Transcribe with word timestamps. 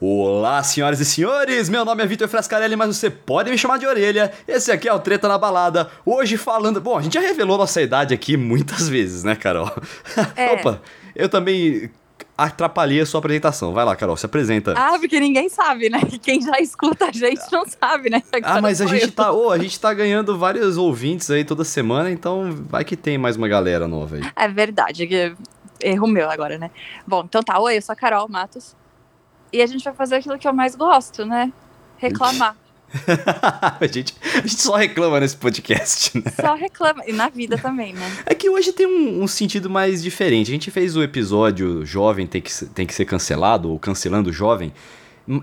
Olá, 0.00 0.62
senhoras 0.62 1.00
e 1.00 1.04
senhores! 1.04 1.68
Meu 1.68 1.84
nome 1.84 2.04
é 2.04 2.06
Vitor 2.06 2.28
Frascarelli, 2.28 2.76
mas 2.76 2.96
você 2.96 3.10
pode 3.10 3.50
me 3.50 3.58
chamar 3.58 3.78
de 3.78 3.86
orelha. 3.86 4.32
Esse 4.46 4.70
aqui 4.70 4.88
é 4.88 4.92
o 4.94 5.00
Treta 5.00 5.26
na 5.26 5.36
Balada. 5.36 5.90
Hoje 6.06 6.36
falando. 6.36 6.80
Bom, 6.80 6.96
a 6.96 7.02
gente 7.02 7.14
já 7.14 7.20
revelou 7.20 7.58
nossa 7.58 7.82
idade 7.82 8.14
aqui 8.14 8.36
muitas 8.36 8.86
vezes, 8.88 9.24
né, 9.24 9.34
Carol? 9.34 9.68
É. 10.36 10.52
Opa, 10.54 10.80
eu 11.16 11.28
também 11.28 11.90
atrapalhei 12.36 13.00
a 13.00 13.06
sua 13.06 13.18
apresentação. 13.18 13.72
Vai 13.72 13.84
lá, 13.84 13.96
Carol, 13.96 14.16
se 14.16 14.24
apresenta. 14.24 14.72
Ah, 14.76 14.96
porque 15.00 15.18
ninguém 15.18 15.48
sabe, 15.48 15.90
né? 15.90 15.98
Quem 16.22 16.40
já 16.42 16.60
escuta 16.60 17.06
a 17.06 17.12
gente 17.12 17.42
não 17.50 17.64
sabe, 17.66 18.08
né? 18.08 18.22
Ah, 18.44 18.60
mas 18.60 18.80
a 18.80 18.86
gente 18.86 19.10
tá, 19.10 19.32
ô, 19.32 19.50
a 19.50 19.58
gente 19.58 19.80
tá 19.80 19.92
ganhando 19.92 20.38
vários 20.38 20.76
ouvintes 20.76 21.28
aí 21.28 21.42
toda 21.44 21.64
semana, 21.64 22.08
então 22.08 22.52
vai 22.68 22.84
que 22.84 22.96
tem 22.96 23.18
mais 23.18 23.34
uma 23.34 23.48
galera 23.48 23.88
nova 23.88 24.14
aí. 24.14 24.22
É 24.36 24.46
verdade, 24.46 25.08
que- 25.08 25.34
erro 25.80 26.06
meu 26.06 26.30
agora, 26.30 26.56
né? 26.56 26.70
Bom, 27.04 27.24
então 27.24 27.42
tá. 27.42 27.58
Oi, 27.58 27.78
eu 27.78 27.82
sou 27.82 27.92
a 27.92 27.96
Carol 27.96 28.28
Matos. 28.28 28.76
E 29.52 29.62
a 29.62 29.66
gente 29.66 29.82
vai 29.84 29.94
fazer 29.94 30.16
aquilo 30.16 30.38
que 30.38 30.46
eu 30.46 30.52
mais 30.52 30.74
gosto, 30.76 31.24
né? 31.24 31.52
Reclamar. 31.96 32.56
a, 33.80 33.86
gente, 33.86 34.14
a 34.34 34.40
gente 34.46 34.60
só 34.62 34.74
reclama 34.76 35.20
nesse 35.20 35.36
podcast, 35.36 36.16
né? 36.18 36.24
Só 36.40 36.54
reclama. 36.54 37.02
E 37.06 37.12
na 37.12 37.28
vida 37.28 37.58
também, 37.58 37.92
né? 37.92 38.10
É 38.26 38.34
que 38.34 38.48
hoje 38.48 38.72
tem 38.72 38.86
um, 38.86 39.22
um 39.22 39.26
sentido 39.26 39.68
mais 39.68 40.02
diferente. 40.02 40.48
A 40.50 40.52
gente 40.52 40.70
fez 40.70 40.96
o 40.96 41.02
episódio 41.02 41.84
Jovem 41.84 42.26
tem 42.26 42.40
que, 42.40 42.52
ser- 42.52 42.66
tem 42.68 42.86
que 42.86 42.94
ser 42.94 43.04
cancelado, 43.04 43.70
ou 43.70 43.78
cancelando 43.78 44.30
o 44.30 44.32
jovem. 44.32 44.72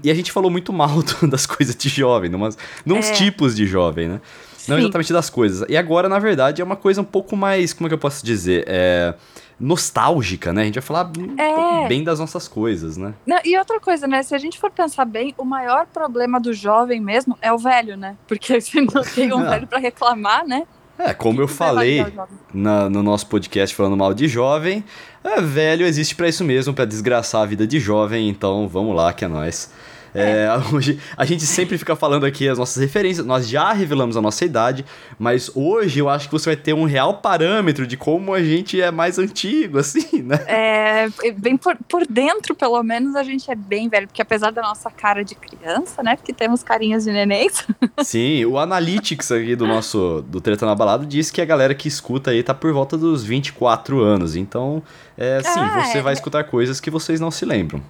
E 0.03 0.09
a 0.09 0.13
gente 0.15 0.31
falou 0.31 0.49
muito 0.49 0.73
mal 0.73 1.03
das 1.29 1.45
coisas 1.45 1.76
de 1.76 1.90
jovem, 1.90 2.29
numas, 2.29 2.57
nos 2.84 3.05
É. 3.09 3.13
tipos 3.13 3.55
de 3.55 3.67
jovem, 3.67 4.07
né? 4.09 4.21
Não 4.67 4.77
Sim. 4.77 4.84
exatamente 4.84 5.13
das 5.13 5.29
coisas. 5.29 5.63
E 5.70 5.77
agora, 5.77 6.09
na 6.09 6.17
verdade, 6.17 6.59
é 6.59 6.65
uma 6.65 6.76
coisa 6.76 6.99
um 6.99 7.05
pouco 7.05 7.37
mais. 7.37 7.71
Como 7.73 7.85
é 7.85 7.90
que 7.90 7.93
eu 7.93 7.99
posso 7.99 8.26
dizer? 8.26 8.63
É. 8.67 9.13
Nostálgica, 9.59 10.51
né? 10.51 10.61
A 10.61 10.65
gente 10.65 10.75
vai 10.75 10.81
falar 10.83 11.11
É. 11.37 11.87
bem 11.87 12.03
das 12.03 12.19
nossas 12.19 12.47
coisas, 12.47 12.97
né? 12.97 13.13
Não, 13.25 13.39
e 13.43 13.57
outra 13.57 13.79
coisa, 13.79 14.05
né? 14.07 14.21
Se 14.21 14.35
a 14.35 14.37
gente 14.37 14.59
for 14.59 14.69
pensar 14.69 15.05
bem, 15.05 15.33
o 15.37 15.45
maior 15.45 15.85
problema 15.87 16.39
do 16.39 16.53
jovem 16.53 16.99
mesmo 16.99 17.37
é 17.41 17.51
o 17.53 17.57
velho, 17.57 17.95
né? 17.95 18.15
Porque 18.27 18.59
se 18.62 18.81
não 18.81 19.01
tem 19.03 19.34
um 19.34 19.43
velho 19.43 19.65
pra 19.67 19.79
reclamar, 19.79 20.45
né? 20.45 20.63
É, 20.97 21.13
como 21.13 21.41
eu 21.41 21.47
Que 21.47 21.53
falei 21.53 22.05
na- 22.53 22.89
no 22.89 23.03
nosso 23.03 23.27
podcast 23.27 23.75
falando 23.75 23.97
mal 23.97 24.13
de 24.13 24.27
jovem, 24.29 24.81
é, 25.23 25.41
velho 25.41 25.85
existe 25.85 26.15
pra 26.15 26.29
isso 26.29 26.43
mesmo, 26.43 26.73
pra 26.73 26.85
desgraçar 26.85 27.41
a 27.41 27.45
vida 27.45 27.67
de 27.67 27.79
jovem, 27.81 28.29
então 28.29 28.67
vamos 28.67 28.95
lá 28.95 29.12
que 29.12 29.25
é 29.25 29.27
nóis. 29.27 29.71
É, 30.16 30.48
hoje, 30.74 30.98
a 31.18 31.26
gente 31.26 31.46
sempre 31.46 31.77
fica 31.77 31.96
falando 31.96 32.26
aqui 32.26 32.48
as 32.48 32.58
nossas 32.58 32.82
referências, 32.82 33.26
nós 33.26 33.48
já 33.48 33.74
revelamos 33.74 34.16
a 34.16 34.21
nossa 34.21 34.46
idade, 34.46 34.85
mas 35.20 35.52
hoje 35.54 35.99
eu 35.99 36.08
acho 36.08 36.27
que 36.27 36.32
você 36.32 36.52
vai 36.52 36.55
ter 36.55 36.74
um 36.74 36.85
real 36.85 37.16
parâmetro 37.16 37.85
de 37.85 37.98
como 37.98 38.34
a 38.34 38.41
gente 38.41 38.82
é 38.82 38.90
mais 38.91 39.20
antigo, 39.20 39.77
assim, 39.80 40.21
né? 40.21 40.40
É, 40.48 41.10
bem 41.32 41.58
por, 41.58 41.77
por 41.90 42.08
dentro, 42.08 42.55
pelo 42.55 42.82
menos, 42.82 43.16
a 43.16 43.24
gente 43.24 43.52
é 43.52 43.55
bem 43.55 43.90
velho, 43.90 44.08
porque 44.08 44.21
apesar 44.21 44.52
da 44.52 44.62
nossa 44.62 44.90
cara 44.90 45.24
de 45.24 45.36
criança, 45.36 46.02
né? 46.02 46.16
Porque 46.16 46.34
temos 46.34 46.63
carinhas 46.63 47.04
de 47.04 47.12
nenéns. 47.12 47.66
Sim, 48.04 48.46
o 48.46 48.58
Analytics 48.58 49.32
aqui 49.32 49.55
do 49.55 49.68
nosso 49.68 50.24
do 50.27 50.40
Treta 50.40 50.66
na 50.66 50.76
Balada 50.76 51.05
diz 51.05 51.30
que 51.30 51.41
a 51.41 51.46
galera 51.46 51.76
que 51.76 51.88
escuta 51.88 52.32
aí 52.32 52.41
tá 52.41 52.54
por 52.54 52.71
volta 52.71 52.98
dos 52.98 53.24
24 53.24 54.02
anos, 54.02 54.36
então, 54.36 54.82
é, 55.18 55.41
sim, 55.41 55.60
Ah, 55.60 55.84
você 55.86 55.98
é. 55.98 56.02
vai 56.02 56.13
escutar 56.13 56.43
coisas 56.46 56.80
que 56.80 56.90
vocês 56.90 57.20
não 57.20 57.32
se 57.32 57.46
lembram. 57.46 57.82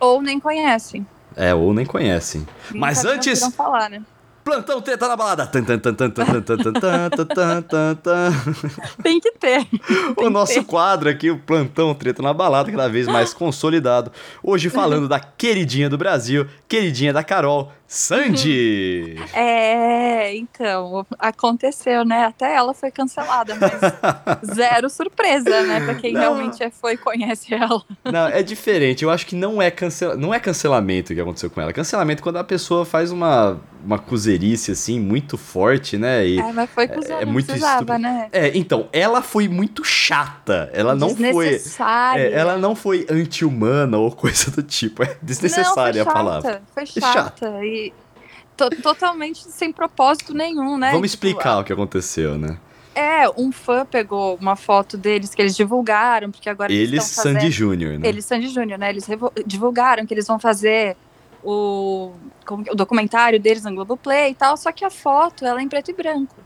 Ou 0.00 0.22
nem 0.22 0.38
conhecem. 0.38 1.06
É, 1.36 1.54
ou 1.54 1.74
nem 1.74 1.84
conhecem. 1.84 2.46
Mas 2.74 3.04
antes. 3.04 3.44
Falar, 3.54 3.90
né? 3.90 4.02
Plantão 4.46 4.80
treta 4.80 5.08
na 5.08 5.16
balada. 5.16 5.44
Tem 9.02 9.18
que 9.18 9.32
ter. 9.32 9.66
Tem 10.16 10.26
o 10.28 10.30
nosso 10.30 10.54
ter. 10.54 10.64
quadro 10.64 11.08
aqui, 11.08 11.32
o 11.32 11.38
Plantão 11.38 11.92
Treta 11.92 12.22
na 12.22 12.32
Balada, 12.32 12.70
cada 12.70 12.88
vez 12.88 13.08
mais 13.08 13.34
consolidado. 13.34 14.12
Hoje 14.40 14.70
falando 14.70 15.08
da 15.08 15.18
queridinha 15.18 15.90
do 15.90 15.98
Brasil, 15.98 16.46
queridinha 16.68 17.12
da 17.12 17.24
Carol, 17.24 17.72
Sandy. 17.86 19.16
É, 19.36 20.34
então, 20.34 21.06
aconteceu, 21.18 22.04
né? 22.04 22.24
Até 22.24 22.54
ela 22.54 22.72
foi 22.72 22.90
cancelada, 22.90 23.54
mas 23.54 23.72
zero 24.54 24.88
surpresa, 24.88 25.62
né? 25.62 25.80
Pra 25.84 25.94
quem 25.94 26.12
Não. 26.12 26.20
realmente 26.20 26.62
é 26.62 26.70
e 26.90 26.96
conhece 26.96 27.54
ela. 27.54 27.82
Não, 28.04 28.26
é 28.28 28.42
diferente. 28.42 29.04
Eu 29.04 29.10
acho 29.10 29.26
que 29.26 29.34
não 29.36 29.60
é, 29.60 29.70
cancela... 29.70 30.16
não 30.16 30.32
é 30.32 30.40
cancelamento 30.40 31.14
que 31.14 31.20
aconteceu 31.20 31.50
com 31.50 31.60
ela. 31.60 31.72
Cancelamento 31.72 32.20
é 32.20 32.22
quando 32.22 32.36
a 32.36 32.44
pessoa 32.44 32.84
faz 32.84 33.10
uma, 33.10 33.60
uma 33.84 33.98
cuzerice, 33.98 34.72
assim, 34.72 34.98
muito 34.98 35.36
forte, 35.36 35.96
né? 35.98 36.26
E... 36.26 36.38
É, 36.38 36.52
mas 36.52 36.70
foi 36.70 36.88
com 36.88 37.00
é 37.00 37.24
não 37.24 37.32
muito 37.32 37.46
precisava, 37.46 37.82
estúpido. 37.82 37.98
né? 37.98 38.28
É, 38.32 38.56
então, 38.56 38.88
ela 38.92 39.22
foi 39.22 39.48
muito 39.48 39.84
chata. 39.84 40.70
Ela 40.72 40.94
não 40.94 41.10
foi. 41.10 41.48
Desnecessária. 41.50 42.22
É, 42.22 42.32
ela 42.32 42.56
não 42.56 42.74
foi 42.74 43.06
anti-humana 43.10 43.98
ou 43.98 44.10
coisa 44.10 44.50
do 44.50 44.62
tipo. 44.62 45.02
É 45.02 45.16
desnecessária 45.22 46.02
não, 46.04 46.10
a 46.10 46.12
foi 46.12 46.22
palavra. 46.22 46.52
chata, 46.52 46.62
Foi 46.74 46.82
É 46.82 46.86
chata. 46.86 47.64
E 47.76 47.92
totalmente 48.82 49.44
sem 49.44 49.70
propósito 49.70 50.32
nenhum, 50.32 50.78
né? 50.78 50.92
Vamos 50.92 51.10
Tipo, 51.10 51.26
explicar 51.26 51.58
o 51.58 51.64
que 51.64 51.72
aconteceu, 51.72 52.38
né? 52.38 52.58
É, 52.94 53.28
um 53.36 53.52
fã 53.52 53.84
pegou 53.84 54.36
uma 54.40 54.56
foto 54.56 54.96
deles 54.96 55.34
que 55.34 55.42
eles 55.42 55.54
divulgaram, 55.54 56.30
porque 56.30 56.48
agora 56.48 56.72
Eles, 56.72 56.88
eles 56.88 57.14
fazendo... 57.14 57.34
Sandy 57.34 57.50
Júnior, 57.50 57.98
né? 57.98 58.08
Eles, 58.08 58.24
Sandy 58.24 58.48
Júnior, 58.48 58.78
né? 58.78 58.88
Eles 58.88 59.06
divulgaram 59.46 60.06
que 60.06 60.14
eles 60.14 60.26
vão 60.26 60.38
fazer 60.38 60.96
o, 61.44 62.12
o 62.70 62.74
documentário 62.74 63.38
deles 63.38 63.62
no 63.64 63.74
Globoplay 63.74 64.30
e 64.30 64.34
tal, 64.34 64.56
só 64.56 64.72
que 64.72 64.82
a 64.82 64.90
foto, 64.90 65.44
ela 65.44 65.60
é 65.60 65.62
em 65.62 65.68
preto 65.68 65.90
e 65.90 65.94
branco. 65.94 66.36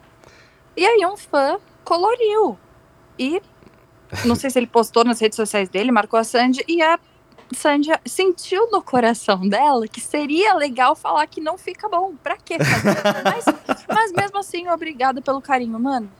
E 0.77 0.85
aí 0.85 1.07
um 1.07 1.17
fã 1.17 1.59
coloriu. 1.85 2.59
E 3.17 3.41
não 4.25 4.35
sei 4.35 4.51
se 4.51 4.59
ele 4.59 4.67
postou 4.67 5.05
nas 5.05 5.21
redes 5.21 5.37
sociais 5.37 5.69
dele, 5.69 5.93
marcou 5.93 6.19
a 6.19 6.25
Sandy, 6.25 6.65
e 6.67 6.83
a 6.83 6.99
Sandy 7.55 7.91
sentiu 8.07 8.71
no 8.71 8.83
coração 8.83 9.49
dela 9.49 9.87
que 9.89 10.01
seria 10.01 10.55
legal 10.55 10.95
falar 10.95 11.27
que 11.27 11.41
não 11.41 11.59
fica 11.59 11.89
bom. 11.89 12.15
Pra 12.23 12.37
quê? 12.37 12.57
Mas, 13.25 13.45
mas 13.89 14.13
mesmo 14.13 14.39
assim, 14.39 14.69
obrigada 14.69 15.21
pelo 15.21 15.41
carinho, 15.41 15.79
mano. 15.79 16.11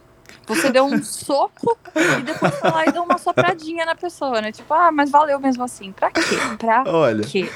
Você 0.47 0.71
deu 0.71 0.85
um 0.85 1.03
soco 1.03 1.77
e 1.95 2.23
depois 2.23 2.55
foi 2.57 2.71
lá 2.71 2.87
e 2.87 2.93
deu 2.93 3.03
uma 3.03 3.19
sopradinha 3.19 3.85
na 3.85 3.95
pessoa, 3.95 4.41
né? 4.41 4.51
Tipo, 4.51 4.73
ah, 4.75 4.91
mas 4.91 5.11
valeu 5.11 5.39
mesmo 5.39 5.63
assim. 5.63 5.93
Pra 5.93 6.11
quê? 6.11 6.21
Pra 6.59 6.85
Olha, 6.87 7.25
quê? 7.25 7.51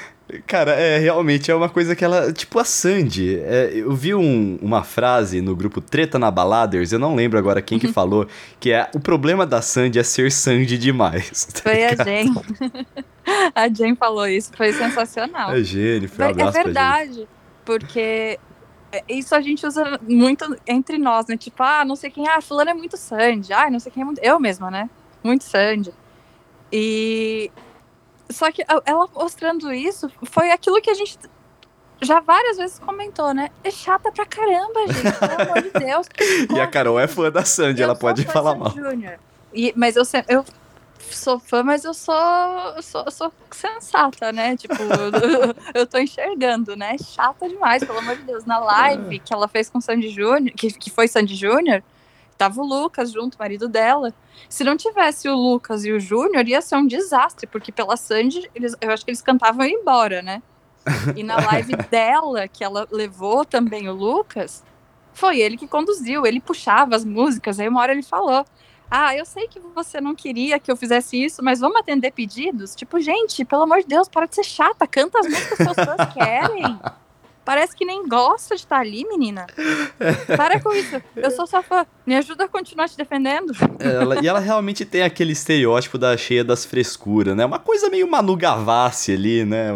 Cara, 0.46 0.72
é 0.72 0.98
realmente 0.98 1.50
é 1.50 1.54
uma 1.54 1.68
coisa 1.68 1.94
que 1.94 2.04
ela. 2.04 2.32
Tipo 2.32 2.58
a 2.58 2.64
Sandy. 2.64 3.38
é, 3.40 3.72
eu 3.74 3.92
vi 3.94 4.14
um- 4.14 4.58
uma 4.62 4.82
frase 4.82 5.40
no 5.40 5.54
grupo 5.54 5.80
Treta 5.80 6.18
na 6.18 6.30
Baladers, 6.30 6.92
eu 6.92 6.98
não 6.98 7.14
lembro 7.14 7.38
agora 7.38 7.60
quem 7.62 7.78
que 7.78 7.88
falou, 7.92 8.26
que 8.58 8.72
é 8.72 8.90
o 8.94 9.00
problema 9.00 9.44
da 9.46 9.60
Sandy 9.62 9.98
é 9.98 10.02
ser 10.02 10.32
Sandy 10.32 10.78
demais. 10.78 11.44
tá 11.52 11.60
Foi 11.62 11.84
a 11.84 11.90
ligado? 11.90 12.06
Jen. 12.06 12.34
a 13.54 13.68
Jen 13.68 13.94
falou 13.96 14.26
isso, 14.26 14.50
foi 14.56 14.72
sensacional. 14.72 15.52
É 15.52 15.62
Jennifer, 15.62 16.24
um 16.26 16.28
é 16.28 16.30
abraço 16.32 16.52
pra 16.52 16.62
verdade, 16.62 17.28
porque 17.64 18.38
isso 19.08 19.34
a 19.34 19.40
gente 19.40 19.66
usa 19.66 19.98
muito 20.08 20.56
entre 20.66 20.98
nós, 20.98 21.26
né? 21.26 21.36
Tipo, 21.36 21.62
ah, 21.62 21.84
não 21.84 21.96
sei 21.96 22.10
quem, 22.10 22.26
ah, 22.28 22.40
fulano 22.40 22.70
é 22.70 22.74
muito 22.74 22.96
Sandy, 22.96 23.52
ah, 23.52 23.70
não 23.70 23.78
sei 23.80 23.90
quem 23.92 24.02
é 24.02 24.06
muito. 24.06 24.20
Eu 24.22 24.38
mesma, 24.40 24.70
né? 24.70 24.88
Muito 25.22 25.44
Sandy. 25.44 25.92
E. 26.72 27.50
Só 28.30 28.50
que 28.50 28.64
ela 28.84 29.08
mostrando 29.14 29.72
isso 29.72 30.10
foi 30.22 30.50
aquilo 30.50 30.80
que 30.80 30.90
a 30.90 30.94
gente 30.94 31.18
já 32.00 32.20
várias 32.20 32.56
vezes 32.56 32.78
comentou, 32.78 33.32
né? 33.32 33.50
É 33.62 33.70
chata 33.70 34.10
pra 34.12 34.26
caramba, 34.26 34.86
gente, 34.88 35.18
pelo 35.18 35.42
amor 35.50 35.62
de 35.62 35.70
Deus. 35.70 36.08
E 36.54 36.60
a 36.60 36.66
Carol 36.66 36.98
é 36.98 37.06
fã 37.06 37.30
da 37.30 37.44
Sandy, 37.44 37.80
Eu 37.80 37.84
ela 37.84 37.96
pode 37.96 38.24
falar 38.24 38.54
mal. 38.54 38.72
E, 39.52 39.72
mas 39.76 39.96
eu, 39.96 40.02
eu 40.28 40.44
sou 41.10 41.38
fã, 41.38 41.62
mas 41.62 41.84
eu 41.84 41.94
sou, 41.94 42.14
sou, 42.82 43.10
sou 43.10 43.32
sensata, 43.50 44.32
né? 44.32 44.56
Tipo, 44.56 44.74
eu, 44.74 45.54
eu 45.82 45.86
tô 45.86 45.98
enxergando, 45.98 46.76
né? 46.76 46.96
Chata 46.98 47.48
demais, 47.48 47.84
pelo 47.84 47.98
amor 47.98 48.16
de 48.16 48.22
Deus. 48.22 48.44
Na 48.44 48.58
live 48.58 49.18
que 49.24 49.32
ela 49.32 49.48
fez 49.48 49.70
com 49.70 49.78
o 49.78 49.82
Sandy 49.82 50.10
Júnior, 50.10 50.54
que, 50.56 50.72
que 50.72 50.90
foi 50.90 51.06
Sandy 51.08 51.34
Júnior, 51.34 51.82
tava 52.36 52.60
o 52.60 52.66
Lucas 52.66 53.12
junto, 53.12 53.34
o 53.34 53.38
marido 53.38 53.68
dela. 53.68 54.12
Se 54.48 54.64
não 54.64 54.76
tivesse 54.76 55.28
o 55.28 55.36
Lucas 55.36 55.84
e 55.84 55.92
o 55.92 56.00
Júnior, 56.00 56.46
ia 56.46 56.60
ser 56.60 56.76
um 56.76 56.86
desastre, 56.86 57.46
porque 57.46 57.72
pela 57.72 57.96
Sandy, 57.96 58.50
eles, 58.54 58.74
eu 58.80 58.90
acho 58.90 59.04
que 59.04 59.10
eles 59.10 59.22
cantavam 59.22 59.64
e 59.64 59.70
embora, 59.70 60.22
né? 60.22 60.42
E 61.16 61.22
na 61.22 61.36
live 61.52 61.76
dela, 61.90 62.46
que 62.48 62.62
ela 62.62 62.86
levou 62.90 63.44
também 63.44 63.88
o 63.88 63.92
Lucas, 63.92 64.62
foi 65.12 65.38
ele 65.38 65.56
que 65.56 65.66
conduziu, 65.66 66.26
ele 66.26 66.40
puxava 66.40 66.94
as 66.96 67.04
músicas. 67.04 67.58
Aí 67.58 67.68
uma 67.68 67.80
hora 67.80 67.92
ele 67.92 68.02
falou: 68.02 68.44
Ah, 68.90 69.14
eu 69.14 69.24
sei 69.24 69.48
que 69.48 69.60
você 69.60 70.00
não 70.00 70.14
queria 70.14 70.58
que 70.58 70.70
eu 70.70 70.76
fizesse 70.76 71.22
isso, 71.22 71.42
mas 71.42 71.60
vamos 71.60 71.78
atender 71.78 72.10
pedidos? 72.10 72.74
Tipo, 72.74 73.00
gente, 73.00 73.44
pelo 73.44 73.62
amor 73.62 73.80
de 73.80 73.86
Deus, 73.86 74.08
para 74.08 74.26
de 74.26 74.34
ser 74.34 74.44
chata, 74.44 74.86
canta 74.86 75.20
as 75.20 75.26
músicas 75.26 75.56
que 75.56 75.62
as 75.62 75.74
pessoas 75.74 76.12
querem. 76.12 76.78
Parece 77.44 77.76
que 77.76 77.84
nem 77.84 78.08
gosta 78.08 78.54
de 78.54 78.62
estar 78.62 78.78
ali, 78.80 79.04
menina. 79.06 79.46
Para 80.36 80.60
com 80.60 80.72
isso. 80.72 81.00
Eu 81.14 81.30
sou 81.30 81.46
sua 81.46 81.62
fã. 81.62 81.86
Me 82.06 82.16
ajuda 82.16 82.44
a 82.44 82.48
continuar 82.48 82.88
te 82.88 82.96
defendendo. 82.96 83.52
Ela- 83.78 84.22
e 84.22 84.26
ela 84.28 84.38
realmente 84.40 84.84
tem 84.84 85.02
aquele 85.02 85.32
estereótipo 85.32 85.98
da 85.98 86.16
cheia 86.16 86.42
das 86.42 86.64
frescuras, 86.64 87.36
né? 87.36 87.44
Uma 87.44 87.58
coisa 87.58 87.90
meio 87.90 88.10
Manu 88.10 88.36
Gavassi 88.36 89.12
ali, 89.12 89.44
né? 89.44 89.68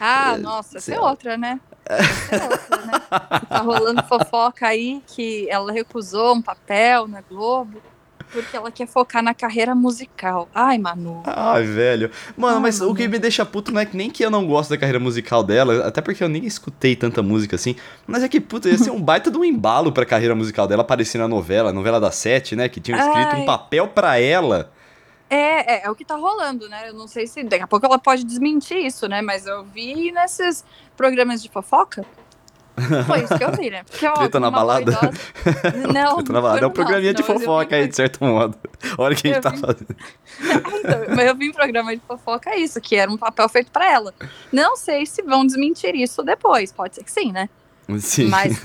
Ah, 0.00 0.38
nossa, 0.38 0.78
essa 0.78 0.94
é 0.94 1.00
outra, 1.00 1.36
né? 1.36 1.60
Essa 1.84 2.36
é 2.36 2.42
outra, 2.44 2.76
né? 2.86 2.92
Tá 3.48 3.58
rolando 3.58 4.02
fofoca 4.04 4.66
aí 4.68 5.02
que 5.06 5.46
ela 5.50 5.72
recusou 5.72 6.34
um 6.36 6.42
papel 6.42 7.06
na 7.08 7.20
Globo. 7.20 7.82
Porque 8.32 8.56
ela 8.56 8.70
quer 8.70 8.86
focar 8.86 9.22
na 9.22 9.34
carreira 9.34 9.74
musical. 9.74 10.48
Ai, 10.54 10.78
Manu. 10.78 11.22
Ai, 11.26 11.64
velho. 11.64 12.10
Mano, 12.36 12.56
Ai, 12.56 12.62
mas 12.62 12.80
o 12.80 12.84
Manu. 12.84 12.94
que 12.96 13.08
me 13.08 13.18
deixa 13.18 13.44
puto 13.44 13.72
não 13.72 13.80
é 13.80 13.86
que 13.86 13.96
nem 13.96 14.10
que 14.10 14.24
eu 14.24 14.30
não 14.30 14.46
gosto 14.46 14.70
da 14.70 14.78
carreira 14.78 15.00
musical 15.00 15.42
dela, 15.42 15.86
até 15.86 16.00
porque 16.00 16.22
eu 16.22 16.28
nem 16.28 16.44
escutei 16.44 16.94
tanta 16.94 17.22
música 17.22 17.56
assim, 17.56 17.74
mas 18.06 18.22
é 18.22 18.28
que, 18.28 18.40
puta, 18.40 18.68
ia 18.68 18.78
ser 18.78 18.90
um 18.90 19.00
baita 19.02 19.30
de 19.30 19.38
um 19.38 19.44
embalo 19.44 19.92
pra 19.92 20.04
carreira 20.06 20.34
musical 20.34 20.66
dela 20.66 20.82
aparecer 20.82 21.18
na 21.18 21.28
novela, 21.28 21.72
novela 21.72 22.00
da 22.00 22.10
Sete, 22.10 22.54
né? 22.54 22.68
Que 22.68 22.80
tinha 22.80 22.96
escrito 22.98 23.34
Ai. 23.34 23.42
um 23.42 23.44
papel 23.44 23.88
pra 23.88 24.18
ela. 24.18 24.70
É, 25.28 25.74
é, 25.74 25.86
é 25.86 25.90
o 25.90 25.94
que 25.94 26.04
tá 26.04 26.16
rolando, 26.16 26.68
né? 26.68 26.88
Eu 26.88 26.94
não 26.94 27.06
sei 27.06 27.24
se 27.26 27.44
daqui 27.44 27.62
a 27.62 27.66
pouco 27.66 27.86
ela 27.86 27.98
pode 28.00 28.24
desmentir 28.24 28.78
isso, 28.78 29.06
né? 29.08 29.22
Mas 29.22 29.46
eu 29.46 29.62
vi 29.64 30.10
nesses 30.10 30.64
programas 30.96 31.40
de 31.40 31.48
fofoca. 31.48 32.04
Foi 33.06 33.22
isso 33.22 33.36
que 33.36 33.44
eu 33.44 33.52
vi, 33.52 33.70
né? 33.70 33.82
Porque, 33.88 34.06
ó, 34.06 34.12
Treta 34.14 34.40
na 34.40 34.50
balada? 34.50 34.92
Não, 35.92 36.16
Treta 36.16 36.32
na 36.32 36.40
balada. 36.40 36.64
É 36.64 36.66
um 36.66 36.70
programinha 36.70 37.14
de 37.14 37.22
não, 37.22 37.28
eu 37.28 37.38
fofoca 37.40 37.76
aí, 37.76 37.88
de 37.88 37.96
certo 37.96 38.24
modo. 38.24 38.56
Olha 38.98 39.14
o 39.14 39.16
que 39.16 39.28
a 39.28 39.34
gente 39.34 39.36
Eu 39.36 39.42
tá 39.42 39.50
vi. 39.50 39.60
fazendo. 39.60 39.96
Então, 40.80 41.14
mas 41.14 41.26
eu 41.26 41.34
vi 41.34 41.46
em 41.48 41.52
programa 41.52 41.94
de 41.94 42.00
fofoca 42.06 42.56
isso, 42.56 42.80
que 42.80 42.96
era 42.96 43.10
um 43.10 43.18
papel 43.18 43.46
feito 43.48 43.70
pra 43.70 43.90
ela. 43.90 44.14
Não 44.50 44.74
sei 44.76 45.04
se 45.04 45.22
vão 45.22 45.44
desmentir 45.44 45.94
isso 45.94 46.22
depois, 46.22 46.72
pode 46.72 46.94
ser 46.94 47.04
que 47.04 47.12
sim, 47.12 47.30
né? 47.30 47.48
Sim. 47.98 48.28
Mas 48.28 48.60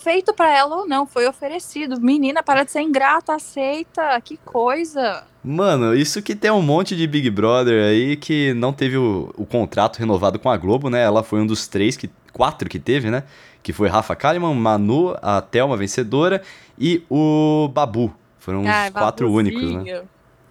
feito 0.00 0.32
pra 0.34 0.54
ela 0.54 0.76
ou 0.76 0.86
não, 0.86 1.06
foi 1.06 1.26
oferecido. 1.26 2.00
Menina, 2.00 2.42
para 2.42 2.64
de 2.64 2.70
ser 2.70 2.82
ingrata, 2.82 3.34
aceita, 3.34 4.20
que 4.22 4.36
coisa. 4.36 5.24
Mano, 5.42 5.94
isso 5.94 6.22
que 6.22 6.34
tem 6.34 6.50
um 6.50 6.62
monte 6.62 6.96
de 6.96 7.06
Big 7.06 7.28
Brother 7.30 7.84
aí 7.84 8.16
que 8.16 8.54
não 8.54 8.72
teve 8.72 8.96
o, 8.96 9.32
o 9.36 9.44
contrato 9.44 9.98
renovado 9.98 10.38
com 10.38 10.50
a 10.50 10.56
Globo, 10.56 10.88
né? 10.88 11.02
Ela 11.02 11.22
foi 11.22 11.40
um 11.40 11.46
dos 11.46 11.66
três, 11.66 11.96
que, 11.96 12.10
quatro 12.32 12.68
que 12.68 12.78
teve, 12.78 13.10
né? 13.10 13.24
Que 13.62 13.72
foi 13.72 13.88
Rafa 13.88 14.14
Kalimann, 14.14 14.54
Manu, 14.54 15.16
a 15.20 15.40
Thelma 15.40 15.76
vencedora 15.76 16.42
e 16.78 17.02
o 17.10 17.68
Babu. 17.72 18.14
Foram 18.38 18.60
os 18.62 18.68
Ai, 18.68 18.90
quatro 18.90 19.30
únicos, 19.30 19.62
né? 19.62 19.72
babuzinho. 19.72 20.02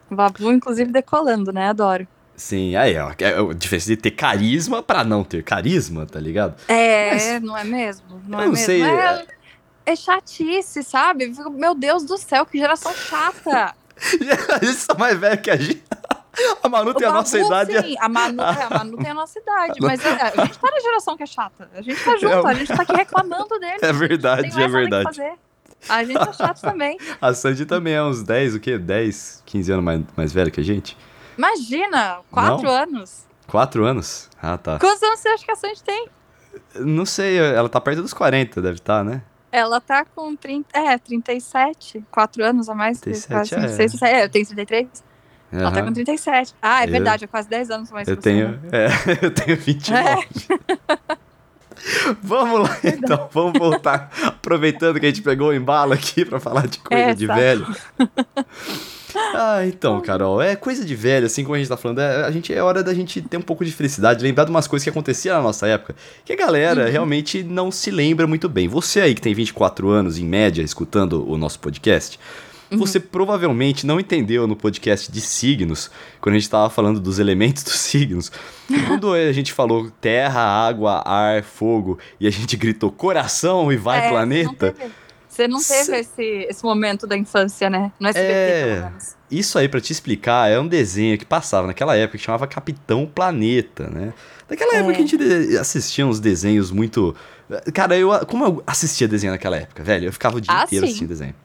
Babu, 0.09 0.51
inclusive, 0.51 0.91
decolando, 0.91 1.51
né? 1.51 1.69
Adoro. 1.69 2.07
Sim, 2.35 2.75
aí 2.75 2.97
ó, 2.97 3.11
é 3.19 3.39
a 3.39 3.53
diferença 3.53 3.87
de 3.87 3.97
ter 3.97 4.11
carisma 4.11 4.81
pra 4.81 5.03
não 5.03 5.23
ter 5.23 5.43
carisma, 5.43 6.05
tá 6.05 6.19
ligado? 6.19 6.55
É, 6.67 7.11
Mas- 7.11 7.41
não 7.41 7.57
é 7.57 7.63
mesmo? 7.63 8.21
Não 8.27 8.39
é 8.39 8.45
não 8.45 8.51
mesmo? 8.51 8.65
sei, 8.65 8.81
É, 8.83 9.25
é 9.85 9.95
chatice, 9.95 10.83
sabe? 10.83 11.31
Meu 11.51 11.75
Deus 11.75 12.03
do 12.03 12.17
céu, 12.17 12.45
que 12.45 12.57
geração 12.57 12.93
chata. 12.93 13.75
Eles 14.61 14.77
são 14.77 14.97
mais 14.97 15.17
velhos 15.19 15.41
que 15.41 15.51
a 15.51 15.55
gente. 15.55 15.83
A 16.63 16.67
Manu 16.67 16.89
O 16.89 16.93
tem 16.95 17.05
a 17.07 17.11
Babu, 17.11 17.19
nossa 17.21 17.37
idade. 17.39 17.79
Sim, 17.79 17.95
a 17.99 18.09
Manu, 18.09 18.41
é, 18.41 18.63
a 18.63 18.69
Manu 18.71 18.97
tem 18.97 19.11
a 19.11 19.13
nossa 19.13 19.37
idade, 19.37 19.79
mas 19.79 20.03
a, 20.03 20.09
a 20.41 20.45
gente 20.45 20.57
tá 20.57 20.71
na 20.71 20.79
geração 20.79 21.15
que 21.15 21.21
é 21.21 21.27
chata. 21.27 21.69
A 21.75 21.81
gente 21.83 22.03
tá 22.03 22.17
junto, 22.17 22.47
É, 22.47 22.51
a 22.51 22.53
gente 22.55 22.67
tá 22.75 22.81
aqui 22.81 22.93
reclamando 22.93 23.59
dele. 23.59 23.77
É 23.83 23.93
verdade, 23.93 24.61
é 24.61 24.67
verdade. 24.67 25.21
A 25.87 26.03
gente 26.03 26.17
é 26.27 26.33
chato 26.33 26.61
também. 26.61 26.97
A 27.21 27.33
Sandy 27.35 27.67
também 27.67 27.93
é 27.93 28.01
uns 28.03 28.23
10, 28.23 28.55
o 28.55 28.59
quê? 28.59 28.79
10, 28.79 29.43
15 29.45 29.71
anos 29.73 29.85
mais, 29.85 30.01
mais 30.17 30.33
velho 30.33 30.49
que 30.49 30.59
a 30.59 30.63
gente? 30.63 30.97
Imagina, 31.37 32.19
quatro 32.31 32.63
Não? 32.67 32.71
anos. 32.71 33.25
4 33.47 33.85
anos? 33.85 34.29
Ah, 34.41 34.57
tá. 34.57 34.79
Quantos 34.79 35.03
anos 35.03 35.19
você 35.19 35.27
acha 35.29 35.45
que 35.45 35.51
a 35.51 35.55
Sandy 35.55 35.83
tem? 35.83 36.07
Não 36.75 37.05
sei, 37.05 37.37
ela 37.37 37.67
tá 37.69 37.79
perto 37.81 38.01
dos 38.01 38.13
40, 38.13 38.61
deve 38.61 38.75
estar, 38.75 39.03
né? 39.03 39.21
Ela 39.51 39.79
tá 39.79 40.03
com 40.05 40.35
30, 40.35 40.67
é, 40.77 40.97
37, 40.97 42.03
4 42.09 42.43
anos 42.43 42.69
a 42.69 42.73
mais. 42.73 42.99
37, 42.99 43.31
quase 43.31 43.53
é. 43.53 43.57
36, 43.59 44.01
é, 44.01 44.23
eu 44.23 44.29
tenho 44.29 44.45
33. 44.47 45.03
Ela 45.51 45.71
tá 45.71 45.83
com 45.83 45.93
37. 45.93 46.55
Ah, 46.59 46.81
é 46.83 46.87
Eu- 46.87 46.91
verdade, 46.91 47.25
é 47.25 47.27
quase 47.27 47.47
10 47.47 47.69
anos 47.69 47.91
mais 47.91 48.07
Eu 48.07 48.17
que 48.17 48.23
você, 48.23 48.29
tenho, 48.29 48.49
né? 48.49 48.69
é, 48.71 48.87
eu 49.25 49.31
tenho 49.31 49.57
29. 49.57 50.27
vamos 52.23 52.61
lá, 52.69 52.77
então, 52.83 53.29
vamos 53.31 53.53
voltar. 53.59 54.09
Aproveitando 54.25 54.99
que 54.99 55.05
a 55.05 55.09
gente 55.09 55.21
pegou 55.21 55.49
o 55.49 55.53
embalo 55.53 55.93
aqui 55.93 56.25
pra 56.25 56.39
falar 56.39 56.65
de 56.67 56.79
coisa 56.79 57.03
É, 57.03 57.13
de 57.13 57.27
tá. 57.27 57.35
velho. 57.35 57.67
Ah, 59.15 59.65
então, 59.65 59.99
Carol, 60.01 60.41
é 60.41 60.55
coisa 60.55 60.83
de 60.85 60.95
velho, 60.95 61.25
assim 61.25 61.43
como 61.43 61.55
a 61.55 61.57
gente 61.57 61.67
tá 61.67 61.77
falando, 61.77 61.99
é, 61.99 62.23
a 62.25 62.31
gente, 62.31 62.53
é 62.53 62.61
hora 62.61 62.83
da 62.83 62.93
gente 62.93 63.21
ter 63.21 63.37
um 63.37 63.41
pouco 63.41 63.63
de 63.63 63.71
felicidade, 63.71 64.23
lembrar 64.23 64.45
de 64.45 64.49
umas 64.51 64.67
coisas 64.67 64.83
que 64.83 64.89
aconteciam 64.89 65.35
na 65.37 65.41
nossa 65.43 65.67
época, 65.67 65.95
que 66.25 66.33
a 66.33 66.35
galera 66.35 66.85
Uhum. 66.85 66.91
realmente 66.91 67.43
não 67.43 67.71
se 67.71 67.91
lembra 67.91 68.25
muito 68.27 68.47
bem. 68.49 68.67
Você 68.67 69.01
aí 69.01 69.13
que 69.15 69.21
tem 69.21 69.33
24 69.33 69.89
anos, 69.89 70.17
em 70.17 70.25
média, 70.25 70.61
escutando 70.61 71.29
o 71.29 71.37
nosso 71.37 71.59
podcast, 71.59 72.19
Uhum. 72.71 72.79
você 72.79 72.99
provavelmente 72.99 73.85
não 73.85 73.99
entendeu 73.99 74.47
no 74.47 74.55
podcast 74.55 75.11
de 75.11 75.21
signos, 75.21 75.91
quando 76.19 76.35
a 76.35 76.39
gente 76.39 76.49
tava 76.49 76.69
falando 76.71 76.99
dos 76.99 77.19
elementos 77.19 77.61
dos 77.63 77.75
signos, 77.75 78.31
quando 78.87 79.13
a 79.13 79.31
gente 79.31 79.53
falou 79.53 79.91
terra, 80.01 80.39
água, 80.41 81.03
ar, 81.05 81.43
fogo, 81.43 81.99
e 82.19 82.25
a 82.25 82.31
gente 82.31 82.57
gritou 82.57 82.91
coração 82.91 83.71
e 83.71 83.77
vai 83.77 84.07
É, 84.07 84.09
planeta, 84.09 84.67
não 84.67 84.73
teve, 84.73 84.91
você 85.33 85.47
não 85.47 85.59
teve 85.61 85.97
esse, 85.99 86.23
esse 86.49 86.63
momento 86.63 87.05
da 87.07 87.17
infância, 87.17 87.69
né? 87.69 87.91
No 87.99 88.07
SBT, 88.07 88.31
É. 88.31 88.65
pelo 88.75 88.85
menos. 88.85 89.15
Isso 89.31 89.57
aí, 89.57 89.67
pra 89.67 89.81
te 89.81 89.91
explicar, 89.91 90.49
é 90.49 90.59
um 90.59 90.67
desenho 90.67 91.17
que 91.17 91.25
passava 91.25 91.65
naquela 91.67 91.95
época 91.97 92.17
que 92.17 92.23
chamava 92.23 92.45
Capitão 92.47 93.05
Planeta, 93.05 93.89
né? 93.89 94.13
Daquela 94.47 94.73
É. 94.75 94.77
época 94.77 94.93
que 94.93 94.99
a 95.01 95.05
gente 95.05 95.17
de- 95.17 95.57
assistia 95.57 96.05
uns 96.05 96.19
desenhos 96.19 96.69
muito. 96.71 97.15
Cara, 97.73 97.97
eu. 97.97 98.09
Como 98.27 98.45
eu 98.45 98.63
assistia 98.67 99.07
desenho 99.07 99.33
naquela 99.33 99.57
época, 99.57 99.83
velho? 99.83 100.05
Eu 100.07 100.13
ficava 100.13 100.37
o 100.37 100.41
dia 100.41 100.53
Ah, 100.53 100.63
inteiro 100.65 100.85
sim. 100.85 100.91
assistindo 100.91 101.09
desenho. 101.09 101.35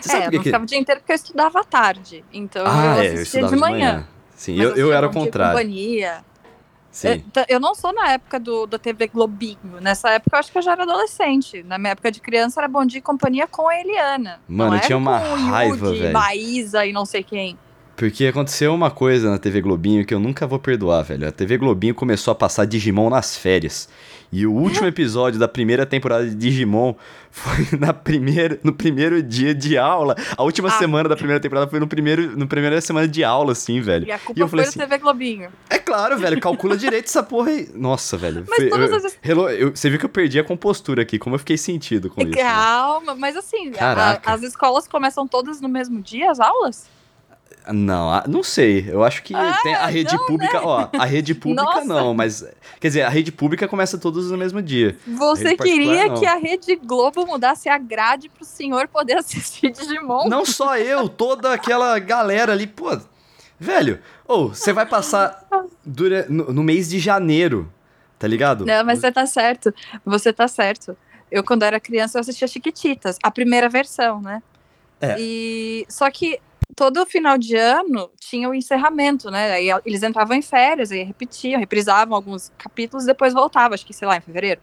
Você 0.00 0.08
É, 0.08 0.12
sabe 0.12 0.24
eu 0.24 0.24
por 0.24 0.30
que 0.30 0.36
não 0.36 0.42
ficava 0.44 0.64
o 0.64 0.66
dia 0.66 0.78
inteiro 0.78 1.00
porque 1.00 1.12
eu 1.12 1.16
estudava 1.16 1.60
à 1.60 1.64
tarde. 1.64 2.24
Então 2.32 2.64
Ah, 2.66 2.96
eu 2.96 3.02
é, 3.02 3.08
eu 3.08 3.14
assistia 3.14 3.40
estudava 3.40 3.54
de 3.54 3.60
manhã. 3.60 4.06
Sim, 4.34 4.52
Mas 4.56 4.60
eu, 4.60 4.64
eu 4.64 4.70
assistia 4.72 4.94
era 4.96 5.06
o 5.06 5.12
contrário. 5.12 5.52
Companhia. 5.58 6.24
Eu, 7.02 7.44
eu 7.48 7.60
não 7.60 7.74
sou 7.74 7.92
na 7.92 8.12
época 8.12 8.38
do, 8.38 8.66
do 8.66 8.78
TV 8.78 9.08
Globinho. 9.08 9.80
Nessa 9.80 10.10
época 10.10 10.36
eu 10.36 10.40
acho 10.40 10.52
que 10.52 10.58
eu 10.58 10.62
já 10.62 10.72
era 10.72 10.84
adolescente. 10.84 11.62
Na 11.64 11.76
minha 11.76 11.90
época 11.92 12.10
de 12.10 12.20
criança 12.20 12.60
era 12.60 12.68
Bom 12.68 12.84
Dia 12.84 12.98
e 12.98 13.02
Companhia 13.02 13.48
com 13.48 13.68
a 13.68 13.80
Eliana. 13.80 14.40
Mano, 14.46 14.72
não 14.72 14.78
tinha 14.80 14.96
uma 14.96 15.20
com 15.20 15.34
raiva, 15.34 15.86
Yudi, 15.88 15.98
velho. 15.98 16.12
Maísa 16.12 16.86
e 16.86 16.92
não 16.92 17.04
sei 17.04 17.24
quem. 17.24 17.58
Porque 17.96 18.26
aconteceu 18.26 18.74
uma 18.74 18.90
coisa 18.90 19.30
na 19.30 19.38
TV 19.38 19.60
Globinho 19.60 20.04
que 20.04 20.12
eu 20.12 20.18
nunca 20.18 20.46
vou 20.46 20.58
perdoar, 20.58 21.02
velho. 21.02 21.28
A 21.28 21.32
TV 21.32 21.56
Globinho 21.56 21.94
começou 21.94 22.32
a 22.32 22.34
passar 22.34 22.64
Digimon 22.64 23.08
nas 23.08 23.36
férias. 23.36 23.88
E 24.32 24.44
o 24.46 24.52
último 24.52 24.86
episódio 24.88 25.38
da 25.38 25.46
primeira 25.46 25.86
temporada 25.86 26.26
de 26.28 26.34
Digimon 26.34 26.94
foi 27.30 27.68
na 27.78 27.92
primeira, 27.94 28.58
no 28.64 28.72
primeiro 28.72 29.22
dia 29.22 29.54
de 29.54 29.78
aula. 29.78 30.16
A 30.36 30.42
última 30.42 30.68
Ah. 30.68 30.72
semana 30.72 31.08
da 31.08 31.14
primeira 31.16 31.38
temporada 31.38 31.70
foi 31.70 31.78
no 31.78 31.86
primeiro, 31.86 32.36
no 32.36 32.48
primeira 32.48 32.80
semana 32.80 33.06
de 33.06 33.22
aula, 33.22 33.52
assim, 33.52 33.80
velho. 33.80 34.08
E 34.08 34.10
a 34.12 34.18
culpa 34.18 34.40
E 34.40 34.42
eu 34.42 34.48
foi 34.48 34.58
falei 34.58 34.68
assim, 34.70 34.78
TV 34.80 34.98
Globinho. 34.98 35.50
é 35.70 35.78
claro, 35.78 36.18
velho, 36.18 36.40
calcula 36.40 36.76
direito 36.76 37.04
essa 37.06 37.22
porra 37.22 37.50
aí. 37.50 37.68
Nossa, 37.76 38.16
velho. 38.16 38.44
Mas 38.48 38.56
foi- 38.56 38.70
todas 38.70 38.90
eu- 38.90 38.96
as- 38.96 39.18
Hello, 39.22 39.48
eu- 39.50 39.70
você 39.70 39.88
viu 39.88 40.00
que 40.00 40.04
eu 40.04 40.08
perdi 40.10 40.40
a 40.40 40.44
compostura 40.44 41.02
aqui, 41.02 41.16
como 41.16 41.36
eu 41.36 41.38
fiquei 41.38 41.56
sentido 41.56 42.10
com 42.10 42.20
isso. 42.22 42.30
né? 42.32 42.36
Calma, 42.42 43.14
mas 43.14 43.36
assim, 43.36 43.70
a- 43.78 44.20
as 44.26 44.42
escolas 44.42 44.88
começam 44.88 45.28
todas 45.28 45.60
no 45.60 45.68
mesmo 45.68 46.02
dia, 46.02 46.28
as 46.32 46.40
aulas? 46.40 46.92
Não, 47.72 48.22
não 48.28 48.42
sei. 48.42 48.84
Eu 48.88 49.02
acho 49.02 49.22
que 49.22 49.34
Ah, 49.34 49.58
tem 49.62 49.74
a 49.74 49.86
rede 49.86 50.14
não, 50.14 50.26
pública, 50.26 50.60
ó, 50.62 50.88
a 50.92 51.04
rede 51.04 51.32
pública 51.34 51.62
Nossa. 51.62 51.84
não, 51.84 52.12
mas 52.12 52.44
quer 52.78 52.88
dizer, 52.88 53.02
a 53.02 53.08
rede 53.08 53.32
pública 53.32 53.66
começa 53.66 53.96
todos 53.96 54.30
no 54.30 54.36
mesmo 54.36 54.60
dia. 54.60 54.98
Você 55.06 55.56
queria 55.56 56.08
não. 56.08 56.14
que 56.16 56.26
a 56.26 56.34
Rede 56.36 56.76
Globo 56.76 57.26
mudasse 57.26 57.68
a 57.68 57.78
grade 57.78 58.28
pro 58.28 58.44
senhor 58.44 58.86
poder 58.88 59.16
assistir 59.18 59.70
Digimon? 59.70 60.28
Não 60.28 60.44
só 60.44 60.76
eu, 60.76 61.08
toda 61.08 61.52
aquela 61.54 61.98
galera 61.98 62.52
ali, 62.52 62.66
pô. 62.66 62.98
Velho, 63.58 64.00
ou 64.26 64.48
você 64.50 64.72
vai 64.72 64.84
passar 64.84 65.46
dura, 65.84 66.26
no, 66.28 66.52
no 66.52 66.62
mês 66.62 66.90
de 66.90 66.98
janeiro, 66.98 67.72
tá 68.18 68.26
ligado? 68.26 68.66
Não, 68.66 68.84
mas 68.84 68.98
você 68.98 69.10
tá 69.10 69.24
certo. 69.26 69.72
Você 70.04 70.32
tá 70.32 70.46
certo. 70.48 70.96
Eu, 71.30 71.42
quando 71.42 71.62
era 71.62 71.80
criança, 71.80 72.18
eu 72.18 72.20
assistia 72.20 72.46
Chiquititas, 72.46 73.16
a 73.22 73.30
primeira 73.30 73.68
versão, 73.68 74.20
né? 74.20 74.42
É. 75.00 75.16
E 75.18 75.86
só 75.88 76.10
que 76.10 76.38
todo 76.76 77.04
final 77.06 77.38
de 77.38 77.56
ano 77.56 78.10
tinha 78.18 78.48
o 78.48 78.54
encerramento, 78.54 79.30
né? 79.30 79.52
Aí 79.52 79.68
eles 79.84 80.02
entravam 80.02 80.36
em 80.36 80.42
férias, 80.42 80.90
aí 80.90 81.02
repetiam, 81.02 81.58
reprisavam 81.58 82.14
alguns 82.14 82.52
capítulos, 82.58 83.04
depois 83.04 83.32
voltava, 83.32 83.74
acho 83.74 83.86
que 83.86 83.92
sei 83.92 84.08
lá, 84.08 84.16
em 84.16 84.20
fevereiro. 84.20 84.60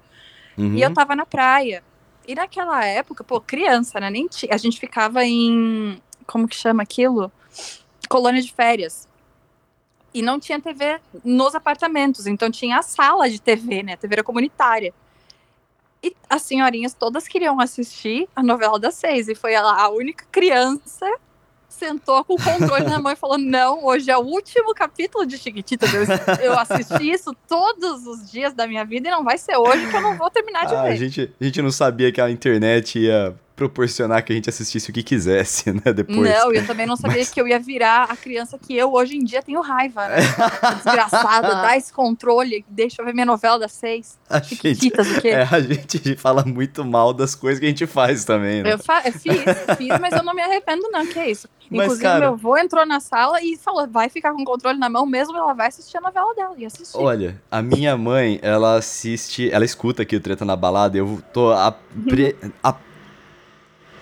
Uhum. 0.57 0.75
E 0.75 0.81
eu 0.81 0.93
tava 0.93 1.15
na 1.15 1.25
praia. 1.25 1.83
E 2.27 2.35
naquela 2.35 2.85
época, 2.85 3.23
pô, 3.23 3.39
criança, 3.41 3.99
né? 3.99 4.09
Nem 4.09 4.27
a 4.49 4.57
gente 4.57 4.79
ficava 4.79 5.23
em 5.25 6.01
como 6.25 6.47
que 6.47 6.55
chama 6.55 6.83
aquilo? 6.83 7.31
Colônia 8.09 8.41
de 8.41 8.53
férias. 8.53 9.07
E 10.13 10.21
não 10.21 10.39
tinha 10.39 10.59
TV 10.59 10.99
nos 11.23 11.55
apartamentos, 11.55 12.27
então 12.27 12.51
tinha 12.51 12.79
a 12.79 12.81
sala 12.81 13.29
de 13.29 13.41
TV, 13.41 13.83
né? 13.83 13.93
A 13.93 13.97
TV 13.97 14.15
era 14.15 14.23
comunitária. 14.23 14.93
E 16.03 16.15
as 16.29 16.41
senhorinhas 16.41 16.93
todas 16.93 17.27
queriam 17.27 17.59
assistir 17.59 18.27
a 18.35 18.43
novela 18.43 18.79
das 18.79 18.95
seis. 18.95 19.27
E 19.27 19.35
foi 19.35 19.53
ela 19.53 19.73
a 19.73 19.89
única 19.89 20.25
criança 20.31 21.05
sentou 21.85 22.23
com 22.23 22.35
o 22.35 22.37
controle 22.43 22.85
na 22.85 22.99
mão 22.99 23.11
e 23.11 23.15
falou: 23.15 23.37
Não, 23.37 23.83
hoje 23.85 24.11
é 24.11 24.17
o 24.17 24.21
último 24.21 24.73
capítulo 24.75 25.25
de 25.25 25.37
Chiquititas. 25.37 25.91
Eu, 25.93 26.03
eu 26.43 26.59
assisti 26.59 27.09
isso 27.11 27.35
todos 27.47 28.05
os 28.05 28.29
dias 28.31 28.53
da 28.53 28.67
minha 28.67 28.85
vida 28.85 29.07
e 29.07 29.11
não 29.11 29.23
vai 29.23 29.37
ser 29.37 29.57
hoje 29.57 29.87
que 29.89 29.95
eu 29.95 30.01
não 30.01 30.15
vou 30.17 30.29
terminar 30.29 30.65
de 30.67 30.75
Ah, 30.75 30.81
a 30.81 30.83
ver. 30.83 30.97
gente, 30.97 31.33
a 31.39 31.43
gente 31.43 31.61
não 31.61 31.71
sabia 31.71 32.11
que 32.11 32.21
a 32.21 32.29
internet 32.29 32.99
ia 32.99 33.35
proporcionar 33.55 34.23
que 34.23 34.33
a 34.33 34.35
gente 34.35 34.49
assistisse 34.49 34.89
o 34.89 34.93
que 34.93 35.03
quisesse, 35.03 35.71
né? 35.71 35.93
Depois. 35.93 36.17
Não, 36.17 36.51
eu 36.51 36.65
também 36.65 36.85
não 36.87 36.95
sabia 36.95 37.17
Mas- 37.19 37.29
que 37.29 37.39
eu 37.39 37.47
ia 37.47 37.59
virar 37.59 38.05
a 38.09 38.15
criança 38.17 38.57
que 38.57 38.75
eu 38.75 38.91
hoje 38.91 39.15
em 39.15 39.23
dia 39.23 39.41
tenho 39.43 39.61
raiva, 39.61 40.07
né? 40.07 40.15
Desgraçada, 40.83 41.47
dá 41.61 41.77
esse 41.77 41.93
controle, 41.93 42.65
deixa 42.67 43.01
eu 43.01 43.05
ver 43.05 43.13
minha 43.13 43.25
novela 43.25 43.59
das 43.59 43.71
seis. 43.73 44.17
A 44.29 44.39
gente, 44.39 44.49
Chiquititas, 44.55 45.07
o 45.11 45.21
quê? 45.21 45.29
é, 45.29 45.43
a 45.43 45.59
gente 45.59 46.15
fala 46.15 46.43
muito 46.43 46.83
mal 46.83 47.13
das 47.13 47.35
coisas 47.35 47.59
que 47.59 47.65
a 47.65 47.69
gente 47.69 47.85
faz 47.85 48.23
também, 48.25 48.63
né? 48.63 48.73
Eu, 48.73 48.79
fa- 48.79 49.03
eu 49.05 49.11
fiz, 49.13 49.43
fiz, 49.77 49.99
mas 49.99 50.13
eu 50.13 50.23
não 50.23 50.33
me 50.33 50.41
arrependo, 50.41 50.89
não, 50.91 51.05
que 51.05 51.19
é 51.19 51.29
isso. 51.29 51.47
Mas, 51.71 51.85
Inclusive, 51.85 52.03
cara- 52.03 52.19
meu 52.19 52.33
avô 52.33 52.57
entrou 52.57 52.85
na 52.85 52.99
sala 52.99 53.41
e 53.41 53.55
falou: 53.57 53.87
vai 53.87 54.09
ficar 54.09 54.33
com 54.33 54.41
o 54.41 54.45
controle 54.45 54.77
na 54.77 54.89
mão 54.89 55.05
mesmo, 55.05 55.37
ela 55.37 55.53
vai 55.53 55.67
assistir 55.67 55.97
a 55.97 56.01
novela 56.01 56.35
dela. 56.35 56.53
E 56.57 56.65
assistir. 56.65 56.97
Olha, 56.97 57.41
a 57.49 57.61
minha 57.61 57.95
mãe, 57.95 58.37
ela 58.41 58.75
assiste, 58.75 59.49
ela 59.49 59.63
escuta 59.63 60.01
aqui 60.01 60.15
o 60.15 60.19
Treta 60.19 60.43
na 60.43 60.55
Balada, 60.57 60.97
eu 60.97 61.23
tô 61.33 61.49
a, 61.51 61.71
pre- 62.09 62.35
a- 62.61 62.75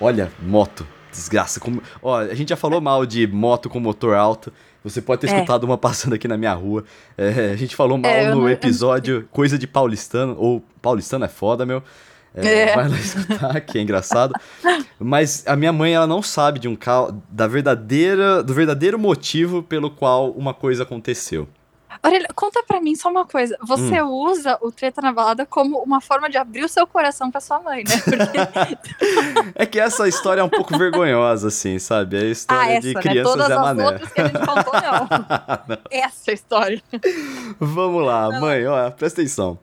Olha, 0.01 0.31
moto, 0.41 0.88
desgraça. 1.11 1.59
Como... 1.59 1.81
Ó, 2.01 2.17
a 2.17 2.33
gente 2.33 2.49
já 2.49 2.55
falou 2.55 2.79
mal 2.79 3.05
de 3.05 3.27
moto 3.27 3.69
com 3.69 3.79
motor 3.79 4.15
alto, 4.15 4.51
você 4.83 5.01
pode 5.01 5.21
ter 5.21 5.29
É. 5.29 5.33
escutado 5.35 5.63
uma 5.65 5.77
passando 5.77 6.13
aqui 6.13 6.27
na 6.27 6.38
minha 6.38 6.53
rua. 6.53 6.83
É, 7.17 7.51
a 7.51 7.55
gente 7.55 7.75
falou 7.75 7.97
mal 7.97 8.09
É, 8.11 8.29
no 8.33 8.41
não 8.41 8.49
episódio 8.49 9.27
Coisa 9.31 9.57
de 9.57 9.67
Paulistano, 9.67 10.35
ou 10.39 10.63
Paulistano 10.81 11.25
é 11.25 11.27
foda, 11.27 11.65
meu. 11.65 11.83
É, 12.33 12.69
É. 12.71 12.75
Vai 12.75 12.89
lá 12.89 12.98
escutar, 13.00 13.62
que 13.62 13.77
é 13.77 13.81
engraçado. 13.81 14.33
Mas 15.00 15.43
a 15.48 15.55
minha 15.55 15.74
mãe, 15.74 15.93
ela 15.93 16.07
não 16.07 16.21
sabe 16.21 16.59
de 16.59 16.67
um 16.67 16.75
da 17.29 17.48
verdadeira, 17.48 18.43
do 18.43 18.53
verdadeiro 18.53 19.00
motivo 19.00 19.63
pelo 19.63 19.89
qual 19.89 20.31
uma 20.31 20.53
coisa 20.53 20.83
aconteceu. 20.83 21.48
Aurélia, 22.01 22.27
conta 22.34 22.63
pra 22.63 22.79
mim 22.79 22.96
só 22.96 23.10
uma 23.10 23.25
coisa. 23.25 23.58
Você 23.62 24.01
Hum. 24.01 24.10
usa 24.32 24.58
o 24.62 24.72
treta 24.72 25.01
na 25.01 25.12
balada 25.12 25.46
como 25.46 25.79
uma 25.79 26.00
forma 26.00 26.29
de 26.29 26.38
abrir 26.38 26.63
o 26.63 26.70
seu 26.70 26.88
coração 26.88 27.29
pra 27.29 27.41
sua 27.41 27.60
mãe, 27.60 27.84
né? 27.84 27.98
Porque, 28.01 29.51
É 29.56 29.65
que 29.65 29.79
essa 29.79 30.08
história 30.08 30.39
é 30.41 30.44
um 30.44 30.50
pouco 30.50 30.77
vergonhosa, 30.77 31.50
assim, 31.50 31.77
sabe? 31.77 32.15
É 32.18 32.22
a 32.22 32.25
história 32.25 32.63
ah, 32.63 32.72
essa, 32.72 32.88
de 32.88 32.94
né? 32.94 33.01
crianças 33.01 33.32
Todas 33.34 33.48
Zé 33.48 33.53
as 33.53 33.62
Mané. 33.62 33.86
outras 33.86 34.12
que 34.13 34.22
a 34.22 34.27
gente 34.27 34.39
contou, 34.39 34.74
não. 34.74 35.77
Essa 35.91 36.24
é 36.27 36.32
a 36.32 36.34
história. 36.34 36.82
Vamos 37.60 38.06
lá, 38.06 38.39
mãe, 38.39 38.65
ó, 38.65 38.89
presta 38.91 39.20
atenção. 39.22 39.60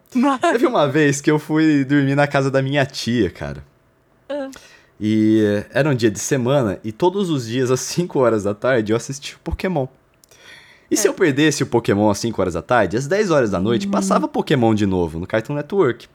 Teve 0.52 0.66
uma 0.66 0.86
vez 0.86 1.20
que 1.22 1.30
eu 1.30 1.38
fui 1.38 1.84
dormir 1.84 2.14
na 2.14 2.26
casa 2.26 2.50
da 2.50 2.60
minha 2.60 2.84
tia, 2.84 3.30
cara. 3.30 3.64
Ah. 4.28 4.50
E 5.00 5.42
era 5.72 5.88
um 5.88 5.94
dia 5.94 6.10
de 6.10 6.18
semana 6.18 6.78
e 6.82 6.90
todos 6.92 7.28
os 7.30 7.46
dias 7.46 7.70
às 7.70 7.80
5 7.80 8.18
horas 8.18 8.44
da 8.44 8.54
tarde 8.54 8.92
eu 8.92 8.96
assistia 8.96 9.36
Pokémon. 9.44 9.86
E 10.90 10.96
se 10.96 11.06
É. 11.06 11.10
eu 11.10 11.14
perdesse 11.14 11.62
o 11.62 11.66
Pokémon 11.66 12.08
às 12.10 12.18
5 12.18 12.40
horas 12.40 12.54
da 12.54 12.62
tarde, 12.62 12.96
às 12.96 13.06
10 13.06 13.30
horas 13.30 13.50
da 13.50 13.58
Hum. 13.58 13.62
noite 13.62 13.86
passava 13.88 14.28
Pokémon 14.28 14.74
de 14.74 14.86
novo 14.86 15.18
no 15.18 15.26
Cartoon 15.26 15.54
Network. 15.54 16.06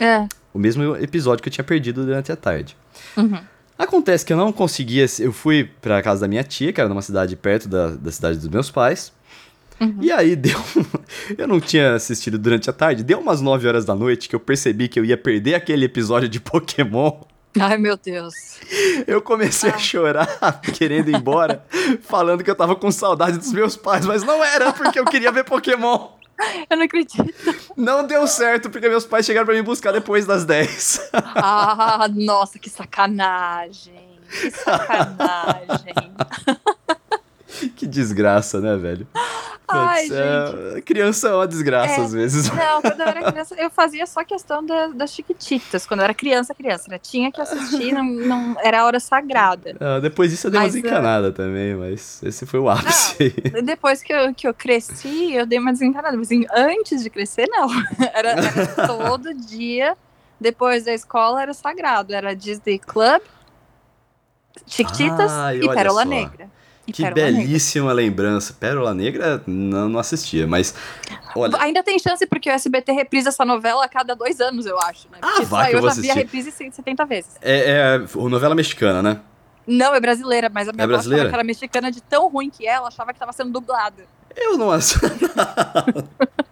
É. 0.00 0.26
O 0.52 0.58
mesmo 0.58 0.96
episódio 0.96 1.42
que 1.42 1.48
eu 1.48 1.52
tinha 1.52 1.64
perdido 1.64 2.04
durante 2.04 2.30
a 2.32 2.36
tarde. 2.36 2.76
Uhum. 3.16 3.40
Acontece 3.78 4.24
que 4.24 4.32
eu 4.32 4.36
não 4.36 4.50
conseguia. 4.52 5.06
Eu 5.20 5.32
fui 5.32 5.70
pra 5.80 6.02
casa 6.02 6.22
da 6.22 6.28
minha 6.28 6.42
tia, 6.42 6.72
que 6.72 6.80
era 6.80 6.88
numa 6.88 7.02
cidade 7.02 7.36
perto 7.36 7.68
da, 7.68 7.90
da 7.92 8.10
cidade 8.10 8.38
dos 8.38 8.48
meus 8.48 8.70
pais. 8.70 9.12
Uhum. 9.80 9.98
E 10.00 10.10
aí 10.10 10.34
deu. 10.34 10.58
Eu 11.38 11.46
não 11.46 11.60
tinha 11.60 11.94
assistido 11.94 12.36
durante 12.36 12.68
a 12.68 12.72
tarde. 12.72 13.04
Deu 13.04 13.20
umas 13.20 13.40
9 13.40 13.68
horas 13.68 13.84
da 13.84 13.94
noite 13.94 14.28
que 14.28 14.34
eu 14.34 14.40
percebi 14.40 14.88
que 14.88 14.98
eu 14.98 15.04
ia 15.04 15.16
perder 15.16 15.54
aquele 15.54 15.84
episódio 15.84 16.28
de 16.28 16.40
Pokémon. 16.40 17.20
Ai, 17.62 17.76
meu 17.78 17.96
Deus. 17.96 18.34
Eu 19.06 19.20
comecei 19.22 19.70
Ah. 19.70 19.74
a 19.74 19.78
chorar, 19.78 20.60
querendo 20.76 21.08
ir 21.08 21.16
embora, 21.16 21.64
falando 22.02 22.42
que 22.44 22.50
eu 22.50 22.54
tava 22.54 22.74
com 22.76 22.90
saudade 22.90 23.38
dos 23.38 23.52
meus 23.52 23.76
pais, 23.76 24.04
mas 24.06 24.22
não 24.22 24.42
era 24.44 24.72
porque 24.72 24.98
eu 24.98 25.04
queria 25.04 25.32
ver 25.32 25.44
Pokémon. 25.44 26.08
Eu 26.70 26.76
não 26.76 26.84
acredito. 26.84 27.34
Não 27.76 28.06
deu 28.06 28.24
certo 28.28 28.70
porque 28.70 28.88
meus 28.88 29.04
pais 29.04 29.26
chegaram 29.26 29.44
pra 29.44 29.56
me 29.56 29.62
buscar 29.62 29.90
depois 29.90 30.24
das 30.24 30.44
10. 30.44 31.10
Ah, 31.12 32.06
nossa, 32.14 32.60
que 32.60 32.70
sacanagem. 32.70 34.20
Que 34.30 34.48
sacanagem. 34.52 36.14
que 37.76 37.86
desgraça, 37.86 38.60
né, 38.60 38.76
velho? 38.76 39.06
Ai, 39.70 40.06
é, 40.76 40.80
Criança 40.80 41.28
é 41.28 41.34
uma 41.34 41.46
desgraça 41.46 42.00
É. 42.00 42.04
às 42.04 42.12
vezes. 42.12 42.48
Não, 42.50 42.80
quando 42.80 43.00
eu 43.00 43.06
era 43.06 43.30
criança, 43.32 43.54
eu 43.58 43.68
fazia 43.68 44.06
só 44.06 44.24
questão 44.24 44.64
da- 44.64 44.86
das 44.86 45.12
chiquititas. 45.12 45.84
Quando 45.84 46.00
eu 46.00 46.04
era 46.04 46.14
criança, 46.14 46.54
criança, 46.54 46.84
né? 46.88 46.98
Tinha 46.98 47.30
que 47.30 47.38
assistir, 47.38 47.92
não, 47.92 48.02
não- 48.02 48.56
era 48.62 48.80
a 48.80 48.86
hora 48.86 48.98
sagrada. 48.98 49.76
Ah, 49.78 50.00
depois 50.00 50.30
disso 50.30 50.46
eu 50.46 50.50
dei 50.50 50.58
uma 50.60 50.64
Mas, 50.66 50.74
é- 50.74 50.80
desencanada 50.80 51.32
também, 51.32 51.74
mas 51.74 52.22
esse 52.22 52.46
foi 52.46 52.58
o 52.60 52.70
ápice. 52.70 53.30
Depois 53.62 54.02
que 54.02 54.10
eu, 54.10 54.34
que 54.34 54.48
eu 54.48 54.54
cresci, 54.54 55.34
eu 55.34 55.44
dei 55.44 55.58
uma 55.58 55.72
desencanada. 55.72 56.16
Mas 56.16 56.28
assim, 56.28 56.46
antes 56.50 57.02
de 57.02 57.10
crescer, 57.10 57.46
não. 57.50 57.68
Era, 58.14 58.30
era 58.30 58.86
todo 58.86 59.34
dia, 59.34 59.94
depois 60.40 60.84
da 60.86 60.94
escola, 60.94 61.42
era 61.42 61.52
sagrado. 61.52 62.14
Era 62.14 62.34
Disney 62.34 62.78
Club, 62.78 63.20
Chiquititas 64.66 65.30
e 65.30 65.34
olha 65.66 65.74
Pérola 65.74 66.02
só. 66.04 66.08
Negra. 66.08 66.48
E 66.88 66.92
que 66.92 67.02
Pérola 67.02 67.22
Negra. 67.26 67.40
belíssima 67.42 67.92
lembrança. 67.92 68.52
Pérola 68.58 68.94
Negra 68.94 69.42
não, 69.46 69.88
não 69.88 70.00
assistia, 70.00 70.46
mas 70.46 70.74
olha, 71.36 71.56
Ainda 71.60 71.82
tem 71.82 71.98
chance, 71.98 72.26
porque 72.26 72.48
o 72.48 72.52
SBT 72.52 72.92
reprisa 72.92 73.28
essa 73.28 73.44
novela 73.44 73.84
a 73.84 73.88
cada 73.88 74.14
dois 74.14 74.40
anos, 74.40 74.64
eu 74.66 74.78
acho. 74.80 75.06
Né? 75.10 75.18
Ah, 75.20 75.26
Porque 75.32 75.44
vai 75.44 75.66
que 75.66 75.72
saiu, 75.72 75.76
eu 75.76 75.80
vou 75.82 75.90
já 75.90 76.00
vi 76.00 76.08
a 76.08 76.12
assistir. 76.14 76.18
reprise 76.36 76.50
70 76.72 77.04
vezes. 77.04 77.30
é, 77.42 77.96
é 77.96 77.98
novela 78.28 78.54
mexicana, 78.54 79.02
né? 79.02 79.20
Não, 79.66 79.94
é 79.94 80.00
brasileira, 80.00 80.48
mas 80.48 80.66
a 80.66 80.72
minha 80.72 80.82
É 80.82 80.84
avó 80.84 80.94
achava 80.94 81.02
brasileira? 81.08 81.28
que 81.28 81.34
era 81.34 81.44
mexicana 81.44 81.90
de 81.92 82.00
tão 82.00 82.26
ruim 82.28 82.48
que 82.48 82.66
ela 82.66 82.88
achava 82.88 83.12
que 83.12 83.18
tava 83.18 83.32
sendo 83.34 83.50
dublada. 83.50 84.02
Eu 84.34 84.56
não 84.56 84.70
assisto. 84.70 85.06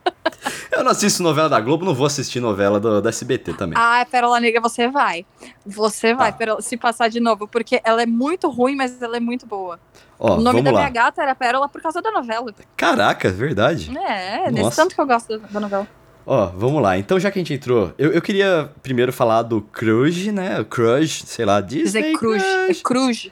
eu 0.73 0.85
não 0.85 0.91
assisto 0.93 1.23
novela 1.23 1.49
da 1.49 1.61
Globo, 1.61 1.85
não 1.85 1.95
vou 1.95 2.07
assistir 2.07 2.41
novela 2.41 2.79
do, 2.81 3.01
da 3.03 3.09
SBT 3.09 3.55
também. 3.55 3.79
Ah, 3.79 4.07
Pérola 4.11 4.39
Negra, 4.41 4.61
você 4.61 4.89
vai. 4.89 5.25
Você 5.65 6.15
vai, 6.15 6.33
Tá. 6.33 6.39
Pérola- 6.39 6.63
se 6.63 6.77
passar 6.77 7.09
de 7.09 7.21
novo, 7.21 7.47
porque 7.49 7.81
ela 7.85 8.03
é 8.03 8.07
muito 8.07 8.49
ruim, 8.49 8.75
mas 8.77 9.01
ela 9.01 9.17
é 9.17 9.21
muito 9.21 9.47
boa. 9.47 9.79
Ó, 10.19 10.37
o 10.37 10.41
nome 10.41 10.63
da 10.63 10.71
lá. 10.71 10.79
minha 10.81 10.91
gata 10.91 11.23
era 11.23 11.35
Pérola 11.35 11.69
por 11.69 11.81
causa 11.81 12.01
da 12.01 12.11
novela. 12.11 12.53
Caraca, 12.77 13.31
verdade. 13.31 13.91
É, 13.99 14.51
Nossa. 14.51 14.51
nesse 14.51 14.77
tanto 14.77 14.95
que 14.95 15.01
eu 15.01 15.07
gosto 15.07 15.39
da, 15.39 15.47
da 15.49 15.61
novela. 15.61 15.87
Ó, 16.29 16.47
vamos 16.47 16.83
lá. 16.83 16.99
Então, 16.99 17.21
já 17.21 17.31
que 17.31 17.39
a 17.39 17.41
gente 17.41 17.55
entrou, 17.55 17.93
eu, 17.97 18.13
eu 18.13 18.21
queria 18.21 18.71
primeiro 18.83 19.13
falar 19.13 19.43
do 19.43 19.61
Crush, 19.61 20.33
né? 20.33 20.59
O 20.61 20.65
Crush, 20.65 21.23
sei 21.27 21.45
lá, 21.45 21.61
Disney 21.61 22.03
Dizer 22.03 22.13
Cruz. 22.19 22.43
É 22.43 22.67
Crush. 22.67 22.83
Cruz. 22.83 23.31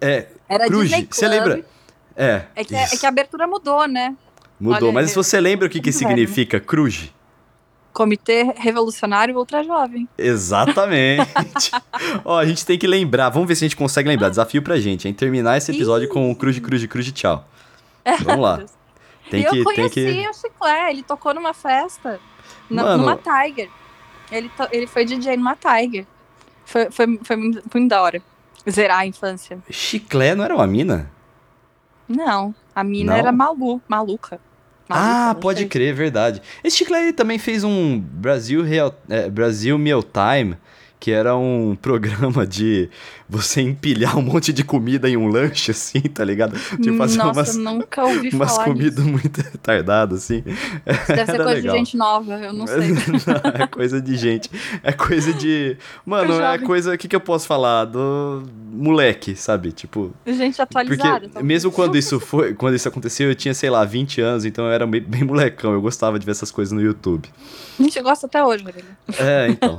É, 0.00 0.26
Era 0.48 0.66
Cruz, 0.66 0.88
Disney 0.88 1.02
Club. 1.06 1.12
você 1.14 1.28
lembra? 1.28 1.64
É, 2.16 2.42
É 2.56 2.64
que, 2.64 2.74
é 2.74 2.84
isso. 2.84 2.98
que 2.98 3.06
a 3.06 3.08
abertura 3.10 3.46
mudou, 3.46 3.86
né? 3.86 4.14
Mudou. 4.62 4.88
olha, 4.88 4.92
Mas 4.92 5.10
se 5.10 5.16
você 5.16 5.40
lembra 5.40 5.66
o 5.66 5.70
que, 5.70 5.80
que 5.80 5.90
velho. 5.90 5.98
significa 5.98 6.60
Crush? 6.60 7.12
Comitê 7.92 8.54
Revolucionário 8.56 9.36
Ultra 9.36 9.62
Jovem. 9.62 10.08
Exatamente. 10.16 11.30
Ó, 12.24 12.38
a 12.38 12.46
gente 12.46 12.64
tem 12.64 12.78
que 12.78 12.86
lembrar. 12.86 13.28
Vamos 13.28 13.46
ver 13.46 13.54
se 13.54 13.64
a 13.64 13.68
gente 13.68 13.76
consegue 13.76 14.08
lembrar. 14.08 14.30
Desafio 14.30 14.62
pra 14.62 14.78
gente, 14.78 15.06
hein? 15.06 15.12
Terminar 15.12 15.58
esse 15.58 15.70
episódio 15.72 16.08
com 16.08 16.30
o 16.30 16.34
Cruz, 16.34 16.58
Cruz, 16.58 16.84
Cruz, 16.86 17.12
tchau. 17.12 17.46
Vamos 18.24 18.42
lá. 18.42 18.64
Tem 19.30 19.42
e 19.42 19.44
eu 19.44 19.50
que, 19.50 19.56
tem 19.56 19.64
conheci 19.64 19.90
que. 19.92 20.28
o 20.28 20.32
Chiclé, 20.34 20.90
ele 20.90 21.02
tocou 21.02 21.32
numa 21.34 21.52
festa, 21.54 22.18
na- 22.68 22.82
Mano. 22.82 23.04
numa 23.04 23.16
Tiger. 23.16 23.68
Ele, 24.30 24.48
to- 24.50 24.68
ele 24.72 24.86
foi 24.86 25.04
DJ 25.04 25.36
numa 25.36 25.54
Tiger. 25.56 26.06
Foi, 26.64 26.90
foi, 26.90 27.20
foi 27.22 27.36
muito 27.36 27.62
muito 27.74 27.88
da 27.88 28.00
hora. 28.02 28.22
Zerar 28.68 29.00
a 29.00 29.06
infância. 29.06 29.58
Chiclé 29.70 30.34
não 30.34 30.44
era 30.44 30.54
uma 30.54 30.66
mina? 30.66 31.10
Não, 32.08 32.54
a 32.74 32.82
mina 32.82 33.12
Não? 33.12 33.18
era 33.18 33.32
malu, 33.32 33.80
maluca. 33.88 34.40
Maluca, 34.88 35.30
ah, 35.30 35.34
pode 35.34 35.60
sei. 35.60 35.68
crer, 35.68 35.94
verdade. 35.94 36.42
Esse 36.62 36.78
Chiclé 36.78 37.02
ele 37.02 37.12
também 37.12 37.38
fez 37.38 37.64
um 37.64 37.98
Brasil 37.98 38.62
Real, 38.62 38.94
é, 39.08 39.28
Brasil 39.28 39.78
Meal 39.78 40.02
Time, 40.02 40.56
que 41.02 41.10
era 41.10 41.36
um 41.36 41.74
programa 41.82 42.46
de 42.46 42.88
você 43.28 43.60
empilhar 43.60 44.16
um 44.16 44.22
monte 44.22 44.52
de 44.52 44.62
comida 44.62 45.08
em 45.08 45.16
um 45.16 45.26
lanche, 45.26 45.72
assim, 45.72 46.00
tá 46.00 46.24
ligado? 46.24 46.56
Tipo, 46.80 46.96
fazer 46.96 47.16
Nossa, 47.18 47.40
umas, 47.40 47.56
nunca 47.56 48.04
ouvi 48.04 48.28
umas 48.28 48.56
comidas 48.56 49.04
muito 49.04 49.40
retardadas, 49.40 50.22
assim. 50.22 50.44
nisso. 50.46 50.62
Deve 51.08 51.26
ser 51.32 51.36
coisa 51.38 51.54
legal. 51.54 51.72
de 51.72 51.78
gente 51.78 51.96
nova, 51.96 52.34
eu 52.34 52.52
não 52.52 52.68
sei. 52.68 52.92
Não, 53.26 53.64
é 53.64 53.66
coisa 53.66 54.00
de 54.00 54.16
gente. 54.16 54.48
É 54.80 54.92
coisa 54.92 55.32
de. 55.32 55.76
Mano, 56.06 56.40
é 56.40 56.58
coisa. 56.58 56.94
O 56.94 56.98
que, 56.98 57.08
que 57.08 57.16
eu 57.16 57.20
posso 57.20 57.48
falar? 57.48 57.84
Do 57.86 58.44
moleque, 58.72 59.34
sabe? 59.34 59.72
Tipo. 59.72 60.12
gente 60.24 60.50
Porque 60.50 60.62
atualizada. 60.62 61.20
talvez. 61.20 61.44
mesmo 61.44 61.72
quando 61.72 61.98
isso 61.98 62.20
foi, 62.20 62.54
quando 62.54 62.76
isso 62.76 62.86
aconteceu, 62.86 63.28
eu 63.28 63.34
tinha, 63.34 63.54
sei 63.54 63.70
lá, 63.70 63.84
20 63.84 64.20
anos, 64.20 64.44
então 64.44 64.66
eu 64.66 64.70
era 64.70 64.86
bem, 64.86 65.00
bem 65.00 65.24
molecão, 65.24 65.72
eu 65.72 65.80
gostava 65.80 66.16
de 66.16 66.24
ver 66.24 66.30
essas 66.30 66.52
coisas 66.52 66.70
no 66.70 66.80
YouTube. 66.80 67.28
A 67.78 67.82
gente 67.82 68.00
gosta 68.02 68.26
até 68.26 68.44
hoje, 68.44 68.62
Marília. 68.62 68.96
É, 69.18 69.48
então. 69.48 69.76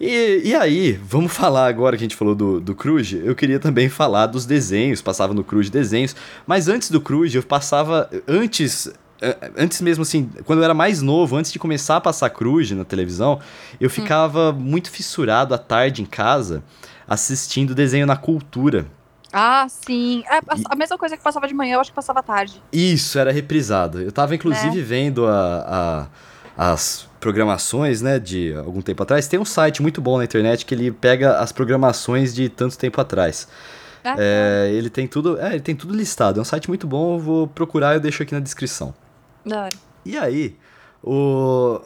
E, 0.00 0.42
e 0.44 0.54
aí, 0.62 0.92
vamos 0.92 1.32
falar 1.32 1.66
agora 1.66 1.96
que 1.96 2.02
a 2.02 2.06
gente 2.06 2.16
falou 2.16 2.34
do, 2.34 2.60
do 2.60 2.74
Cruz, 2.74 3.12
eu 3.12 3.34
queria 3.34 3.58
também 3.58 3.88
falar 3.88 4.26
dos 4.26 4.46
desenhos, 4.46 5.02
passava 5.02 5.34
no 5.34 5.44
Cruz 5.44 5.68
desenhos, 5.68 6.16
mas 6.46 6.68
antes 6.68 6.90
do 6.90 7.00
Cruz 7.00 7.34
eu 7.34 7.42
passava, 7.42 8.08
antes... 8.26 8.90
eh, 9.20 9.50
Antes 9.56 9.80
mesmo 9.80 10.02
assim, 10.02 10.30
quando 10.44 10.60
eu 10.60 10.64
era 10.64 10.74
mais 10.74 11.02
novo, 11.02 11.36
antes 11.36 11.52
de 11.52 11.58
começar 11.58 11.96
a 11.96 12.00
passar 12.00 12.30
Cruz 12.30 12.70
na 12.70 12.84
televisão, 12.84 13.38
eu 13.80 13.90
ficava 13.90 14.52
muito 14.52 14.90
fissurado 14.90 15.54
à 15.54 15.58
tarde 15.58 16.02
em 16.02 16.06
casa, 16.06 16.62
assistindo 17.06 17.74
desenho 17.74 18.06
na 18.06 18.16
cultura. 18.16 18.86
Ah, 19.32 19.66
sim. 19.68 20.22
É, 20.30 20.36
a, 20.38 20.72
a 20.72 20.76
mesma 20.76 20.98
coisa 20.98 21.16
que 21.16 21.22
passava 21.22 21.48
de 21.48 21.54
manhã, 21.54 21.76
eu 21.76 21.80
acho 21.80 21.90
que 21.90 21.96
passava 21.96 22.20
à 22.20 22.22
tarde. 22.22 22.62
Isso, 22.72 23.18
era 23.18 23.32
reprisado. 23.32 24.00
Eu 24.00 24.12
tava 24.12 24.34
inclusive 24.34 24.82
vendo 24.82 25.26
a, 25.26 26.08
as 26.56 27.08
programações, 27.22 28.02
né, 28.02 28.18
de 28.18 28.52
algum 28.54 28.82
tempo 28.82 29.00
atrás, 29.04 29.28
tem 29.28 29.38
um 29.38 29.44
site 29.44 29.80
muito 29.80 30.00
bom 30.00 30.18
na 30.18 30.24
internet 30.24 30.66
que 30.66 30.74
ele 30.74 30.90
pega 30.90 31.38
as 31.38 31.52
programações 31.52 32.34
de 32.34 32.48
tanto 32.48 32.76
tempo 32.76 33.00
atrás. 33.00 33.46
Ah, 34.04 34.16
É, 34.18 34.70
ele 34.74 34.90
tem 34.90 35.06
tudo, 35.06 35.38
é, 35.40 35.50
ele 35.52 35.60
tem 35.60 35.76
tudo 35.76 35.94
listado. 35.94 36.40
É 36.40 36.42
um 36.42 36.44
site 36.44 36.66
muito 36.68 36.84
bom, 36.84 37.14
eu 37.14 37.20
vou 37.20 37.46
procurar 37.46 37.92
e 37.92 37.96
eu 37.96 38.00
deixo 38.00 38.24
aqui 38.24 38.34
na 38.34 38.40
descrição. 38.40 38.92
Da 39.46 39.62
hora. 39.62 39.76
E 40.04 40.18
aí, 40.18 40.56
o 41.02 41.80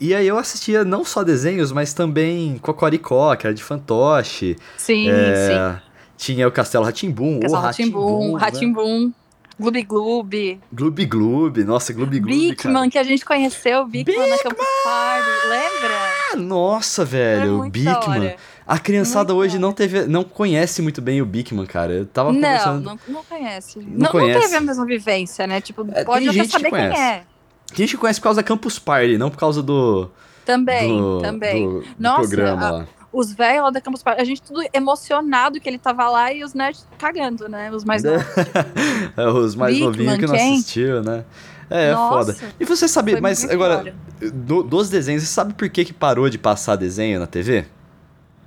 e- 0.00 0.12
aí 0.14 0.26
eu 0.26 0.36
assistia 0.36 0.84
não 0.84 1.04
só 1.04 1.22
desenhos, 1.22 1.70
mas 1.70 1.94
também 1.94 2.58
Cocoricó, 2.58 3.34
que 3.36 3.46
era 3.46 3.54
de 3.54 3.62
fantoche. 3.62 4.56
Sim, 4.76 5.08
É, 5.08 5.76
sim. 5.76 5.80
Tinha 6.18 6.46
o 6.48 6.52
Castelo 6.52 6.84
Ratimbum, 6.84 7.38
o 7.38 7.52
Ratimbum, 7.54 7.60
Ratimbum, 7.60 8.34
né? 8.34 8.40
Ratimbum, 8.40 9.12
Gloob 9.60 9.82
Gloob, 9.84 10.60
Gloob 10.72 11.04
Gloob, 11.06 11.64
nossa, 11.64 11.92
Gloob 11.92 12.18
Gloob. 12.18 12.54
Bigman, 12.56 12.88
que 12.90 12.98
a 12.98 13.02
gente 13.04 13.24
conheceu, 13.24 13.86
Bigman 13.86 14.28
na 14.30 14.38
Campus 14.38 14.66
Party, 14.84 15.28
lembra? 15.48 15.96
Ah, 16.32 16.36
nossa, 16.36 17.04
velho, 17.04 17.64
da 17.64 17.68
Bigman. 17.68 18.34
A 18.66 18.78
criançada 18.78 19.34
Muito 19.34 19.46
hoje 19.48 19.58
não 19.58 19.72
teve, 19.72 20.06
não 20.06 20.22
conhece 20.24 20.80
muito 20.80 21.02
bem 21.02 21.20
o 21.20 21.26
Bigman, 21.26 21.66
cara. 21.66 21.92
Eu 21.92 22.06
tava 22.06 22.32
Não, 22.32 22.40
conversando. 22.40 22.84
não, 22.84 22.98
não 23.08 23.24
conhece. 23.24 23.78
Não, 23.80 23.86
não, 24.04 24.10
conhece. 24.10 24.40
teve 24.42 24.56
a 24.56 24.60
mesma 24.60 24.86
vivência, 24.86 25.46
né? 25.46 25.60
Tipo, 25.60 25.86
É, 25.92 26.04
pode 26.04 26.24
até 26.28 26.32
gente 26.34 26.46
que 26.46 26.52
saber 26.52 26.70
quem 26.70 26.78
é. 26.80 27.24
Tem 27.66 27.76
gente 27.78 27.90
que 27.90 27.96
conhece 27.98 28.20
por 28.20 28.24
causa 28.24 28.36
da 28.40 28.46
Campus 28.46 28.78
Party, 28.78 29.18
não 29.18 29.28
por 29.30 29.38
causa 29.38 29.62
do, 29.62 30.08
Também, 30.44 30.96
do, 30.96 31.20
também. 31.20 31.66
do- 31.66 31.80
do 31.80 31.86
Nossa, 31.98 32.20
programa 32.28 32.66
a- 32.66 32.70
lá. 32.70 32.86
Os 33.12 33.32
velhos 33.32 33.64
lá 33.64 33.70
da 33.70 33.80
Campus 33.80 34.02
Party, 34.04 34.20
a 34.20 34.24
gente 34.24 34.40
tudo 34.40 34.62
emocionado 34.72 35.60
que 35.60 35.68
ele 35.68 35.78
tava 35.78 36.08
lá 36.08 36.32
e 36.32 36.44
os 36.44 36.54
nerds 36.54 36.86
cagando, 36.96 37.48
né? 37.48 37.70
Os 37.72 37.84
mais 37.84 38.02
novos. 38.04 38.22
É, 39.16 39.26
Os 39.28 39.54
mais 39.56 39.78
novinhos 39.80 40.16
que 40.16 40.26
não 40.26 40.34
quem? 40.34 40.54
assistiu, 40.54 41.02
né? 41.02 41.24
É, 41.68 41.88
é 41.88 41.92
Nossa, 41.92 42.34
foda. 42.34 42.52
E 42.58 42.64
você 42.64 42.86
sabe, 42.86 43.20
mas 43.20 43.48
agora, 43.50 43.94
do- 44.32 44.62
dos 44.62 44.88
desenhos, 44.88 45.22
você 45.24 45.28
sabe 45.28 45.54
por 45.54 45.68
que, 45.68 45.84
que 45.84 45.92
parou 45.92 46.28
de 46.30 46.38
passar 46.38 46.76
desenho 46.76 47.18
na 47.18 47.26
TV? 47.26 47.64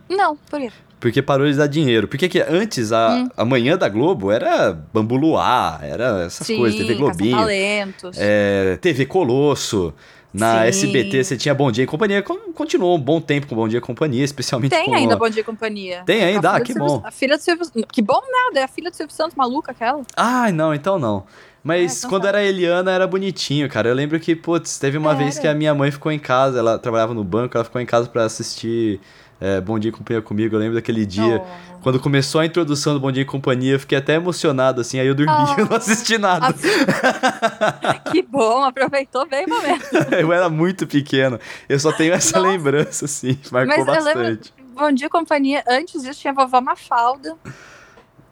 Não, 0.10 0.36
por 0.50 0.60
quê? 0.60 0.72
Porque 1.00 1.22
parou 1.22 1.46
de 1.50 1.58
dar 1.58 1.68
dinheiro. 1.68 2.08
Porque 2.08 2.30
que 2.30 2.40
antes, 2.40 2.94
a, 2.94 3.16
Hum. 3.16 3.30
a 3.36 3.44
manhã 3.44 3.78
da 3.78 3.90
Globo 3.90 4.32
era 4.32 4.72
Bambu 4.94 5.16
Luar, 5.18 5.80
era 5.84 6.24
essas 6.24 6.48
Sim, 6.48 6.56
coisas, 6.58 6.78
TV 6.80 6.96
Globinho, 6.96 7.38
talentos. 7.38 8.16
é, 8.18 8.78
TV 8.82 9.06
Colosso. 9.06 9.94
Na 10.34 10.62
Sim. 10.64 10.68
SBT 10.88 11.24
você 11.24 11.38
tinha 11.38 11.54
Bom 11.54 11.72
Dia 11.72 11.84
e 11.84 11.88
Companhia. 11.88 12.24
con- 12.24 12.52
Continuou 12.56 12.98
um 12.98 13.00
bom 13.00 13.22
tempo 13.22 13.46
com 13.48 13.56
Bom 13.56 13.68
Dia 13.68 13.78
e 13.78 13.82
Companhia, 13.82 14.24
especialmente 14.24 14.72
Tem 14.72 14.86
com... 14.86 14.96
ainda 14.96 15.16
Bom 15.16 15.30
Dia 15.30 15.42
e 15.42 15.44
Companhia. 15.44 16.02
Tem 16.06 16.24
ainda? 16.24 16.50
A 16.50 16.52
Ah, 16.52 16.56
filha 16.56 16.66
que 16.66 16.74
bom. 16.74 17.02
A 17.06 17.12
filha 17.12 17.38
do 17.38 17.42
Silvio... 17.44 17.66
Que 17.92 18.02
bom 18.02 18.20
nada, 18.32 18.60
é 18.62 18.64
a 18.64 18.68
filha 18.68 18.90
do 18.90 18.96
Silvio 18.96 19.14
Santos, 19.16 19.36
maluca 19.36 19.72
aquela. 19.72 20.02
Ai, 20.18 20.52
não, 20.52 20.74
então 20.74 20.98
não. 20.98 21.24
Mas 21.64 21.94
É, 21.94 21.98
então 22.00 22.10
quando 22.10 22.24
tá. 22.24 22.30
era 22.30 22.38
a 22.40 22.44
Eliana 22.44 22.92
era 22.92 23.06
bonitinho, 23.08 23.70
cara. 23.70 23.88
Eu 23.88 23.94
lembro 23.96 24.20
que, 24.20 24.36
putz, 24.36 24.78
teve 24.80 24.98
uma 24.98 25.14
vez 25.16 25.38
que 25.40 25.48
a 25.48 25.54
minha 25.54 25.74
mãe 25.74 25.92
ficou 25.92 26.12
em 26.12 26.20
casa, 26.20 26.60
ela 26.60 26.78
trabalhava 26.80 27.14
no 27.14 27.24
banco, 27.24 27.56
ela 27.56 27.64
ficou 27.64 27.80
em 27.80 27.86
casa 27.86 28.10
pra 28.10 28.24
assistir 28.26 29.00
é, 29.44 29.60
Bom 29.60 29.78
Dia 29.78 29.90
e 29.90 29.92
Companhia 29.92 30.22
comigo. 30.22 30.56
Eu 30.56 30.60
lembro 30.60 30.76
daquele 30.76 31.06
dia. 31.06 31.44
Oh. 31.44 31.80
Quando 31.82 32.00
começou 32.00 32.40
a 32.40 32.46
introdução 32.46 32.94
do 32.94 33.00
Bom 33.02 33.12
Dia 33.12 33.24
e 33.24 33.26
Companhia, 33.26 33.74
eu 33.74 33.80
fiquei 33.80 33.98
até 33.98 34.14
emocionado, 34.16 34.80
assim, 34.80 35.00
aí 35.00 35.06
eu 35.08 35.14
dormi, 35.14 35.34
Oh. 35.34 35.60
eu 35.60 35.66
não 35.68 35.76
assisti 35.78 36.18
nada. 36.18 36.54
Que 38.12 38.22
bom, 38.22 38.64
aproveitou 38.64 39.28
bem 39.28 39.46
o 39.46 39.50
momento. 39.50 39.86
eu 40.18 40.32
era 40.32 40.50
muito 40.50 40.88
pequeno. 40.88 41.40
Eu 41.68 41.80
só 41.80 41.92
tenho 41.92 42.14
essa 42.14 42.38
Nossa. 42.40 42.52
lembrança, 42.52 43.06
assim, 43.06 43.38
marcou 43.52 43.86
Mas 43.86 43.98
eu 43.98 44.04
lembro- 44.04 44.24
bastante. 44.24 44.54
Bom 44.74 44.92
Dia 44.92 45.08
e 45.08 45.10
Companhia, 45.10 45.64
antes 45.68 46.02
disso 46.02 46.20
tinha 46.22 46.34
vovó 46.34 46.60
Mafalda, 46.62 47.36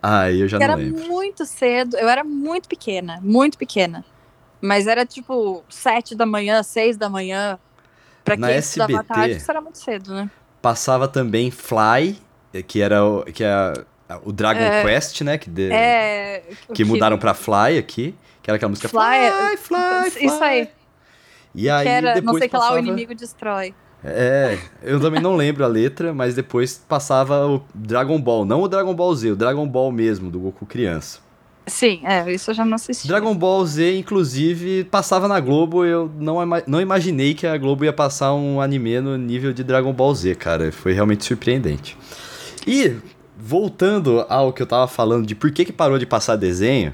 Ai, 0.02 0.42
eu 0.42 0.48
já 0.48 0.58
não 0.58 0.64
era 0.64 0.76
lembro. 0.76 1.06
muito 1.08 1.46
cedo. 1.46 1.96
Eu 1.98 2.10
era 2.10 2.24
muito 2.24 2.68
pequena, 2.68 3.20
muito 3.22 3.58
pequena. 3.58 4.04
Mas 4.60 4.88
era 4.88 5.06
tipo 5.06 5.64
sete 5.70 6.16
da 6.16 6.26
manhã, 6.26 6.64
seis 6.64 6.98
da 6.98 7.08
manhã. 7.10 7.60
Pra 8.24 8.36
Na 8.36 8.48
quem 8.48 8.58
estudava 8.58 8.92
SBT. 8.94 9.14
tarde, 9.14 9.36
isso 9.36 9.52
era 9.52 9.62
muito 9.62 9.78
cedo, 9.78 10.14
né? 10.16 10.30
Passava 10.62 11.08
também 11.08 11.50
Fly, 11.52 12.18
que 12.68 12.82
era 12.82 13.04
o, 13.04 13.24
que 13.24 13.44
é 13.44 13.74
o 14.24 14.32
Dragon 14.32 14.60
É. 14.62 14.84
Quest, 14.84 15.22
né? 15.22 15.38
Que, 15.38 15.50
de- 15.50 15.72
É. 15.72 16.44
que 16.74 16.84
mudaram 16.84 17.18
pra 17.18 17.34
Fly 17.34 17.78
aqui, 17.80 18.14
que 18.44 18.50
era 18.50 18.58
aquela 18.58 18.70
música 18.70 18.88
Fly, 18.90 19.58
Fly, 19.58 19.58
Fly, 19.58 20.12
Fly. 20.12 20.26
Isso 20.26 20.44
aí. 20.44 20.70
E 21.56 21.70
aí 21.70 21.84
que 21.84 21.90
era, 21.90 22.14
depois 22.14 22.26
não 22.26 22.34
sei 22.40 22.48
o 22.48 22.50
que 22.50 22.56
lá, 22.56 22.62
o 22.62 22.68
passava... 22.70 22.80
inimigo 22.80 23.16
destrói. 23.16 23.74
É, 24.04 24.58
eu 24.82 25.00
também 25.00 25.22
não 25.22 25.36
lembro 25.36 25.64
a 25.64 25.68
letra, 25.68 26.12
mas 26.14 26.34
depois 26.34 26.84
passava 26.88 27.46
o 27.48 27.64
Dragon 27.74 28.20
Ball, 28.20 28.46
não 28.46 28.62
o 28.62 28.68
Dragon 28.68 28.96
Ball 28.96 29.14
Z, 29.14 29.32
o 29.32 29.36
Dragon 29.36 29.68
Ball 29.68 29.92
mesmo, 29.92 30.32
do 30.32 30.40
Goku 30.40 30.66
criança. 30.66 31.20
Sim, 31.72 32.02
é, 32.04 32.30
isso 32.30 32.52
eu 32.52 32.54
já 32.54 32.66
não 32.66 32.76
assisti. 32.76 33.08
Dragon 33.08 33.34
Ball 33.34 33.66
Z, 33.66 33.98
inclusive, 33.98 34.84
passava 34.84 35.26
na 35.26 35.40
Globo, 35.40 35.86
eu 35.86 36.12
não, 36.20 36.38
não 36.68 36.82
imaginei 36.82 37.34
que 37.34 37.48
a 37.48 37.58
Globo 37.58 37.86
ia 37.86 37.94
passar 37.94 38.34
um 38.34 38.60
anime 38.60 39.00
no 39.00 39.18
nível 39.18 39.54
de 39.54 39.64
Dragon 39.64 39.94
Ball 39.94 40.14
Z, 40.14 40.36
cara, 40.36 40.70
foi 40.70 40.92
realmente 40.92 41.24
surpreendente. 41.24 41.98
E, 42.68 42.98
voltando 43.38 44.26
ao 44.28 44.52
que 44.52 44.62
eu 44.62 44.68
tava 44.68 44.86
falando 44.86 45.26
de 45.26 45.34
por 45.34 45.50
que 45.50 45.64
que 45.64 45.72
parou 45.72 45.98
de 45.98 46.06
passar 46.06 46.36
desenho, 46.36 46.94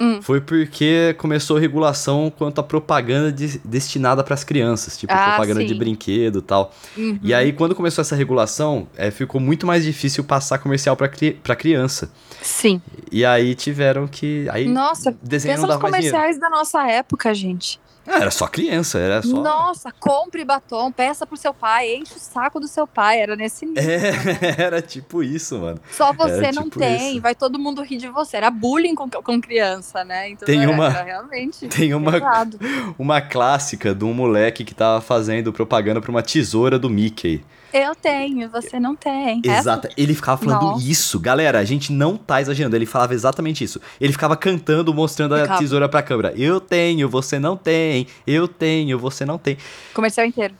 Hum. 0.00 0.20
foi 0.22 0.40
porque 0.40 1.14
começou 1.18 1.58
regulação 1.58 2.32
quanto 2.36 2.60
à 2.60 2.62
propaganda 2.62 3.32
de- 3.32 3.58
destinada 3.64 4.22
para 4.22 4.34
as 4.34 4.44
crianças, 4.44 4.96
tipo 4.96 5.12
Ah, 5.12 5.30
propaganda 5.30 5.62
de 5.64 5.72
sim. 5.72 5.78
brinquedo 5.78 6.38
e 6.38 6.42
tal. 6.42 6.72
Uhum. 6.96 7.18
E 7.22 7.34
aí, 7.34 7.52
quando 7.52 7.74
começou 7.74 8.02
essa 8.02 8.14
regulação, 8.14 8.86
é, 8.96 9.10
ficou 9.10 9.40
muito 9.40 9.66
mais 9.66 9.84
difícil 9.84 10.22
passar 10.24 10.58
comercial 10.58 10.96
para 10.96 11.08
cri 11.08 11.32
pra 11.42 11.56
criança. 11.56 12.10
Sim. 12.42 12.80
E 13.10 13.24
aí 13.24 13.54
tiveram 13.54 14.06
que. 14.06 14.46
Aí 14.50 14.68
Nossa, 14.68 15.12
pensa 15.12 15.48
nos 15.66 15.80
mais 15.80 15.80
dinheiro. 15.80 15.80
comerciais 15.80 16.38
da 16.38 16.48
nossa 16.48 16.86
época, 16.88 17.34
gente. 17.34 17.80
Ah, 18.08 18.20
era 18.20 18.30
só 18.30 18.46
criança, 18.46 18.98
era 18.98 19.22
só. 19.22 19.40
Nossa, 19.42 19.92
compre 20.00 20.44
batom, 20.44 20.90
peça 20.90 21.26
pro 21.26 21.36
seu 21.36 21.52
pai, 21.52 21.94
enche 21.96 22.14
o 22.16 22.18
saco 22.18 22.58
do 22.58 22.66
seu 22.66 22.86
pai. 22.86 23.20
Era 23.20 23.36
nesse 23.36 23.66
nível. 23.66 23.82
É, 23.82 24.54
era 24.62 24.80
tipo 24.82 25.22
isso, 25.22 25.58
mano. 25.58 25.78
Só 25.92 26.12
você 26.12 26.46
era 26.46 26.52
não 26.52 26.64
tipo 26.64 26.78
tem, 26.78 27.12
isso. 27.12 27.20
vai 27.20 27.34
todo 27.34 27.58
mundo 27.58 27.82
rir 27.82 27.98
de 27.98 28.08
você. 28.08 28.36
Era 28.38 28.50
bullying 28.50 28.94
com, 28.94 29.08
com 29.10 29.40
criança, 29.40 30.04
né? 30.04 30.30
Então 30.30 30.46
Tem 30.46 30.62
era, 30.62 30.70
uma- 30.72 30.86
era 30.88 31.02
realmente 31.04 31.66
tem 31.68 31.92
uma-. 31.94 32.18
Uma 32.98 33.20
clássica 33.20 33.94
de 33.94 34.04
um 34.04 34.12
moleque 34.14 34.64
que 34.64 34.74
tava 34.74 35.00
fazendo 35.00 35.52
propaganda 35.52 36.00
pra 36.00 36.10
uma 36.10 36.22
tesoura 36.22 36.78
do 36.78 36.88
Mickey. 36.88 37.44
Eu 37.72 37.94
tenho, 37.94 38.48
você 38.48 38.80
não 38.80 38.96
tem. 38.96 39.42
Exato. 39.44 39.88
Ele 39.94 40.14
ficava 40.14 40.42
falando 40.42 40.62
Nossa. 40.62 40.88
isso. 40.90 41.20
Galera, 41.20 41.58
a 41.58 41.64
gente 41.64 41.92
não 41.92 42.16
tá 42.16 42.40
exagerando. 42.40 42.74
Ele 42.74 42.86
falava 42.86 43.12
exatamente 43.12 43.62
isso. 43.62 43.78
Ele 44.00 44.10
ficava 44.12 44.34
cantando, 44.38 44.94
mostrando 44.94 45.34
a 45.34 45.42
Ficava. 45.42 45.58
tesoura 45.58 45.86
pra 45.88 46.02
câmera. 46.02 46.32
Eu 46.34 46.60
tenho, 46.60 47.08
você 47.10 47.38
não 47.38 47.58
tem. 47.58 47.97
Eu 48.26 48.46
tenho, 48.46 48.98
você 48.98 49.24
não 49.24 49.38
tem. 49.38 49.56
Comercial 49.94 50.26
inteiro. 50.26 50.54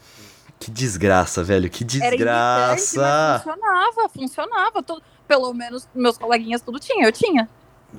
Que 0.58 0.70
desgraça, 0.70 1.44
velho. 1.44 1.70
Que 1.70 1.84
Era 2.00 2.10
desgraça. 2.16 3.38
funcionava, 3.44 4.08
funcionava. 4.12 4.82
Tudo, 4.82 5.02
pelo 5.26 5.52
menos 5.54 5.88
meus 5.94 6.18
coleguinhas 6.18 6.60
tudo 6.62 6.78
tinha, 6.80 7.06
eu 7.06 7.12
tinha. 7.12 7.48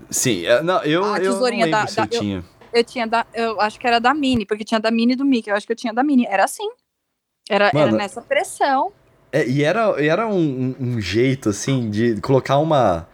Sim, 0.10 0.46
é, 0.46 0.62
não, 0.62 0.84
eu, 0.84 1.04
A 1.06 1.20
eu 1.20 1.34
não 1.34 1.42
lembro 1.42 1.72
da- 1.72 1.88
se 1.88 1.96
da- 1.96 2.04
eu 2.04 2.08
tinha. 2.08 2.44
Eu 2.72 2.84
tinha 2.84 3.08
da. 3.08 3.26
Eu 3.34 3.60
acho 3.62 3.80
que 3.80 3.88
era 3.88 4.00
da 4.00 4.14
Mini, 4.14 4.46
porque 4.46 4.64
tinha 4.64 4.80
da 4.80 4.92
Mini 4.92 5.14
e 5.14 5.16
do 5.16 5.26
Mickey. 5.26 5.50
Eu 5.50 5.56
acho 5.56 5.66
que 5.66 5.72
eu 5.72 5.76
tinha 5.78 5.94
da 5.94 6.04
Mini. 6.04 6.26
Era 6.28 6.44
assim. 6.44 6.70
Era, 7.50 7.68
era 7.70 7.74
Mano, 7.86 7.98
nessa 7.98 8.22
pressão. 8.22 8.92
É, 9.32 9.48
e 9.48 9.64
era, 9.64 9.96
era 10.04 10.28
um- 10.28 10.76
um 10.80 11.02
jeito, 11.02 11.50
assim, 11.50 11.90
de 11.90 12.22
colocar 12.22 12.58
uma. 12.60 13.08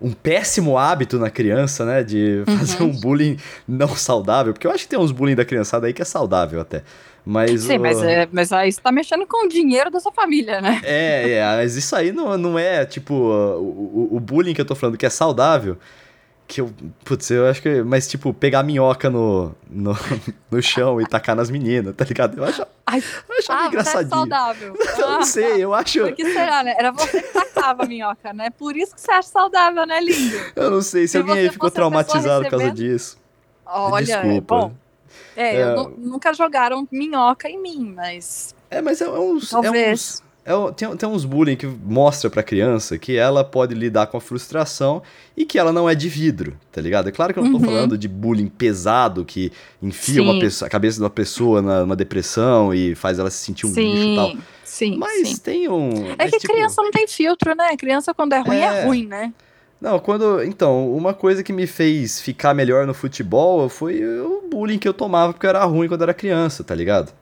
Um 0.00 0.12
péssimo 0.12 0.78
hábito 0.78 1.18
na 1.18 1.28
criança, 1.30 1.84
né? 1.84 2.02
De 2.02 2.42
fazer 2.46 2.82
Uhum. 2.82 2.88
um 2.90 3.00
bullying 3.00 3.36
não 3.68 3.88
saudável. 3.94 4.52
Porque 4.52 4.66
eu 4.66 4.70
acho 4.70 4.84
que 4.84 4.88
tem 4.90 4.98
uns 4.98 5.12
bullying 5.12 5.34
da 5.34 5.44
criançada 5.44 5.86
aí 5.86 5.92
que 5.92 6.00
é 6.00 6.04
saudável 6.06 6.60
até. 6.60 6.82
Mas. 7.24 7.62
Sim, 7.64 7.76
o- 7.76 7.80
mas, 7.80 8.02
é, 8.02 8.26
mas 8.32 8.50
aí 8.52 8.72
você 8.72 8.80
tá 8.80 8.90
mexendo 8.90 9.26
com 9.26 9.44
o 9.44 9.48
dinheiro 9.48 9.90
da 9.90 10.00
sua 10.00 10.10
família, 10.12 10.60
né? 10.60 10.80
É, 10.82 11.32
é, 11.32 11.44
mas 11.56 11.76
isso 11.76 11.94
aí 11.94 12.12
não, 12.12 12.36
não 12.38 12.58
é, 12.58 12.86
tipo, 12.86 13.12
o, 13.12 14.08
o, 14.12 14.16
o 14.16 14.20
bullying 14.20 14.54
que 14.54 14.60
eu 14.60 14.64
tô 14.64 14.74
falando 14.74 14.96
que 14.96 15.04
é 15.04 15.10
saudável. 15.10 15.76
Que 16.52 16.60
eu. 16.60 16.72
Putz, 17.04 17.30
eu 17.30 17.46
acho 17.46 17.62
que. 17.62 17.80
Mas, 17.84 18.08
tipo, 18.08 18.34
pegar 18.34 18.64
minhoca 18.64 19.08
no, 19.08 19.54
no, 19.70 19.92
no 20.50 20.60
chão 20.60 21.00
e 21.00 21.06
tacar 21.06 21.36
nas 21.36 21.48
meninas, 21.48 21.94
tá 21.94 22.04
ligado? 22.04 22.36
Eu 22.38 22.44
acho, 22.44 22.66
Ai, 22.84 22.98
eu 23.28 23.36
achava 23.38 23.58
ah, 23.60 23.62
você 23.62 23.62
é 23.62 23.68
engraçadinho. 23.68 24.10
saudável. 24.10 24.74
Eu 24.98 25.08
não 25.10 25.20
Ah, 25.20 25.22
sei, 25.24 25.62
eu 25.62 25.72
acho. 25.72 26.00
Por 26.00 26.12
que 26.12 26.24
será, 26.32 26.64
né? 26.64 26.74
Era 26.76 26.90
você 26.90 27.22
que 27.22 27.32
tacava 27.32 27.84
a 27.84 27.86
minhoca, 27.86 28.32
né? 28.32 28.50
Por 28.50 28.76
isso 28.76 28.92
que 28.96 29.00
você 29.00 29.12
acha 29.12 29.28
saudável, 29.28 29.86
né, 29.86 30.00
lindo? 30.00 30.36
Eu 30.56 30.72
não 30.72 30.82
sei 30.82 31.02
se 31.06 31.12
Se 31.12 31.18
alguém 31.18 31.38
aí 31.38 31.50
ficou 31.50 31.70
traumatizado 31.70 32.42
por 32.44 32.50
causa 32.50 32.72
disso. 32.72 33.16
Olha, 33.64 34.12
é 34.14 34.22
Desculpa. 34.22 34.56
bom. 34.56 34.74
É, 35.36 35.56
É. 35.60 35.74
nunca 35.98 36.34
jogaram 36.34 36.86
minhoca 36.90 37.48
em 37.48 37.62
mim, 37.62 37.92
mas 37.94 38.56
É, 38.68 38.82
mas 38.82 39.00
é, 39.00 39.04
é 39.04 39.08
uns. 39.08 39.16
É 39.16 39.20
uns 39.20 39.50
talvez. 39.50 40.22
É 40.44 40.52
tem, 40.72 40.96
tem 40.96 41.08
uns 41.08 41.24
bullying 41.24 41.56
que 41.56 41.66
mostra 41.66 42.28
pra 42.30 42.42
criança 42.42 42.98
que 42.98 43.16
ela 43.16 43.44
pode 43.44 43.74
lidar 43.74 44.06
com 44.06 44.16
a 44.16 44.20
frustração 44.20 45.02
e 45.36 45.44
que 45.44 45.58
ela 45.58 45.72
não 45.72 45.88
é 45.88 45.94
de 45.94 46.08
vidro, 46.08 46.56
tá 46.72 46.80
ligado? 46.80 47.08
É 47.08 47.12
claro 47.12 47.32
que 47.32 47.38
eu 47.38 47.44
não 47.44 47.50
tô 47.52 47.58
Uhum. 47.58 47.64
falando 47.64 47.98
de 47.98 48.08
bullying 48.08 48.48
pesado 48.48 49.24
que 49.24 49.52
enfia 49.82 50.22
uma 50.22 50.32
Sim. 50.34 50.38
pessoa- 50.40 50.66
a 50.66 50.70
cabeça 50.70 50.96
de 50.98 51.02
uma 51.02 51.10
pessoa 51.10 51.60
na- 51.62 51.80
numa 51.80 51.96
depressão 51.96 52.72
e 52.74 52.94
faz 52.94 53.18
ela 53.18 53.30
se 53.30 53.38
sentir 53.44 53.66
um 53.66 53.72
lixo 53.72 54.02
e 54.08 54.16
tal. 54.16 54.30
sim, 54.30 54.38
sim, 54.64 54.96
Mas 54.96 55.28
sim. 55.28 55.36
tem 55.38 55.68
um. 55.68 55.90
É 56.18 56.28
que 56.28 56.38
tipo, 56.38 56.52
criança 56.54 56.82
não 56.82 56.90
tem 56.90 57.06
filtro, 57.06 57.54
né? 57.54 57.76
Criança 57.76 58.12
quando 58.14 58.32
é 58.32 58.40
ruim, 58.40 58.56
é, 58.56 58.64
É. 58.80 58.84
ruim, 58.86 59.06
né? 59.06 59.32
Não, 59.80 59.98
quando. 59.98 60.42
Então, 60.42 60.94
uma 60.94 61.14
coisa 61.14 61.42
que 61.42 61.52
me 61.54 61.66
fez 61.66 62.20
ficar 62.20 62.52
melhor 62.54 62.86
no 62.86 62.92
futebol 62.92 63.66
foi 63.68 64.02
o 64.20 64.42
bullying 64.50 64.78
que 64.78 64.86
eu 64.86 64.92
tomava 64.92 65.32
porque 65.32 65.46
eu 65.46 65.50
era 65.50 65.64
ruim 65.64 65.88
quando 65.88 66.02
era 66.02 66.12
criança, 66.12 66.62
tá 66.62 66.74
ligado? 66.74 67.12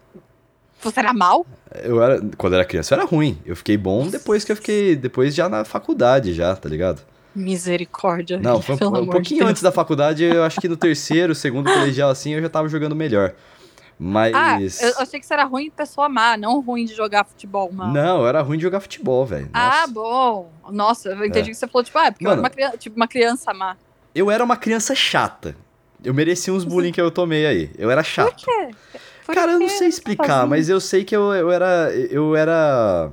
Você 0.81 0.99
era 1.01 1.13
mal? 1.13 1.45
Eu 1.83 2.03
era. 2.03 2.21
Quando 2.37 2.55
eu 2.55 2.59
era 2.59 2.69
criança 2.69 2.95
eu 2.95 3.01
era 3.01 3.09
ruim. 3.09 3.39
Eu 3.45 3.57
fiquei 3.57 3.77
bom 3.77 4.09
depois 4.09 4.45
que 4.45 4.53
eu 4.53 4.57
fiquei. 4.57 4.97
Depois 4.97 5.35
já 5.35 5.49
na 5.49 5.65
faculdade, 5.65 6.33
já, 6.33 6.55
tá 6.57 6.69
ligado? 6.69 7.03
Misericórdia. 7.35 8.39
Não, 8.39 8.61
foi 8.63 8.77
um, 8.77 8.99
um 8.99 9.07
pouquinho 9.07 9.45
de 9.45 9.51
antes 9.51 9.63
da 9.63 9.71
faculdade, 9.71 10.25
eu 10.25 10.43
acho 10.43 10.61
que 10.61 10.69
no 10.69 10.77
terceiro, 10.77 11.35
segundo 11.35 11.73
colegial, 11.73 12.11
assim, 12.11 12.35
eu 12.35 12.43
já 12.43 12.49
tava 12.49 12.69
jogando 12.69 12.97
melhor. 12.97 13.35
Mas. 13.99 14.81
Ah, 14.81 14.87
eu 14.87 14.95
achei 14.99 15.19
que 15.19 15.27
você 15.27 15.35
era 15.35 15.45
ruim 15.45 15.65
de 15.65 15.71
pessoa 15.71 16.09
má, 16.09 16.37
não 16.37 16.61
ruim 16.61 16.85
de 16.85 16.95
jogar 16.95 17.25
futebol, 17.25 17.71
mano. 17.73 17.93
Não, 17.93 18.21
eu 18.21 18.29
era 18.29 18.41
ruim 18.41 18.57
de 18.57 18.63
jogar 18.63 18.81
futebol, 18.81 19.27
velho. 19.27 19.51
Ah, 19.53 19.87
bom. 19.89 20.53
Nossa, 20.71 21.09
eu 21.09 21.25
entendi 21.25 21.51
é. 21.51 21.53
que 21.53 21.55
você 21.55 21.67
falou, 21.67 21.85
tipo, 21.85 21.99
ah, 21.99 22.07
é 22.07 22.11
porque 22.13 22.25
Mano, 22.25 22.37
eu 22.37 22.39
era 22.39 22.43
uma 22.43 22.51
criança, 22.51 22.77
tipo, 22.77 22.97
uma 22.97 23.09
criança 23.09 23.53
má. 23.53 23.77
Eu 24.15 24.31
era 24.31 24.45
uma 24.45 24.57
criança 24.57 24.95
chata. 24.95 25.57
Eu 26.03 26.15
merecia 26.15 26.55
uns 26.55 26.65
bullying 26.65 26.93
que 26.93 27.01
eu 27.01 27.11
tomei 27.11 27.45
aí. 27.45 27.71
Eu 27.77 27.91
era 27.91 28.05
chato. 28.05 28.45
Por 28.45 28.45
quê? 28.45 28.71
Por 29.29 29.35
Cara, 29.35 29.53
eu 29.53 29.61
não 29.61 29.69
sei 29.69 29.89
explicar, 29.89 30.47
mas 30.47 30.71
eu 30.71 30.81
sei 30.81 31.05
que 31.05 31.15
eu, 31.15 31.35
eu 31.35 31.51
era. 31.51 31.93
Eu 31.93 32.35
era. 32.35 33.11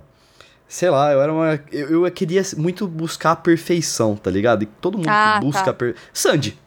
Sei 0.65 0.89
lá, 0.89 1.11
eu 1.11 1.21
era 1.21 1.33
uma. 1.33 1.59
Eu, 1.69 2.05
eu 2.05 2.11
queria 2.11 2.41
muito 2.55 2.87
buscar 2.87 3.31
a 3.31 3.35
perfeição, 3.35 4.15
tá 4.15 4.31
ligado? 4.31 4.63
E 4.63 4.65
todo 4.65 4.97
mundo 4.97 5.09
ah, 5.09 5.41
busca 5.41 5.65
tá. 5.65 5.71
a 5.71 5.73
per... 5.73 5.93
Sandy. 6.13 6.57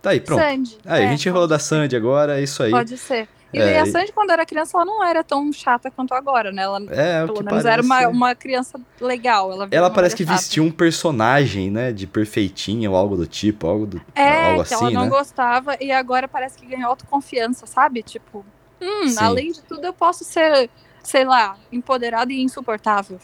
Tá 0.00 0.10
aí, 0.10 0.20
pronto. 0.20 0.40
Sandy. 0.40 0.78
Aí, 0.86 1.02
é, 1.02 1.08
a 1.08 1.10
gente 1.10 1.30
falou 1.30 1.46
da 1.46 1.58
Sandy 1.58 1.94
agora, 1.94 2.40
é 2.40 2.42
isso 2.42 2.62
aí. 2.62 2.70
Pode 2.70 2.96
ser. 2.96 3.28
E 3.52 3.58
é, 3.58 3.80
a 3.80 3.84
Sandy, 3.84 4.12
quando 4.12 4.30
era 4.30 4.46
criança, 4.46 4.78
ela 4.78 4.86
não 4.86 5.04
era 5.04 5.22
tão 5.22 5.52
chata 5.52 5.90
quanto 5.90 6.14
agora, 6.14 6.50
né? 6.50 6.62
Ela, 6.62 6.78
é, 6.88 7.26
pelo 7.26 7.44
menos, 7.44 7.62
parece... 7.62 7.68
era 7.68 7.82
uma, 7.82 8.08
uma 8.08 8.34
criança 8.34 8.80
legal. 8.98 9.52
Ela, 9.52 9.68
ela 9.70 9.90
parece 9.90 10.16
que 10.16 10.24
chata. 10.24 10.38
vestia 10.38 10.62
um 10.62 10.70
personagem, 10.70 11.70
né? 11.70 11.92
De 11.92 12.06
perfeitinha 12.06 12.90
ou 12.90 12.96
algo 12.96 13.14
do 13.14 13.26
tipo, 13.26 13.66
algo, 13.66 13.84
do, 13.84 14.00
é, 14.14 14.52
algo 14.52 14.62
assim, 14.62 14.74
ela 14.74 14.90
não 14.90 15.04
né? 15.04 15.10
gostava 15.10 15.76
e 15.82 15.92
agora 15.92 16.26
parece 16.26 16.56
que 16.56 16.64
ganhou 16.64 16.88
autoconfiança, 16.88 17.66
sabe? 17.66 18.02
Tipo, 18.02 18.42
hum, 18.80 19.14
além 19.18 19.52
de 19.52 19.62
tudo, 19.62 19.84
eu 19.84 19.92
posso 19.92 20.24
ser 20.24 20.70
sei 21.06 21.24
lá, 21.24 21.56
empoderado 21.70 22.32
e 22.32 22.42
insuportável. 22.42 23.20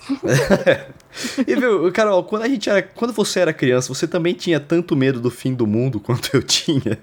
e 1.45 1.57
viu, 1.57 1.91
Carol, 1.93 2.23
quando 2.23 2.43
a 2.43 2.49
gente 2.49 2.71
era, 2.71 2.81
quando 2.81 3.13
você 3.13 3.41
era 3.41 3.53
criança, 3.53 3.93
você 3.93 4.07
também 4.07 4.35
tinha 4.35 4.61
tanto 4.61 4.95
medo 4.95 5.21
do 5.21 5.31
fim 5.31 5.53
do 5.53 5.67
mundo 5.67 5.99
quanto 6.01 6.31
eu 6.33 6.43
tinha? 6.43 7.01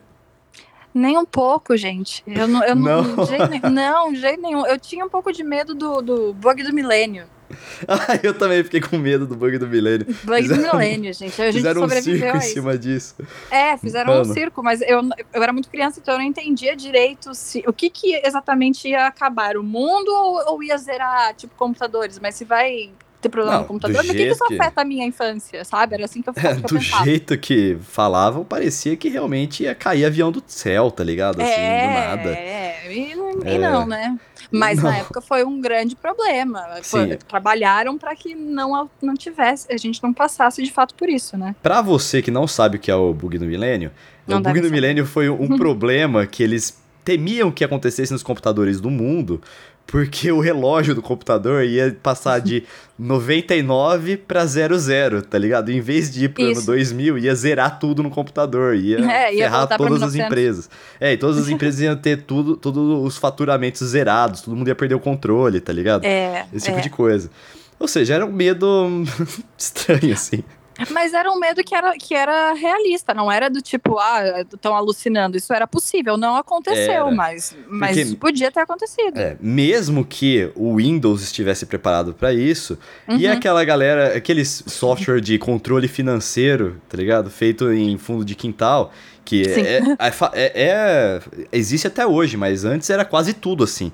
Nem 0.94 1.18
um 1.18 1.26
pouco, 1.26 1.76
gente. 1.76 2.24
Eu 2.26 2.48
não, 2.48 2.64
eu 2.64 2.76
não. 2.76 3.04
Não, 3.04 3.24
de 3.24 3.30
jeito 3.30 3.50
nenhum, 3.50 3.70
não, 3.70 4.16
jeito 4.16 4.42
nenhum. 4.42 4.66
Eu 4.66 4.80
tinha 4.80 5.06
um 5.06 5.10
pouco 5.10 5.32
de 5.34 5.44
medo 5.44 5.76
do, 5.76 6.02
do 6.02 6.34
bug 6.34 6.64
do 6.64 6.74
milênio. 6.74 7.26
Ah, 7.88 8.20
eu 8.22 8.34
também 8.34 8.64
fiquei 8.64 8.82
com 8.82 8.98
medo 8.98 9.26
do 9.26 9.36
bug 9.36 9.58
do 9.58 9.68
milênio. 9.68 10.06
Bug 10.24 10.48
do 10.48 10.56
milênio, 10.58 11.14
gente. 11.14 11.42
A 11.42 11.46
gente 11.46 11.56
fizeram 11.56 11.82
sobreviveu 11.82 12.28
um 12.28 12.32
circo 12.32 12.38
em 12.38 12.42
cima 12.42 12.78
disso. 12.78 13.16
É, 13.50 13.78
fizeram 13.78 14.14
Mano. 14.14 14.30
um 14.30 14.34
circo, 14.34 14.62
mas 14.62 14.82
eu, 14.82 15.02
eu 15.34 15.44
era 15.44 15.52
muito 15.52 15.70
criança, 15.70 16.00
então 16.00 16.14
eu 16.14 16.20
não 16.20 16.26
entendia 16.26 16.76
direito 16.76 17.34
se, 17.34 17.64
o 17.68 17.74
que, 17.74 17.90
que 17.90 18.16
exatamente 18.24 18.88
ia 18.88 19.08
acabar, 19.08 19.58
o 19.58 19.64
mundo 19.64 20.10
ou, 20.10 20.54
ou 20.54 20.64
ia 20.64 20.78
zerar, 20.78 21.34
tipo, 21.34 21.54
computadores. 21.56 22.20
Mas 22.20 22.36
se 22.36 22.46
vai 22.46 22.92
ter 23.22 23.30
problema 23.30 23.56
não, 23.56 23.62
no 23.62 23.68
computador, 23.68 23.98
mas 23.98 24.10
o 24.10 24.14
que, 24.14 24.26
que 24.26 24.32
isso 24.32 24.44
afeta 24.44 24.82
a 24.82 24.86
minha 24.86 25.06
infância, 25.06 25.64
sabe? 25.66 25.96
Era 25.96 26.06
assim 26.06 26.22
que 26.22 26.30
eu, 26.30 26.34
é, 26.36 26.42
que 26.42 26.48
eu 26.48 26.56
Do 26.62 26.76
pensava. 26.76 27.04
jeito 27.04 27.38
que 27.38 27.78
falavam, 27.82 28.46
parecia 28.46 28.96
que 28.96 29.10
realmente 29.10 29.64
ia 29.64 29.76
cair 29.76 30.06
avião 30.06 30.32
do 30.32 30.42
céu, 30.46 30.90
tá 30.90 31.04
ligado? 31.04 31.42
Assim, 31.42 31.52
é, 31.52 31.88
do 31.88 31.94
nada. 31.94 32.30
É, 32.30 32.94
e, 32.94 33.14
e 33.46 33.56
é. 33.56 33.58
não, 33.58 33.86
né? 33.86 34.18
Mas 34.52 34.82
não. 34.82 34.90
na 34.90 34.98
época 34.98 35.22
foi 35.22 35.44
um 35.44 35.62
grande 35.62 35.96
problema. 35.96 36.66
Foi, 36.84 37.18
trabalharam 37.18 37.98
para 37.98 38.16
que 38.16 38.34
não, 38.34 38.90
não 39.02 39.16
tivesse, 39.16 39.72
a 39.72 39.78
gente 39.78 40.02
não 40.02 40.14
passasse 40.14 40.64
de 40.64 40.72
fato 40.72 40.96
por 40.96 41.08
isso, 41.08 41.38
né? 41.38 41.56
Para 41.62 41.82
você 41.82 42.22
que 42.22 42.32
não 42.32 42.48
sabe 42.48 42.78
o 42.78 42.80
que 42.80 42.90
é 42.90 42.96
o 42.96 43.14
bug 43.14 43.38
do 43.38 43.46
milênio, 43.46 43.92
o 44.28 44.40
bug 44.40 44.62
do 44.62 44.72
milênio 44.72 45.06
foi 45.06 45.30
um 45.30 45.56
problema 45.58 46.26
que 46.26 46.42
eles 46.42 46.80
temiam 47.04 47.52
que 47.52 47.64
acontecesse 47.64 48.12
nos 48.12 48.22
computadores 48.22 48.80
do 48.80 48.90
mundo, 48.90 49.42
porque 49.90 50.32
o 50.32 50.40
relógio 50.40 50.94
do 50.94 51.02
computador 51.02 51.64
ia 51.64 51.98
passar 52.02 52.40
de 52.40 52.64
99 52.98 54.18
para 54.18 54.46
00, 54.46 55.24
tá 55.24 55.38
ligado? 55.38 55.72
Em 55.72 55.82
vez 55.82 56.12
de 56.12 56.26
ir 56.26 56.30
pro 56.30 56.44
Isso. 56.44 56.60
ano 56.60 56.66
2000, 56.68 57.18
ia 57.18 57.34
zerar 57.34 57.80
tudo 57.80 58.04
no 58.04 58.12
computador, 58.12 58.76
ia, 58.76 59.00
é, 59.12 59.34
ia 59.34 59.46
ferrar 59.46 59.68
todas 59.78 60.04
as 60.04 60.14
empresas. 60.14 60.70
É, 61.00 61.14
e 61.14 61.18
todas 61.18 61.40
as 61.40 61.50
empresas 61.50 61.82
iam 61.82 61.96
ter 61.96 62.22
tudo, 62.22 62.56
todos 62.56 63.04
os 63.04 63.18
faturamentos 63.18 63.82
zerados, 63.88 64.42
todo 64.42 64.56
mundo 64.56 64.68
ia 64.68 64.76
perder 64.76 64.94
o 64.94 65.00
controle, 65.00 65.60
tá 65.60 65.74
ligado? 65.74 66.06
É. 66.06 66.46
Esse 66.54 66.68
tipo 66.68 66.78
é. 66.78 66.82
de 66.82 66.90
coisa. 66.92 67.32
Ou 67.80 67.88
seja, 67.88 68.14
era 68.14 68.26
um 68.26 68.32
medo 68.32 69.04
estranho, 69.58 70.14
assim. 70.14 70.44
Mas 70.92 71.14
era 71.14 71.30
um 71.32 71.40
medo 71.40 71.64
que 71.64 71.76
era, 71.76 71.98
que 71.98 72.14
era 72.14 72.54
realista, 72.54 73.14
não 73.14 73.32
era 73.32 73.50
do 73.50 73.62
tipo, 73.62 73.98
ah, 74.00 74.42
estão 74.42 74.76
alucinando. 74.76 75.38
Isso 75.38 75.54
era 75.54 75.68
possível, 75.68 76.18
não 76.18 76.36
aconteceu, 76.36 77.08
era. 77.08 77.12
mas, 77.12 77.56
mas 77.68 77.98
Porque, 77.98 78.16
podia 78.16 78.52
ter 78.52 78.62
acontecido. 78.62 79.18
É, 79.18 79.38
mesmo 79.42 80.06
que 80.06 80.52
o 80.56 80.76
Windows 80.76 81.22
estivesse 81.24 81.66
preparado 81.66 82.14
para 82.14 82.34
isso, 82.34 82.78
uhum. 83.08 83.18
e 83.18 83.28
aquela 83.28 83.64
galera, 83.64 84.16
aqueles 84.16 84.64
software 84.68 85.22
de 85.22 85.38
controle 85.38 85.88
financeiro, 85.88 86.82
tá 86.88 86.98
ligado? 86.98 87.30
Feito 87.30 87.72
em 87.72 87.98
fundo 87.98 88.24
de 88.24 88.36
quintal, 88.36 88.92
que 89.26 89.44
é, 89.44 89.78
é, 89.78 89.98
é, 90.34 90.52
é, 90.56 91.22
existe 91.52 91.88
até 91.88 92.06
hoje, 92.06 92.36
mas 92.36 92.66
antes 92.66 92.90
era 92.90 93.06
quase 93.06 93.34
tudo 93.34 93.64
assim. 93.64 93.92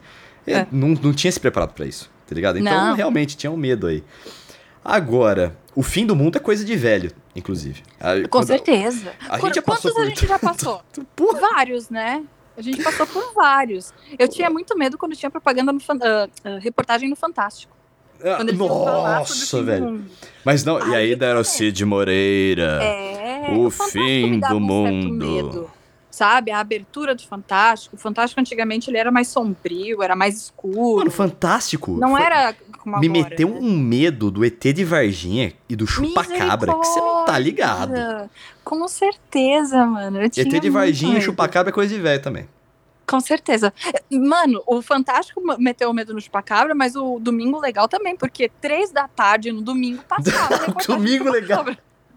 É. 0.47 0.65
Não, 0.71 0.89
não 0.89 1.13
tinha 1.13 1.31
se 1.31 1.39
preparado 1.39 1.73
para 1.73 1.85
isso, 1.85 2.09
tá 2.27 2.35
ligado? 2.35 2.57
Então 2.59 2.89
não. 2.89 2.95
realmente 2.95 3.35
tinha 3.35 3.51
um 3.51 3.57
medo 3.57 3.87
aí. 3.87 4.03
Agora, 4.83 5.55
o 5.75 5.83
fim 5.83 6.05
do 6.05 6.15
mundo 6.15 6.37
é 6.37 6.39
coisa 6.39 6.63
de 6.63 6.75
velho, 6.75 7.11
inclusive. 7.35 7.83
A, 7.99 8.27
Com 8.27 8.41
certeza. 8.41 9.11
A 9.29 9.37
gente 9.37 9.55
já 9.55 9.61
passou 9.61 9.91
Quantos 9.91 9.93
por... 9.93 10.01
a 10.01 10.05
gente 10.05 10.27
já 10.27 10.39
passou? 10.39 10.81
Vários, 11.39 11.89
né? 11.89 12.23
A 12.57 12.61
gente 12.61 12.81
passou 12.81 13.05
por 13.05 13.33
vários. 13.33 13.93
Eu 14.17 14.29
tinha 14.29 14.49
muito 14.49 14.77
medo 14.77 14.97
quando 14.97 15.13
tinha 15.13 15.29
propaganda 15.29 15.73
no 15.73 15.77
uh, 15.79 15.81
uh, 15.81 16.59
reportagem 16.59 17.09
no 17.09 17.15
Fantástico. 17.17 17.75
Ah, 18.23 18.41
nossa, 18.45 19.61
velho. 19.61 20.05
Mas 20.45 20.63
não, 20.63 20.77
Ai, 20.77 20.91
e 20.91 20.95
aí 20.95 21.37
o 21.37 21.43
Cid 21.43 21.83
Moreira. 21.83 22.81
É, 22.81 23.51
o, 23.51 23.65
o 23.65 23.69
fim 23.69 24.39
do 24.39 24.57
mundo 24.57 25.69
sabe? 26.15 26.49
A 26.49 26.59
abertura 26.59 27.13
do 27.13 27.21
Fantástico. 27.21 27.95
O 27.95 27.99
Fantástico 27.99 28.39
antigamente 28.39 28.89
ele 28.89 28.97
era 28.97 29.11
mais 29.11 29.27
sombrio, 29.27 30.01
era 30.01 30.15
mais 30.15 30.35
escuro. 30.35 30.99
Mano, 30.99 31.11
Fantástico. 31.11 31.91
Não 31.91 32.17
era 32.17 32.55
como 32.79 32.99
Me 32.99 33.07
agora, 33.07 33.29
meteu 33.29 33.49
né? 33.49 33.59
um 33.61 33.77
medo 33.77 34.31
do 34.31 34.45
ET 34.45 34.61
de 34.61 34.85
Varginha 34.85 35.53
e 35.67 35.75
do 35.75 35.85
Chupacabra 35.85 36.73
que 36.73 36.87
você 36.87 36.99
não 36.99 37.25
tá 37.25 37.37
ligado. 37.37 37.93
Com 38.63 38.87
certeza, 38.87 39.85
mano. 39.85 40.21
Eu 40.21 40.29
tinha 40.29 40.47
ET 40.47 40.61
de 40.61 40.69
Varginha 40.69 41.17
e 41.17 41.21
Chupacabra 41.21 41.71
é 41.71 41.73
coisa 41.73 41.93
de 41.93 42.01
velho 42.01 42.21
também. 42.21 42.47
Com 43.05 43.19
certeza. 43.19 43.73
Mano, 44.09 44.63
o 44.65 44.81
Fantástico 44.81 45.41
meteu 45.59 45.89
o 45.89 45.93
medo 45.93 46.13
no 46.13 46.21
Chupacabra, 46.21 46.73
mas 46.73 46.95
o 46.95 47.19
Domingo 47.19 47.59
Legal 47.59 47.87
também, 47.87 48.15
porque 48.15 48.49
três 48.61 48.91
da 48.91 49.07
tarde 49.07 49.51
no 49.51 49.61
domingo 49.61 50.01
passava. 50.07 50.73
domingo 50.87 51.29
Legal. 51.29 51.65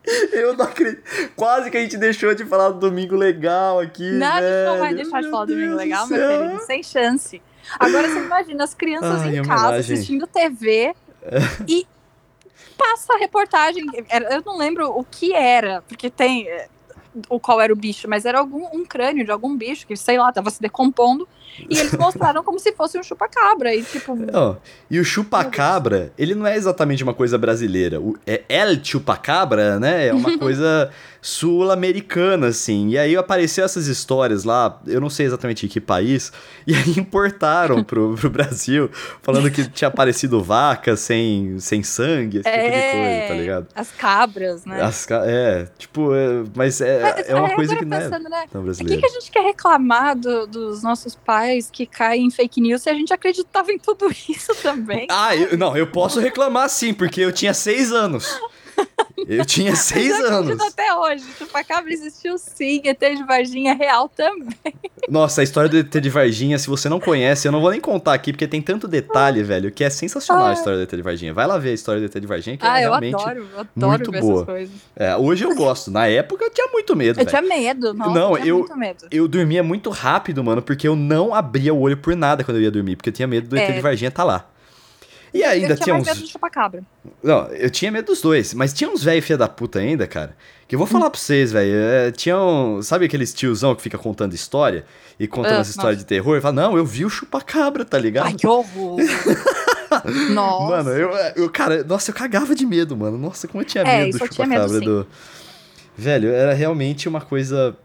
Eu 0.32 0.56
não 0.56 0.64
acredito. 0.64 1.02
Quase 1.36 1.70
que 1.70 1.76
a 1.76 1.80
gente 1.80 1.96
deixou 1.96 2.34
de 2.34 2.44
falar 2.44 2.70
do 2.70 2.78
Domingo 2.78 3.16
Legal 3.16 3.80
aqui. 3.80 4.10
Não, 4.10 4.32
velho. 4.32 4.46
a 4.46 4.50
gente 4.50 4.66
não 4.66 4.78
vai 4.78 4.94
deixar 4.94 5.22
de 5.22 5.30
falar 5.30 5.44
do 5.44 5.54
Domingo 5.54 5.74
Legal, 5.74 6.06
meu 6.06 6.38
querido, 6.38 6.60
sem 6.64 6.82
chance. 6.82 7.42
Agora 7.78 8.08
você 8.08 8.18
imagina 8.18 8.64
as 8.64 8.74
crianças 8.74 9.22
Ai, 9.22 9.38
em 9.38 9.42
casa 9.42 9.76
assistindo 9.76 10.26
TV 10.26 10.94
e 11.68 11.86
passa 12.76 13.14
a 13.14 13.18
reportagem. 13.18 13.84
Eu 14.30 14.42
não 14.44 14.56
lembro 14.56 14.88
o 14.90 15.04
que 15.04 15.34
era, 15.34 15.82
porque 15.82 16.08
tem 16.08 16.48
o 17.28 17.40
qual 17.40 17.60
era 17.60 17.72
o 17.72 17.76
bicho, 17.76 18.08
mas 18.08 18.24
era 18.24 18.38
algum 18.38 18.64
um 18.72 18.84
crânio 18.84 19.24
de 19.24 19.30
algum 19.30 19.56
bicho 19.56 19.86
que, 19.86 19.96
sei 19.96 20.18
lá, 20.18 20.32
tava 20.32 20.50
se 20.50 20.60
decompondo. 20.60 21.28
E 21.68 21.78
eles 21.78 21.92
mostraram 21.94 22.42
como 22.42 22.58
se 22.58 22.72
fosse 22.72 22.98
um 22.98 23.02
chupacabra. 23.02 23.74
E 23.74 23.82
tipo. 23.82 24.14
Não, 24.14 24.56
e 24.90 24.98
o 24.98 25.04
chupacabra, 25.04 26.12
ele 26.18 26.34
não 26.34 26.46
é 26.46 26.56
exatamente 26.56 27.02
uma 27.02 27.14
coisa 27.14 27.38
brasileira. 27.38 28.00
O, 28.00 28.16
é 28.26 28.42
El 28.48 28.82
Chupacabra, 28.82 29.78
né? 29.78 30.08
É 30.08 30.12
uma 30.12 30.36
coisa 30.38 30.90
sul-americana, 31.20 32.48
assim. 32.48 32.88
E 32.88 32.98
aí 32.98 33.16
apareceu 33.16 33.64
essas 33.64 33.86
histórias 33.86 34.44
lá, 34.44 34.80
eu 34.86 35.00
não 35.00 35.10
sei 35.10 35.26
exatamente 35.26 35.66
em 35.66 35.68
que 35.68 35.80
país, 35.80 36.32
e 36.66 36.74
aí 36.74 36.98
importaram 36.98 37.82
pro, 37.82 38.14
pro 38.18 38.30
Brasil, 38.30 38.90
falando 39.22 39.50
que 39.50 39.68
tinha 39.68 39.88
aparecido 39.88 40.42
vaca 40.42 40.96
sem, 40.96 41.58
sem 41.58 41.82
sangue, 41.82 42.38
esse 42.38 42.48
é, 42.48 42.52
tipo 42.52 42.70
de 42.70 42.78
é, 42.78 42.92
coisa, 42.92 43.28
tá 43.28 43.34
ligado? 43.34 43.66
As 43.74 43.90
cabras, 43.90 44.64
né? 44.64 44.80
As, 44.80 45.06
é, 45.10 45.68
tipo, 45.76 46.14
é, 46.14 46.44
mas 46.54 46.80
é, 46.80 47.24
é 47.28 47.34
uma 47.34 47.54
coisa 47.54 47.76
que 47.76 47.84
não 47.84 47.96
é 47.96 48.08
né? 48.08 48.46
tão 48.50 48.62
brasileira. 48.62 48.98
O 48.98 49.02
que, 49.02 49.08
que 49.08 49.16
a 49.16 49.20
gente 49.20 49.30
quer 49.30 49.42
reclamar 49.42 50.16
do, 50.16 50.46
dos 50.46 50.82
nossos 50.82 51.14
pais 51.14 51.47
que 51.72 51.86
caem 51.86 52.26
em 52.26 52.30
fake 52.30 52.60
news 52.60 52.82
se 52.82 52.90
a 52.90 52.94
gente 52.94 53.12
acreditava 53.12 53.72
em 53.72 53.78
tudo 53.78 54.08
isso 54.28 54.54
também? 54.62 55.06
Ah, 55.10 55.34
eu, 55.34 55.56
não, 55.56 55.76
eu 55.76 55.86
posso 55.86 56.20
reclamar 56.20 56.68
sim, 56.68 56.92
porque 56.94 57.20
eu 57.20 57.32
tinha 57.32 57.54
seis 57.54 57.92
anos. 57.92 58.40
Eu 59.26 59.44
tinha 59.44 59.74
seis 59.74 60.10
Eu 60.18 60.26
anos. 60.28 60.60
até 60.60 60.94
hoje. 60.94 61.24
Chupacabra 61.38 61.92
existiu 61.92 62.36
sim, 62.38 62.80
ET 62.84 62.98
de 63.00 63.22
Varginha 63.24 63.72
é 63.72 63.74
real 63.74 64.08
também. 64.08 64.54
Nossa, 65.08 65.40
a 65.40 65.44
história 65.44 65.68
do 65.68 65.78
ET 65.78 65.90
de 66.00 66.10
Varginha, 66.10 66.58
se 66.58 66.68
você 66.68 66.88
não 66.88 67.00
conhece, 67.00 67.48
eu 67.48 67.52
não 67.52 67.60
vou 67.60 67.70
nem 67.70 67.80
contar 67.80 68.12
aqui, 68.14 68.32
porque 68.32 68.46
tem 68.46 68.60
tanto 68.60 68.86
detalhe, 68.86 69.42
velho, 69.42 69.70
que 69.72 69.82
é 69.82 69.90
sensacional 69.90 70.44
a 70.44 70.48
Ai. 70.48 70.54
história 70.54 70.78
do 70.78 70.82
ET 70.82 70.90
de 70.94 71.02
Varginha. 71.02 71.32
Vai 71.34 71.46
lá 71.46 71.58
ver 71.58 71.70
a 71.70 71.74
história 71.74 72.00
do 72.00 72.04
ET 72.06 72.20
de 72.20 72.26
Varginha, 72.26 72.56
que 72.56 72.66
Ah, 72.66 72.80
é 72.80 72.84
eu 72.84 72.90
realmente... 72.90 73.14
adoro, 73.14 73.38
eu 73.54 73.60
adoro 73.60 73.88
muito 73.88 74.10
ver 74.12 74.20
boa. 74.20 74.34
essas 74.34 74.46
coisas. 74.46 74.74
É, 74.96 75.16
hoje 75.16 75.44
eu 75.44 75.54
gosto. 75.54 75.90
Na 75.90 76.06
época 76.06 76.44
eu 76.44 76.50
tinha 76.50 76.68
muito 76.72 76.94
medo, 76.94 77.20
Eu 77.20 77.24
velho. 77.24 77.28
tinha 77.28 77.42
medo, 77.42 77.94
nossa, 77.94 78.10
Não, 78.10 78.36
eu 78.38 78.44
eu- 78.46 78.58
muito 78.58 78.76
medo. 78.76 79.06
Eu 79.10 79.26
dormia 79.28 79.62
muito 79.62 79.90
rápido, 79.90 80.42
mano, 80.44 80.60
porque 80.62 80.86
eu 80.86 80.94
não 80.96 81.34
abria 81.34 81.72
o 81.72 81.80
olho 81.80 81.96
por 81.96 82.14
nada 82.14 82.44
quando 82.44 82.58
eu 82.58 82.62
ia 82.64 82.70
dormir, 82.70 82.96
porque 82.96 83.08
eu 83.08 83.12
tinha 83.14 83.26
medo 83.26 83.48
do 83.48 83.56
ET 83.56 83.70
É. 83.70 83.72
de 83.72 83.80
Varginha 83.80 84.08
estar 84.08 84.24
lá. 84.24 84.46
E 85.32 85.44
ainda 85.44 85.74
eu 85.74 85.76
tinha 85.76 85.84
tinha 85.84 85.94
mais 85.94 86.06
uns. 86.08 86.14
medo 86.14 86.26
do 86.26 86.30
chupacabra. 86.32 86.82
Não, 87.22 87.46
eu 87.48 87.70
tinha 87.70 87.90
medo 87.90 88.06
dos 88.06 88.20
dois, 88.20 88.54
mas 88.54 88.72
tinha 88.72 88.88
uns 88.90 89.02
velho 89.04 89.22
filha 89.22 89.36
da 89.38 89.48
puta 89.48 89.78
ainda, 89.78 90.06
cara. 90.06 90.36
Que 90.66 90.74
eu 90.74 90.78
vou 90.78 90.86
falar 90.86 91.10
pra 91.10 91.18
vocês, 91.18 91.52
velho. 91.52 91.72
é, 91.74 92.10
tinha 92.10 92.38
um. 92.38 92.82
Sabe 92.82 93.04
aqueles 93.06 93.32
tiozão 93.32 93.74
que 93.74 93.82
fica 93.82 93.96
contando 93.98 94.34
história? 94.34 94.84
E 95.18 95.26
contando 95.26 95.54
Ah, 95.56 95.60
as 95.60 95.68
histórias 95.68 95.98
de 95.98 96.04
terror? 96.06 96.36
E 96.36 96.40
fala, 96.40 96.54
não, 96.54 96.76
eu 96.76 96.84
vi 96.86 97.04
o 97.04 97.10
chupacabra, 97.10 97.84
tá 97.84 97.98
ligado? 97.98 98.26
Ai, 98.26 98.34
que 98.34 98.46
horror. 98.46 98.98
nossa. 100.30 100.76
Mano, 100.76 100.90
eu, 100.90 101.10
eu, 101.36 101.50
cara, 101.50 101.82
nossa, 101.84 102.10
eu 102.10 102.14
cagava 102.14 102.54
de 102.54 102.64
medo, 102.66 102.96
mano. 102.96 103.18
Nossa, 103.18 103.48
como 103.48 103.62
eu 103.62 103.66
tinha 103.66 103.82
É, 103.84 104.04
medo 104.04 104.18
do 104.18 104.22
medo, 104.22 104.34
chupacabra 104.34 104.78
sim. 104.78 104.84
do. 104.84 105.06
Velho, 105.96 106.30
era 106.32 106.52
realmente 106.54 107.08
uma 107.08 107.20
coisa. 107.20 107.76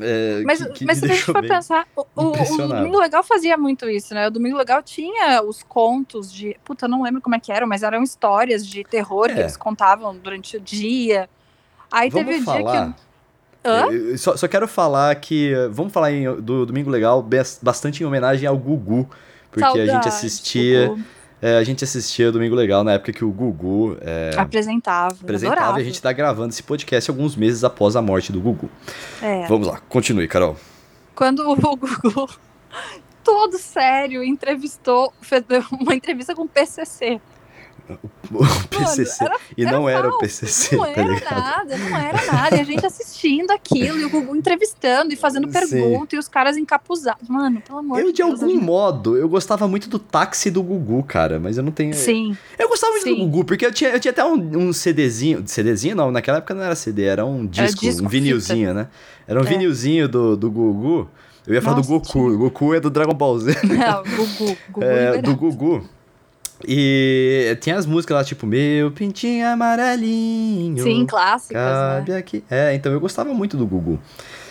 É, 0.00 0.42
Mas, 0.44 0.62
que, 0.62 0.72
que 0.72 0.84
mas 0.84 0.98
se 0.98 1.04
a 1.04 1.08
gente 1.08 1.22
for 1.24 1.40
pensar, 1.46 1.86
o, 1.96 2.04
o-. 2.14 2.66
Domingo 2.68 2.98
Legal 2.98 3.22
fazia 3.22 3.56
muito 3.56 3.88
isso, 3.88 4.14
né? 4.14 4.26
O 4.26 4.30
Domingo 4.30 4.56
Legal 4.56 4.82
tinha 4.82 5.42
os 5.42 5.62
contos 5.62 6.32
de. 6.32 6.56
Puta, 6.64 6.86
eu 6.86 6.88
não 6.90 7.02
lembro 7.02 7.20
como 7.20 7.34
é 7.34 7.40
que 7.40 7.50
eram, 7.52 7.66
mas 7.66 7.82
eram 7.82 8.02
histórias 8.02 8.66
de 8.66 8.82
terror 8.84 9.26
que 9.28 9.38
É. 9.38 9.40
eles 9.40 9.56
contavam 9.56 10.14
durante 10.16 10.56
o 10.56 10.60
dia. 10.60 11.28
Aí 11.90 12.10
Vamos 12.10 12.26
teve 12.26 12.42
o 12.42 12.44
dia 12.52 12.64
que. 12.94 13.06
Eu- 13.68 14.10
eu 14.10 14.18
só, 14.18 14.36
só 14.36 14.46
quero 14.46 14.68
falar 14.68 15.14
que. 15.16 15.52
Vamos 15.70 15.92
falar 15.92 16.12
em- 16.12 16.40
do 16.40 16.64
Domingo 16.66 16.88
Legal 16.90 17.20
bas- 17.22 17.58
bastante 17.62 18.02
em 18.02 18.06
homenagem 18.06 18.46
ao 18.48 18.56
Gugu. 18.56 19.08
Porque 19.50 19.80
a 19.80 19.86
gente 19.86 20.06
assistia. 20.08 20.88
Gugu. 20.88 21.02
É, 21.40 21.56
a 21.58 21.64
gente 21.64 21.84
assistia 21.84 22.32
Domingo 22.32 22.54
Legal 22.54 22.82
na 22.82 22.92
época 22.92 23.12
que 23.12 23.24
o 23.24 23.30
Gugu 23.30 23.96
é, 24.00 24.32
Apresentava. 24.36 25.14
apresentava 25.20 25.60
adorava. 25.60 25.78
e 25.78 25.82
a 25.82 25.84
gente 25.84 26.00
tá 26.00 26.12
gravando 26.12 26.48
esse 26.48 26.62
podcast 26.62 27.10
alguns 27.10 27.36
meses 27.36 27.62
após 27.64 27.94
a 27.96 28.02
morte 28.02 28.32
do 28.32 28.40
Gugu. 28.40 28.70
É. 29.20 29.46
Vamos 29.46 29.66
lá, 29.66 29.80
continue, 29.88 30.26
Carol. 30.26 30.56
Quando 31.14 31.40
o 31.48 31.54
Gugu, 31.56 32.28
todo 33.22 33.58
sério, 33.58 34.22
entrevistou, 34.24 35.12
fez 35.20 35.44
uma 35.72 35.94
entrevista 35.94 36.34
com 36.34 36.42
o 36.42 36.48
PCC. 36.48 37.20
O 38.32 38.68
PCC. 38.68 39.24
era- 39.24 39.36
e 39.56 39.64
não 39.64 39.88
era, 39.88 40.08
o 40.08 40.18
PCC, 40.18 40.76
Não 40.76 40.84
tá 40.84 40.90
era 41.00 41.08
ligado? 41.08 41.34
nada, 41.40 41.78
não 41.78 41.96
era 41.96 42.26
nada. 42.32 42.56
E 42.56 42.60
a 42.60 42.64
gente 42.64 42.84
assistindo 42.84 43.50
aquilo, 43.52 43.98
e 44.00 44.04
o 44.04 44.10
Gugu 44.10 44.34
entrevistando 44.34 45.12
e 45.12 45.16
fazendo 45.16 45.46
Sim. 45.46 45.52
pergunta, 45.52 46.16
e 46.16 46.18
os 46.18 46.26
caras 46.28 46.56
encapuzados. 46.56 47.28
Mano, 47.28 47.60
pelo 47.60 47.78
amor 47.78 47.98
Eu, 48.00 48.06
de 48.06 48.12
de 48.12 48.22
Deus. 48.22 48.32
algum 48.40 48.44
a 48.46 48.48
gente- 48.48 48.64
modo, 48.64 49.16
eu 49.16 49.28
gostava 49.28 49.68
muito 49.68 49.88
do 49.88 49.98
táxi 49.98 50.50
do 50.50 50.62
Gugu, 50.62 51.02
cara, 51.04 51.38
mas 51.38 51.56
eu 51.56 51.62
não 51.62 51.70
tenho. 51.72 51.94
Sim, 51.94 52.36
Eu 52.58 52.68
gostava 52.68 52.92
muito 52.92 53.04
do 53.04 53.14
Sim. 53.14 53.20
Gugu, 53.20 53.44
porque 53.44 53.64
eu 53.66 53.72
tinha, 53.72 53.90
eu 53.90 54.00
tinha 54.00 54.10
até 54.10 54.24
um, 54.24 54.34
um 54.68 54.72
CDzinho. 54.72 55.42
CDzinho 55.46 55.94
não, 55.94 56.10
naquela 56.10 56.38
época 56.38 56.54
não 56.54 56.62
era 56.62 56.74
CD, 56.74 57.04
era 57.04 57.24
um 57.24 57.46
disco, 57.46 57.80
disco, 57.80 58.04
um 58.04 58.08
vinilzinho, 58.08 58.74
né? 58.74 58.88
Era 59.28 59.40
um 59.40 59.44
É. 59.44 59.48
vinilzinho 59.48 60.08
do, 60.08 60.36
do 60.36 60.50
Gugu. 60.50 61.08
Eu 61.46 61.54
ia 61.54 61.62
falar 61.62 61.74
do 61.74 61.88
Nossa, 61.88 61.90
Goku. 62.12 62.28
O 62.30 62.38
Goku 62.38 62.74
é 62.74 62.80
do 62.80 62.90
Dragon 62.90 63.14
Ball 63.14 63.38
Z. 63.38 63.56
não, 63.62 64.02
Gugu, 64.02 64.56
Gugu 64.72 64.82
é, 64.84 65.22
do 65.22 65.36
Gugu. 65.36 65.88
E 66.64 67.56
tinha 67.60 67.76
as 67.76 67.84
músicas 67.86 68.16
lá, 68.16 68.24
tipo, 68.24 68.46
meu 68.46 68.90
pintinho 68.90 69.46
amarelinho. 69.46 70.82
Sim, 70.82 71.04
clássicas, 71.06 71.60
Cabe 71.60 72.12
né? 72.12 72.18
aqui. 72.18 72.44
É, 72.50 72.74
então 72.74 72.92
eu 72.92 73.00
gostava 73.00 73.32
muito 73.34 73.56
do 73.56 73.66
Gugu. 73.66 74.00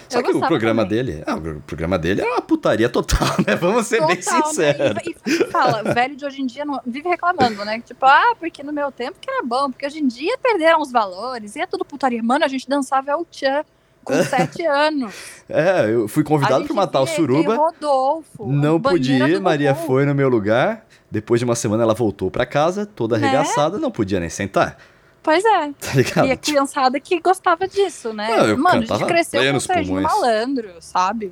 Só 0.08 0.20
Eu 0.20 0.24
que 0.24 0.32
o 0.34 0.40
programa 0.40 0.84
também. 0.84 1.04
dele. 1.04 1.24
Ah, 1.26 1.36
o 1.36 1.62
programa 1.62 1.98
dele 1.98 2.22
era 2.22 2.30
uma 2.34 2.42
putaria 2.42 2.88
total, 2.88 3.28
né? 3.46 3.56
Vamos 3.56 3.88
ser 3.88 4.06
bem 4.06 4.18
Total, 4.18 4.38
né? 4.40 4.46
sinceros. 4.46 5.04
E, 5.04 5.16
e 5.26 5.46
fala, 5.48 5.82
velho 5.94 6.16
de 6.16 6.24
hoje 6.26 6.42
em 6.42 6.46
dia 6.46 6.64
não, 6.64 6.80
vive 6.86 7.10
reclamando, 7.10 7.66
né? 7.66 7.82
Tipo, 7.84 8.06
ah, 8.06 8.36
porque 8.40 8.62
no 8.62 8.72
meu 8.72 8.92
tempo 8.92 9.18
que 9.20 9.30
era 9.30 9.44
bom, 9.44 9.72
porque 9.72 9.86
hoje 9.86 10.00
em 10.00 10.08
dia 10.08 10.38
perderam 10.38 10.80
os 10.80 10.92
valores, 10.92 11.56
e 11.56 11.62
é 11.62 11.66
tudo 11.66 11.84
putaria. 11.84 12.22
Mano, 12.22 12.46
a 12.46 12.48
gente 12.48 12.70
dançava 12.70 13.12
El 13.12 13.26
Chan 13.32 13.64
com 14.04 14.14
sete 14.24 14.64
anos. 14.64 15.12
É, 15.50 15.90
eu 15.92 16.08
fui 16.08 16.24
convidado 16.24 16.66
pra 16.66 16.76
matar 16.76 17.02
o 17.02 17.08
Suruba. 17.08 17.56
Rodolfo. 17.56 18.46
Não 18.46 18.80
podia 18.80 19.28
ir, 19.28 19.42
Maria 19.42 19.74
foi 19.74 20.06
no 20.06 20.14
meu 20.14 20.30
lugar. 20.30 20.86
Depois 21.16 21.40
de 21.40 21.46
uma 21.46 21.56
semana 21.56 21.82
ela 21.84 21.94
voltou 21.94 22.30
pra 22.30 22.46
casa, 22.46 22.86
toda 22.86 23.18
Né? 23.18 23.26
arregaçada, 23.28 23.78
não 23.78 23.90
podia 23.90 24.20
nem 24.20 24.30
sentar. 24.30 24.78
Pois 25.24 25.44
é. 25.46 25.72
Tá 25.80 25.94
ligado? 25.96 26.28
E 26.28 26.32
a 26.32 26.36
criançada 26.38 27.00
que 27.00 27.20
gostava 27.22 27.66
disso, 27.68 28.12
né? 28.14 28.36
Não, 28.36 28.46
eu 28.48 28.58
Mano, 28.58 28.84
a 28.84 28.98
gente 28.98 29.06
cresceu 29.06 29.42
com 29.52 29.58
o 29.58 29.62
Serginho 29.62 30.02
pulmões. 30.02 30.04
Malandro, 30.14 30.70
sabe? 30.82 31.32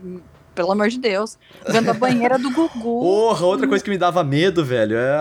Pelo 0.56 0.72
amor 0.72 0.88
de 0.88 0.98
Deus. 1.00 1.38
Vendo 1.67 1.89
a 1.89 1.93
banheira 1.93 2.39
do 2.39 2.50
Gugu. 2.50 2.80
Porra, 3.04 3.46
outra 3.46 3.67
coisa 3.67 3.84
que 3.84 3.89
me 3.89 3.98
dava 3.98 4.24
medo, 4.24 4.63
velho, 4.63 4.96
é 4.96 5.17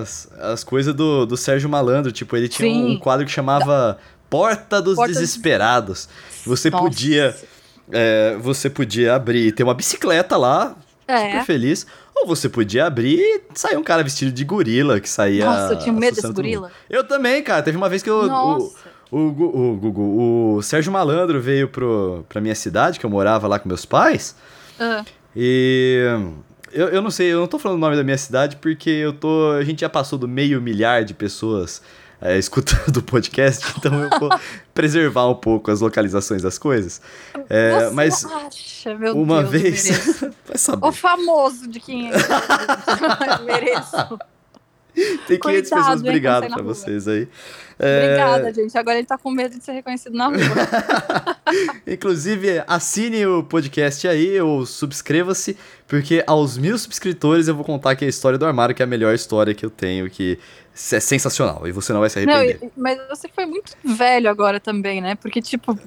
as, 0.00 0.28
as 0.40 0.64
coisas 0.64 0.94
do, 0.94 1.26
do 1.26 1.36
Sérgio 1.36 1.68
Malandro. 1.68 2.10
Tipo, 2.10 2.36
ele 2.36 2.48
tinha 2.48 2.68
um, 2.70 2.72
Sim. 2.88 2.94
um 2.94 2.98
quadro 2.98 3.26
que 3.26 3.32
chamava 3.32 3.98
Porta 4.30 4.80
dos 4.80 4.94
Porta 4.96 5.12
dos- 5.12 5.20
Desesperados. 5.20 6.08
Você 6.46 6.70
Nossa. 6.70 6.82
podia. 6.84 7.36
é, 7.92 8.36
você 8.40 8.70
podia 8.70 9.14
abrir 9.14 9.48
e 9.48 9.52
ter 9.52 9.62
uma 9.62 9.74
bicicleta 9.74 10.36
lá, 10.36 10.74
super 11.00 11.12
É. 11.36 11.44
feliz. 11.44 11.86
Ou 12.16 12.26
você 12.26 12.48
podia 12.48 12.86
abrir 12.86 13.18
e 13.18 13.42
sair 13.54 13.76
um 13.76 13.82
cara 13.82 14.02
vestido 14.02 14.30
de 14.32 14.44
gorila 14.44 15.00
que 15.00 15.08
saía. 15.08 15.44
Nossa, 15.44 15.74
eu 15.74 15.78
tinha 15.78 15.92
medo 15.92 16.14
desse 16.14 16.32
gorila. 16.32 16.70
Eu 16.88 17.04
também, 17.04 17.42
cara. 17.42 17.62
Teve 17.62 17.76
uma 17.76 17.88
vez 17.88 18.02
que 18.02 18.08
eu, 18.10 18.20
o, 18.20 18.26
Nossa. 18.26 18.76
o, 19.10 19.18
o, 19.18 19.76
Gugu- 19.76 20.56
o 20.56 20.62
Sérgio 20.62 20.92
Malandro 20.92 21.40
veio 21.40 21.68
pro, 21.68 22.24
pra 22.28 22.40
minha 22.40 22.54
cidade, 22.54 22.98
que 23.00 23.04
eu 23.06 23.10
morava 23.10 23.46
lá 23.48 23.58
com 23.58 23.68
meus 23.68 23.84
pais. 23.84 24.36
Ah, 24.80 25.04
E 25.36 26.00
eu, 26.72 26.88
eu 26.88 27.02
não 27.02 27.10
sei, 27.10 27.32
eu 27.32 27.40
não 27.40 27.46
tô 27.46 27.58
falando 27.58 27.78
o 27.78 27.80
nome 27.80 27.96
da 27.96 28.04
minha 28.04 28.18
cidade 28.18 28.56
porque 28.56 28.90
eu 28.90 29.12
tô. 29.12 29.50
A 29.52 29.64
gente 29.64 29.80
já 29.80 29.88
passou 29.88 30.18
do 30.18 30.26
meio 30.28 30.60
milhar 30.62 31.04
de 31.04 31.12
pessoas 31.14 31.82
é, 32.24 32.38
escutando 32.38 32.96
o 32.96 33.02
podcast, 33.02 33.74
então 33.76 34.02
eu 34.02 34.08
vou 34.18 34.30
preservar 34.72 35.28
um 35.28 35.34
pouco 35.34 35.70
as 35.70 35.82
localizações 35.82 36.40
das 36.40 36.56
coisas. 36.56 37.00
É, 37.50 37.84
você 37.84 37.94
mas 37.94 38.24
acha, 38.24 38.94
meu 38.94 39.14
uma 39.14 39.42
Deus, 39.42 39.54
eu 39.54 39.60
vez. 39.60 40.20
vai 40.48 40.56
saber. 40.56 40.86
O 40.86 40.90
famoso 40.90 41.68
de 41.68 41.78
quem 41.78 42.10
é. 42.10 42.14
Eu 42.14 43.44
mereço. 43.44 44.18
Tem 45.26 45.38
500 45.38 45.40
Cuidado, 45.40 45.62
pessoas, 45.62 46.02
hein, 46.02 46.08
obrigado 46.08 46.46
pra 46.46 46.62
rua. 46.62 46.74
vocês 46.74 47.08
aí. 47.08 47.28
É, 47.78 48.04
Obrigada, 48.04 48.54
gente. 48.54 48.78
Agora 48.78 48.96
ele 48.96 49.06
tá 49.06 49.18
com 49.18 49.30
medo 49.30 49.58
de 49.58 49.64
ser 49.64 49.72
reconhecido 49.72 50.16
na 50.16 50.28
rua. 50.28 50.38
Inclusive, 51.84 52.62
assine 52.66 53.26
o 53.26 53.42
podcast 53.42 54.06
aí 54.06 54.40
ou 54.40 54.64
subscreva-se, 54.64 55.56
porque 55.86 56.22
aos 56.26 56.56
mil 56.56 56.76
subscritores 56.78 57.46
eu 57.48 57.54
vou 57.54 57.64
contar 57.64 57.90
aqui 57.92 58.04
a 58.04 58.08
história 58.08 58.38
do 58.38 58.46
armário, 58.46 58.74
que 58.74 58.82
é 58.82 58.84
a 58.84 58.86
melhor 58.86 59.14
história 59.14 59.54
que 59.54 59.64
eu 59.64 59.70
tenho, 59.70 60.08
que 60.10 60.38
é 60.92 61.00
sensacional 61.00 61.66
e 61.68 61.72
você 61.72 61.92
não 61.92 62.00
vai 62.00 62.10
se 62.10 62.24
Não, 62.24 62.32
arrepender. 62.34 62.68
e- 62.68 62.72
mas 62.76 62.98
você 63.08 63.28
foi 63.28 63.46
muito 63.46 63.72
velho 63.84 64.28
agora 64.30 64.58
também, 64.58 65.00
né? 65.00 65.14
Porque, 65.14 65.40
tipo, 65.42 65.78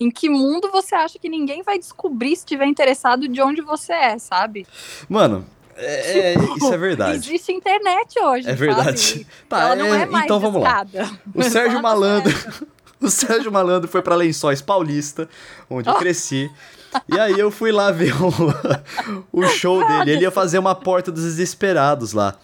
em 0.00 0.10
que 0.10 0.28
mundo 0.28 0.70
você 0.72 0.94
acha 0.94 1.18
que 1.18 1.28
ninguém 1.28 1.62
vai 1.62 1.78
descobrir 1.78 2.34
se 2.36 2.44
tiver 2.44 2.66
interessado 2.66 3.28
de 3.28 3.40
onde 3.40 3.60
você 3.62 3.92
é, 3.92 4.18
sabe? 4.18 4.66
Mano, 5.08 5.44
é, 5.76 6.32
é- 6.32 6.34
isso 6.56 6.72
é 6.72 6.78
verdade. 6.78 7.16
Existe 7.16 7.52
internet 7.52 8.18
hoje. 8.18 8.48
É 8.48 8.54
verdade. 8.54 8.98
sabe? 8.98 9.26
Tá, 9.48 9.76
não 9.76 9.94
é- 9.94 10.02
é 10.02 10.24
então 10.24 10.40
vamos 10.40 10.62
lá. 10.62 10.84
O 11.34 11.42
Sérgio 11.42 11.80
Malandro, 11.82 12.32
o 13.00 13.08
Sérgio 13.10 13.52
Malandro 13.52 13.88
foi 13.88 14.02
pra 14.02 14.14
Lençóis 14.16 14.60
Paulista, 14.62 15.28
onde 15.68 15.88
eu 15.88 15.94
Oh. 15.94 15.98
E 17.08 17.18
aí 17.18 17.38
eu 17.38 17.50
fui 17.50 17.70
lá 17.72 17.90
ver 17.90 18.12
o, 18.22 18.30
o 19.32 19.46
show 19.48 19.86
dele. 19.86 20.12
Ele 20.12 20.22
ia 20.22 20.30
fazer 20.30 20.58
uma 20.58 20.74
porta 20.74 21.10
dos 21.12 21.22
desesperados 21.24 22.12
lá. 22.12 22.34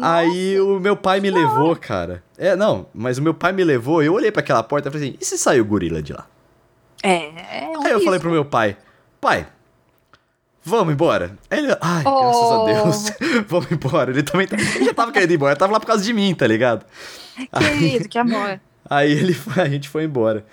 Aí 0.00 0.58
o 0.60 0.78
meu 0.80 0.96
pai 0.96 1.20
me 1.20 1.30
levou, 1.30 1.76
cara. 1.76 2.22
É, 2.38 2.56
não, 2.56 2.86
mas 2.94 3.18
o 3.18 3.22
meu 3.22 3.34
pai 3.34 3.52
me 3.52 3.62
levou, 3.62 4.02
eu 4.02 4.14
olhei 4.14 4.30
pra 4.32 4.40
aquela 4.40 4.62
porta 4.62 4.88
e 4.88 4.92
falei 4.92 5.08
assim: 5.08 5.18
e 5.20 5.24
se 5.24 5.36
saiu 5.36 5.62
o 5.62 5.66
gorila 5.66 6.02
de 6.02 6.12
lá? 6.12 6.26
É, 7.02 7.64
é 7.64 7.78
um 7.78 7.84
Aí 7.84 7.92
eu 7.92 7.98
falei 7.98 8.04
risco. 8.14 8.20
pro 8.20 8.30
meu 8.30 8.44
pai: 8.44 8.76
pai, 9.20 9.46
vamos 10.64 10.94
embora. 10.94 11.36
Aí 11.50 11.58
ele, 11.58 11.76
ai, 11.80 12.02
graças 12.02 12.36
Oh. 12.42 12.62
a 12.62 12.64
Deus, 12.72 13.12
vamos 13.48 13.70
embora. 13.70 14.10
Ele 14.10 14.22
também 14.22 14.46
ele 14.50 14.84
já 14.86 14.94
tava 14.94 15.12
querendo 15.12 15.32
ir 15.32 15.34
embora, 15.34 15.54
tava 15.56 15.72
lá 15.72 15.80
por 15.80 15.86
causa 15.86 16.02
de 16.02 16.12
mim, 16.14 16.34
tá 16.34 16.46
ligado? 16.46 16.86
Querido, 17.58 18.08
que 18.08 18.18
amor. 18.18 18.58
Aí 18.88 19.10
ele 19.12 19.36
a 19.56 19.68
gente 19.68 19.88
foi 19.88 20.04
embora. 20.04 20.44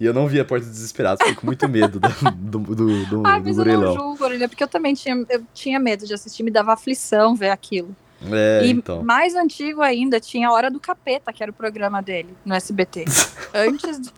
E 0.00 0.04
eu 0.06 0.12
não 0.12 0.26
vi 0.26 0.40
a 0.40 0.44
porta 0.44 0.64
dos 0.66 0.74
desesperados, 0.74 1.20
fiquei 1.20 1.34
com 1.34 1.46
muito 1.46 1.68
medo 1.68 2.00
do, 2.00 2.08
do, 2.32 2.58
do, 2.74 3.06
do, 3.06 3.22
Ah, 3.26 3.38
do 3.38 3.44
mas 3.44 3.58
eu 3.58 3.64
não 3.64 3.64
gorilão. 3.64 3.94
julgo, 3.94 4.24
Orelha, 4.24 4.48
porque 4.48 4.64
eu 4.64 4.68
também 4.68 4.92
tinha, 4.94 5.14
eu 5.28 5.44
tinha 5.54 5.78
medo 5.78 6.04
de 6.06 6.12
assistir, 6.12 6.42
me 6.42 6.50
dava 6.50 6.72
aflição 6.72 7.34
ver 7.34 7.50
aquilo. 7.50 7.94
É, 8.32 8.62
e 8.64 8.70
então. 8.70 9.02
mais 9.04 9.34
antigo 9.34 9.82
ainda, 9.82 10.18
tinha 10.18 10.48
a 10.48 10.52
Hora 10.52 10.70
do 10.70 10.80
Capeta, 10.80 11.32
que 11.32 11.42
era 11.42 11.50
o 11.50 11.54
programa 11.54 12.00
dele 12.02 12.34
no 12.44 12.54
SBT. 12.54 13.04
Antes. 13.54 14.00
de- 14.00 14.10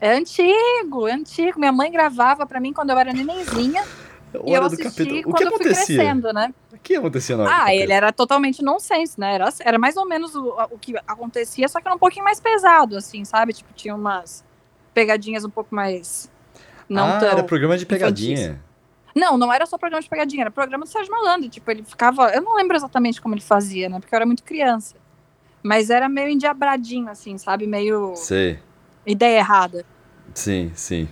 É 0.00 0.12
antigo, 0.14 1.06
é 1.08 1.12
antigo. 1.12 1.58
Minha 1.58 1.72
mãe 1.72 1.90
gravava 1.90 2.44
pra 2.46 2.60
mim 2.60 2.72
quando 2.72 2.90
eu 2.90 2.98
era 2.98 3.12
nenenzinha. 3.12 3.82
e 4.34 4.36
eu 4.36 4.42
Hora 4.62 4.66
assisti 4.66 5.22
quando 5.22 5.38
que 5.38 5.44
eu 5.44 5.50
fui 5.52 5.60
crescendo, 5.60 6.32
né? 6.32 6.52
O 6.72 6.78
que 6.78 6.94
acontecia 6.96 7.36
na 7.36 7.44
hora 7.44 7.62
Ah, 7.64 7.74
ele 7.74 7.92
era 7.92 8.12
totalmente 8.12 8.62
nonsense, 8.62 9.18
né? 9.18 9.34
Era, 9.34 9.48
era 9.60 9.78
mais 9.78 9.96
ou 9.96 10.06
menos 10.06 10.34
o, 10.34 10.48
o 10.70 10.78
que 10.78 10.94
acontecia, 11.06 11.66
só 11.68 11.80
que 11.80 11.88
era 11.88 11.94
um 11.94 11.98
pouquinho 11.98 12.24
mais 12.24 12.38
pesado, 12.40 12.96
assim, 12.98 13.24
sabe? 13.24 13.52
Tipo, 13.54 13.72
tinha 13.74 13.94
umas 13.94 14.44
pegadinhas 14.96 15.44
um 15.44 15.50
pouco 15.50 15.74
mais. 15.74 16.30
Não 16.88 17.04
ah, 17.04 17.20
era 17.22 17.44
programa 17.44 17.76
de 17.76 17.84
infantis. 17.84 17.98
pegadinha. 17.98 18.60
Não, 19.14 19.36
não 19.36 19.52
era 19.52 19.66
só 19.66 19.76
programa 19.76 20.02
de 20.02 20.08
pegadinha, 20.08 20.44
era 20.44 20.50
programa 20.50 20.84
do 20.84 20.90
Sérgio 20.90 21.12
Malandro. 21.12 21.50
Tipo, 21.50 21.70
ele 21.70 21.82
ficava. 21.82 22.30
Eu 22.30 22.40
não 22.40 22.56
lembro 22.56 22.74
exatamente 22.74 23.20
como 23.20 23.34
ele 23.34 23.42
fazia, 23.42 23.90
né? 23.90 24.00
Porque 24.00 24.14
eu 24.14 24.16
era 24.16 24.24
muito 24.24 24.42
criança. 24.42 24.94
Mas 25.62 25.90
era 25.90 26.08
meio 26.08 26.30
endiabradinho, 26.30 27.10
assim, 27.10 27.36
sabe? 27.36 27.66
Meio 27.66 28.14
Sei. 28.16 28.58
ideia 29.04 29.38
errada. 29.38 29.84
Sim, 30.32 30.70
sim. 30.74 31.08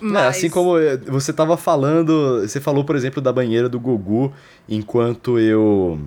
É, 0.00 0.04
Mas... 0.04 0.36
assim 0.36 0.48
como 0.48 0.78
eh, 0.78 0.96
você 0.96 1.32
tava 1.32 1.56
falando, 1.56 2.40
você 2.40 2.60
falou, 2.60 2.84
por 2.84 2.96
exemplo, 2.96 3.20
da 3.20 3.32
banheira 3.32 3.68
do 3.68 3.80
Gugu, 3.80 4.32
enquanto 4.68 5.38
eu 5.38 6.00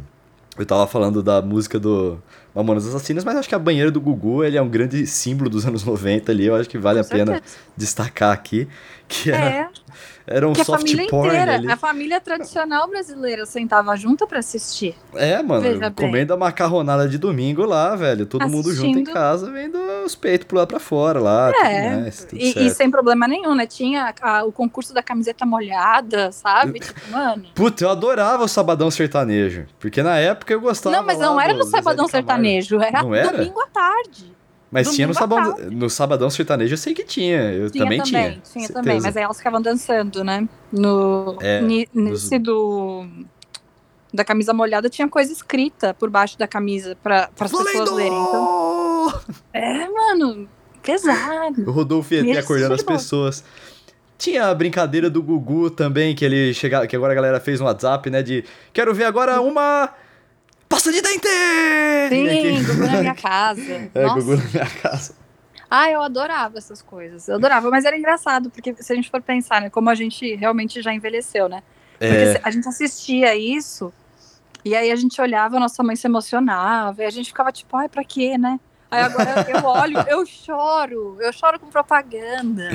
eu 0.57 0.65
tava 0.65 0.87
falando 0.87 1.21
da 1.21 1.41
música 1.41 1.79
do 1.79 2.21
Mamonas 2.53 2.85
Assassinas, 2.85 3.23
mas 3.23 3.35
acho 3.37 3.47
que 3.49 3.55
a 3.55 3.59
banheira 3.59 3.89
do 3.89 4.01
Gugu, 4.01 4.43
ele 4.43 4.57
é 4.57 4.61
um 4.61 4.67
grande 4.69 5.07
símbolo 5.07 5.49
dos 5.49 5.65
anos 5.65 5.83
90 5.83 6.31
ali, 6.31 6.45
eu 6.45 6.55
acho 6.55 6.69
que 6.69 6.77
vale 6.77 6.99
Com 6.99 7.05
a 7.05 7.09
pena 7.09 7.31
certeza. 7.33 7.55
destacar 7.77 8.31
aqui, 8.33 8.67
que 9.07 9.31
era, 9.31 9.45
É, 9.45 9.69
era 10.31 10.47
um 10.47 10.53
que 10.53 10.61
a 10.61 10.65
soft 10.65 10.81
família 10.81 11.07
porn 11.09 11.27
inteira, 11.29 11.53
ali. 11.55 11.71
a 11.71 11.77
família 11.77 12.19
tradicional 12.21 12.87
brasileira 12.89 13.45
sentava 13.45 13.95
junto 13.95 14.25
pra 14.27 14.39
assistir. 14.39 14.95
É, 15.15 15.41
mano, 15.43 15.61
Veja 15.61 15.89
bem. 15.89 15.91
comendo 16.07 16.33
a 16.33 16.37
macarronada 16.37 17.07
de 17.07 17.17
domingo 17.17 17.65
lá, 17.65 17.95
velho, 17.95 18.25
todo 18.25 18.47
mundo 18.49 18.71
junto 18.73 18.87
em 18.87 18.91
Assistindo. 19.03 19.13
casa, 19.13 19.51
vendo 19.51 19.77
os 20.05 20.15
peitos 20.15 20.47
pular 20.47 20.65
pra 20.67 20.79
fora 20.79 21.19
lá, 21.19 21.49
É, 21.49 21.53
tudo 21.89 22.01
mais, 22.01 22.23
tudo 22.25 22.41
E, 22.41 22.67
e 22.67 22.69
sem 22.71 22.89
problema 22.89 23.27
nenhum, 23.27 23.53
né? 23.55 23.65
Tinha 23.67 24.13
a- 24.21 24.43
o 24.43 24.51
concurso 24.51 24.93
da 24.93 25.03
camiseta 25.03 25.45
molhada, 25.45 26.31
sabe? 26.31 26.79
Tipo, 26.79 27.11
mano. 27.11 27.45
Puta, 27.55 27.83
eu 27.83 27.89
adorava 27.89 28.43
o 28.43 28.47
Sabadão 28.47 28.89
Sertanejo, 28.91 29.65
porque 29.79 30.01
na 30.03 30.17
época 30.17 30.53
eu 30.53 30.61
gostava 30.61 30.95
Não, 30.95 31.03
mas 31.05 31.19
não 31.19 31.39
era 31.39 31.53
no 31.53 31.63
Sabadão. 31.65 32.07
Sertanejo, 32.07 32.81
era, 32.81 33.03
Não 33.03 33.13
era? 33.15 33.31
domingo 33.37 33.59
à 33.61 33.67
tarde. 33.67 34.31
Mas 34.71 34.89
tinha 34.95 35.05
no 35.05 35.13
sabadão, 35.13 35.55
no 35.69 35.89
sabadão 35.89 36.29
sertanejo, 36.29 36.73
eu 36.73 36.77
sei 36.77 36.93
que 36.93 37.03
tinha. 37.03 37.51
Eu 37.51 37.69
Tinha 37.69 37.83
também, 37.83 37.97
também, 37.97 38.03
tinha. 38.11 38.29
tinha 38.31 38.41
certeza. 38.45 38.73
também, 38.73 39.01
mas 39.01 39.17
aí 39.17 39.23
elas 39.23 39.37
ficavam 39.37 39.61
dançando, 39.61 40.23
né? 40.23 40.47
No, 40.71 41.37
É, 41.41 41.61
ni- 41.61 41.89
nos- 41.93 42.23
nesse 42.23 42.39
do 42.39 43.05
da 44.13 44.23
camisa 44.25 44.53
molhada 44.53 44.89
tinha 44.89 45.07
coisa 45.07 45.31
escrita 45.31 45.93
por 45.93 46.09
baixo 46.09 46.37
da 46.37 46.47
camisa 46.47 46.97
para 47.03 47.29
as 47.39 47.51
pessoas 47.51 47.95
verem. 47.95 48.07
Então, 48.07 49.13
é, 49.53 49.87
mano, 49.89 50.47
pesado. 50.81 51.63
O 51.69 51.71
Rodolfo 51.71 52.13
ia 52.13 52.39
acordando 52.39 52.73
as 52.73 52.83
pessoas. 52.83 53.43
Tinha 54.17 54.47
a 54.47 54.53
brincadeira 54.55 55.09
do 55.09 55.21
Gugu 55.21 55.69
também, 55.71 56.13
que 56.15 56.23
ele 56.23 56.53
chegava, 56.53 56.85
que 56.87 56.95
agora 56.95 57.11
a 57.11 57.15
galera 57.15 57.39
fez 57.39 57.59
no 57.59 57.65
WhatsApp, 57.65 58.09
né? 58.09 58.21
De 58.21 58.43
quero 58.71 58.93
ver 58.93 59.05
agora 59.05 59.41
uma 59.41 59.89
pasta 60.71 60.91
de 60.91 61.01
dente! 61.01 61.27
Sim, 62.09 62.25
Que- 62.27 62.63
Gugu 62.63 62.87
na 62.87 62.99
minha 63.01 63.15
casa. 63.15 63.89
É, 63.93 64.03
Nossa. 64.03 64.15
Gugu 64.21 64.37
na 64.37 64.43
minha 64.49 64.65
casa. 64.81 65.13
Ah, 65.69 65.89
eu 65.89 66.01
adorava 66.01 66.57
essas 66.57 66.81
coisas. 66.81 67.27
Eu 67.27 67.35
adorava, 67.35 67.69
mas 67.69 67.85
era 67.85 67.97
engraçado, 67.97 68.49
porque 68.49 68.75
se 68.75 68.91
a 68.91 68.95
gente 68.95 69.09
for 69.09 69.21
pensar, 69.21 69.61
né, 69.61 69.69
como 69.69 69.89
a 69.89 69.95
gente 69.95 70.35
realmente 70.35 70.81
já 70.81 70.93
envelheceu, 70.93 71.47
né? 71.47 71.61
Porque 71.91 72.13
É, 72.15 72.41
a 72.43 72.51
gente 72.51 72.67
assistia 72.67 73.35
isso, 73.35 73.93
e 74.65 74.75
aí 74.75 74.91
a 74.91 74.95
gente 74.95 75.21
olhava, 75.21 75.59
nossa 75.59 75.81
mãe 75.83 75.95
se 75.95 76.07
emocionava, 76.07 77.03
e 77.03 77.05
a 77.05 77.09
gente 77.09 77.27
ficava 77.27 77.51
tipo, 77.51 77.77
ai, 77.77 77.87
pra 77.87 78.03
quê, 78.03 78.37
né? 78.37 78.59
Aí 78.89 79.01
agora 79.01 79.45
eu 79.49 79.63
olho, 79.63 79.97
eu 80.09 80.25
choro, 80.25 81.17
eu 81.21 81.31
choro 81.31 81.57
com 81.57 81.67
propaganda. 81.67 82.69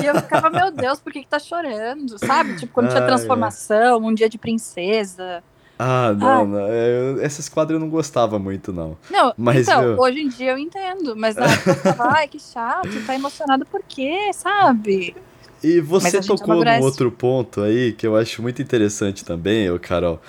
E 0.00 0.04
eu 0.06 0.14
ficava, 0.20 0.48
meu 0.48 0.70
Deus, 0.70 1.00
por 1.00 1.12
que, 1.12 1.22
que 1.22 1.26
tá 1.28 1.40
chorando? 1.40 2.16
Sabe? 2.24 2.54
Tipo, 2.54 2.72
quando 2.72 2.90
tinha 2.90 3.00
Ai, 3.00 3.06
transformação, 3.08 3.98
um 4.04 4.14
dia 4.14 4.28
de 4.28 4.38
princesa. 4.38 5.42
Ah, 5.84 6.14
não, 6.16 6.46
não. 6.46 6.58
é, 6.68 6.88
eu- 7.16 7.22
esses 7.22 7.48
quadros 7.48 7.74
eu 7.74 7.80
não 7.80 7.88
gostava 7.90 8.38
muito, 8.38 8.72
não. 8.72 8.96
Não, 9.10 9.32
Mas, 9.36 9.66
então, 9.68 9.82
meu- 9.82 9.98
hoje 10.00 10.20
em 10.20 10.28
dia 10.28 10.52
eu 10.52 10.58
entendo, 10.58 11.16
mas 11.16 11.34
na 11.36 11.46
época 11.46 11.70
eu 11.70 11.74
ficava, 11.76 12.04
ai, 12.12 12.28
que 12.28 12.38
chato, 12.38 12.88
tá 13.06 13.14
emocionado 13.14 13.66
por 13.66 13.80
quê, 13.88 14.30
sabe? 14.32 15.14
E 15.62 15.80
você 15.80 16.20
tocou 16.20 16.64
num 16.64 16.80
outro 16.80 17.10
ponto 17.10 17.60
aí 17.62 17.92
que 17.92 18.06
eu 18.06 18.16
acho 18.16 18.42
muito 18.42 18.60
interessante 18.62 19.24
também, 19.24 19.70
ô 19.70 19.78
Carol, 19.78 20.20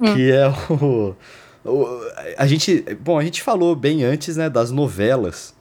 Hum. 0.00 0.12
que 0.12 0.30
é 0.32 0.48
o, 0.70 1.14
o- 1.64 2.00
a 2.36 2.46
gente, 2.46 2.84
bom, 3.00 3.18
a 3.18 3.22
gente 3.24 3.42
falou 3.42 3.74
bem 3.76 4.04
antes, 4.04 4.36
né, 4.36 4.48
das 4.50 4.70
novelas. 4.70 5.54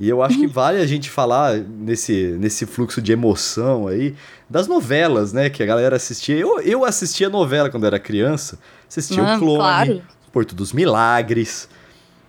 E 0.00 0.08
eu 0.08 0.22
acho 0.22 0.38
que 0.38 0.46
Uhum. 0.46 0.52
vale 0.52 0.80
a 0.80 0.86
gente 0.86 1.10
falar 1.10 1.54
nesse, 1.56 2.36
nesse 2.38 2.64
fluxo 2.66 3.02
de 3.02 3.10
emoção 3.10 3.88
aí 3.88 4.14
das 4.48 4.68
novelas, 4.68 5.32
né, 5.32 5.50
que 5.50 5.60
a 5.60 5.66
galera 5.66 5.96
assistia. 5.96 6.36
Eu, 6.36 6.60
eu 6.60 6.84
assistia 6.84 7.28
novela 7.28 7.68
quando 7.68 7.84
era 7.84 7.98
criança, 7.98 8.60
assistia 8.88 9.22
o 9.22 9.26
Mano, 9.26 9.38
Clone, 9.40 9.58
claro. 9.58 10.02
Porto 10.32 10.54
dos 10.54 10.72
Milagres. 10.72 11.68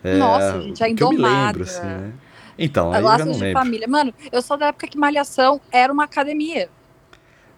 é, 0.04 0.18
Nossa, 0.18 0.62
gente, 0.62 0.84
a 0.84 0.94
que 0.94 1.04
eu 1.04 1.10
me 1.10 1.18
lembro, 1.18 1.30
Indomada. 1.30 1.64
assim, 1.64 1.82
né? 1.88 2.12
Então, 2.58 2.92
aí 2.92 3.02
eu 3.02 3.08
já 3.08 3.26
não 3.26 3.34
de 3.34 3.40
lembro. 3.40 3.62
família. 3.64 3.88
Mano, 3.88 4.14
eu 4.32 4.42
sou 4.42 4.58
da 4.58 4.68
época 4.68 4.88
que 4.88 4.98
Malhação 4.98 5.62
era 5.72 5.92
uma 5.94 6.04
academia. 6.04 6.70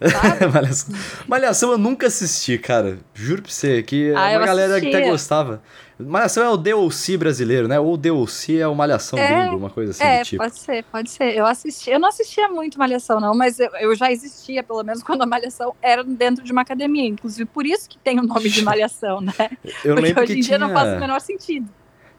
Malhação. 0.52 0.94
Malhação 1.28 1.70
eu 1.72 1.78
nunca 1.78 2.06
assisti, 2.08 2.58
cara. 2.58 2.98
Juro 3.14 3.42
pra 3.42 3.50
você 3.50 3.82
que 3.82 4.12
Ah, 4.14 4.36
uma 4.38 4.46
galera 4.46 4.80
que 4.80 4.86
até 4.88 4.96
assistia. 4.96 5.10
gostava. 5.12 5.62
Malhação 5.98 6.44
é 6.44 6.48
o 6.50 6.56
DLC 6.56 7.16
brasileiro, 7.16 7.68
né? 7.68 7.78
Ou 7.78 7.96
DLC 7.96 8.58
é 8.58 8.66
o 8.66 8.74
Malhação 8.74 9.18
É, 9.18 9.28
gringo, 9.28 9.56
uma 9.56 9.70
coisa 9.70 9.92
assim 9.92 10.02
é, 10.04 10.18
do 10.20 10.24
tipo. 10.24 10.42
pode 10.42 10.58
ser, 10.58 10.84
pode 10.84 11.10
ser. 11.10 11.36
Eu 11.36 11.46
assisti, 11.46 11.90
eu 11.90 12.00
não 12.00 12.08
assistia 12.08 12.48
muito 12.48 12.78
Malhação, 12.78 13.20
não, 13.20 13.34
mas 13.34 13.60
eu, 13.60 13.70
eu 13.80 13.94
já 13.94 14.10
existia, 14.10 14.62
pelo 14.62 14.82
menos, 14.82 15.02
quando 15.04 15.22
a 15.22 15.26
Malhação 15.26 15.74
era 15.82 16.02
dentro 16.02 16.42
de 16.44 16.50
uma 16.52 16.62
academia. 16.62 17.06
Inclusive, 17.06 17.44
por 17.46 17.66
isso 17.66 17.88
que 17.88 17.98
tem 17.98 18.18
o 18.18 18.22
nome 18.22 18.48
de 18.48 18.62
Malhação, 18.62 19.20
né? 19.20 19.32
Eu 19.84 19.94
Porque 19.94 20.00
lembro 20.00 20.22
hoje 20.22 20.32
em 20.32 20.40
dia 20.40 20.44
tinha, 20.44 20.58
não 20.58 20.70
faz 20.72 20.96
o 20.96 21.00
menor 21.00 21.20
sentido. 21.20 21.68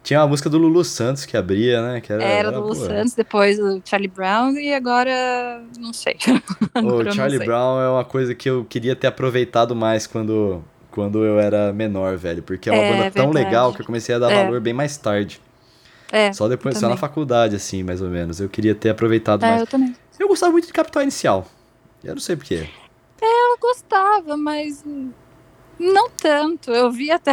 tinha 0.04 0.20
uma 0.22 0.28
música 0.28 0.50
do 0.50 0.58
Lulu 0.58 0.84
Santos 0.84 1.26
que 1.26 1.36
abria, 1.36 1.82
né? 1.82 2.02
Que 2.02 2.12
era, 2.14 2.24
Era 2.24 2.52
do 2.52 2.60
Lu 2.62 2.74
boa. 2.74 2.88
Santos, 2.88 3.14
depois 3.14 3.60
o 3.60 3.82
Charlie 3.84 4.08
Brown 4.10 4.52
e 4.58 4.74
agora 4.74 5.64
não 5.80 5.92
sei. 5.94 6.16
O 6.76 7.12
Charlie. 7.12 7.40
Brown 7.40 7.82
é 7.82 7.90
uma 7.90 8.04
coisa 8.06 8.34
que 8.36 8.50
eu 8.50 8.66
queria 8.66 8.96
ter 8.96 9.08
aproveitado 9.08 9.76
mais 9.76 10.06
quando, 10.08 10.64
quando 10.94 11.26
eu 11.26 11.40
era 11.40 11.74
menor, 11.74 12.16
velho. 12.16 12.44
Porque 12.44 12.70
é 12.70 12.72
uma 12.74 12.82
É, 12.84 12.90
banda 12.92 13.12
tão 13.12 13.26
verdade. 13.26 13.46
legal 13.46 13.74
que 13.74 13.82
eu 13.82 13.86
comecei 13.86 14.14
a 14.16 14.20
dar 14.20 14.32
É. 14.32 14.44
valor 14.46 14.62
bem 14.62 14.74
mais 14.74 14.96
tarde. 14.96 15.42
É, 16.12 16.32
Só 16.32 16.48
depois, 16.48 16.78
só 16.78 16.88
na 16.88 16.96
faculdade, 16.96 17.56
assim, 17.56 17.82
mais 17.82 18.00
ou 18.00 18.08
menos. 18.10 18.40
Eu 18.40 18.48
queria 18.48 18.76
ter 18.76 18.90
aproveitado 18.92 19.44
é, 19.44 19.50
mais. 19.50 19.62
eu 19.62 19.68
também. 19.68 19.96
Eu 20.20 20.28
gostava 20.28 20.52
muito 20.52 20.68
de 20.68 20.74
Capital 20.74 21.02
Inicial. 21.02 21.48
Eu 22.04 22.14
não 22.14 22.22
sei 22.22 22.36
porquê. 22.36 22.70
Eu 23.20 23.58
gostava, 23.60 24.38
mas 24.38 24.84
não 25.80 26.10
tanto. 26.10 26.72
Eu 26.72 26.92
vi 26.92 27.12
até, 27.12 27.32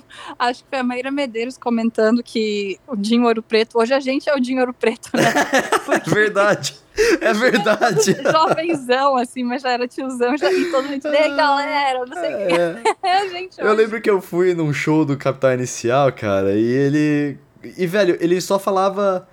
acho 0.38 0.62
que 0.64 0.70
foi 0.70 0.78
a 0.78 0.82
Maíra 0.84 1.10
Medeiros 1.10 1.56
comentando 1.56 2.22
que 2.22 2.78
o 2.86 2.96
Dinho 2.96 3.24
Ouro 3.26 3.42
Preto, 3.42 3.78
hoje 3.78 3.92
a 3.94 4.00
gente 4.00 4.28
é 4.28 4.34
o 4.34 4.40
Dinho 4.40 4.60
Ouro 4.60 4.72
Preto, 4.74 5.10
né? 5.14 5.22
É 6.06 6.10
verdade. 6.10 6.76
É 7.20 7.32
verdade. 7.32 8.16
Jovenzão, 8.30 9.16
assim, 9.16 9.42
mas 9.44 9.62
já 9.62 9.70
era 9.70 9.88
tiozão, 9.88 10.36
já, 10.36 10.52
e 10.52 10.66
todo 10.70 10.88
mundo, 10.88 11.06
ei, 11.06 11.34
galera, 11.34 12.04
não 12.06 12.14
sei 12.16 12.34
o 12.34 12.46
que 12.48 13.06
É. 13.06 13.12
a 13.18 13.28
gente 13.28 13.58
Eu 13.60 13.66
hoje. 13.68 13.76
lembro 13.76 14.00
que 14.00 14.10
eu 14.10 14.20
fui 14.20 14.54
num 14.54 14.72
show 14.74 15.04
do 15.04 15.16
Capital 15.16 15.54
Inicial, 15.54 16.12
cara, 16.12 16.52
e 16.54 16.64
ele. 16.64 17.38
E, 17.78 17.86
velho, 17.86 18.16
ele 18.20 18.40
só 18.40 18.58
falava 18.58 19.26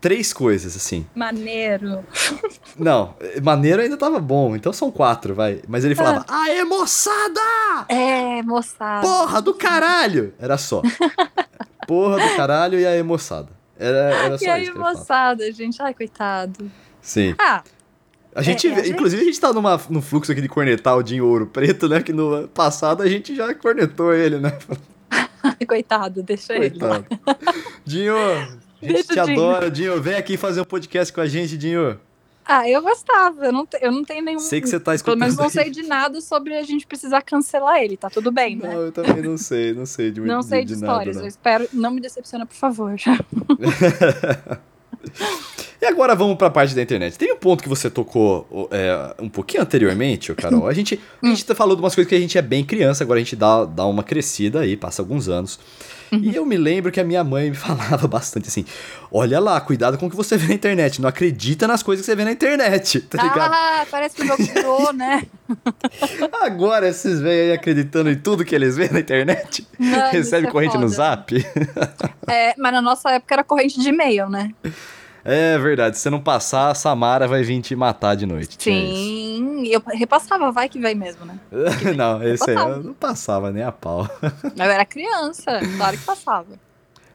três 0.00 0.32
coisas, 0.32 0.76
assim. 0.76 1.06
Maneiro. 1.14 2.04
Não, 2.78 3.14
maneiro 3.42 3.82
ainda 3.82 3.96
tava 3.96 4.18
bom, 4.20 4.54
então 4.54 4.72
são 4.72 4.90
quatro, 4.90 5.34
vai. 5.34 5.60
Mas 5.66 5.84
ele 5.84 5.94
falava, 5.94 6.24
Ah. 6.28 6.42
aê, 6.44 6.64
moçada! 6.64 7.40
É, 7.88 8.42
moçada. 8.42 9.06
Porra 9.06 9.40
do 9.42 9.54
caralho! 9.54 10.34
Era 10.38 10.56
só. 10.58 10.82
Porra 11.86 12.18
do 12.18 12.36
caralho 12.36 12.78
e 12.78 12.86
aê, 12.86 13.02
moçada. 13.02 13.48
Era, 13.78 13.98
era 13.98 14.18
só 14.18 14.32
e 14.32 14.34
isso 14.34 14.44
que 14.44 14.50
ele 14.50 14.72
falava. 14.72 14.98
moçada, 14.98 15.52
gente, 15.52 15.82
ai, 15.82 15.94
coitado. 15.94 16.70
Sim. 17.00 17.34
Ah, 17.38 17.62
A 18.34 18.42
gente, 18.42 18.66
É, 18.68 18.80
é, 18.80 18.88
inclusive, 18.88 19.22
a 19.22 19.24
gente 19.24 19.40
tá 19.40 19.52
numa, 19.52 19.80
num 19.88 20.02
fluxo 20.02 20.32
aqui 20.32 20.40
de 20.40 20.48
cornetar 20.48 20.96
o 20.96 21.02
Dinho 21.02 21.24
Ouro 21.26 21.46
Preto, 21.46 21.88
né? 21.88 22.02
Que 22.02 22.12
no 22.12 22.48
passado 22.48 23.02
a 23.02 23.08
gente 23.08 23.34
já 23.34 23.54
cornetou 23.54 24.12
ele, 24.12 24.38
né? 24.38 24.52
coitado, 25.68 26.22
deixa 26.22 26.54
ele. 26.54 26.70
Coitado. 26.78 27.06
Dinho, 27.84 28.14
a 28.82 28.86
gente 28.86 29.08
te 29.08 29.14
Dinho. 29.14 29.44
adora, 29.44 29.70
Dinho. 29.70 30.00
Vem 30.00 30.14
aqui 30.14 30.36
fazer 30.36 30.60
um 30.60 30.64
podcast 30.64 31.12
com 31.12 31.20
a 31.20 31.26
gente, 31.26 31.56
Dinho. 31.56 31.98
Ah, 32.48 32.68
eu 32.68 32.80
gostava, 32.80 33.46
eu 33.46 33.52
não, 33.52 33.66
eu 33.80 33.90
não 33.90 34.04
tenho 34.04 34.24
nenhum. 34.24 34.38
Sei 34.38 34.60
que 34.60 34.68
você 34.68 34.78
tá 34.78 34.92
Pelo 34.92 34.96
escutando. 34.96 35.18
menos 35.18 35.36
não 35.36 35.48
sei 35.48 35.68
de 35.68 35.82
nada 35.82 36.20
sobre 36.20 36.54
a 36.54 36.62
gente 36.62 36.86
precisar 36.86 37.20
cancelar 37.22 37.82
ele, 37.82 37.96
tá 37.96 38.08
tudo 38.08 38.30
bem, 38.30 38.54
né? 38.54 38.72
Não, 38.72 38.82
eu 38.82 38.92
também 38.92 39.20
não 39.20 39.36
sei, 39.36 39.74
não 39.74 39.84
sei 39.84 40.12
de, 40.12 40.20
Não 40.20 40.40
de, 40.40 40.46
sei 40.46 40.64
de, 40.64 40.76
de 40.76 40.80
nada, 40.80 40.92
histórias, 40.92 41.16
não. 41.16 41.24
eu 41.24 41.28
espero. 41.28 41.68
Não 41.72 41.90
me 41.90 42.00
decepciona, 42.00 42.46
por 42.46 42.54
favor. 42.54 42.94
E 42.94 42.96
E 45.80 45.84
agora 45.84 46.14
vamos 46.14 46.36
pra 46.36 46.48
parte 46.48 46.74
da 46.74 46.82
internet. 46.82 47.18
Tem 47.18 47.32
um 47.32 47.36
ponto 47.36 47.62
que 47.62 47.68
você 47.68 47.90
tocou 47.90 48.68
é, 48.70 49.14
um 49.22 49.28
pouquinho 49.28 49.62
anteriormente, 49.62 50.32
Carol. 50.34 50.66
A 50.66 50.72
gente, 50.72 50.98
a 51.22 51.26
gente 51.26 51.44
tá 51.44 51.54
falando 51.54 51.76
de 51.76 51.82
umas 51.82 51.94
coisas 51.94 52.08
que 52.08 52.14
a 52.14 52.20
gente 52.20 52.38
é 52.38 52.42
bem 52.42 52.64
criança, 52.64 53.04
agora 53.04 53.20
a 53.20 53.22
gente 53.22 53.36
dá, 53.36 53.64
dá 53.64 53.84
uma 53.86 54.02
crescida 54.02 54.60
aí, 54.60 54.76
passa 54.76 55.02
alguns 55.02 55.28
anos. 55.28 55.58
Uhum. 56.12 56.20
E 56.22 56.36
eu 56.36 56.46
me 56.46 56.56
lembro 56.56 56.92
que 56.92 57.00
a 57.00 57.04
minha 57.04 57.22
mãe 57.24 57.50
me 57.50 57.56
falava 57.56 58.06
bastante 58.06 58.48
assim: 58.48 58.64
olha 59.10 59.40
lá, 59.40 59.60
cuidado 59.60 59.98
com 59.98 60.06
o 60.06 60.10
que 60.10 60.16
você 60.16 60.36
vê 60.36 60.48
na 60.48 60.54
internet. 60.54 61.00
Não 61.00 61.08
acredita 61.08 61.66
nas 61.66 61.82
coisas 61.82 62.04
que 62.04 62.10
você 62.10 62.16
vê 62.16 62.24
na 62.24 62.32
internet, 62.32 63.00
tá 63.08 63.22
ligado? 63.22 63.52
Ah, 63.52 63.86
parece 63.90 64.16
que 64.16 64.22
o 64.22 64.26
jogo 64.26 64.42
virou, 64.42 64.92
né? 64.92 65.24
Agora 66.40 66.88
esses 66.88 67.20
velhos 67.20 67.50
aí 67.50 67.52
acreditando 67.52 68.10
em 68.10 68.16
tudo 68.16 68.44
que 68.44 68.54
eles 68.54 68.76
vêem 68.76 68.90
na 68.90 69.00
internet. 69.00 69.66
Mano, 69.78 70.10
Recebe 70.10 70.46
é 70.46 70.50
corrente 70.50 70.76
é 70.76 70.80
no 70.80 70.88
zap. 70.88 71.34
É, 72.28 72.54
mas 72.58 72.72
na 72.72 72.82
nossa 72.82 73.10
época 73.10 73.34
era 73.34 73.44
corrente 73.44 73.78
de 73.80 73.88
e-mail, 73.88 74.28
né? 74.28 74.52
É 75.26 75.58
verdade, 75.58 75.96
se 75.96 76.02
você 76.02 76.10
não 76.10 76.20
passar, 76.20 76.70
a 76.70 76.74
Samara 76.74 77.26
vai 77.26 77.42
vir 77.42 77.60
te 77.60 77.74
matar 77.74 78.14
de 78.14 78.24
noite. 78.24 78.56
Sim, 78.60 79.66
eu 79.66 79.82
repassava, 79.84 80.52
vai 80.52 80.68
que 80.68 80.78
vem 80.78 80.94
mesmo, 80.94 81.26
né? 81.26 81.38
não, 81.96 82.22
esse 82.22 82.48
aí 82.48 82.56
eu 82.56 82.82
não 82.82 82.94
passava 82.94 83.50
nem 83.50 83.64
a 83.64 83.72
pau. 83.72 84.08
Eu 84.56 84.64
era 84.64 84.84
criança, 84.84 85.60
claro 85.76 85.98
que 85.98 86.04
passava. 86.04 86.46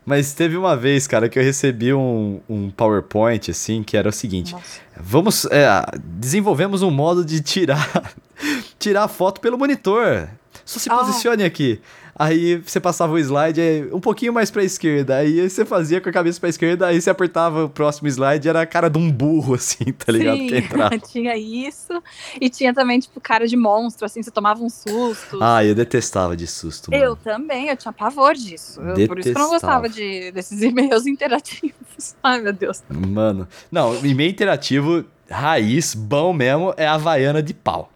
Mas 0.06 0.34
teve 0.34 0.58
uma 0.58 0.76
vez, 0.76 1.08
cara, 1.08 1.30
que 1.30 1.38
eu 1.38 1.44
recebi 1.44 1.94
um, 1.94 2.42
um 2.50 2.72
PowerPoint, 2.72 3.52
assim, 3.52 3.84
que 3.84 3.96
era 3.96 4.10
o 4.10 4.12
seguinte: 4.12 4.54
Nossa. 4.54 4.82
vamos. 4.98 5.46
É, 5.46 5.68
desenvolvemos 6.04 6.82
um 6.82 6.90
modo 6.90 7.24
de 7.24 7.40
tirar, 7.40 8.14
tirar 8.80 9.08
foto 9.08 9.40
pelo 9.40 9.58
monitor. 9.58 10.28
Só 10.66 10.80
se 10.80 10.90
ah. 10.90 10.98
posicione 10.98 11.44
aqui. 11.44 11.80
Aí 12.16 12.58
você 12.58 12.80
passava 12.80 13.14
o 13.14 13.20
slide 13.20 13.90
um 13.92 14.00
pouquinho 14.00 14.34
mais 14.34 14.52
pra 14.52 14.64
esquerda. 14.64 15.18
Aí 15.18 15.50
você 15.50 15.66
fazia 15.66 16.00
com 16.02 16.10
a 16.10 16.12
cabeça 16.12 16.40
pra 16.40 16.50
esquerda, 16.50 16.88
aí 16.88 17.02
você 17.02 17.10
apertava 17.10 17.66
o 17.66 17.70
próximo 17.70 18.08
slide 18.08 18.48
era 18.48 18.62
a 18.62 18.66
cara 18.66 18.90
de 18.90 18.98
um 18.98 19.12
burro, 19.12 19.54
assim, 19.56 19.86
tá 19.94 20.12
ligado? 20.12 20.38
Sim, 20.38 20.48
que 20.50 21.00
tinha 21.12 21.38
isso. 21.38 22.02
E 22.40 22.50
tinha 22.50 22.74
também, 22.74 23.00
tipo, 23.00 23.20
cara 23.20 23.48
de 23.48 23.58
monstro, 23.58 24.06
assim, 24.06 24.22
você 24.22 24.32
tomava 24.32 24.64
um 24.64 24.70
susto. 24.70 25.40
Ah, 25.42 25.64
eu 25.64 25.76
detestava 25.76 26.36
de 26.36 26.48
susto. 26.48 26.92
Mano. 26.92 27.04
Eu 27.04 27.16
também, 27.16 27.70
eu 27.70 27.78
tinha 27.78 27.94
pavor 27.94 28.34
disso. 28.34 28.82
Eu, 28.82 29.08
por 29.08 29.20
isso 29.20 29.32
que 29.32 29.38
eu 29.38 29.42
não 29.42 29.50
gostava 29.50 29.88
de, 29.88 30.32
desses 30.32 30.62
e-mails 30.62 31.06
interativos. 31.08 32.16
Ai, 32.24 32.42
meu 32.42 32.54
Deus. 32.54 32.84
Mano, 32.90 33.48
não, 33.72 33.96
e-mail 34.06 34.32
interativo 34.32 35.06
raiz, 35.30 35.96
bom 35.96 36.34
mesmo, 36.34 36.74
é 36.76 36.86
a 36.86 36.94
Havaiana 36.94 37.42
de 37.42 37.54
pau. 37.54 37.90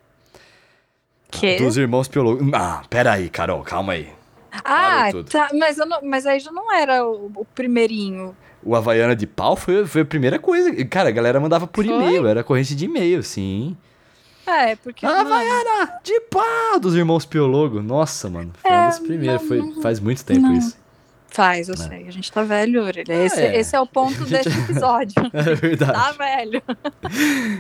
Que? 1.40 1.58
Dos 1.58 1.78
irmãos 1.78 2.08
Piologo. 2.08 2.50
Ah, 2.54 2.84
pera 2.90 3.14
aí, 3.14 3.30
Carol, 3.30 3.62
calma 3.64 3.94
aí. 3.94 4.10
Ah, 4.64 5.10
tá, 5.30 5.50
mas, 5.54 5.78
não, 5.78 6.02
mas 6.02 6.26
aí 6.26 6.40
já 6.40 6.52
não 6.52 6.74
era 6.74 7.06
o, 7.06 7.32
o, 7.36 7.46
primeirinho. 7.46 8.36
O 8.64 8.76
Havaiana 8.76 9.16
de 9.16 9.28
pau 9.28 9.56
foi, 9.56 9.86
foi 9.86 10.02
a 10.02 10.06
primeira 10.06 10.40
coisa. 10.40 10.74
Cara, 10.86 11.10
a 11.10 11.12
galera 11.12 11.40
mandava 11.40 11.68
por 11.68 11.86
e-mail, 11.86 12.26
era 12.26 12.44
corrente 12.44 12.74
de 12.74 12.86
e-mail, 12.86 13.22
sim. 13.22 13.76
É, 14.48 14.76
porque. 14.76 15.06
A 15.06 15.22
Havaiana 15.22 16.00
de 16.04 16.20
pau 16.22 16.80
dos 16.80 16.96
irmãos 16.96 17.26
Piologo. 17.26 17.82
Nossa, 17.82 18.30
mano. 18.30 18.52
Foi 18.62 18.72
é, 18.72 18.74
uma 18.74 18.86
das 18.86 19.00
primeiras, 19.00 19.42
não, 19.42 19.48
foi, 19.48 19.82
faz 19.82 20.00
muito 20.00 20.24
tempo 20.24 20.42
não. 20.42 20.54
isso. 20.54 20.78
Faz, 21.36 21.68
eu 21.68 21.76
não. 21.78 21.86
sei. 21.86 22.08
A 22.08 22.12
gente 22.12 22.32
tá 22.32 22.44
velho, 22.44 22.82
Orelha. 22.82 23.12
Esse 23.14 23.42
é, 23.42 23.60
esse 23.60 23.76
é 23.76 23.82
o 23.82 23.86
ponto 23.86 24.24
gente... 24.26 24.46
desse 24.46 24.58
episódio. 24.58 25.16
é 25.34 25.54
verdade. 25.54 25.92
tá 25.92 26.12
velho. 26.14 26.64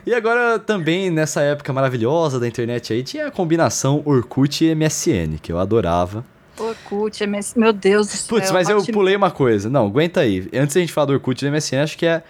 e 0.05 0.13
agora, 0.13 0.57
também, 0.57 1.09
nessa 1.09 1.41
época 1.41 1.73
maravilhosa 1.73 2.39
da 2.39 2.47
internet 2.47 2.93
aí, 2.93 3.03
tinha 3.03 3.27
a 3.27 3.31
combinação 3.31 4.01
Orkut 4.05 4.63
e 4.63 4.73
MSN, 4.73 5.39
que 5.41 5.51
eu 5.51 5.59
adorava. 5.59 6.23
Orkut, 6.57 7.27
MSN, 7.27 7.59
meu 7.59 7.73
Deus 7.73 8.07
do 8.07 8.13
céu. 8.13 8.29
Putz, 8.29 8.49
mas 8.49 8.69
eu 8.69 8.81
pulei 8.85 9.13
uma 9.13 9.29
coisa. 9.29 9.69
Não, 9.69 9.87
aguenta 9.87 10.21
aí. 10.21 10.47
Antes 10.53 10.75
da 10.75 10.79
gente 10.79 10.93
falar 10.93 11.07
do 11.07 11.13
Orkut 11.13 11.43
e 11.43 11.49
do 11.49 11.53
MSN, 11.53 11.83
acho 11.83 11.97
que 11.97 12.05
é 12.05 12.23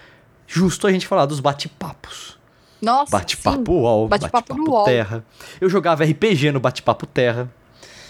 justo 0.48 0.84
a 0.88 0.90
gente 0.90 1.06
falar 1.06 1.26
dos 1.26 1.38
bate-papos. 1.38 2.36
Nossa, 2.82 3.10
Bate-papo 3.10 3.72
UOL, 3.72 4.08
bate-papo 4.08 4.54
bate 4.54 4.84
Terra. 4.84 5.24
Eu 5.60 5.68
jogava 5.68 6.04
RPG 6.04 6.50
no 6.50 6.60
bate-papo 6.60 7.06
Terra. 7.06 7.48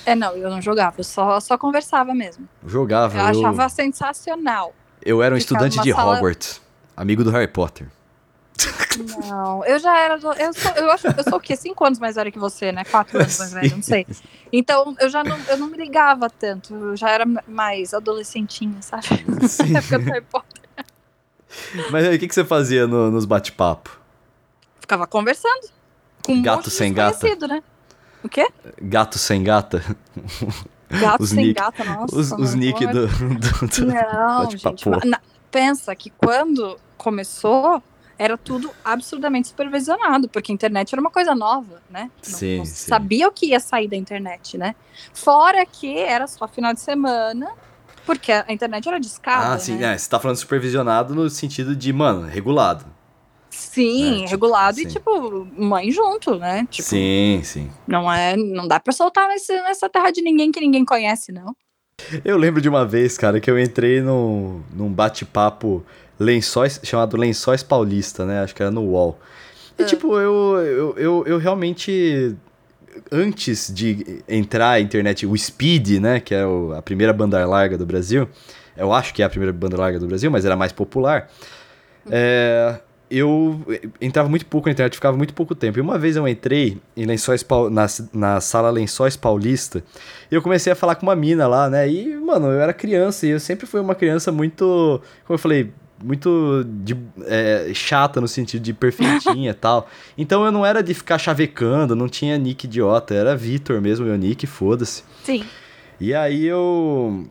É, 0.06 0.14
não, 0.14 0.32
eu 0.36 0.48
não 0.48 0.62
jogava, 0.62 0.94
eu 0.98 1.04
só, 1.04 1.38
só 1.40 1.58
conversava 1.58 2.14
mesmo. 2.14 2.48
Jogava. 2.64 3.18
Eu, 3.18 3.20
eu 3.20 3.26
achava 3.26 3.68
sensacional. 3.68 4.74
Eu 5.04 5.22
era 5.22 5.34
um 5.34 5.38
estudante 5.38 5.80
de 5.82 5.92
sala... 5.92 6.16
Hogwarts, 6.16 6.62
amigo 6.96 7.24
do 7.24 7.30
Harry 7.30 7.48
Potter. 7.48 7.88
Não, 9.28 9.64
eu 9.66 9.78
já 9.78 9.98
era. 9.98 10.14
Eu, 10.14 10.52
sou, 10.54 10.72
eu 10.76 10.90
acho 10.90 11.06
eu 11.08 11.24
sou 11.24 11.36
o 11.36 11.40
quê? 11.40 11.54
Cinco 11.54 11.84
anos 11.84 11.98
mais 11.98 12.16
velha 12.16 12.30
que 12.30 12.38
você, 12.38 12.72
né? 12.72 12.84
Quatro 12.84 13.18
anos 13.18 13.38
mais 13.38 13.52
velha, 13.52 13.76
não 13.76 13.82
sei. 13.82 14.06
Então 14.50 14.96
eu 14.98 15.10
já 15.10 15.22
não, 15.22 15.36
eu 15.48 15.58
não 15.58 15.66
me 15.66 15.76
ligava 15.76 16.30
tanto. 16.30 16.74
Eu 16.74 16.96
já 16.96 17.10
era 17.10 17.26
mais 17.46 17.92
adolescentinha, 17.92 18.80
sabe? 18.80 19.06
Sim. 19.46 19.72
Na 19.72 19.80
época 19.80 19.98
do 19.98 20.04
Harry 20.06 20.24
Potter. 20.24 20.62
Mas 21.90 22.06
aí, 22.06 22.16
o 22.16 22.18
que, 22.18 22.28
que 22.28 22.34
você 22.34 22.44
fazia 22.44 22.86
no, 22.86 23.10
nos 23.10 23.24
bate-papo? 23.24 24.00
Ficava 24.80 25.06
conversando. 25.06 25.68
Com 26.24 26.40
Gato 26.42 26.68
um 26.68 26.70
sem 26.70 26.92
gata. 26.92 27.26
Né? 27.46 27.62
O 28.26 28.28
quê? 28.28 28.48
Gato 28.82 29.18
sem 29.18 29.44
gata. 29.44 29.80
Gato 30.90 31.22
os 31.22 31.30
sem 31.30 31.46
nick, 31.46 31.60
gata, 31.60 31.84
nossa. 31.84 32.16
Os, 32.16 32.32
os 32.32 32.54
nick 32.54 32.86
do, 32.86 33.06
do, 33.06 33.66
do 33.68 33.86
Não, 33.86 34.50
gente. 34.50 34.88
Na, 35.04 35.20
pensa 35.50 35.94
que 35.94 36.10
quando 36.10 36.76
começou, 36.96 37.80
era 38.18 38.36
tudo 38.36 38.70
absurdamente 38.84 39.46
supervisionado, 39.46 40.28
porque 40.28 40.50
a 40.50 40.54
internet 40.54 40.92
era 40.92 41.00
uma 41.00 41.10
coisa 41.10 41.36
nova, 41.36 41.80
né? 41.88 42.10
Sim, 42.20 42.50
não, 42.50 42.58
não 42.58 42.64
sim. 42.66 42.88
sabia 42.88 43.28
o 43.28 43.32
que 43.32 43.46
ia 43.46 43.60
sair 43.60 43.86
da 43.86 43.96
internet, 43.96 44.58
né? 44.58 44.74
Fora 45.14 45.64
que 45.64 45.96
era 45.96 46.26
só 46.26 46.48
final 46.48 46.74
de 46.74 46.80
semana, 46.80 47.48
porque 48.04 48.32
a 48.32 48.52
internet 48.52 48.88
era 48.88 48.98
discada. 48.98 49.54
Ah, 49.54 49.58
sim, 49.58 49.76
né? 49.76 49.94
é, 49.94 49.98
você 49.98 50.10
tá 50.10 50.18
falando 50.18 50.36
supervisionado 50.36 51.14
no 51.14 51.30
sentido 51.30 51.76
de, 51.76 51.92
mano, 51.92 52.26
regulado. 52.26 52.86
Sim, 53.56 54.26
regulado 54.26 54.76
tipo, 54.76 54.88
e 54.88 54.92
tipo, 54.92 55.48
mãe 55.56 55.90
junto, 55.90 56.36
né? 56.36 56.66
Tipo, 56.70 56.88
sim, 56.88 57.40
sim. 57.42 57.70
Não 57.86 58.10
é, 58.12 58.36
não 58.36 58.68
dá 58.68 58.78
para 58.78 58.92
soltar 58.92 59.28
nesse, 59.28 59.52
nessa 59.62 59.88
terra 59.88 60.10
de 60.10 60.22
ninguém 60.22 60.52
que 60.52 60.60
ninguém 60.60 60.84
conhece, 60.84 61.32
não. 61.32 61.54
Eu 62.24 62.36
lembro 62.36 62.60
de 62.60 62.68
uma 62.68 62.84
vez, 62.84 63.16
cara, 63.16 63.40
que 63.40 63.50
eu 63.50 63.58
entrei 63.58 64.02
no, 64.02 64.60
num 64.72 64.92
bate-papo 64.92 65.84
lençóis, 66.18 66.78
chamado 66.82 67.16
Lençóis 67.16 67.62
Paulista, 67.62 68.24
né? 68.26 68.42
Acho 68.42 68.54
que 68.54 68.62
era 68.62 68.70
no 68.70 68.82
UOL. 68.82 69.18
E, 69.78 69.82
ah. 69.82 69.86
tipo, 69.86 70.18
eu, 70.18 70.56
eu, 70.58 70.98
eu, 70.98 71.24
eu 71.26 71.38
realmente 71.38 72.36
antes 73.10 73.72
de 73.72 74.22
entrar 74.28 74.70
a 74.70 74.80
internet, 74.80 75.26
o 75.26 75.36
Speed, 75.36 76.00
né, 76.00 76.20
que 76.20 76.34
é 76.34 76.46
o, 76.46 76.72
a 76.72 76.82
primeira 76.82 77.12
banda 77.12 77.44
larga 77.46 77.76
do 77.76 77.84
Brasil, 77.84 78.28
eu 78.76 78.92
acho 78.92 79.12
que 79.14 79.22
é 79.22 79.24
a 79.24 79.28
primeira 79.28 79.52
banda 79.52 79.76
larga 79.76 79.98
do 79.98 80.06
Brasil, 80.06 80.30
mas 80.30 80.44
era 80.44 80.56
mais 80.56 80.72
popular. 80.72 81.30
É, 82.10 82.78
eu 83.10 83.64
entrava 84.00 84.28
muito 84.28 84.46
pouco 84.46 84.68
na 84.68 84.72
internet, 84.72 84.94
ficava 84.94 85.16
muito 85.16 85.32
pouco 85.32 85.54
tempo. 85.54 85.78
E 85.78 85.80
uma 85.80 85.98
vez 85.98 86.16
eu 86.16 86.26
entrei 86.26 86.78
em 86.96 87.04
Lençóis 87.04 87.44
na, 87.70 87.86
na 88.12 88.40
sala 88.40 88.70
Lençóis 88.70 89.16
Paulista 89.16 89.82
e 90.30 90.34
eu 90.34 90.42
comecei 90.42 90.72
a 90.72 90.76
falar 90.76 90.96
com 90.96 91.06
uma 91.06 91.14
mina 91.14 91.46
lá, 91.46 91.70
né? 91.70 91.88
E, 91.88 92.16
mano, 92.16 92.46
eu 92.48 92.60
era 92.60 92.72
criança 92.72 93.26
e 93.26 93.30
eu 93.30 93.40
sempre 93.40 93.66
fui 93.66 93.80
uma 93.80 93.94
criança 93.94 94.32
muito, 94.32 95.00
como 95.24 95.34
eu 95.34 95.38
falei, 95.38 95.72
muito 96.02 96.64
de, 96.82 96.96
é, 97.26 97.70
chata 97.74 98.20
no 98.20 98.28
sentido 98.28 98.62
de 98.62 98.72
perfeitinha 98.72 99.50
e 99.50 99.54
tal. 99.54 99.88
Então 100.18 100.44
eu 100.44 100.52
não 100.52 100.66
era 100.66 100.82
de 100.82 100.92
ficar 100.92 101.18
chavecando, 101.18 101.94
não 101.94 102.08
tinha 102.08 102.36
nick 102.36 102.66
idiota, 102.66 103.14
era 103.14 103.36
Vitor 103.36 103.80
mesmo, 103.80 104.06
meu 104.06 104.16
nick, 104.16 104.46
foda-se. 104.46 105.04
Sim. 105.22 105.44
E 106.00 106.14
aí 106.14 106.44
eu. 106.44 107.26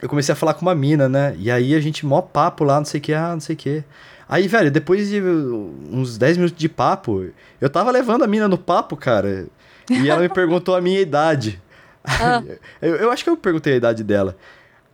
Eu 0.00 0.08
comecei 0.08 0.32
a 0.32 0.36
falar 0.36 0.54
com 0.54 0.62
uma 0.62 0.76
mina, 0.76 1.08
né? 1.08 1.34
E 1.40 1.50
aí 1.50 1.74
a 1.74 1.80
gente, 1.80 2.06
mó 2.06 2.22
papo 2.22 2.62
lá, 2.62 2.78
não 2.78 2.84
sei 2.84 3.00
o 3.00 3.02
que, 3.02 3.12
ah, 3.12 3.32
não 3.32 3.40
sei 3.40 3.54
o 3.54 3.58
que. 3.58 3.84
Aí, 4.28 4.46
velho, 4.46 4.70
depois 4.70 5.08
de 5.08 5.22
uns 5.22 6.18
10 6.18 6.36
minutos 6.36 6.58
de 6.58 6.68
papo, 6.68 7.30
eu 7.60 7.70
tava 7.70 7.90
levando 7.90 8.24
a 8.24 8.26
mina 8.26 8.46
no 8.46 8.58
papo, 8.58 8.96
cara. 8.96 9.46
E 9.90 10.10
ela 10.10 10.20
me 10.20 10.28
perguntou 10.28 10.76
a 10.76 10.80
minha 10.80 11.00
idade. 11.00 11.60
Ah. 12.04 12.42
Eu, 12.80 12.96
eu, 12.96 13.10
acho 13.10 13.24
que 13.24 13.30
eu 13.30 13.36
perguntei 13.36 13.72
a 13.74 13.76
idade 13.76 14.04
dela. 14.04 14.36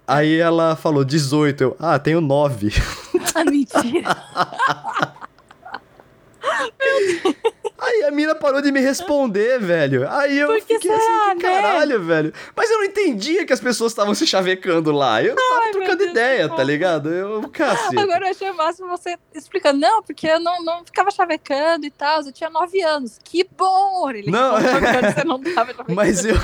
Aí 0.06 0.38
ela 0.38 0.76
falou 0.76 1.04
18. 1.04 1.64
Eu, 1.64 1.76
ah, 1.80 1.98
tenho 1.98 2.20
9. 2.20 2.72
Ah, 3.34 3.44
mentira. 3.44 4.16
Meu 6.44 6.72
Deus. 6.78 7.34
Aí 7.94 8.02
a 8.04 8.10
mina 8.10 8.34
parou 8.34 8.60
de 8.60 8.72
me 8.72 8.80
responder, 8.80 9.60
velho. 9.60 10.08
Aí 10.10 10.36
eu 10.36 10.52
fiquei 10.54 10.80
será, 10.80 10.96
assim, 10.96 11.38
que 11.38 11.46
né? 11.46 11.52
caralho, 11.62 11.98
né? 12.00 12.04
velho. 12.04 12.32
Mas 12.56 12.70
eu 12.70 12.78
não 12.78 12.84
entendia 12.84 13.46
que 13.46 13.52
as 13.52 13.60
pessoas 13.60 13.92
estavam 13.92 14.14
se 14.14 14.26
chavecando 14.26 14.90
lá. 14.90 15.22
Eu 15.22 15.36
tava 15.36 15.60
Ai, 15.60 15.70
trocando 15.70 16.02
ideia, 16.02 16.48
tá 16.48 16.62
ligado? 16.64 17.08
Eu, 17.10 17.48
cacete. 17.52 17.96
Agora 17.98 18.26
eu 18.26 18.30
achei 18.30 18.50
máximo 18.52 18.88
você 18.88 19.16
explicando. 19.32 19.78
Não, 19.78 20.02
porque 20.02 20.26
eu 20.26 20.40
não, 20.40 20.62
não 20.64 20.84
ficava 20.84 21.10
chavecando 21.12 21.86
e 21.86 21.90
tal. 21.90 22.22
Eu 22.22 22.32
tinha 22.32 22.50
nove 22.50 22.82
anos. 22.82 23.18
Que 23.22 23.44
bom, 23.56 24.10
ele 24.10 24.30
Não, 24.30 24.56
você 24.56 25.24
não 25.24 25.40
tava 25.40 25.74
mas 25.88 26.24
eu, 26.24 26.34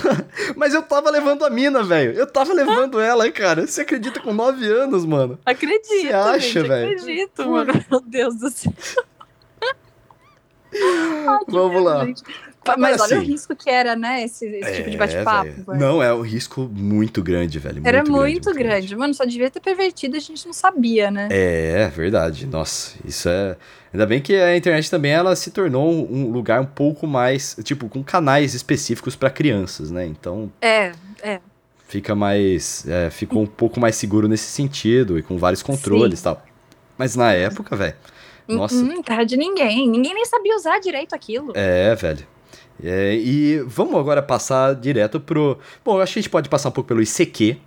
mas 0.57 0.73
eu 0.73 0.83
tava 0.83 1.11
levando 1.11 1.45
a 1.45 1.51
mina, 1.51 1.83
velho. 1.83 2.13
Eu 2.13 2.27
tava 2.27 2.53
levando 2.53 3.01
ela, 3.01 3.31
cara. 3.33 3.67
Você 3.67 3.83
acredita 3.83 4.21
com 4.21 4.33
nove 4.33 4.67
anos, 4.67 5.05
mano? 5.05 5.39
Acredito. 5.45 5.89
Você 5.89 6.13
acha, 6.13 6.63
velho? 6.63 6.93
Acredito, 6.93 7.51
mano. 7.51 7.73
Meu 7.91 8.01
Deus 8.01 8.37
do 8.37 8.51
céu. 8.51 8.73
Vamos 11.49 11.83
lá. 11.83 12.07
Mas 12.79 12.97
Agora, 12.97 13.03
olha 13.03 13.17
o 13.17 13.21
assim, 13.23 13.33
risco 13.33 13.57
que 13.57 13.71
era, 13.71 13.97
né? 13.97 14.23
Esse, 14.23 14.47
esse 14.47 14.75
tipo 14.75 14.91
de 14.91 14.97
é, 14.97 14.99
bate-papo. 14.99 15.51
velho. 15.67 15.81
Não, 15.81 16.03
é 16.03 16.13
um 16.13 16.21
risco 16.21 16.71
muito 16.73 17.23
grande, 17.23 17.59
velho. 17.59 17.81
Era 17.83 18.05
muito 18.05 18.13
muito 18.13 18.53
grande. 18.55 18.95
Mano, 18.95 19.15
só 19.15 19.25
devia 19.25 19.51
ter 19.51 19.61
pervertido, 19.61 20.17
a 20.17 20.21
gente 20.21 20.45
não 20.47 20.53
sabia, 20.53 21.11
né? 21.11 21.29
É, 21.31 21.89
verdade. 21.89 22.47
Nossa, 22.47 22.97
isso 23.05 23.29
é. 23.29 23.57
Ainda 23.93 24.07
bem 24.07 24.21
que 24.21 24.37
a 24.37 24.57
internet 24.57 24.91
também 24.91 25.11
ela 25.11 25.35
se 25.35 25.51
tornou 25.51 25.91
um 25.91 26.31
lugar 26.31 26.61
um 26.61 26.67
pouco 26.67 27.07
mais, 27.07 27.57
tipo, 27.65 27.89
com 27.89 28.05
canais 28.05 28.55
específicos 28.55 29.17
pra 29.17 29.31
crianças, 29.31 29.91
né? 29.91 30.07
Então 30.07 30.53
É, 30.61 30.93
é. 31.23 31.41
fica 31.89 32.15
mais, 32.15 32.87
é, 32.87 33.11
ficou 33.11 33.43
um 33.43 33.47
pouco 33.47 33.81
mais 33.81 33.97
seguro 33.97 34.29
nesse 34.29 34.45
sentido 34.45 35.19
e 35.19 35.23
com 35.23 35.39
vários 35.39 35.63
controles 35.63 36.21
e 36.21 36.23
tal. 36.23 36.45
Mas 36.97 37.17
na 37.17 37.33
época, 37.33 37.75
velho, 37.75 37.95
nossa, 38.57 38.75
Hum, 38.75 39.03
terra 39.03 39.25
de 39.25 39.37
ninguém. 39.37 39.89
Ninguém 39.89 40.15
nem 40.15 40.25
sabia 40.25 40.55
usar 40.57 40.79
direito 40.79 41.15
aquilo. 41.15 41.53
é, 41.57 41.95
velho. 41.95 42.27
É, 42.83 43.15
e 43.15 43.59
vamos 43.67 43.95
agora 43.97 44.23
passar 44.23 44.75
direto 44.75 45.21
pro. 45.21 45.59
Bom, 45.85 46.01
acho 46.01 46.15
que 46.15 46.19
a 46.19 46.23
gente 46.23 46.31
pode 46.31 46.49
passar 46.49 46.71
um 46.71 46.73
pouco 46.73 46.89
pelo 46.89 47.03
ICQ. 47.03 47.59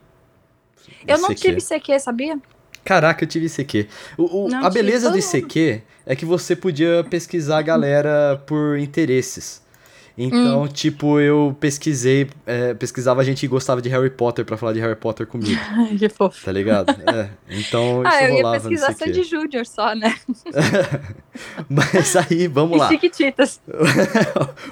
eu 1.08 1.18
não 1.20 1.32
ICQ. 1.32 1.42
tive 1.42 1.62
CQ, 1.62 2.00
sabia? 2.00 2.40
Caraca, 2.84 3.24
eu 3.24 3.28
tive 3.28 3.46
ICQ. 3.46 3.88
O, 4.18 4.46
o- 4.46 4.50
Não 4.50 4.66
a 4.66 4.70
beleza 4.70 5.10
do 5.12 5.14
todo 5.14 5.24
mundo. 5.24 5.36
ICQ 5.38 5.82
é 6.06 6.16
que 6.16 6.26
você 6.26 6.56
podia 6.56 7.06
pesquisar 7.10 7.60
a 7.60 7.62
galera 7.62 8.42
por 8.48 8.78
interesses. 8.80 9.62
Então, 10.16 10.68
tipo, 10.68 11.20
eu 11.20 11.58
pesquisei, 11.60 12.30
é, 12.46 12.76
pesquisava 12.76 13.24
gente 13.24 13.40
que 13.40 13.48
gostava 13.48 13.82
de 13.82 13.90
Harry 13.90 14.12
Potter 14.12 14.46
pra 14.46 14.56
falar 14.58 14.72
de 14.74 14.80
Harry 14.80 14.96
Potter 14.96 15.26
comigo, 15.26 15.60
Ai, 15.74 15.98
que 15.98 16.08
fofo. 16.08 16.44
tá 16.46 16.52
ligado? 16.52 16.94
É, 17.14 17.30
então 17.50 18.04
isso 18.04 18.12
Ah, 18.16 18.24
eu 18.24 18.36
ia 18.36 18.52
pesquisar. 18.52 18.94
Sandy 18.94 19.24
Júnior 19.24 19.66
só, 19.66 19.96
né? 19.96 20.16
Mas 21.70 22.16
aí, 22.16 22.48
vamos 22.48 22.76
E 22.78 22.80
lá. 22.80 22.88
Chiquititas. 22.90 23.60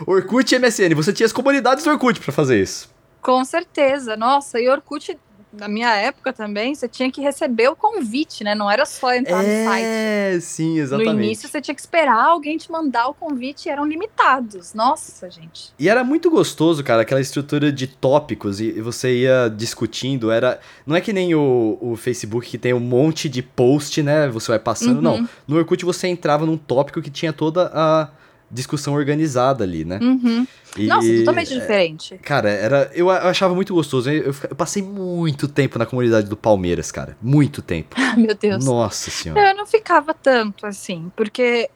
Orkut 0.06 0.54
e 0.54 0.60
MSN, 0.60 0.94
você 0.96 1.12
tinha 1.14 1.26
as 1.26 1.34
comunidades 1.34 1.84
do 1.84 1.90
Orkut 1.90 2.20
pra 2.20 2.32
fazer 2.32 2.62
isso. 2.62 2.90
Com 3.22 3.44
certeza. 3.46 4.16
Nossa, 4.18 4.60
e 4.60 4.70
Orkut, 4.70 5.18
na 5.54 5.68
minha 5.68 5.94
época 5.96 6.34
também, 6.34 6.74
você 6.74 6.88
tinha 6.88 7.12
que 7.12 7.22
receber 7.22 7.68
o 7.70 7.76
convite, 7.76 8.44
né? 8.44 8.56
Não 8.56 8.70
era 8.70 8.86
só 8.86 9.14
entrar 9.14 9.38
no 9.38 9.44
site. 9.44 9.86
É, 9.86 10.38
sim, 10.42 10.80
exatamente. 10.80 11.14
No 11.16 11.22
início 11.24 11.48
você 11.50 11.62
tinha 11.62 11.76
que 11.76 11.82
esperar 11.82 12.20
alguém 12.30 12.58
te 12.58 12.72
mandar 12.72 13.08
o 13.08 13.14
convite 13.14 13.68
e 13.68 13.70
eram 13.70 13.86
limitados. 13.86 14.74
Nossa, 14.74 15.30
gente. 15.30 15.72
E 15.78 15.88
era 15.90 16.04
muito 16.04 16.30
gostoso, 16.30 16.84
cara, 16.84 17.02
aquela 17.04 17.22
estrutura 17.22 17.72
de 17.72 17.86
tópicos 17.88 18.60
e 18.60 18.72
e 18.72 18.82
você 18.82 19.14
ia 19.14 19.50
discutindo, 19.50 20.32
era... 20.32 20.60
Não 20.86 20.96
é 20.96 21.02
que 21.02 21.12
nem 21.12 21.36
o, 21.36 21.78
o 21.82 21.96
Facebook 21.98 22.48
que 22.50 22.58
tem 22.58 22.74
um 22.74 22.80
monte 22.80 23.28
de 23.28 23.42
post, 23.44 24.02
né, 24.02 24.30
você 24.30 24.48
vai 24.54 24.60
passando, 24.60 24.96
Uhum. 24.96 25.02
não. 25.22 25.30
No 25.48 25.58
Orkut 25.58 25.84
você 25.84 26.08
entrava 26.08 26.46
num 26.46 26.58
tópico 26.58 27.02
que 27.02 27.10
tinha 27.10 27.34
toda 27.34 27.70
a 27.74 28.10
discussão 28.52 28.94
organizada 28.94 29.64
ali, 29.64 29.86
né? 29.86 30.00
Uhum. 30.02 30.46
E- 30.78 30.88
Nossa, 30.88 31.08
totalmente 31.20 31.54
diferente. 31.54 32.18
Cara, 32.20 32.50
era, 32.50 32.92
eu, 32.94 33.10
achava 33.10 33.56
muito 33.56 33.74
gostoso. 33.74 34.10
Eu, 34.10 34.34
eu 34.50 34.56
passei 34.56 34.82
muito 34.84 35.48
tempo 35.48 35.80
na 35.80 35.86
comunidade 35.86 36.28
do 36.28 36.38
Palmeiras, 36.38 36.92
cara. 36.92 37.18
Muito 37.22 37.62
tempo. 37.62 37.96
Meu 38.18 38.36
Deus. 38.36 38.64
Nossa 38.66 39.10
senhora. 39.10 39.52
Eu 39.52 39.56
não 39.58 39.66
ficava 39.66 40.14
tanto 40.14 40.66
assim, 40.66 41.12
porque 41.16 41.70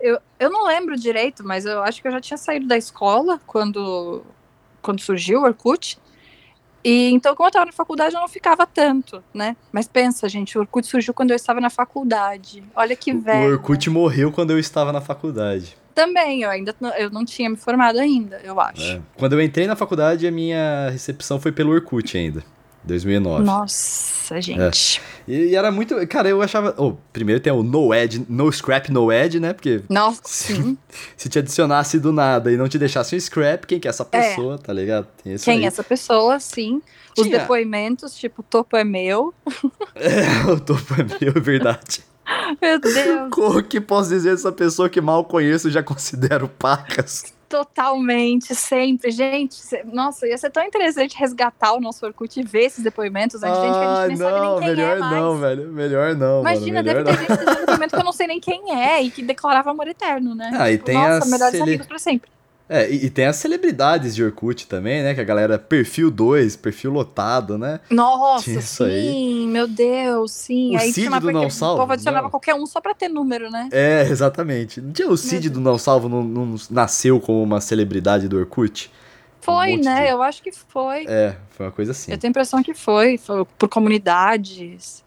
eu, 0.00 0.18
eu 0.40 0.50
não 0.50 0.66
lembro 0.66 0.96
direito, 0.96 1.44
mas 1.44 1.64
eu 1.64 1.82
acho 1.82 2.00
que 2.00 2.08
eu 2.08 2.12
já 2.12 2.20
tinha 2.20 2.36
saído 2.38 2.66
da 2.66 2.76
escola 2.76 3.40
quando, 3.46 4.22
quando 4.80 5.00
surgiu 5.00 5.40
o 5.40 5.44
Orkut. 5.44 5.98
E 6.84 7.10
então, 7.10 7.36
como 7.36 7.46
eu 7.46 7.50
estava 7.50 7.66
na 7.66 7.72
faculdade, 7.72 8.14
eu 8.14 8.20
não 8.20 8.28
ficava 8.28 8.66
tanto, 8.66 9.22
né? 9.32 9.56
Mas 9.70 9.86
pensa, 9.86 10.28
gente, 10.28 10.58
o 10.58 10.62
Orkut 10.62 10.84
surgiu 10.86 11.14
quando 11.14 11.30
eu 11.30 11.36
estava 11.36 11.60
na 11.60 11.70
faculdade. 11.70 12.64
Olha 12.74 12.96
que 12.96 13.12
O 13.12 13.20
velho. 13.20 13.52
Orkut 13.52 13.88
morreu 13.88 14.32
quando 14.32 14.50
eu 14.50 14.58
estava 14.58 14.92
na 14.92 15.00
faculdade. 15.00 15.76
Também, 15.94 16.42
eu 16.42 16.50
ainda 16.50 16.74
não- 16.80 16.94
eu 16.94 17.10
não 17.10 17.24
tinha 17.24 17.48
me 17.50 17.56
formado 17.56 17.98
ainda, 17.98 18.40
eu 18.44 18.58
acho. 18.60 18.82
É. 18.82 19.00
Quando 19.16 19.34
eu 19.34 19.40
entrei 19.42 19.66
na 19.66 19.76
faculdade, 19.76 20.26
a 20.26 20.30
minha 20.30 20.88
recepção 20.90 21.40
foi 21.40 21.52
pelo 21.52 21.72
Orkut 21.72 22.16
ainda. 22.16 22.42
2009. 22.84 23.44
Nossa, 23.44 24.40
gente. 24.40 25.00
E, 25.28 25.50
e 25.50 25.54
era 25.56 25.70
muito. 25.70 25.94
Cara, 26.08 26.28
eu 26.28 26.42
achava. 26.42 26.74
Oh, 26.76 26.94
primeiro 27.12 27.40
tem 27.40 27.52
o 27.52 27.62
No 27.62 27.94
Ed, 27.94 28.26
No 28.28 28.50
Scrap, 28.50 28.88
No 28.90 29.12
Ed, 29.12 29.38
né? 29.38 29.52
Porque 29.52 29.82
Nossa, 29.88 30.20
sim. 30.24 30.76
se 31.16 31.28
te 31.28 31.38
adicionasse 31.38 32.00
do 32.00 32.12
nada 32.12 32.50
e 32.50 32.56
não 32.56 32.68
te 32.68 32.78
deixasse 32.80 33.14
um 33.14 33.20
scrap, 33.20 33.66
quem 33.66 33.78
que 33.78 33.86
é 33.86 33.90
essa 33.90 34.04
pessoa, 34.04 34.58
tá 34.58 34.72
ligado? 34.72 35.06
Quem 35.22 35.36
aí. 35.54 35.62
é 35.64 35.66
essa 35.68 35.84
pessoa, 35.84 36.40
sim. 36.40 36.82
Os 37.16 37.24
Tinha- 37.24 37.38
depoimentos, 37.38 38.16
tipo, 38.16 38.40
o 38.40 38.44
topo 38.44 38.76
é 38.76 38.82
meu. 38.82 39.32
É, 39.94 40.50
o 40.50 40.58
topo 40.58 40.94
é 40.94 41.04
meu, 41.24 41.32
é 41.36 41.40
verdade. 41.40 42.02
Meu 42.60 42.78
Deus. 42.78 43.30
Como 43.32 43.62
que 43.62 43.80
posso 43.80 44.08
dizer 44.10 44.34
essa 44.34 44.52
pessoa 44.52 44.88
que 44.88 45.00
mal 45.00 45.24
conheço 45.24 45.70
já 45.70 45.82
considero 45.82 46.48
pacas? 46.48 47.32
Totalmente, 47.48 48.54
sempre. 48.54 49.10
Gente, 49.10 49.56
nossa, 49.92 50.26
ia 50.26 50.38
ser 50.38 50.50
tão 50.50 50.62
interessante 50.64 51.14
resgatar 51.18 51.74
o 51.74 51.80
nosso 51.80 52.06
Orkut 52.06 52.40
e 52.40 52.42
ver 52.42 52.64
esses 52.64 52.82
depoimentos 52.82 53.40
de 53.40 53.46
gente 53.46 53.60
que 53.60 53.66
a 53.66 53.92
Ah, 53.92 54.00
gente 54.00 54.08
nem 54.08 54.16
sabe 54.16 54.40
não, 54.40 54.50
nem 54.52 54.58
quem 54.60 54.68
melhor 54.68 54.96
é 54.96 55.00
mais. 55.00 55.12
não, 55.12 55.36
velho. 55.36 55.68
Melhor 55.68 56.14
não, 56.14 56.40
Imagina, 56.40 56.82
mano. 56.82 56.84
deve 56.84 57.02
Melhor 57.02 57.04
ter 57.04 57.12
não. 57.12 57.18
gente 57.36 57.44
deixando 57.44 57.60
depoimento 57.60 57.94
que 57.94 58.00
eu 58.00 58.04
não 58.04 58.12
sei 58.12 58.26
nem 58.26 58.40
quem 58.40 58.74
é 58.74 59.02
e 59.02 59.10
que 59.10 59.22
declarava 59.22 59.70
amor 59.70 59.86
eterno, 59.86 60.34
né? 60.34 60.50
Ah, 60.54 60.70
e 60.70 60.74
Tipo, 60.74 60.84
tem 60.86 60.94
nossa, 60.96 61.26
melhores 61.26 61.50
cele- 61.52 61.62
amigos 61.64 61.86
pra 61.86 61.98
sempre. 61.98 62.30
É, 62.74 62.90
e, 62.90 63.04
e 63.06 63.10
tem 63.10 63.26
as 63.26 63.36
celebridades 63.36 64.14
de 64.14 64.24
Orkut 64.24 64.66
também, 64.66 65.02
né? 65.02 65.14
Que 65.14 65.20
a 65.20 65.24
galera 65.24 65.58
perfil 65.58 66.10
2, 66.10 66.56
perfil 66.56 66.90
lotado, 66.90 67.58
né? 67.58 67.80
Nossa, 67.90 68.44
Tinha 68.44 68.58
isso 68.60 68.82
aí. 68.84 69.08
sim, 69.12 69.48
meu 69.48 69.68
Deus, 69.68 70.32
sim. 70.32 70.74
O 70.74 70.78
Aí 70.80 70.90
Cid 70.92 71.08
do 71.20 71.30
Não 71.32 71.46
O 71.46 71.50
Salvo, 71.50 71.80
povo 71.82 71.92
adicionava 71.92 72.22
não. 72.24 72.30
qualquer 72.30 72.54
um 72.54 72.64
só 72.64 72.80
pra 72.80 72.94
ter 72.94 73.08
número, 73.08 73.50
né? 73.50 73.68
É, 73.70 74.02
exatamente. 74.08 74.80
Não 74.80 74.90
tinha 74.92 75.08
o 75.08 75.16
Cid 75.18 75.50
do 75.50 75.60
Não 75.60 75.76
Salvo, 75.76 76.08
não, 76.08 76.22
não 76.24 76.56
nasceu 76.70 77.20
como 77.20 77.42
uma 77.42 77.60
celebridade 77.60 78.26
do 78.26 78.38
Orkut? 78.38 78.90
Foi, 79.42 79.72
monte 79.72 79.84
né? 79.84 80.04
de- 80.06 80.12
Eu 80.12 80.22
acho 80.22 80.42
que 80.42 80.50
foi. 80.52 81.04
É, 81.08 81.36
foi 81.50 81.66
uma 81.66 81.72
coisa 81.72 81.90
assim. 81.92 82.10
Eu 82.12 82.16
tenho 82.16 82.30
a 82.30 82.32
impressão 82.32 82.62
que 82.62 82.72
foi, 82.74 83.18
foi 83.18 83.44
por 83.58 83.68
comunidades. 83.68 85.02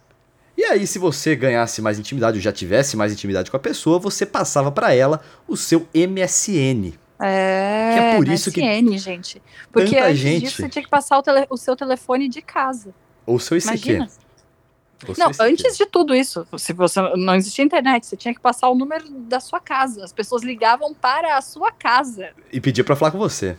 E 0.57 0.63
aí, 0.63 0.85
se 0.87 0.99
você 0.99 1.35
ganhasse 1.35 1.81
mais 1.81 1.99
intimidade 1.99 2.37
ou 2.37 2.41
já 2.41 2.51
tivesse 2.51 2.95
mais 2.95 3.11
intimidade 3.11 3.51
com 3.51 3.57
a 3.57 3.59
pessoa, 3.59 3.97
você 3.99 4.25
passava 4.25 4.71
pra 4.71 4.93
ela 4.93 5.21
o 5.47 5.57
seu 5.57 5.87
MSN. 5.93 6.93
É, 7.19 7.91
Que 7.93 7.99
é 7.99 8.15
por 8.17 8.27
isso 8.27 8.51
que 8.51 8.61
MSN, 8.61 8.97
gente. 8.97 9.41
Porque 9.71 9.95
tanta 9.95 10.07
antes 10.07 10.19
gente- 10.19 10.41
disso 10.43 10.57
você 10.57 10.69
tinha 10.69 10.83
que 10.83 10.89
passar 10.89 11.17
o, 11.17 11.23
tele- 11.23 11.47
o 11.49 11.57
seu 11.57 11.75
telefone 11.75 12.27
de 12.27 12.41
casa. 12.41 12.93
Ou 13.25 13.35
o 13.35 13.39
seu 13.39 13.57
ICQ. 13.57 13.71
Imagina. 13.71 14.09
Seu 14.09 15.13
Não, 15.17 15.31
antes 15.41 15.77
de 15.77 15.85
tudo 15.85 16.15
isso, 16.15 16.47
se 16.57 16.73
você 16.73 16.99
não 17.15 17.35
existia 17.35 17.63
internet, 17.63 18.05
você 18.05 18.15
tinha 18.17 18.33
que 18.33 18.39
passar 18.39 18.69
o 18.69 18.75
número 18.75 19.07
da 19.09 19.39
sua 19.39 19.59
casa. 19.59 20.03
As 20.03 20.11
pessoas 20.13 20.41
ligavam 20.43 20.93
para 20.93 21.37
a 21.37 21.41
sua 21.41 21.71
casa. 21.71 22.31
E 22.51 22.59
pedir 22.59 22.83
pra 22.83 22.95
falar 22.95 23.11
com 23.11 23.17
você. 23.17 23.57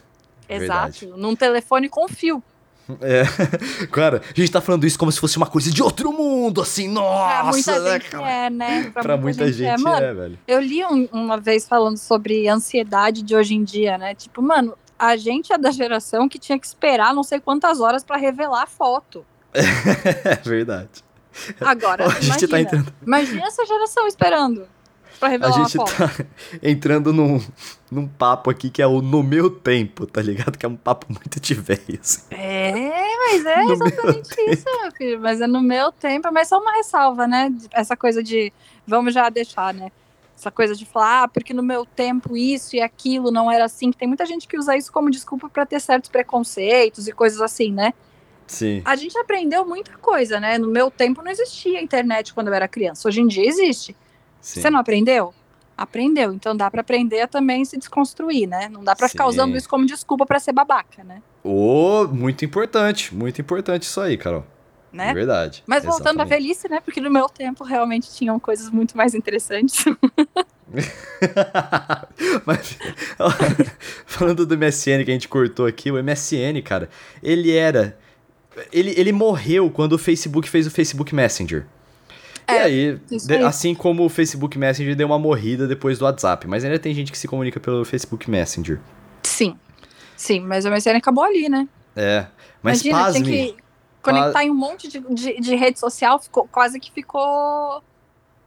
Exato. 0.48 1.14
Num 1.16 1.36
telefone 1.36 1.88
com 1.88 2.09
fio. 2.09 2.42
É. 3.01 3.22
Cara, 3.91 4.22
a 4.28 4.34
gente 4.41 4.51
tá 4.51 4.61
falando 4.61 4.87
isso 4.87 4.99
como 4.99 5.11
se 5.11 5.18
fosse 5.18 5.37
uma 5.37 5.47
coisa 5.47 5.70
de 5.70 5.82
outro 5.82 6.12
mundo, 6.12 6.61
assim, 6.62 6.93
pra 6.95 7.43
muita 7.45 7.72
nossa, 7.72 7.80
né, 7.80 7.93
gente 7.95 8.11
cara? 8.11 8.30
é, 8.30 8.51
né? 8.51 8.91
Pra, 8.95 9.16
muita 9.16 9.51
gente, 9.53 9.64
é. 9.68 9.76
Mano, 9.78 10.05
é, 10.07 10.14
velho. 10.14 10.39
eu 10.47 10.61
li 10.61 10.84
um- 10.84 11.09
uma 11.12 11.37
vez 11.39 11.66
falando 11.66 11.97
sobre 11.97 12.49
ansiedade 12.49 13.22
de 13.22 13.34
hoje 13.34 13.55
em 13.55 13.64
dia, 13.64 13.99
né? 13.99 14.14
Tipo, 14.14 14.41
mano, 14.41 14.76
a 14.99 15.16
gente 15.16 15.53
é 15.53 15.59
da 15.59 15.70
geração 15.70 16.28
que 16.28 16.39
tinha 16.39 16.59
que 16.59 16.66
esperar 16.66 17.12
não 17.14 17.22
sei 17.22 17.41
quantas 17.41 17.80
horas 17.80 18.05
pra 18.05 18.16
revelar 18.16 18.62
a 18.62 18.66
foto. 18.66 19.24
É 20.24 20.37
verdade. 20.49 21.05
Agora, 21.61 22.07
A 22.07 22.11
gente 22.20 22.26
imagina, 22.28 22.49
tá 22.51 22.61
entrando, 22.61 22.95
imagina 23.07 23.47
essa 23.47 23.66
geração 23.66 24.07
esperando 24.07 24.66
pra 25.18 25.28
a 25.28 25.30
revelar 25.30 25.56
uma 25.56 25.64
gente 25.64 25.76
foto. 25.76 25.92
tá 25.96 26.10
entrando 26.62 27.12
num, 27.12 27.40
num 27.90 28.06
papo 28.06 28.50
aqui 28.50 28.70
que 28.70 28.80
é 28.82 28.86
o 28.86 29.00
no 29.00 29.22
meu 29.22 29.50
tempo, 29.50 30.06
tá 30.06 30.22
ligado? 30.22 30.56
Que 30.56 30.66
é 30.66 30.68
um 30.68 30.76
papo 30.76 31.06
muito 31.08 31.40
de 31.40 31.54
velho, 31.54 31.98
assim. 32.00 32.22
É, 32.30 33.16
mas 33.28 33.46
é 33.46 33.64
No 33.64 33.72
exatamente 33.72 34.40
isso, 34.50 34.64
meu 34.80 34.92
filho. 34.92 35.20
Mas 35.20 35.40
é 35.40 35.46
no 35.46 35.62
meu 35.62 35.92
tempo, 35.92 36.28
mas 36.32 36.48
só 36.48 36.60
uma 36.60 36.72
ressalva, 36.76 37.26
né? 37.26 37.52
Essa 37.72 37.96
coisa 37.96 38.22
de. 38.22 38.52
Vamos 38.86 39.12
já 39.14 39.28
deixar, 39.28 39.74
né? 39.74 39.90
Essa 40.38 40.50
coisa 40.50 40.74
de 40.74 40.84
falar, 40.84 41.22
ah, 41.22 41.28
porque 41.28 41.54
no 41.54 41.62
meu 41.62 41.86
tempo 41.86 42.36
isso 42.36 42.76
e 42.76 42.80
aquilo 42.80 43.30
não 43.30 43.50
era 43.50 43.64
assim. 43.64 43.90
Tem 43.90 44.06
muita 44.06 44.26
gente 44.26 44.46
que 44.46 44.58
usa 44.58 44.76
isso 44.76 44.92
como 44.92 45.10
desculpa 45.10 45.48
pra 45.48 45.64
ter 45.64 45.80
certos 45.80 46.10
preconceitos 46.10 47.08
e 47.08 47.12
coisas 47.12 47.40
assim, 47.40 47.72
né? 47.72 47.94
Sim. 48.46 48.82
A 48.84 48.94
gente 48.96 49.16
aprendeu 49.18 49.66
muita 49.66 49.96
coisa, 49.96 50.38
né? 50.38 50.58
No 50.58 50.68
meu 50.68 50.90
tempo 50.90 51.22
não 51.22 51.30
existia 51.30 51.82
internet 51.82 52.32
quando 52.32 52.48
eu 52.48 52.54
era 52.54 52.68
criança. 52.68 53.08
Hoje 53.08 53.20
em 53.20 53.26
dia 53.26 53.46
existe. 53.46 53.96
Sim. 54.41 54.61
Você 54.61 54.70
não 54.70 54.78
aprendeu? 54.80 55.32
Aprendeu. 55.76 56.32
Então 56.32 56.57
dá 56.57 56.70
pra 56.70 56.80
aprender 56.80 57.20
a 57.20 57.26
também 57.28 57.64
se 57.64 57.76
desconstruir, 57.76 58.47
né? 58.49 58.68
Não 58.70 58.82
dá 58.82 58.97
pra 58.97 59.09
ficar 59.09 59.26
usando 59.26 59.57
isso 59.57 59.68
como 59.68 59.84
desculpa 59.84 60.24
pra 60.24 60.39
ser 60.39 60.53
babaca, 60.53 61.05
né? 61.05 61.20
Ô, 61.45 62.07
muito 62.11 62.45
importante, 62.45 63.14
muito 63.14 63.41
importante 63.41 63.82
isso 63.82 64.01
aí, 64.01 64.16
Carol. 64.16 64.45
né? 64.93 65.12
Verdade. 65.12 65.62
Mas 65.66 65.84
voltando 65.84 66.20
à 66.20 66.22
Exatamente. 66.22 66.43
velhice, 66.43 66.68
né? 66.70 66.80
Porque 66.80 67.01
no 67.01 67.11
meu 67.11 67.28
tempo 67.28 67.62
realmente 67.62 68.11
tinham 68.14 68.41
coisas 68.41 68.70
muito 68.70 68.97
mais 68.97 69.14
interessantes. 69.14 69.84
Mas, 72.45 72.78
falando 74.07 74.47
do 74.47 74.57
MSN 74.59 75.05
que 75.05 75.11
a 75.11 75.14
gente 75.14 75.28
cortou 75.28 75.66
aqui, 75.66 75.91
o 75.91 76.03
MSN, 76.03 76.61
cara, 76.64 76.89
ele 77.22 77.55
era. 77.55 77.99
Ele, 78.72 78.95
ele 78.97 79.12
morreu 79.12 79.70
quando 79.70 79.93
o 79.93 79.99
Facebook 79.99 80.49
fez 80.49 80.66
o 80.66 80.70
Facebook 80.70 81.14
Messenger. 81.14 81.66
E 82.49 82.53
É, 82.53 82.62
aí, 82.62 83.01
isso 83.11 83.26
de- 83.26 83.34
aí. 83.34 83.42
assim 83.44 83.74
como 83.74 84.05
o 84.05 84.09
Facebook 84.09 84.59
Messenger 84.59 84.94
deu 84.94 85.07
uma 85.09 85.18
morrida 85.18 85.66
depois 85.66 85.99
do 85.99 86.05
WhatsApp, 86.05 86.47
mas 86.47 86.64
ainda 86.64 86.78
tem 86.78 86.94
gente 86.94 87.11
que 87.11 87.18
se 87.18 87.26
comunica 87.26 87.59
pelo 87.61 87.84
Facebook 87.84 88.30
Messenger. 88.30 88.78
Sim. 89.22 89.57
Sim, 90.16 90.40
mas 90.40 90.64
o 90.64 90.68
MSN 90.68 90.97
acabou 90.97 91.24
ali, 91.24 91.49
né? 91.49 91.68
É. 91.94 92.26
Mas 92.62 92.84
Imagina, 92.84 92.99
pasme. 93.05 93.24
tinha 93.24 93.47
que 93.53 93.57
conectar 94.03 94.44
em 94.44 94.51
um 94.51 94.55
monte 94.55 94.88
de, 94.88 95.01
de, 95.01 95.40
de 95.40 95.55
rede 95.57 95.78
social, 95.78 96.18
ficou, 96.18 96.49
quase 96.51 96.78
que 96.80 96.90
ficou 96.92 97.82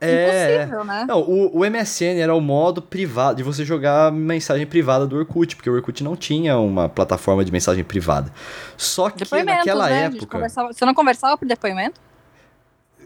É, 0.01 0.55
impossível, 0.63 0.83
né? 0.85 1.05
Não, 1.07 1.19
o, 1.21 1.57
o 1.59 1.65
MSN 1.65 2.19
era 2.21 2.33
o 2.33 2.39
modo 2.39 2.81
privado 2.81 3.35
de 3.37 3.43
você 3.43 3.65
jogar 3.65 4.11
mensagem 4.11 4.65
privada 4.65 5.05
do 5.05 5.17
Orkut, 5.17 5.55
porque 5.57 5.69
o 5.69 5.73
Orkut 5.73 6.01
não 6.03 6.15
tinha 6.15 6.57
uma 6.57 6.87
plataforma 6.87 7.43
de 7.43 7.51
mensagem 7.51 7.83
privada. 7.83 8.31
Só 8.77 9.09
que 9.09 9.23
naquela 9.43 9.89
né? 9.89 10.05
Época. 10.05 10.47
Você 10.71 10.85
não 10.85 10.93
conversava 10.93 11.37
por 11.37 11.45
depoimento? 11.47 11.99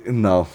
Não. 0.05 0.47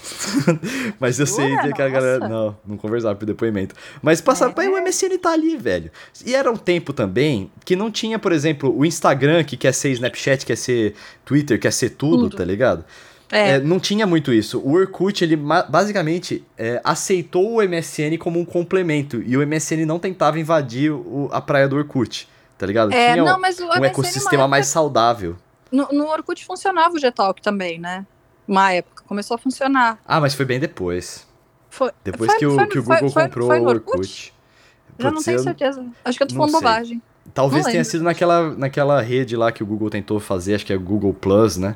Mas 0.99 1.19
eu 1.19 1.25
sei 1.25 1.49
Jura? 1.49 1.73
que 1.73 1.81
a 1.81 1.89
galera. 1.89 2.19
Nossa. 2.19 2.33
Não, 2.33 2.57
não 2.67 2.77
conversava 2.77 3.15
por 3.15 3.25
depoimento. 3.25 3.75
Mas 4.01 4.21
passava. 4.21 4.53
É. 4.63 4.69
O 4.69 4.81
MSN 4.81 5.17
tá 5.17 5.31
ali, 5.31 5.57
velho. 5.57 5.91
E 6.25 6.35
era 6.35 6.51
um 6.51 6.57
tempo 6.57 6.93
também 6.93 7.51
que 7.65 7.75
não 7.75 7.89
tinha, 7.91 8.19
por 8.19 8.31
exemplo, 8.31 8.75
o 8.77 8.85
Instagram, 8.85 9.43
que 9.43 9.57
quer 9.57 9.73
ser 9.73 9.89
Snapchat, 9.91 10.45
quer 10.45 10.55
ser 10.57 10.93
Twitter, 11.25 11.59
quer 11.59 11.71
ser 11.73 11.91
tudo, 11.91 12.23
Tudo. 12.23 12.37
tá 12.37 12.45
ligado? 12.45 12.83
É. 13.31 13.51
É, 13.51 13.59
não 13.59 13.79
tinha 13.79 14.07
muito 14.07 14.33
isso. 14.33 14.59
O 14.59 14.73
Orkut, 14.73 15.23
ele 15.23 15.35
basicamente 15.35 16.43
é, 16.57 16.81
aceitou 16.83 17.57
o 17.57 17.61
MSN 17.61 18.17
como 18.17 18.39
um 18.39 18.45
complemento. 18.45 19.21
E 19.25 19.37
o 19.37 19.41
MSN 19.45 19.85
não 19.85 19.99
tentava 19.99 20.39
invadir 20.39 20.91
o- 20.91 21.29
a 21.31 21.39
praia 21.39 21.67
do 21.67 21.75
Orkut, 21.75 22.27
tá 22.57 22.65
ligado? 22.65 22.91
É, 22.91 23.13
tinha 23.13 23.23
não, 23.23 23.37
um, 23.37 23.39
mas 23.39 23.59
o 23.59 23.65
um 23.65 23.85
ecossistema 23.85 24.47
mais 24.47 24.65
saudável. 24.67 25.35
No, 25.71 25.87
no 25.91 26.07
Orkut 26.07 26.43
funcionava 26.43 26.95
o 26.95 26.99
Gtalk 26.99 27.39
também, 27.41 27.77
né? 27.79 28.03
Uma 28.47 28.73
época. 28.73 28.98
Começou 29.09 29.33
a 29.33 29.37
funcionar. 29.39 29.97
Ah, 30.05 30.21
mas 30.21 30.35
foi 30.35 30.45
bem 30.45 30.59
depois. 30.59 31.27
Foi, 31.67 31.91
Depois 32.03 32.29
foi- 32.29 32.39
que, 32.39 32.45
o, 32.45 32.53
foi- 32.53 32.67
que 32.67 32.77
o 32.77 32.83
Google 32.83 33.09
foi- 33.09 33.23
comprou 33.23 33.49
o 33.49 33.65
Orkut? 33.67 33.97
Orkut. 33.97 34.33
Já 34.99 35.09
não 35.11 35.23
tenho 35.23 35.39
certeza. 35.39 35.83
Acho 36.05 36.17
que 36.17 36.23
eu 36.23 36.27
tô 36.27 36.35
falando 36.35 36.51
sei. 36.51 36.59
bobagem. 36.59 37.01
Talvez 37.33 37.65
tenha 37.65 37.83
sido 37.83 38.03
naquela, 38.03 38.51
naquela 38.55 39.01
rede 39.01 39.35
lá 39.35 39.51
que 39.51 39.63
o 39.63 39.65
Google 39.65 39.89
tentou 39.89 40.19
fazer, 40.19 40.53
acho 40.53 40.65
que 40.65 40.73
é 40.73 40.77
Google 40.77 41.11
Plus, 41.13 41.57
né? 41.57 41.75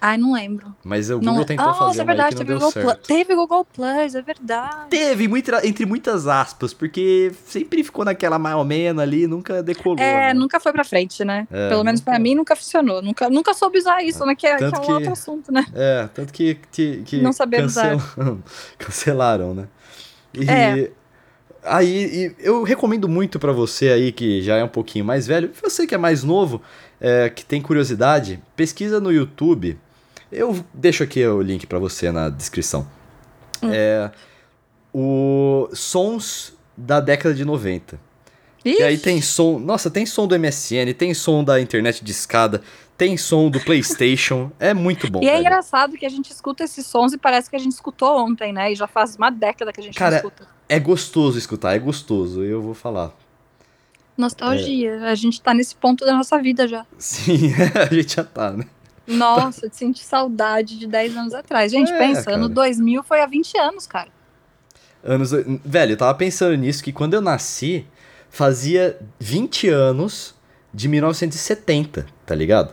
Ai, 0.00 0.16
não 0.16 0.32
lembro. 0.32 0.74
Mas 0.84 1.10
o 1.10 1.14
Não- 1.20 1.32
Google 1.32 1.44
tentou 1.44 1.66
ah, 1.68 1.74
fazer 1.74 2.00
é 2.00 2.02
uma 2.04 2.12
aí 2.12 2.16
verdade, 2.16 2.36
que 2.36 2.40
não 2.42 2.46
teve 2.46 2.48
deu 2.48 2.58
Google 2.58 2.70
certo. 2.72 2.86
Plus. 2.98 3.06
Teve 3.06 3.34
Google 3.34 3.64
Plus, 3.64 4.14
é 4.14 4.22
verdade. 4.22 4.86
Teve, 4.90 5.28
entre 5.64 5.86
muitas 5.86 6.26
aspas, 6.26 6.72
porque 6.72 7.32
sempre 7.46 7.82
ficou 7.82 8.04
naquela 8.04 8.38
mais 8.38 8.56
ou 8.56 8.64
menos 8.64 9.02
ali, 9.02 9.26
nunca 9.26 9.62
decolou. 9.62 9.98
É, 9.98 10.28
né? 10.28 10.34
nunca 10.34 10.60
foi 10.60 10.72
pra 10.72 10.84
frente, 10.84 11.24
né? 11.24 11.46
É, 11.50 11.68
Pelo 11.68 11.82
menos 11.84 12.00
pra 12.00 12.14
nunca- 12.14 12.22
mim 12.22 12.34
nunca 12.34 12.54
funcionou. 12.56 13.02
Nunca, 13.02 13.28
nunca 13.28 13.54
soube 13.54 13.78
usar 13.78 14.02
isso, 14.02 14.24
né? 14.24 14.34
Que 14.34 14.46
é, 14.46 14.56
que 14.56 14.64
é 14.64 14.68
um 14.68 14.70
que- 14.72 14.92
outro 14.92 15.12
assunto, 15.12 15.50
né? 15.52 15.66
É, 15.74 16.08
tanto 16.14 16.32
que, 16.32 16.58
que, 16.70 17.02
que 17.04 17.20
Não 17.20 17.32
saber 17.32 17.64
usar. 17.64 17.96
cancelaram, 18.78 19.54
né? 19.54 19.68
E 20.34 20.48
É. 20.48 20.90
aí 21.64 22.34
eu 22.38 22.62
recomendo 22.62 23.08
muito 23.08 23.38
pra 23.38 23.52
você 23.52 23.88
aí 23.90 24.12
que 24.12 24.42
já 24.42 24.56
é 24.56 24.64
um 24.64 24.68
pouquinho 24.68 25.04
mais 25.04 25.26
velho, 25.26 25.50
você 25.60 25.86
que 25.86 25.94
é 25.94 25.98
mais 25.98 26.22
novo, 26.22 26.62
é, 27.00 27.28
que 27.30 27.44
tem 27.44 27.60
curiosidade, 27.60 28.40
pesquisa 28.56 29.00
no 29.00 29.10
YouTube. 29.12 29.78
Eu 30.30 30.64
deixo 30.72 31.02
aqui 31.02 31.26
o 31.26 31.40
link 31.40 31.66
pra 31.66 31.78
você 31.78 32.10
na 32.12 32.28
descrição. 32.28 32.86
Hum. 33.62 33.70
É 33.72 34.10
o 34.92 35.68
sons 35.72 36.54
da 36.76 37.00
década 37.00 37.34
de 37.34 37.44
90. 37.44 37.98
E 38.64 38.82
aí 38.82 38.94
Ixi, 38.94 39.02
tem 39.02 39.22
som, 39.22 39.58
nossa, 39.58 39.90
tem 39.90 40.04
som 40.04 40.26
do 40.26 40.38
MSN, 40.38 40.92
tem 40.96 41.14
som 41.14 41.44
da 41.44 41.60
internet 41.60 42.04
de 42.04 42.10
escada, 42.10 42.60
tem 42.96 43.16
som 43.16 43.48
do 43.48 43.60
PlayStation, 43.60 44.50
é 44.58 44.74
muito 44.74 45.10
bom. 45.10 45.22
E 45.22 45.28
é 45.28 45.32
velho. 45.32 45.40
engraçado 45.40 45.96
que 45.96 46.04
a 46.04 46.08
gente 46.08 46.30
escuta 46.30 46.64
esses 46.64 46.84
sons 46.84 47.12
e 47.12 47.18
parece 47.18 47.48
que 47.48 47.56
a 47.56 47.58
gente 47.58 47.72
escutou 47.72 48.18
ontem, 48.18 48.52
né? 48.52 48.72
E 48.72 48.74
já 48.74 48.86
faz 48.86 49.16
uma 49.16 49.30
década 49.30 49.72
que 49.72 49.80
a 49.80 49.82
gente 49.82 49.94
Cara, 49.94 50.16
escuta. 50.16 50.46
É 50.68 50.78
gostoso 50.78 51.38
escutar, 51.38 51.74
é 51.74 51.78
gostoso, 51.78 52.42
eu 52.42 52.60
vou 52.60 52.74
falar. 52.74 53.12
Nostalgia. 54.16 55.04
A 55.04 55.14
gente 55.14 55.40
tá 55.40 55.54
nesse 55.54 55.76
ponto 55.76 56.04
da 56.04 56.12
nossa 56.12 56.36
vida 56.42 56.66
já. 56.66 56.84
Sim, 56.98 57.52
a 57.74 57.94
gente 57.94 58.16
já 58.16 58.24
tá, 58.24 58.50
né? 58.50 58.66
Nossa, 59.08 59.68
de 59.68 59.76
sentir 59.76 60.04
saudade 60.04 60.78
de 60.78 60.86
10 60.86 61.16
anos 61.16 61.34
atrás. 61.34 61.72
Gente, 61.72 61.90
É, 61.90 61.98
pensa, 61.98 62.24
cara. 62.24 62.36
ano 62.36 62.48
2000 62.48 63.02
foi 63.02 63.20
há 63.20 63.26
20 63.26 63.56
anos, 63.58 63.86
cara. 63.86 64.08
Anos. 65.02 65.30
Velho, 65.64 65.92
eu 65.92 65.96
tava 65.96 66.14
pensando 66.14 66.54
nisso 66.56 66.82
que 66.84 66.92
quando 66.92 67.14
eu 67.14 67.20
nasci, 67.20 67.86
fazia 68.28 68.98
20 69.18 69.68
anos 69.68 70.34
de 70.74 70.88
1970, 70.88 72.06
tá 72.26 72.34
ligado? 72.34 72.72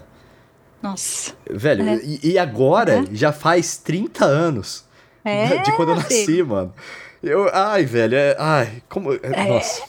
Nossa. 0.81 1.33
Velho, 1.49 1.88
É. 1.88 1.99
e, 2.03 2.31
e 2.33 2.38
agora 2.39 3.05
já 3.11 3.31
faz 3.31 3.77
30 3.77 4.25
anos 4.25 4.83
É, 5.23 5.57
de 5.63 5.71
quando 5.75 5.89
eu 5.89 5.95
nasci, 5.95 6.25
filho. 6.25 6.47
mano. 6.47 6.73
Eu, 7.23 7.49
ai, 7.53 7.86
velho, 7.86 8.15
é, 8.15 8.36
ai, 8.38 8.83
como. 8.89 9.13
é, 9.13 9.47
Nossa. 9.47 9.81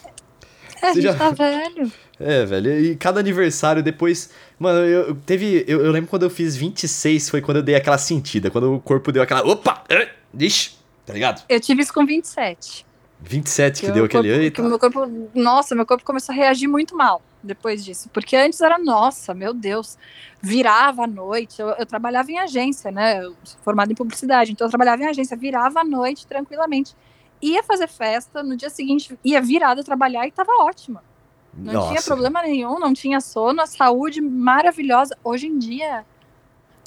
É, 0.81 0.87
a 0.87 0.93
Você 0.93 1.01
gente 1.01 1.03
já- 1.03 1.15
tá 1.15 1.29
velho. 1.31 1.91
É, 2.19 2.45
velho, 2.47 2.79
e 2.79 2.95
cada 2.95 3.19
aniversário 3.19 3.83
depois. 3.83 4.31
Mano, 4.59 4.79
eu 4.79 5.15
teve. 5.25 5.63
Eu, 5.67 5.85
eu 5.85 5.91
lembro 5.91 6.09
quando 6.09 6.23
eu 6.23 6.29
fiz 6.29 6.55
26, 6.55 7.29
foi 7.29 7.41
quando 7.41 7.57
eu 7.57 7.63
dei 7.63 7.75
aquela 7.75 7.97
sentida, 7.97 8.49
quando 8.49 8.73
o 8.73 8.79
corpo 8.79 9.11
deu 9.11 9.21
aquela. 9.21 9.41
Opa! 9.47 9.83
eh, 9.89 10.09
Ixi, 10.39 10.71
tá 11.05 11.13
ligado? 11.13 11.43
Eu 11.47 11.59
tive 11.59 11.81
isso 11.83 11.93
com 11.93 12.05
27. 12.05 12.85
27 13.19 13.81
que 13.81 13.89
o 13.89 13.93
deu 13.93 14.05
aquele. 14.05 14.29
corpo- 14.29 14.41
Eita. 14.43 14.61
que 14.61 14.67
meu 14.67 14.79
corpo, 14.79 15.29
nossa, 15.33 15.73
meu 15.75 15.85
corpo 15.85 16.03
começou 16.03 16.33
a 16.33 16.35
reagir 16.35 16.67
muito 16.67 16.95
mal 16.95 17.21
depois 17.43 17.83
disso. 17.85 18.09
Porque 18.13 18.35
antes 18.35 18.59
era, 18.61 18.77
nossa, 18.79 19.33
meu 19.33 19.53
Deus, 19.53 19.97
virava 20.41 21.03
à 21.03 21.07
noite. 21.07 21.59
Eu, 21.61 21.69
eu 21.69 21.85
trabalhava 21.85 22.31
em 22.31 22.37
agência, 22.39 22.91
né? 22.91 23.23
Eu 23.23 23.35
sou 23.43 23.59
formada 23.63 23.91
em 23.91 23.95
publicidade, 23.95 24.51
então 24.51 24.65
eu 24.67 24.69
trabalhava 24.71 25.01
em 25.03 25.07
agência, 25.07 25.37
virava 25.37 25.81
à 25.81 25.83
noite 25.83 26.25
tranquilamente. 26.27 26.95
Ia 27.41 27.61
fazer 27.63 27.87
festa, 27.87 28.41
no 28.41 28.57
dia 28.57 28.69
seguinte 28.69 29.17
ia 29.23 29.39
virada 29.41 29.83
trabalhar 29.83 30.27
e 30.27 30.31
tava 30.31 30.51
ótima. 30.63 31.03
Não 31.57 31.71
tinha 31.81 31.93
Nossa. 31.95 32.03
problema 32.07 32.41
nenhum, 32.43 32.79
não 32.79 32.93
tinha 32.93 33.19
sono, 33.19 33.61
a 33.61 33.65
saúde 33.65 34.21
maravilhosa. 34.21 35.17
Hoje 35.23 35.47
em 35.47 35.57
dia, 35.57 36.05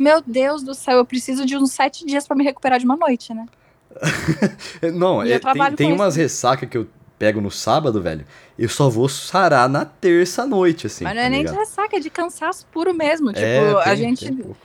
meu 0.00 0.22
Deus 0.24 0.62
do 0.62 0.74
céu, 0.74 0.98
eu 0.98 1.04
preciso 1.04 1.44
de 1.44 1.56
uns 1.56 1.72
sete 1.72 2.06
dias 2.06 2.26
pra 2.26 2.36
me 2.36 2.44
recuperar 2.44 2.78
de 2.78 2.84
uma 2.84 2.96
noite, 2.96 3.34
né? 3.34 3.46
Não, 4.94 5.20
é, 5.22 5.38
tem, 5.38 5.74
tem 5.76 5.92
umas 5.92 6.14
ressacas 6.14 6.68
que 6.68 6.78
eu 6.78 6.86
pego 7.18 7.40
no 7.40 7.50
sábado, 7.50 8.00
velho. 8.00 8.24
Eu 8.56 8.68
só 8.68 8.88
vou 8.88 9.08
sarar 9.08 9.68
na 9.68 9.84
terça 9.84 10.46
noite, 10.46 10.86
assim. 10.86 11.04
Mas 11.04 11.14
não 11.14 11.22
tá 11.22 11.26
é 11.26 11.30
nem 11.30 11.44
de 11.44 11.52
ressaca, 11.52 11.96
é 11.96 12.00
de 12.00 12.08
cansaço 12.08 12.66
puro 12.72 12.94
mesmo. 12.94 13.32
Tipo, 13.32 13.44
É, 13.44 13.72
a 13.80 13.84
tem- 13.84 13.96
gente. 13.96 14.30
um 14.32 14.36
pouco. 14.36 14.56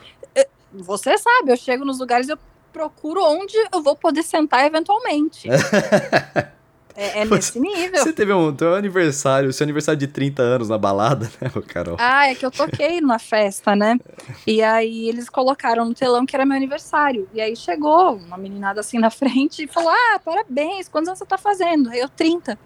Você 0.72 1.16
sabe, 1.18 1.50
eu 1.52 1.56
chego 1.56 1.84
nos 1.84 1.98
lugares 1.98 2.28
e 2.28 2.32
eu 2.32 2.38
procuro 2.72 3.22
onde 3.24 3.54
eu 3.72 3.82
vou 3.82 3.96
poder 3.96 4.22
sentar 4.22 4.64
eventualmente. 4.66 5.48
é, 6.96 7.20
é 7.20 7.24
nesse 7.24 7.60
nível. 7.60 8.02
Você 8.02 8.12
teve 8.12 8.32
um 8.32 8.54
teu 8.54 8.74
aniversário, 8.74 9.52
seu 9.52 9.64
aniversário 9.64 9.98
de 9.98 10.06
30 10.06 10.42
anos 10.42 10.68
na 10.68 10.78
balada, 10.78 11.30
né, 11.40 11.50
Carol? 11.68 11.96
Ah, 11.98 12.28
é 12.28 12.34
que 12.34 12.44
eu 12.44 12.50
toquei 12.50 13.00
na 13.00 13.18
festa, 13.18 13.76
né? 13.76 14.00
E 14.46 14.62
aí 14.62 15.08
eles 15.08 15.28
colocaram 15.28 15.84
no 15.84 15.94
telão 15.94 16.24
que 16.24 16.34
era 16.34 16.46
meu 16.46 16.56
aniversário. 16.56 17.28
E 17.34 17.40
aí 17.40 17.54
chegou 17.54 18.16
uma 18.16 18.38
meninada 18.38 18.80
assim 18.80 18.98
na 18.98 19.10
frente 19.10 19.64
e 19.64 19.66
falou: 19.66 19.90
Ah, 19.90 20.18
parabéns, 20.24 20.88
quantos 20.88 21.08
anos 21.08 21.18
você 21.18 21.26
tá 21.26 21.36
fazendo? 21.36 21.90
Aí 21.90 22.00
eu, 22.00 22.08
30. 22.08 22.58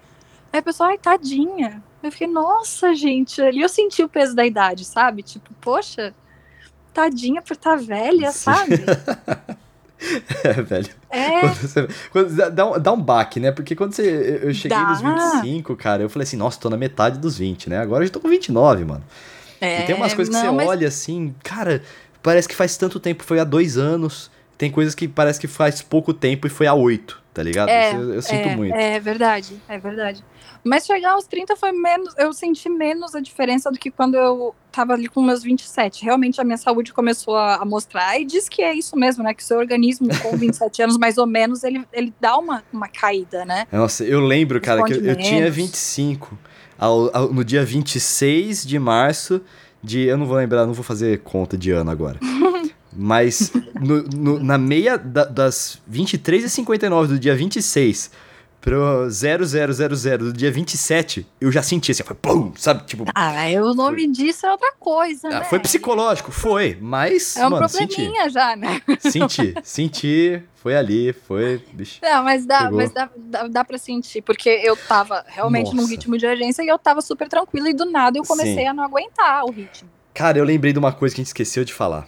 Aí 0.53 0.59
a 0.59 0.63
pessoa, 0.63 0.89
ai, 0.89 0.97
tadinha. 0.97 1.83
Eu 2.01 2.11
fiquei, 2.11 2.27
nossa, 2.27 2.95
gente. 2.95 3.41
Ali 3.41 3.61
eu 3.61 3.69
senti 3.69 4.01
o 4.03 4.09
peso 4.09 4.35
da 4.35 4.45
idade, 4.45 4.85
sabe? 4.85 5.23
Tipo, 5.23 5.53
poxa, 5.61 6.13
tadinha 6.93 7.41
por 7.41 7.53
estar 7.53 7.77
velha, 7.77 8.31
Sim. 8.31 8.39
sabe? 8.39 8.85
É, 10.43 10.53
velho. 10.61 10.89
É, 11.09 11.39
Quando 11.41 11.53
você- 11.55 11.87
quando- 12.11 12.51
dá, 12.51 12.65
um, 12.65 12.79
dá 12.79 12.91
um 12.93 13.01
baque, 13.01 13.39
né? 13.39 13.51
Porque 13.51 13.75
quando 13.75 13.93
você, 13.93 14.39
eu 14.41 14.53
cheguei 14.53 14.77
Dá. 14.77 14.89
nos 14.89 15.01
25, 15.01 15.75
cara, 15.75 16.01
eu 16.03 16.09
falei 16.09 16.23
assim, 16.23 16.37
nossa, 16.37 16.59
tô 16.59 16.69
na 16.69 16.77
metade 16.77 17.19
dos 17.19 17.37
20, 17.37 17.69
né? 17.69 17.77
Agora 17.79 18.03
eu 18.03 18.07
já 18.07 18.13
tô 18.13 18.19
com 18.19 18.27
29, 18.29 18.83
mano. 18.85 19.03
é 19.59 19.83
e 19.83 19.85
tem 19.85 19.95
umas 19.95 20.13
coisas 20.13 20.33
que 20.35 20.41
não, 20.41 20.51
você 20.51 20.57
mas- 20.57 20.67
olha 20.67 20.87
assim, 20.87 21.35
cara, 21.43 21.83
parece 22.23 22.47
que 22.47 22.55
faz 22.55 22.75
tanto 22.77 22.99
tempo, 22.99 23.23
foi 23.23 23.39
há 23.39 23.43
dois 23.43 23.77
anos. 23.77 24.31
Tem 24.57 24.69
coisas 24.71 24.93
que 24.93 25.07
parece 25.07 25.39
que 25.39 25.47
faz 25.47 25.81
pouco 25.81 26.13
tempo 26.13 26.45
e 26.45 26.49
foi 26.49 26.67
há 26.67 26.73
oito, 26.73 27.19
tá 27.33 27.41
ligado? 27.41 27.69
É, 27.69 27.93
eu, 27.95 28.13
eu 28.15 28.21
sinto 28.21 28.47
é, 28.47 28.55
muito. 28.55 28.75
É 28.75 28.99
verdade, 28.99 29.59
é 29.67 29.77
verdade. 29.79 30.23
Mas 30.63 30.85
chegar 30.85 31.13
aos 31.13 31.25
30 31.25 31.55
foi 31.55 31.71
menos. 31.71 32.13
Eu 32.17 32.31
senti 32.31 32.69
menos 32.69 33.15
a 33.15 33.19
diferença 33.19 33.71
do 33.71 33.79
que 33.79 33.89
quando 33.89 34.15
eu 34.15 34.53
tava 34.71 34.93
ali 34.93 35.07
com 35.07 35.21
meus 35.21 35.43
27. 35.43 36.03
Realmente 36.05 36.39
a 36.39 36.43
minha 36.43 36.57
saúde 36.57 36.93
começou 36.93 37.35
a, 37.35 37.55
a 37.55 37.65
mostrar. 37.65 38.19
E 38.19 38.25
diz 38.25 38.47
que 38.47 38.61
é 38.61 38.73
isso 38.73 38.95
mesmo, 38.95 39.23
né? 39.23 39.33
Que 39.33 39.43
o 39.43 39.45
seu 39.45 39.57
organismo, 39.57 40.07
com 40.21 40.37
27 40.37 40.81
anos, 40.83 40.97
mais 40.97 41.17
ou 41.17 41.27
menos, 41.27 41.63
ele, 41.63 41.83
ele 41.91 42.13
dá 42.19 42.37
uma, 42.37 42.63
uma 42.71 42.87
caída, 42.87 43.43
né? 43.45 43.67
Nossa, 43.71 44.03
eu 44.03 44.19
lembro, 44.21 44.59
cara, 44.61 44.83
que 44.83 44.93
eu, 44.93 45.01
eu 45.03 45.15
tinha 45.15 45.41
menos. 45.41 45.55
25. 45.55 46.37
Ao, 46.79 47.15
ao- 47.15 47.33
no 47.33 47.43
dia 47.43 47.63
26 47.65 48.65
de 48.65 48.79
março 48.79 49.41
de. 49.83 50.01
Eu 50.05 50.17
não 50.17 50.25
vou 50.25 50.37
lembrar, 50.37 50.65
não 50.65 50.73
vou 50.73 50.83
fazer 50.83 51.19
conta 51.19 51.57
de 51.57 51.71
ano 51.71 51.91
agora. 51.91 52.19
Mas 52.93 53.51
no- 53.79 54.03
no- 54.03 54.39
na 54.43 54.57
meia 54.57 54.97
da- 54.97 55.25
das 55.25 55.79
23h59 55.91 57.07
do 57.07 57.19
dia 57.19 57.35
26 57.35 58.11
pro 58.61 59.09
0000 59.09 60.17
do 60.19 60.31
dia 60.31 60.51
27, 60.51 61.25
eu 61.41 61.51
já 61.51 61.63
senti 61.63 61.91
assim, 61.91 62.03
foi 62.03 62.15
pum, 62.15 62.53
sabe? 62.55 62.83
Tipo. 62.85 63.05
Ah, 63.13 63.33
o 63.63 63.73
nome 63.73 64.03
foi... 64.03 64.11
disso 64.11 64.45
é 64.45 64.51
outra 64.51 64.71
coisa, 64.79 65.27
ah, 65.27 65.39
né? 65.39 65.43
Foi 65.45 65.59
psicológico, 65.59 66.31
foi, 66.31 66.77
mas. 66.79 67.35
É 67.35 67.47
um 67.47 67.49
mano, 67.49 67.67
probleminha 67.67 68.23
senti. 68.23 68.33
já, 68.33 68.55
né? 68.55 68.81
Senti, 68.99 69.55
senti, 69.63 70.43
foi 70.55 70.75
ali, 70.75 71.11
foi. 71.11 71.61
Bicho, 71.73 71.99
Não, 72.03 72.23
mas 72.23 72.45
dá, 72.45 72.69
mas 72.69 72.91
dá, 72.91 73.09
dá, 73.17 73.47
dá 73.47 73.65
pra 73.65 73.79
sentir, 73.79 74.21
porque 74.21 74.49
eu 74.63 74.77
tava 74.77 75.25
realmente 75.27 75.73
Nossa. 75.73 75.77
num 75.77 75.87
ritmo 75.87 76.17
de 76.17 76.27
agência 76.27 76.61
e 76.61 76.67
eu 76.67 76.77
tava 76.77 77.01
super 77.01 77.27
tranquila 77.27 77.69
e 77.69 77.73
do 77.73 77.85
nada 77.85 78.19
eu 78.19 78.23
comecei 78.23 78.55
Sim. 78.55 78.67
a 78.67 78.73
não 78.73 78.83
aguentar 78.83 79.43
o 79.43 79.51
ritmo. 79.51 79.89
Cara, 80.13 80.37
eu 80.37 80.43
lembrei 80.43 80.71
de 80.71 80.77
uma 80.77 80.91
coisa 80.91 81.15
que 81.15 81.21
a 81.21 81.23
gente 81.23 81.27
esqueceu 81.27 81.65
de 81.65 81.73
falar. 81.73 82.07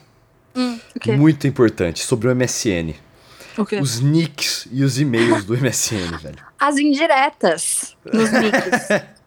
Hum? 0.56 0.80
Muito 1.18 1.48
importante, 1.48 2.04
sobre 2.04 2.28
o 2.28 2.36
MSN. 2.36 2.94
Os 3.82 4.00
nicks 4.00 4.68
e 4.72 4.84
os 4.84 5.00
e-mails 5.00 5.46
do 5.46 5.54
MSN, 5.58 6.18
velho. 6.22 6.38
As 6.60 6.78
indiretas 6.78 7.96
nos 8.12 8.32
nicks. 8.32 8.88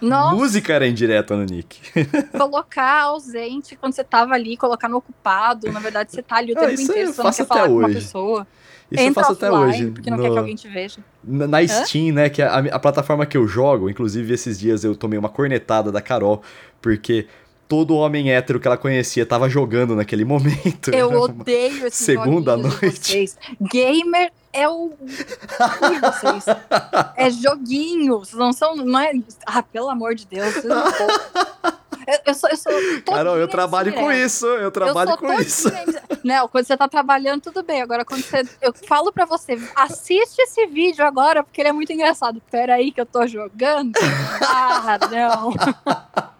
Nossa, 0.00 0.34
Música 0.34 0.72
era 0.72 0.88
indireta 0.88 1.36
no 1.36 1.44
nick. 1.44 1.78
colocar 2.36 3.02
ausente 3.04 3.76
quando 3.76 3.92
você 3.92 4.02
tava 4.02 4.34
ali, 4.34 4.56
colocar 4.56 4.88
no 4.88 4.96
ocupado. 4.96 5.70
Na 5.70 5.78
verdade, 5.78 6.10
você 6.10 6.20
tá 6.20 6.36
ali 6.36 6.52
o 6.52 6.56
tempo 6.56 6.80
inteiro, 6.80 7.10
eu 7.10 7.12
você 7.12 7.22
não 7.22 7.30
quer 7.32 7.46
falar 7.46 7.60
até 7.60 7.68
com 7.68 7.76
uma 7.78 7.86
hoje. 7.86 7.94
pessoa. 7.94 8.46
Isso 8.90 9.02
eu 9.02 9.06
Entra 9.06 9.22
faço 9.22 9.32
até 9.34 9.50
hoje. 9.52 9.90
porque 9.92 10.10
não 10.10 10.16
no- 10.16 10.22
quer 10.24 10.30
que 10.32 10.38
alguém 10.38 10.56
te 10.56 10.66
veja. 10.66 10.98
Na, 11.22 11.46
na 11.46 11.68
Steam, 11.68 12.12
né, 12.12 12.28
que 12.28 12.42
é 12.42 12.46
a, 12.46 12.56
a 12.58 12.78
plataforma 12.80 13.24
que 13.26 13.36
eu 13.36 13.46
jogo, 13.46 13.88
inclusive 13.88 14.32
esses 14.34 14.58
dias 14.58 14.82
eu 14.82 14.96
tomei 14.96 15.18
uma 15.18 15.28
cornetada 15.28 15.92
da 15.92 16.00
Carol, 16.00 16.42
porque 16.82 17.28
todo 17.68 17.94
homem 17.94 18.32
hétero 18.32 18.58
que 18.58 18.66
ela 18.66 18.78
conhecia 18.78 19.26
tava 19.26 19.48
jogando 19.48 19.94
naquele 19.94 20.24
momento. 20.24 20.90
Eu 20.90 21.10
Era 21.12 21.20
odeio 21.20 21.86
esses 21.86 22.06
Segunda 22.06 22.56
noite. 22.56 22.80
vocês. 22.80 23.36
Gamer 23.60 24.32
é 24.52 24.68
o 24.68 24.92
vocês. 26.00 26.44
É 27.16 27.30
joguinho. 27.30 28.20
Vocês 28.20 28.38
não 28.38 28.52
são. 28.52 28.74
Não 28.74 28.98
é... 28.98 29.12
Ah, 29.46 29.62
pelo 29.62 29.90
amor 29.90 30.14
de 30.14 30.26
Deus. 30.26 30.54
vocês 30.54 30.64
não 30.64 30.82
Eu, 32.06 32.18
eu 32.24 32.34
sou, 32.34 32.48
eu 32.48 32.56
sou 32.56 32.72
Carol, 33.04 33.36
eu 33.36 33.46
trabalho 33.46 33.92
com 33.92 34.10
isso, 34.10 34.46
eu 34.46 34.70
trabalho 34.70 35.10
eu 35.10 35.18
com 35.18 35.30
isso. 35.34 35.68
Não, 36.24 36.48
quando 36.48 36.64
você 36.64 36.74
tá 36.74 36.88
trabalhando, 36.88 37.42
tudo 37.42 37.62
bem. 37.62 37.82
Agora, 37.82 38.02
quando 38.02 38.22
você. 38.22 38.48
Eu 38.62 38.72
falo 38.72 39.12
pra 39.12 39.26
você, 39.26 39.60
assiste 39.76 40.38
esse 40.38 40.66
vídeo 40.68 41.04
agora, 41.04 41.44
porque 41.44 41.60
ele 41.60 41.68
é 41.68 41.72
muito 41.72 41.92
engraçado. 41.92 42.40
Pera 42.50 42.76
aí 42.76 42.90
que 42.90 43.00
eu 43.00 43.04
tô 43.04 43.26
jogando. 43.26 43.92
Ah, 44.40 44.98
não. 45.10 46.28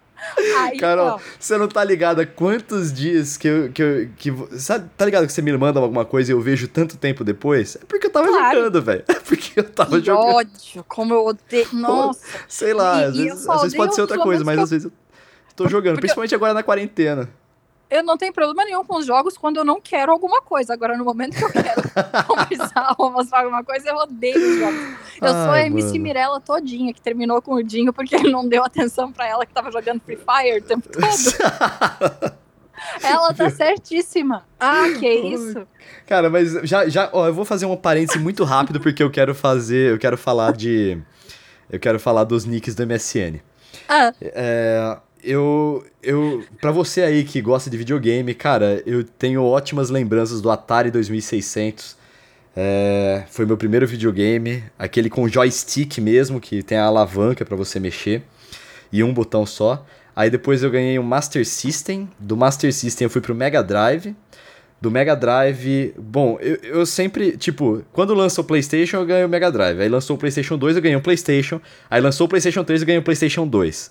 Aí, 0.59 0.79
Carol, 0.79 1.21
você 1.39 1.57
não 1.57 1.69
tá 1.69 1.83
ligada 1.85 2.25
quantos 2.27 2.93
dias 2.93 3.37
que 3.37 3.49
eu. 3.49 3.71
Que 3.73 3.83
eu 3.83 4.09
que, 4.17 4.59
sabe, 4.59 4.89
tá 4.97 5.05
ligado 5.05 5.27
que 5.27 5.33
você 5.33 5.43
me 5.43 5.57
manda 5.57 5.81
alguma 5.81 6.05
coisa 6.05 6.31
e 6.31 6.35
eu 6.35 6.41
vejo 6.41 6.69
tanto 6.69 6.97
tempo 6.97 7.25
depois? 7.25 7.77
É 7.77 7.81
porque 7.87 8.07
eu 8.07 8.11
tava 8.11 8.27
Claro. 8.29 8.57
jogando, 8.59 8.83
velho. 8.83 9.05
É 9.09 9.15
porque 9.15 9.61
eu 9.61 9.65
tava 9.65 9.99
Que 10.01 10.07
jogando. 10.07 10.35
ódio, 10.37 10.85
como 10.89 11.15
eu 11.15 11.27
odeio. 11.27 11.69
Nossa. 11.73 12.21
Sei 12.49 12.73
lá, 12.73 13.01
E- 13.01 13.05
às 13.05 13.15
e 13.17 13.19
eu 13.21 13.25
vezes, 13.35 13.49
às 13.49 13.63
vezes 13.63 13.77
pode 13.77 13.95
ser 13.95 14.01
outra 14.01 14.19
coisa, 14.19 14.45
mas 14.45 14.57
momentos 14.57 14.65
às 14.65 14.71
vezes 14.71 14.85
eu 14.87 14.93
tô 15.57 15.69
jogando, 15.69 15.95
Porque- 15.95 16.01
principalmente 16.03 16.35
agora 16.35 16.55
na 16.55 16.63
quarentena. 16.63 17.29
Eu 17.91 18.03
não 18.03 18.19
tenho 18.19 18.33
problema 18.33 18.65
nenhum 18.65 18.85
com 18.85 18.99
os 18.99 19.07
jogos 19.07 19.39
quando 19.39 19.57
eu 19.57 19.65
não 19.65 19.81
quero 19.81 20.13
alguma 20.13 20.43
coisa. 20.43 20.75
Agora, 20.75 20.97
no 20.97 21.05
momento 21.05 21.37
que 21.37 21.45
eu 21.45 21.51
quero 21.51 21.83
conversar 22.29 22.95
ou 22.99 23.11
mostrar 23.11 23.41
alguma 23.41 23.65
coisa, 23.65 23.89
eu 23.89 23.97
odeio 23.97 24.37
os 24.37 24.59
jogos. 24.59 24.81
Eu 25.23 25.29
sou 25.29 25.51
a 25.51 25.53
Ai, 25.53 25.67
MC 25.67 25.87
mano. 25.89 26.01
Mirella 26.03 26.41
todinha, 26.41 26.93
que 26.93 27.01
terminou 27.01 27.41
com 27.41 27.55
o 27.55 27.63
Dinho 27.63 27.93
porque 27.93 28.15
ele 28.15 28.31
não 28.31 28.47
deu 28.47 28.63
atenção 28.63 29.11
pra 29.11 29.27
ela 29.27 29.47
que 29.47 29.53
tava 29.55 29.71
jogando 29.73 30.01
Free 30.01 30.17
Fire 30.19 30.59
o 30.59 30.63
tempo 30.63 30.89
todo. 30.89 31.03
Ela 33.03 33.35
tá 33.35 33.51
certíssima. 33.51 34.45
Ah, 34.59 34.85
que 34.99 35.09
isso. 35.09 35.67
Cara, 36.07 36.31
mas 36.31 36.53
já, 36.63 36.89
já, 36.89 37.11
ó, 37.13 37.27
eu 37.27 37.35
vou 37.35 37.45
fazer 37.45 37.67
um 37.67 37.77
parêntese 37.77 38.19
muito 38.19 38.45
rápido 38.45 38.81
porque 38.81 39.03
eu 39.03 39.11
quero 39.11 39.35
fazer, 39.35 39.91
eu 39.93 39.99
quero 39.99 40.17
falar 40.17 40.53
de, 40.53 40.97
eu 41.71 41.81
quero 41.81 41.99
falar 41.99 42.25
dos 42.25 42.45
nicks 42.45 42.75
do 42.75 42.87
MSN. 42.87 43.41
Ah, 43.89 44.13
É, 44.21 44.97
eu, 45.23 45.85
eu, 46.03 46.45
pra 46.61 46.71
você 46.71 47.03
aí 47.03 47.25
que 47.25 47.41
gosta 47.41 47.69
de 47.69 47.77
videogame, 47.77 48.35
cara, 48.35 48.83
eu 48.87 49.05
tenho 49.05 49.43
ótimas 49.43 49.91
lembranças 49.91 50.41
do 50.41 50.51
Atari 50.51 50.91
2600. 50.91 51.97
É, 52.57 53.25
foi 53.29 53.47
meu 53.47 53.57
primeiro 53.57 53.87
videogame, 53.87 54.65
aquele 54.79 55.09
com 55.09 55.29
joystick 55.29 55.99
mesmo, 55.99 56.41
que 56.41 56.63
tem 56.63 56.77
a 56.77 56.87
alavanca 56.87 57.45
pra 57.45 57.57
você 57.57 57.79
mexer 57.79 58.23
e 58.93 59.05
um 59.05 59.13
botão 59.13 59.47
só. 59.47 59.87
Aí 60.15 60.31
depois 60.31 60.63
eu 60.63 60.71
ganhei 60.71 60.99
um 60.99 61.03
Master 61.05 61.47
System, 61.47 62.09
do 62.19 62.37
Master 62.37 62.73
System 62.73 63.07
eu 63.07 63.11
fui 63.11 63.21
pro 63.21 63.35
Mega 63.35 63.63
Drive. 63.63 64.17
Do 64.81 64.91
Mega 64.91 65.15
Drive, 65.15 65.93
bom, 65.99 66.39
eu, 66.41 66.57
eu 66.63 66.87
sempre, 66.87 67.37
tipo, 67.37 67.85
quando 67.93 68.15
lançou 68.15 68.45
o 68.45 68.47
PlayStation 68.47 68.97
eu 68.99 69.07
ganhei 69.07 69.25
o 69.25 69.29
Mega 69.29 69.51
Drive. 69.51 69.81
Aí 69.81 69.89
lançou 69.89 70.17
o 70.17 70.19
PlayStation 70.19 70.57
2 70.57 70.77
eu 70.77 70.83
ganhei 70.83 70.97
um 70.97 71.01
PlayStation. 71.01 71.61
Aí 71.91 72.01
lançou 72.01 72.27
o 72.27 72.29
PlayStation 72.29 72.65
3 72.65 72.83
eu 72.83 72.87
ganhei 72.87 73.01
um 73.01 73.05
PlayStation 73.05 73.47
2. 73.47 73.91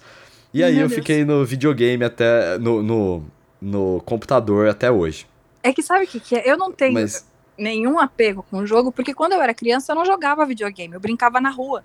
E 0.53 0.63
aí 0.63 0.73
Meu 0.75 0.83
eu 0.83 0.87
Deus. 0.87 0.99
fiquei 0.99 1.25
no 1.25 1.45
videogame 1.45 2.03
até. 2.03 2.57
no, 2.57 2.81
no, 2.81 3.23
no 3.61 4.01
computador 4.05 4.67
até 4.69 4.89
hoje. 4.91 5.27
é 5.63 5.73
que 5.73 5.81
sabe 5.83 6.05
o 6.05 6.07
que, 6.07 6.19
que 6.19 6.35
é? 6.35 6.49
Eu 6.49 6.57
não 6.57 6.71
tenho 6.71 6.93
Mas. 6.93 7.25
nenhum 7.57 7.99
apego 7.99 8.43
com 8.49 8.59
o 8.59 8.65
jogo, 8.67 8.91
porque 8.91 9.13
quando 9.13 9.33
eu 9.33 9.41
era 9.41 9.53
criança 9.53 9.91
eu 9.91 9.95
não 9.95 10.05
jogava 10.05 10.45
videogame, 10.45 10.93
eu 10.93 10.99
brincava 10.99 11.41
na 11.41 11.49
rua. 11.49 11.83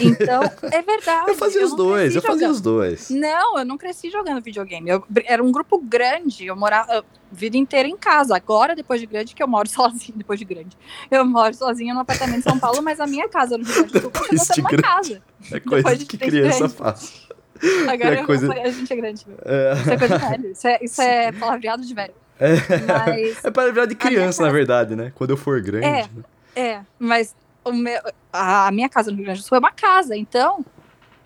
Então, 0.00 0.42
é 0.72 0.80
verdade. 0.80 1.28
Eu 1.28 1.34
fazia 1.34 1.64
os 1.64 1.70
não 1.70 1.76
dois, 1.76 2.14
eu 2.14 2.22
fazia 2.22 2.46
jogando. 2.46 2.54
os 2.54 2.60
dois. 2.60 3.10
Não, 3.10 3.58
eu 3.58 3.64
não 3.64 3.76
cresci 3.76 4.08
jogando 4.08 4.40
videogame. 4.42 4.88
Eu, 4.88 5.04
era 5.26 5.42
um 5.42 5.50
grupo 5.52 5.76
grande, 5.78 6.46
eu 6.46 6.56
morava 6.56 6.98
a 7.00 7.04
vida 7.32 7.56
inteira 7.56 7.88
em 7.88 7.96
casa. 7.96 8.34
Agora, 8.36 8.74
depois 8.76 9.00
de 9.00 9.06
grande, 9.06 9.34
que 9.34 9.42
eu 9.42 9.48
moro 9.48 9.68
sozinha, 9.68 10.16
depois 10.16 10.38
de 10.38 10.44
grande. 10.44 10.78
Eu 11.10 11.24
moro 11.26 11.52
sozinha 11.52 11.92
no 11.92 12.00
apartamento 12.00 12.38
em 12.38 12.42
São 12.42 12.58
Paulo, 12.58 12.80
mas 12.80 13.00
a 13.00 13.06
minha 13.06 13.28
casa 13.28 13.58
no 13.58 13.64
Rio 13.64 13.74
Grande 13.74 13.92
do 13.92 14.00
Sul 14.00 14.10
continua 14.12 14.44
sendo 14.44 14.54
de 14.54 14.60
uma 14.62 14.70
grande. 14.70 14.82
casa. 14.84 15.22
É 15.52 15.60
coisa 15.60 15.96
de 15.96 16.06
que 16.06 16.16
criança 16.16 16.58
grandes. 16.58 16.76
faz. 16.76 17.28
Agora 17.88 18.16
É 18.16 18.20
eu 18.20 18.26
coisa- 18.26 18.52
a 18.52 18.70
gente 18.70 18.92
é 18.92 18.96
grande. 18.96 19.26
É, 19.44 19.72
Isso 19.74 19.90
é 19.90 19.98
coisa 19.98 20.18
de 20.18 20.26
velho. 20.26 20.52
Isso 20.52 20.68
é, 20.68 20.78
isso 20.82 21.02
é 21.02 21.32
palavreado 21.38 21.82
de 21.84 21.94
velho. 21.94 22.14
é, 22.38 22.54
Mas, 22.86 23.44
é 23.44 23.50
para 23.50 23.72
virar 23.72 23.86
de 23.86 23.94
criança, 23.94 24.42
na 24.42 24.50
verdade, 24.50 24.96
né? 24.96 25.12
Quando 25.14 25.30
eu 25.30 25.36
for 25.36 25.60
grande. 25.60 25.86
É. 25.86 26.02
né? 26.02 26.08
é, 26.56 26.80
mas 26.98 27.34
meu, 27.72 28.00
a 28.32 28.70
minha 28.72 28.88
casa 28.88 29.10
no 29.10 29.16
Rio 29.16 29.26
Grande 29.26 29.40
do 29.40 29.44
Sul 29.46 29.56
é 29.56 29.58
uma 29.58 29.70
casa, 29.70 30.16
então 30.16 30.64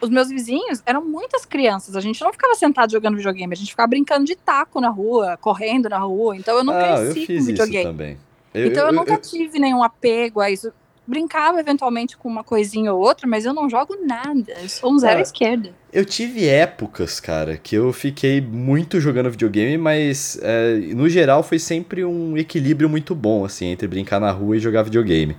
os 0.01 0.11
meus 0.11 0.28
vizinhos 0.28 0.82
eram 0.85 1.05
muitas 1.05 1.47
crianças. 1.47 1.95
A 1.97 2.01
gente 2.01 2.20
não 2.22 2.32
ficava 2.32 2.55
sentado 2.55 2.91
jogando 2.91 3.16
videogame, 3.16 3.53
a 3.53 3.57
gente 3.57 3.70
ficava 3.70 3.87
brincando 3.87 4.24
de 4.24 4.35
taco 4.37 4.80
na 4.80 4.89
rua, 4.91 5.39
correndo 5.41 5.89
na 5.89 5.99
rua. 5.99 6.37
Então 6.37 6.57
eu 6.59 6.64
não 6.64 6.74
ah, 6.74 6.99
eu 6.99 7.12
cresci 7.12 7.26
fiz 7.26 7.26
com 7.26 7.32
isso 7.35 7.47
videogame. 7.47 7.85
também. 7.85 8.18
então 8.55 8.87
eu, 8.89 8.93
nunca 8.93 9.16
tive 9.16 9.59
nenhum 9.59 9.82
apego 9.82 10.41
a 10.41 10.51
isso. 10.51 10.72
Brincava 11.07 11.61
eventualmente 11.61 12.16
com 12.16 12.28
uma 12.28 12.42
coisinha 12.42 12.92
ou 12.92 13.00
outra, 13.00 13.26
mas 13.28 13.44
eu 13.44 13.52
não 13.52 13.68
jogo 13.68 13.96
nada. 14.07 14.52
Eu 14.62 14.68
sou 14.68 14.92
um 14.92 14.98
zero 14.98 15.18
à 15.18 15.22
esquerda. 15.22 15.70
Eu 15.92 16.05
tive 16.05 16.48
épocas, 16.48 17.20
cara, 17.20 17.57
que 17.57 17.74
eu 17.76 17.92
fiquei 17.92 18.40
muito 18.40 18.98
jogando 19.00 19.30
videogame, 19.30 19.76
mas 19.76 20.38
é, 20.42 20.76
no 20.94 21.09
geral 21.09 21.42
foi 21.42 21.59
sempre 21.59 22.05
um 22.05 22.36
equilíbrio 22.36 22.88
muito 22.88 23.14
bom, 23.14 23.44
assim, 23.44 23.66
entre 23.66 23.86
brincar 23.86 24.18
na 24.18 24.30
rua 24.30 24.57
e 24.57 24.61
jogar 24.61 24.82
videogame. 24.82 25.36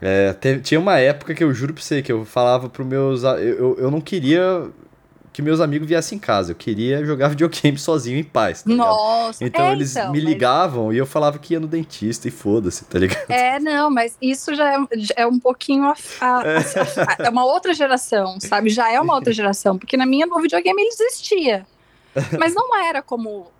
É, 0.00 0.34
tinha 0.62 0.78
uma 0.78 0.98
época 0.98 1.34
que 1.34 1.42
eu 1.42 1.52
juro 1.54 1.72
pra 1.72 1.82
você 1.82 2.02
que 2.02 2.12
eu 2.12 2.24
falava 2.24 2.68
pros 2.68 2.86
meus. 2.86 3.22
eu, 3.22 3.76
eu 3.78 3.90
não 3.90 4.00
queria 4.00 4.70
que 5.34 5.42
meus 5.42 5.60
amigos 5.60 5.86
viessem 5.88 6.16
em 6.16 6.18
casa, 6.20 6.52
eu 6.52 6.54
queria 6.56 7.04
jogar 7.04 7.28
videogame 7.34 7.76
sozinho 7.76 8.16
em 8.18 8.24
paz. 8.24 8.62
Tá? 8.62 8.70
Nossa, 8.72 9.44
Então 9.44 9.66
é, 9.66 9.72
eles 9.72 9.94
então, 9.96 10.12
me 10.12 10.18
mas- 10.22 10.28
ligavam 10.30 10.92
e 10.92 10.96
eu 10.96 11.04
falava 11.04 11.38
que 11.38 11.52
ia 11.54 11.60
no 11.60 11.66
dentista 11.66 12.28
e 12.28 12.30
foda-se, 12.30 12.84
tá 12.84 12.98
ligado? 12.98 13.28
É, 13.28 13.58
não, 13.58 13.90
mas 13.90 14.16
isso 14.22 14.54
já 14.54 14.72
é, 14.74 14.78
já 14.96 15.14
é 15.16 15.26
um 15.26 15.38
pouquinho 15.38 15.84
a, 15.84 15.94
a- 16.20 16.40
a- 16.40 17.26
é 17.26 17.28
uma 17.28 17.44
outra 17.44 17.74
geração, 17.74 18.38
sabe? 18.40 18.70
Já 18.70 18.90
é 18.92 19.00
uma 19.00 19.14
outra 19.14 19.32
geração, 19.34 19.76
porque 19.76 19.96
na 19.96 20.06
minha 20.06 20.26
o 20.26 20.40
videogame 20.40 20.80
ele 20.80 20.90
existia, 20.90 21.66
mas 22.38 22.54
não 22.54 22.74
era 22.82 23.02
como 23.02 23.50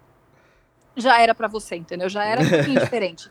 já 0.97 1.20
era 1.20 1.35
pra 1.35 1.49
você, 1.49 1.75
entendeu? 1.75 2.09
Já 2.09 2.25
era 2.25 2.41
um 2.41 2.49
pouquinho 2.49 2.79
diferente. 2.81 3.29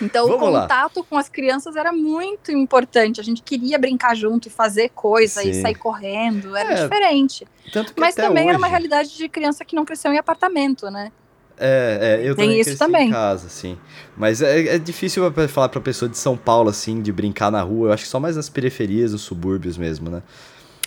Então 0.00 0.26
Vamos 0.28 0.48
o 0.48 0.50
lá. 0.50 0.62
contato 0.62 1.04
com 1.04 1.16
as 1.16 1.28
crianças 1.28 1.76
era 1.76 1.92
muito 1.92 2.50
importante. 2.52 3.20
A 3.20 3.24
gente 3.24 3.42
queria 3.42 3.78
brincar 3.78 4.14
junto 4.14 4.48
e 4.48 4.50
fazer 4.50 4.90
coisa 4.90 5.42
e 5.42 5.54
Sim. 5.54 5.62
sair 5.62 5.74
correndo, 5.74 6.56
era 6.56 6.72
É, 6.72 6.82
diferente. 6.82 7.46
Tanto 7.72 7.94
que 7.94 8.00
Mas 8.00 8.14
também 8.14 8.44
hoje, 8.44 8.48
era 8.50 8.58
uma 8.58 8.66
realidade 8.68 9.16
de 9.16 9.28
criança 9.28 9.64
que 9.64 9.74
não 9.76 9.84
cresceu 9.84 10.12
em 10.12 10.18
apartamento, 10.18 10.90
né? 10.90 11.10
É, 11.58 12.18
é, 12.22 12.28
eu 12.28 12.34
Tem 12.34 12.46
também 12.46 12.60
isso 12.60 12.78
também. 12.78 13.08
em 13.08 13.12
casa, 13.12 13.46
assim. 13.46 13.78
Mas 14.16 14.42
é, 14.42 14.74
é 14.74 14.78
difícil 14.78 15.30
falar 15.48 15.68
pra 15.68 15.80
pessoa 15.80 16.08
de 16.08 16.16
São 16.18 16.36
Paulo, 16.36 16.70
assim, 16.70 17.00
de 17.00 17.12
brincar 17.12 17.52
na 17.52 17.62
rua. 17.62 17.88
Eu 17.88 17.92
acho 17.92 18.04
que 18.04 18.08
só 18.08 18.18
mais 18.18 18.36
nas 18.36 18.48
periferias, 18.48 19.12
nos 19.12 19.22
subúrbios 19.22 19.76
mesmo, 19.76 20.10
né? 20.10 20.22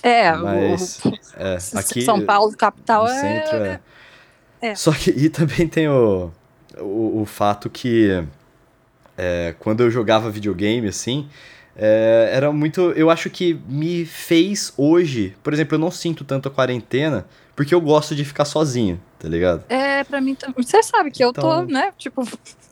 É, 0.03 0.31
Mas, 0.33 0.99
o, 1.05 1.11
É, 1.37 1.57
aqui 1.79 2.01
São 2.01 2.21
Paulo, 2.25 2.55
capital, 2.57 3.07
é, 3.07 3.19
centro 3.21 3.57
é... 3.57 3.79
é. 4.61 4.75
Só 4.75 4.91
que 4.91 5.11
e 5.11 5.29
também 5.29 5.67
tem 5.67 5.87
o, 5.87 6.31
o, 6.79 7.21
o 7.21 7.25
fato 7.25 7.69
que 7.69 8.23
é, 9.17 9.55
quando 9.59 9.81
eu 9.81 9.89
jogava 9.91 10.29
videogame, 10.29 10.87
assim, 10.87 11.27
é, 11.75 12.29
era 12.33 12.51
muito. 12.51 12.91
Eu 12.91 13.09
acho 13.09 13.29
que 13.29 13.53
me 13.67 14.05
fez 14.05 14.73
hoje. 14.77 15.35
Por 15.43 15.53
exemplo, 15.53 15.75
eu 15.75 15.79
não 15.79 15.91
sinto 15.91 16.23
tanto 16.23 16.47
a 16.47 16.51
quarentena 16.51 17.25
porque 17.55 17.73
eu 17.73 17.79
gosto 17.81 18.13
de 18.15 18.23
ficar 18.25 18.45
sozinho, 18.45 18.99
tá 19.19 19.27
ligado? 19.29 19.63
É, 19.69 20.03
pra 20.03 20.19
mim 20.21 20.35
também. 20.35 20.55
Você 20.63 20.81
sabe 20.83 21.09
que 21.11 21.23
eu 21.23 21.31
tô, 21.33 21.41
Então- 21.41 21.65
né? 21.67 21.91
Tipo, 21.97 22.23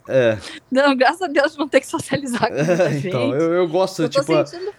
É, 0.07 0.37
dando 0.71 0.95
graças 0.97 1.21
a 1.21 1.27
Deus 1.27 1.53
de 1.53 1.59
não 1.59 1.67
ter 1.67 1.79
que 1.79 1.87
socializar 1.87 2.49
com 2.49 2.55
muita 2.55 2.91
gente. 2.91 3.07
então, 3.07 3.33
eu, 3.33 3.53
eu 3.53 3.67
gosto, 3.67 4.03
eu 4.03 4.09
tô 4.09 4.19
tipo. 4.19 4.33
a- 4.35 4.45
sentindo. 4.45 4.71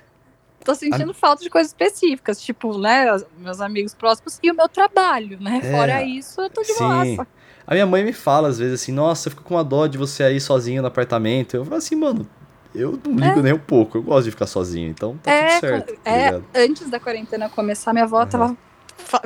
tô 0.65 0.75
sentindo 0.75 1.11
a... 1.11 1.15
falta 1.15 1.43
de 1.43 1.49
coisas 1.51 1.71
específicas, 1.73 2.41
tipo, 2.43 2.79
né, 2.79 3.07
meus 3.39 3.61
amigos 3.61 3.95
próximos 3.95 4.39
e 4.43 4.51
o 4.51 4.55
meu 4.55 4.69
trabalho, 4.69 5.39
né? 5.41 5.61
É, 5.63 5.71
Fora 5.71 6.03
isso, 6.03 6.41
eu 6.43 6.51
tô 6.51 6.63
de 6.63 6.75
boa. 6.75 7.27
A 7.67 7.73
minha 7.73 7.87
mãe 7.87 8.05
me 8.05 8.13
fala 8.13 8.49
às 8.49 8.59
vezes 8.59 8.83
assim, 8.83 8.93
nossa, 8.93 9.29
eu 9.29 9.31
fico 9.31 9.43
com 9.43 9.55
uma 9.55 9.65
dó 9.65 9.87
de 9.87 9.97
você 9.97 10.23
aí 10.23 10.41
sozinho 10.41 10.83
no 10.83 10.89
apartamento. 10.89 11.57
Eu 11.57 11.65
falo 11.65 11.77
assim, 11.77 11.97
mano, 11.97 12.29
eu 12.75 12.99
não 13.07 13.13
ligo 13.15 13.41
é. 13.41 13.43
nem 13.43 13.53
um 13.53 13.59
pouco, 13.59 13.99
eu 13.99 14.03
gosto 14.03 14.25
de 14.25 14.31
ficar 14.33 14.47
sozinho, 14.47 14.91
então 14.91 15.17
tá 15.23 15.31
é, 15.31 15.49
tudo 15.49 15.61
certo. 15.61 15.95
Tá 16.03 16.11
é, 16.11 16.43
antes 16.65 16.91
da 16.91 17.01
quarentena 17.01 17.49
começar, 17.49 17.93
minha 17.93 18.05
avó 18.05 18.21
uhum. 18.21 18.27
tava 18.27 18.57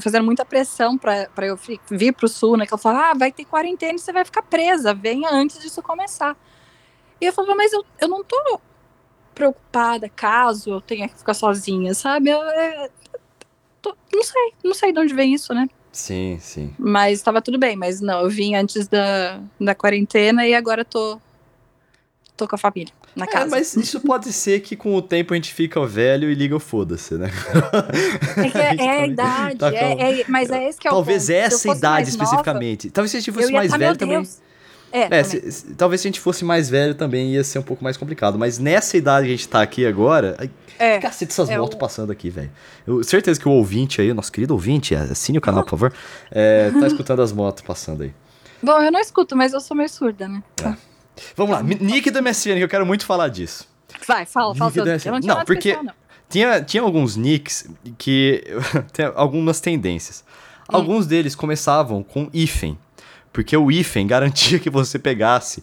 fazendo 0.03 0.25
muita 0.25 0.45
pressão 0.45 0.97
pra, 0.97 1.29
pra 1.35 1.47
eu 1.47 1.59
vir 1.91 2.13
pro 2.13 2.29
sul, 2.29 2.57
né? 2.57 2.67
Que 2.67 2.73
ela 2.73 2.79
falava, 2.79 3.11
ah, 3.11 3.15
vai 3.15 3.33
ter 3.33 3.45
quarentena 3.45 3.95
e 3.95 3.99
você 3.99 4.13
vai 4.13 4.25
ficar 4.25 4.43
presa, 4.43 4.95
venha 4.95 5.31
antes 5.31 5.59
disso 5.61 5.83
começar. 5.83 6.37
E 7.21 7.27
eu 7.27 7.33
falava, 7.33 7.55
mas 7.55 7.73
eu, 7.73 7.85
eu 8.01 8.09
não 8.09 8.23
tô 8.23 8.61
preocupada 9.35 10.09
caso 10.09 10.71
eu 10.71 10.81
tenha 10.81 11.09
que 11.09 11.17
ficar 11.17 11.35
sozinha, 11.35 11.95
sabe? 11.95 12.31
Eu, 12.31 12.43
é, 12.43 12.91
tô, 13.81 13.97
não 14.13 14.23
sei, 14.23 14.55
não 14.65 14.75
sei 14.75 14.93
de 14.93 14.99
onde 14.99 15.15
vem 15.15 15.33
isso, 15.33 15.55
né? 15.55 15.69
Sim, 15.93 16.39
sim. 16.41 16.73
Mas 16.79 17.23
tava 17.23 17.41
tudo 17.43 17.59
bem, 17.59 17.77
mas 17.77 18.01
não, 18.01 18.21
eu 18.21 18.31
vim 18.31 18.55
antes 18.55 18.87
da, 18.89 19.41
da 19.61 19.75
quarentena 19.75 20.47
e 20.47 20.55
agora 20.55 20.85
tô, 20.85 21.19
tô 22.37 22.47
com 22.47 22.55
a 22.55 22.59
família 22.59 22.93
na 23.17 23.25
é, 23.25 23.29
casa. 23.29 23.51
Mas 23.51 23.77
isso 23.77 24.01
pode 24.01 24.33
ser 24.33 24.61
que 24.61 24.77
com 24.77 24.95
o 24.95 25.03
tempo 25.03 25.35
a 25.35 25.37
gente 25.37 25.53
fica 25.53 25.85
velho 25.87 26.31
e 26.31 26.35
liga 26.35 26.55
o 26.55 26.61
foda-se, 26.61 27.15
né? 27.15 27.31
É, 28.37 28.51
que 28.51 28.59
é, 28.59 28.69
a, 28.69 28.75
é 28.75 29.03
a 29.03 29.07
idade, 29.07 29.59
tá 29.59 29.75
é, 29.75 30.21
é, 30.21 30.25
mas 30.29 30.51
é 30.51 30.69
esse 30.69 30.79
que 30.79 30.87
é 30.87 30.91
Talvez 30.91 31.25
o 31.25 31.27
ponto. 31.27 31.39
essa 31.39 31.69
idade 31.71 32.11
especificamente. 32.11 32.87
Nova, 32.87 32.95
Talvez 32.95 33.11
se 33.11 33.17
a 33.17 33.21
gente 33.21 33.33
fosse 33.33 33.53
mais 33.53 33.71
tá, 33.71 33.79
velho 33.79 33.97
também. 33.97 34.17
Deus 34.17 34.41
é, 34.93 35.19
é 35.19 35.23
se, 35.23 35.53
se, 35.53 35.75
talvez 35.75 36.01
se 36.01 36.09
a 36.09 36.11
gente 36.11 36.21
fosse 36.21 36.45
mais 36.45 36.69
velho 36.69 36.95
também 36.95 37.33
ia 37.33 37.45
ser 37.45 37.59
um 37.59 37.63
pouco 37.63 37.83
mais 37.85 37.97
complicado. 37.97 38.39
Mas 38.39 38.59
nessa 38.59 38.97
idade 38.97 39.27
que 39.27 39.33
a 39.33 39.37
gente 39.37 39.49
tá 39.49 39.63
aqui 39.63 39.87
agora. 39.87 40.37
É, 40.79 40.99
cacete 40.99 41.33
essas 41.33 41.51
é 41.51 41.59
motos 41.59 41.75
o... 41.75 41.79
passando 41.79 42.13
aqui, 42.13 42.31
velho. 42.31 42.51
Certeza 43.03 43.41
que 43.41 43.49
o 43.49 43.53
ouvinte 43.53 44.01
aí, 44.01 44.13
nosso 44.15 44.31
querido 44.31 44.55
ouvinte, 44.55 44.95
assine 44.95 45.39
o 45.39 45.41
canal, 45.41 45.65
por 45.65 45.71
favor. 45.71 45.93
É, 46.31 46.71
tá 46.71 46.87
escutando 46.89 47.21
as 47.21 47.33
motos 47.33 47.63
passando 47.63 48.05
aí. 48.05 48.15
Bom, 48.63 48.81
eu 48.81 48.91
não 48.91 49.01
escuto, 49.01 49.37
mas 49.37 49.53
eu 49.53 49.61
sou 49.61 49.77
meio 49.77 49.89
surda, 49.89 50.29
né? 50.29 50.43
É. 50.63 50.75
Vamos 51.37 51.53
lá, 51.53 51.63
Nick 51.63 52.11
do 52.11 52.23
MSN, 52.23 52.55
que 52.55 52.65
eu 52.65 52.69
quero 52.69 52.87
muito 52.87 53.05
falar 53.05 53.29
disso. 53.29 53.67
Vai, 54.07 54.25
fala, 54.25 54.55
fala. 54.55 54.71
Seu 54.71 55.13
não, 55.13 55.19
não 55.21 55.45
porque 55.45 55.75
não. 55.75 55.93
Tinha, 56.29 56.63
tinha 56.63 56.83
alguns 56.83 57.17
nicks 57.17 57.69
que. 57.97 58.45
tem 58.93 59.07
algumas 59.15 59.61
tendências. 59.61 60.23
Hum. 60.71 60.77
Alguns 60.77 61.07
deles 61.07 61.35
começavam 61.35 62.03
com 62.03 62.29
hífen. 62.33 62.79
Porque 63.33 63.57
o 63.57 63.71
hífen 63.71 64.07
garantia 64.07 64.59
que 64.59 64.71
você 64.71 64.99
pegasse 64.99 65.63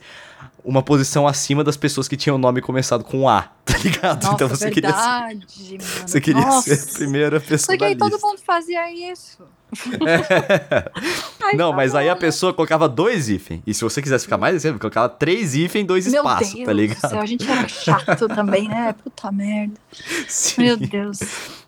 uma 0.66 0.82
posição 0.82 1.28
acima 1.28 1.63
das 1.63 1.78
pessoas 1.78 2.07
que 2.07 2.18
tinham 2.18 2.36
o 2.36 2.39
nome 2.39 2.59
começado 2.59 3.03
com 3.03 3.30
A, 3.30 3.43
tá 3.63 3.78
ligado? 3.78 4.24
Nossa, 4.24 4.36
então 4.36 4.49
você 4.49 4.70
verdade, 4.70 5.45
queria 5.45 5.80
ser, 5.80 5.93
mano. 5.95 6.07
Você 6.07 6.22
queria 6.22 6.41
Nossa. 6.41 6.76
ser 6.76 6.89
a 6.89 6.93
primeira 6.93 7.39
pessoa. 7.39 7.74
Só 7.74 7.78
que 7.78 7.86
aí 7.86 7.95
todo 7.95 8.20
mundo 8.20 8.39
fazia 8.45 8.91
isso. 9.11 9.43
É. 9.76 10.91
Ai, 11.43 11.55
não, 11.55 11.72
tá 11.72 11.76
mas 11.76 11.91
bom, 11.91 11.97
aí 11.97 12.09
a 12.09 12.16
pessoa 12.16 12.53
colocava 12.53 12.88
dois 12.88 13.30
hífen. 13.30 13.61
E 13.68 13.74
se 13.74 13.84
você 13.84 14.01
quisesse 14.01 14.24
ficar 14.24 14.38
mais 14.38 14.55
assim, 14.55 14.78
colocava 14.78 15.09
três 15.09 15.53
hífen, 15.53 15.86
dois 15.86 16.07
Meu 16.07 16.22
espaços, 16.22 16.49
tá 16.49 16.55
Deus 16.55 16.66
tá 16.66 16.74
ligado? 16.74 17.09
Céu, 17.09 17.20
a 17.20 17.26
gente 17.26 17.49
era 17.49 17.68
chato 17.68 18.28
também, 18.28 18.68
né? 18.68 18.95
Puta 19.03 19.32
merda. 19.32 19.74
Sim. 20.28 20.61
Meu 20.61 20.78
Deus. 20.78 21.20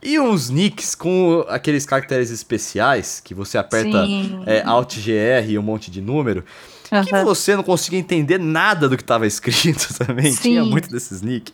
E 0.02 0.20
uns 0.20 0.50
nicks 0.50 0.96
com 0.96 1.46
aqueles 1.50 1.86
caracteres 1.86 2.30
especiais 2.30 3.20
que 3.20 3.34
você 3.34 3.58
aperta 3.58 4.06
é, 4.46 4.64
Alt 4.64 4.96
GR 4.98 5.50
e 5.50 5.58
um 5.58 5.64
monte 5.64 5.92
de 5.92 6.02
número. 6.02 6.46
Uhum. 6.92 7.04
Que 7.04 7.24
você 7.24 7.56
não 7.56 7.64
conseguia 7.64 8.00
entender 8.00 8.40
nada 8.40 8.88
do 8.88 8.96
que 8.96 9.04
estava 9.04 9.28
escrito 9.28 9.94
também. 9.98 10.32
Sim. 10.32 10.42
Tinha 10.42 10.66
muito 10.66 10.90
desses 10.90 11.22
nick. 11.22 11.52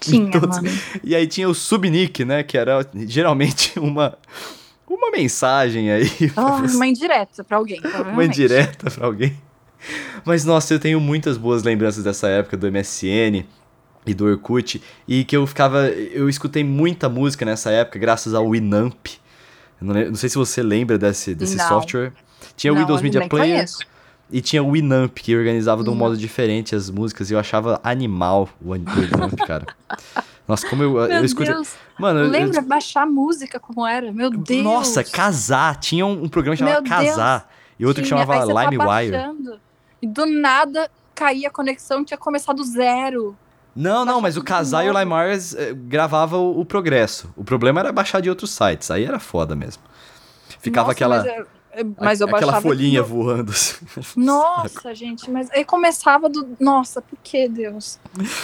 Tinha, 0.00 0.30
Todos... 0.32 0.58
E 1.02 1.14
aí 1.14 1.26
tinha 1.26 1.48
o 1.48 1.54
subnick, 1.54 2.24
né? 2.24 2.42
Que 2.42 2.56
era 2.56 2.86
geralmente 3.06 3.78
uma 3.80 4.16
uma 4.88 5.10
mensagem 5.10 5.90
aí. 5.90 6.10
Oh, 6.36 6.76
uma 6.76 6.86
indireta 6.86 7.44
pra 7.44 7.58
alguém, 7.58 7.80
Uma 8.12 8.24
indireta 8.24 8.90
pra 8.90 9.06
alguém. 9.06 9.36
Mas, 10.24 10.44
nossa, 10.44 10.74
eu 10.74 10.80
tenho 10.80 11.00
muitas 11.00 11.38
boas 11.38 11.62
lembranças 11.62 12.04
dessa 12.04 12.28
época 12.28 12.56
do 12.56 12.70
MSN 12.70 13.44
e 14.04 14.12
do 14.12 14.26
Orkut. 14.26 14.82
E 15.06 15.24
que 15.24 15.36
eu 15.36 15.46
ficava. 15.46 15.88
Eu 15.88 16.28
escutei 16.28 16.64
muita 16.64 17.08
música 17.08 17.44
nessa 17.44 17.70
época, 17.70 17.98
graças 17.98 18.34
ao 18.34 18.50
Winamp. 18.50 19.06
Não, 19.80 19.94
não, 19.94 20.14
sei 20.14 20.28
se 20.28 20.36
você 20.36 20.62
lembra 20.62 20.98
desse, 20.98 21.34
desse 21.34 21.58
software. 21.58 22.12
Tinha 22.56 22.72
o 22.72 22.76
Windows 22.76 23.00
Media 23.00 23.26
Player. 23.28 23.56
Conheço. 23.56 23.78
E 24.32 24.40
tinha 24.40 24.62
o 24.62 24.72
Winamp, 24.72 25.12
que 25.18 25.36
organizava 25.36 25.82
de 25.82 25.90
um 25.90 25.94
modo 25.94 26.16
diferente 26.16 26.74
as 26.74 26.88
músicas. 26.88 27.30
E 27.30 27.34
eu 27.34 27.38
achava 27.38 27.80
animal 27.82 28.48
o 28.64 28.72
Winamp, 28.72 29.38
cara. 29.46 29.66
Nossa, 30.46 30.68
como 30.68 30.82
eu, 30.82 30.92
Meu 30.92 31.06
eu 31.06 31.24
escutei. 31.24 31.54
Deus. 31.54 31.74
Mano, 31.98 32.28
Lembra 32.28 32.58
eu... 32.58 32.62
baixar 32.62 33.06
música 33.06 33.60
como 33.60 33.86
era? 33.86 34.12
Meu 34.12 34.30
Deus. 34.30 34.64
Nossa, 34.64 35.04
casar. 35.04 35.76
Tinha 35.76 36.04
um, 36.04 36.28
programa 36.28 36.56
chamado 36.56 36.88
Casar. 36.88 37.40
Deus. 37.40 37.50
E 37.78 37.86
outro 37.86 38.02
tinha. 38.02 38.16
que 38.16 38.26
chamava 38.26 38.44
LimeWire. 38.44 39.60
E 40.02 40.06
do 40.06 40.26
nada 40.26 40.90
caía 41.14 41.48
a 41.48 41.50
conexão, 41.50 42.04
tinha 42.04 42.16
começado 42.16 42.56
do 42.56 42.64
zero. 42.64 43.36
Não, 43.76 44.04
não, 44.04 44.20
mas 44.20 44.36
o 44.36 44.42
Casar 44.42 44.84
e 44.84 44.90
o 44.90 44.98
LimeWire 44.98 45.38
eh, 45.56 45.72
gravava 45.74 46.36
o, 46.36 46.60
o, 46.60 46.64
progresso. 46.64 47.32
O 47.36 47.44
problema 47.44 47.80
era 47.80 47.92
baixar 47.92 48.20
de 48.20 48.28
outros 48.28 48.50
sites. 48.50 48.90
Aí 48.90 49.04
era 49.04 49.20
foda 49.20 49.54
mesmo. 49.54 49.82
Ficava 50.58 50.88
Nossa, 50.88 50.92
aquela. 50.92 51.46
Mas, 51.74 51.86
mas 51.98 52.20
eu 52.20 52.28
Aquela 52.28 52.60
folhinha 52.60 53.02
voando. 53.02 53.52
Assim. 53.52 53.76
Nossa, 54.16 54.94
gente, 54.94 55.30
mas 55.30 55.48
aí 55.50 55.64
começava 55.64 56.28
do. 56.28 56.56
Nossa, 56.58 57.00
por 57.00 57.18
que, 57.22 57.48
Deus? 57.48 57.98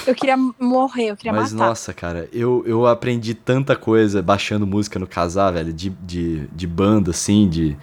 Eu 0.07 0.15
queria 0.15 0.37
morrer, 0.37 1.11
eu 1.11 1.17
queria 1.17 1.33
mas, 1.33 1.53
matar. 1.53 1.65
Mas, 1.65 1.69
nossa, 1.69 1.93
cara, 1.93 2.29
eu, 2.33 2.63
eu 2.67 2.87
aprendi 2.87 3.35
tanta 3.35 3.75
coisa 3.75 4.23
baixando 4.23 4.67
música 4.67 4.99
no 4.99 5.07
casar, 5.07 5.53
velho, 5.53 5.73
de, 5.73 5.91
de, 5.91 6.47
de 6.49 6.67
banda, 6.67 7.11
assim, 7.11 7.49
de. 7.49 7.77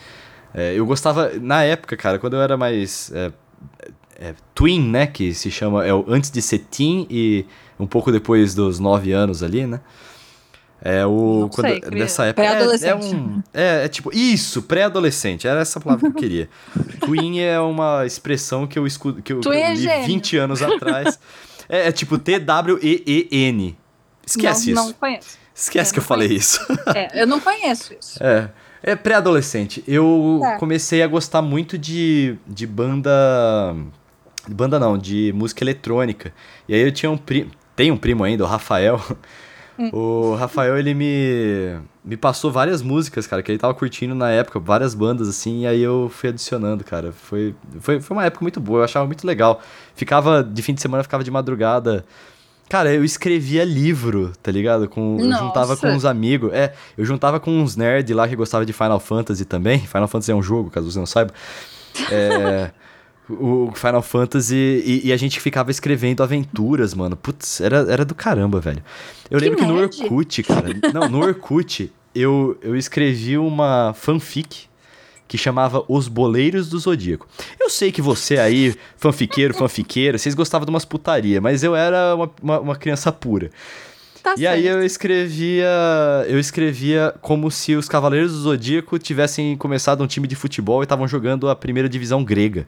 É, 0.53 0.73
eu 0.77 0.85
gostava, 0.85 1.31
na 1.41 1.63
época, 1.63 1.97
cara, 1.97 2.17
quando 2.17 2.35
eu 2.35 2.41
era 2.41 2.55
mais. 2.55 3.11
É, 3.13 3.31
é, 4.19 4.35
twin, 4.55 4.81
né? 4.81 5.07
Que 5.07 5.33
se 5.33 5.51
chama. 5.51 5.85
É, 5.85 5.91
antes 6.07 6.31
de 6.31 6.41
ser 6.41 6.59
teen 6.59 7.05
e 7.09 7.45
um 7.77 7.87
pouco 7.87 8.11
depois 8.11 8.55
dos 8.55 8.79
nove 8.79 9.11
anos 9.11 9.43
ali, 9.43 9.67
né? 9.67 9.81
É 10.85 11.05
o. 11.05 11.49
quando, 11.49 11.67
sei, 11.67 11.81
nessa 11.91 12.25
época. 12.25 12.45
Pré-adolescente. 12.45 12.89
É, 12.89 12.91
é, 12.91 12.95
um, 12.95 13.43
é, 13.53 13.85
é, 13.85 13.87
tipo. 13.87 14.13
Isso, 14.13 14.61
pré-adolescente. 14.63 15.47
Era 15.47 15.61
essa 15.61 15.79
palavra 15.79 16.11
que 16.11 16.17
eu 16.17 16.19
queria. 16.19 16.49
Twin 16.99 17.39
é 17.39 17.57
uma 17.57 18.05
expressão 18.05 18.67
que 18.67 18.77
eu 18.77 18.85
escuto. 18.85 19.21
Que 19.21 19.31
eu, 19.31 19.39
eu 19.45 19.53
é 19.53 19.73
li 19.73 19.87
20 20.05 20.37
anos 20.37 20.61
atrás. 20.61 21.17
é, 21.69 21.87
é, 21.87 21.91
tipo 21.93 22.17
T-W-E-E-N. 22.17 23.77
Esquece 24.27 24.73
não, 24.73 24.83
isso. 24.83 24.91
Não 24.91 24.93
conheço. 24.99 25.37
Esquece 25.55 25.91
é, 25.91 25.93
que 25.93 25.99
eu 25.99 26.03
falei 26.03 26.27
isso. 26.27 26.59
é, 26.93 27.21
eu 27.21 27.27
não 27.27 27.39
conheço 27.39 27.95
isso. 27.97 28.21
É. 28.21 28.49
É 28.85 28.97
pré-adolescente. 28.97 29.81
Eu 29.87 30.41
é. 30.43 30.57
comecei 30.57 31.01
a 31.01 31.07
gostar 31.07 31.41
muito 31.41 31.77
de, 31.77 32.35
de 32.45 32.67
banda. 32.67 33.09
Banda 34.49 34.77
não, 34.77 34.97
de 34.97 35.31
música 35.33 35.63
eletrônica. 35.63 36.33
E 36.67 36.75
aí 36.75 36.81
eu 36.81 36.91
tinha 36.91 37.09
um 37.09 37.17
primo. 37.17 37.51
Tem 37.73 37.89
um 37.89 37.97
primo 37.97 38.25
ainda, 38.25 38.43
o 38.43 38.47
Rafael. 38.47 39.01
O 39.91 40.35
Rafael, 40.35 40.77
ele 40.77 40.93
me, 40.93 41.79
me 42.05 42.15
passou 42.15 42.51
várias 42.51 42.81
músicas, 42.81 43.25
cara, 43.25 43.41
que 43.41 43.51
ele 43.51 43.57
tava 43.57 43.73
curtindo 43.73 44.13
na 44.13 44.29
época, 44.29 44.59
várias 44.59 44.93
bandas, 44.93 45.27
assim, 45.27 45.61
e 45.61 45.67
aí 45.67 45.81
eu 45.81 46.11
fui 46.13 46.29
adicionando, 46.29 46.83
cara. 46.83 47.11
Foi, 47.11 47.55
foi, 47.79 47.99
foi 47.99 48.17
uma 48.17 48.25
época 48.25 48.43
muito 48.43 48.59
boa, 48.59 48.79
eu 48.79 48.83
achava 48.83 49.05
muito 49.05 49.25
legal. 49.25 49.61
Ficava, 49.95 50.43
de 50.43 50.61
fim 50.61 50.73
de 50.73 50.81
semana, 50.81 51.03
ficava 51.03 51.23
de 51.23 51.31
madrugada. 51.31 52.05
Cara, 52.69 52.93
eu 52.93 53.03
escrevia 53.03 53.63
livro, 53.63 54.31
tá 54.41 54.51
ligado? 54.51 54.87
Com, 54.87 55.17
eu 55.19 55.31
juntava 55.31 55.75
com 55.75 55.87
uns 55.87 56.05
amigos. 56.05 56.51
É, 56.53 56.73
eu 56.97 57.05
juntava 57.05 57.39
com 57.39 57.51
uns 57.51 57.75
nerds 57.75 58.15
lá 58.15 58.27
que 58.27 58.35
gostava 58.35 58.65
de 58.65 58.73
Final 58.73 58.99
Fantasy 58.99 59.45
também. 59.45 59.79
Final 59.79 60.07
Fantasy 60.07 60.31
é 60.31 60.35
um 60.35 60.41
jogo, 60.41 60.69
caso 60.69 60.91
você 60.91 60.99
não 60.99 61.05
saiba. 61.05 61.33
É 62.09 62.71
o 63.29 63.71
Final 63.73 64.01
Fantasy 64.01 64.55
e, 64.55 65.07
e, 65.07 65.13
a 65.13 65.17
gente 65.17 65.39
ficava 65.39 65.71
escrevendo 65.71 66.21
aventuras, 66.21 66.93
mano. 66.93 67.15
Putz, 67.15 67.61
era, 67.61 67.85
era 67.89 68.03
do 68.03 68.13
caramba, 68.13 68.59
velho. 68.59 68.83
Eu 69.29 69.39
que 69.39 69.45
lembro 69.45 69.59
que 69.59 69.65
no 69.65 69.77
Orkut, 69.77 70.43
cara. 70.43 70.67
não, 70.93 71.07
no 71.07 71.19
Orkut, 71.19 71.91
eu, 72.13 72.57
eu 72.61 72.75
escrevi 72.75 73.37
uma 73.37 73.93
fanfic 73.93 74.67
que 75.27 75.37
chamava 75.37 75.83
Os 75.87 76.07
Boleiros 76.07 76.69
do 76.69 76.77
Zodíaco. 76.77 77.27
Eu 77.59 77.69
sei 77.69 77.91
que 77.91 78.01
você 78.01 78.37
aí, 78.37 78.75
fanfiqueiro, 78.97 79.53
fanfiqueira, 79.53 80.17
vocês 80.17 80.35
gostavam 80.35 80.65
de 80.65 80.69
umas 80.69 80.85
putaria, 80.85 81.41
mas 81.41 81.63
eu 81.63 81.75
era 81.75 82.15
uma, 82.15 82.31
uma, 82.41 82.59
uma 82.59 82.75
criança 82.75 83.11
pura. 83.11 83.49
Tá 84.21 84.35
e 84.35 84.39
certo. 84.39 84.53
aí 84.53 84.67
eu 84.67 84.83
escrevia. 84.83 85.67
Eu 86.27 86.39
escrevia 86.39 87.13
como 87.21 87.51
se 87.51 87.75
os 87.75 87.89
Cavaleiros 87.89 88.31
do 88.31 88.39
Zodíaco 88.39 88.97
tivessem 88.97 89.57
começado 89.57 90.01
um 90.01 90.07
time 90.07 90.27
de 90.27 90.35
futebol 90.35 90.81
e 90.81 90.85
estavam 90.85 91.07
jogando 91.07 91.49
a 91.49 91.55
primeira 91.55 91.89
divisão 91.89 92.23
grega. 92.23 92.65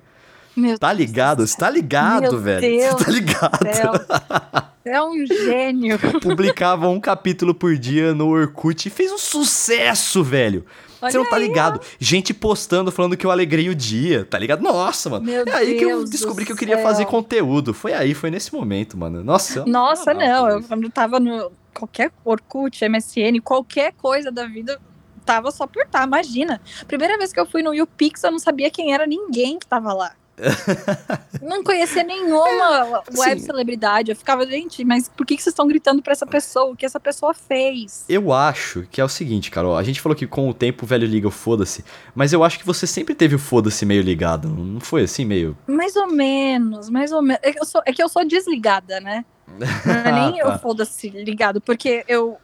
Meu 0.55 0.79
tá 0.79 0.91
ligado? 0.93 1.45
Você 1.45 1.57
tá 1.57 1.69
ligado, 1.69 2.33
Meu 2.33 2.39
velho? 2.39 2.61
Deus 2.61 2.93
Você 2.93 3.03
tá 3.05 3.11
ligado? 3.11 4.65
É 4.85 5.01
um 5.01 5.25
gênio. 5.25 5.97
Publicava 6.21 6.87
um 6.87 6.99
capítulo 6.99 7.55
por 7.55 7.75
dia 7.75 8.13
no 8.13 8.27
Orkut 8.27 8.87
e 8.87 8.91
fez 8.91 9.11
um 9.11 9.17
sucesso, 9.17 10.23
velho. 10.23 10.63
Olha 11.01 11.11
Você 11.11 11.17
não 11.17 11.25
tá 11.27 11.39
ligado? 11.39 11.79
Ó. 11.81 11.85
Gente 11.97 12.35
postando 12.35 12.91
falando 12.91 13.17
que 13.17 13.25
eu 13.25 13.31
alegrei 13.31 13.67
o 13.67 13.73
dia, 13.73 14.25
tá 14.25 14.37
ligado? 14.37 14.61
Nossa, 14.61 15.09
mano. 15.09 15.25
Meu 15.25 15.43
é 15.43 15.51
aí 15.53 15.65
Deus 15.69 15.79
que 15.79 15.85
eu 15.85 16.05
descobri 16.05 16.45
que 16.45 16.51
eu 16.51 16.55
queria 16.55 16.83
fazer 16.83 17.05
conteúdo. 17.05 17.73
Foi 17.73 17.93
aí, 17.93 18.13
foi 18.13 18.29
nesse 18.29 18.53
momento, 18.53 18.95
mano. 18.95 19.23
Nossa. 19.23 19.65
Nossa, 19.65 20.13
não. 20.13 20.47
Eu, 20.47 20.61
quando 20.61 20.87
tava 20.91 21.19
no, 21.19 21.51
qualquer 21.73 22.11
Orkut, 22.23 22.87
MSN, 22.87 23.41
qualquer 23.43 23.91
coisa 23.93 24.31
da 24.31 24.45
vida, 24.45 24.79
tava 25.25 25.49
só 25.49 25.65
por 25.65 25.83
tá, 25.87 26.03
imagina. 26.03 26.61
Primeira 26.87 27.17
vez 27.17 27.33
que 27.33 27.39
eu 27.39 27.45
fui 27.47 27.63
no 27.63 27.73
YouPix, 27.73 28.23
eu 28.23 28.31
não 28.31 28.39
sabia 28.39 28.69
quem 28.69 28.93
era 28.93 29.07
ninguém 29.07 29.57
que 29.57 29.65
tava 29.65 29.93
lá. 29.93 30.13
não 31.41 31.63
conhecia 31.63 32.03
nenhuma 32.03 33.03
web 33.17 33.39
Sim. 33.39 33.45
celebridade. 33.45 34.11
Eu 34.11 34.15
ficava, 34.15 34.45
gente, 34.45 34.83
mas 34.83 35.09
por 35.09 35.25
que, 35.25 35.35
que 35.35 35.43
vocês 35.43 35.53
estão 35.53 35.67
gritando 35.67 36.01
pra 36.01 36.11
essa 36.11 36.25
pessoa? 36.25 36.71
O 36.71 36.75
que 36.75 36.85
essa 36.85 36.99
pessoa 36.99 37.33
fez? 37.33 38.05
Eu 38.09 38.33
acho 38.33 38.85
que 38.91 38.99
é 38.99 39.03
o 39.03 39.09
seguinte, 39.09 39.49
Carol. 39.49 39.77
A 39.77 39.83
gente 39.83 40.01
falou 40.01 40.15
que 40.15 40.27
com 40.27 40.49
o 40.49 40.53
tempo 40.53 40.83
o 40.83 40.87
velho 40.87 41.07
liga 41.07 41.27
o 41.27 41.31
foda-se. 41.31 41.83
Mas 42.13 42.33
eu 42.33 42.43
acho 42.43 42.59
que 42.59 42.65
você 42.65 42.85
sempre 42.85 43.15
teve 43.15 43.35
o 43.35 43.39
foda-se 43.39 43.85
meio 43.85 44.01
ligado. 44.01 44.49
Não 44.49 44.79
foi 44.79 45.03
assim, 45.03 45.25
meio. 45.25 45.57
Mais 45.67 45.95
ou 45.95 46.07
menos, 46.07 46.89
mais 46.89 47.11
ou 47.11 47.21
menos. 47.21 47.41
É 47.43 47.51
que 47.51 47.59
eu 47.59 47.65
sou, 47.65 47.81
é 47.85 47.93
que 47.93 48.03
eu 48.03 48.09
sou 48.09 48.25
desligada, 48.25 48.99
né? 48.99 49.23
Não 49.85 49.93
é 49.93 50.11
nem 50.11 50.41
ah, 50.41 50.45
tá. 50.45 50.53
eu 50.53 50.59
foda-se 50.59 51.09
ligado, 51.09 51.61
porque 51.61 52.03
eu 52.07 52.37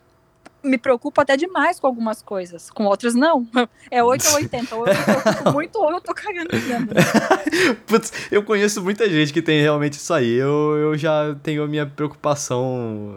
me 0.64 0.78
preocupo 0.78 1.20
até 1.22 1.36
demais 1.36 1.80
com 1.80 1.88
algumas 1.88 2.22
coisas, 2.22 2.70
com 2.70 2.86
outras 2.86 3.14
não. 3.14 3.47
É 3.89 4.03
8 4.03 4.28
ou 4.30 4.36
80. 4.36 4.76
Ou 4.76 4.88
eu 4.88 4.93
me 4.93 5.03
preocupo 5.03 5.51
muito 5.53 5.80
ou 5.80 5.91
eu 5.91 6.01
tô 6.01 6.14
cagando 6.14 6.49
Putz, 7.88 8.12
eu 8.32 8.43
conheço 8.43 8.82
muita 8.82 9.09
gente 9.09 9.34
que 9.34 9.41
tem 9.41 9.62
realmente 9.62 9.93
isso 9.93 10.14
aí. 10.14 10.34
Eu, 10.34 10.78
eu 10.78 10.97
já 10.97 11.36
tenho 11.43 11.64
a 11.64 11.68
minha 11.68 11.86
preocupação, 11.86 13.16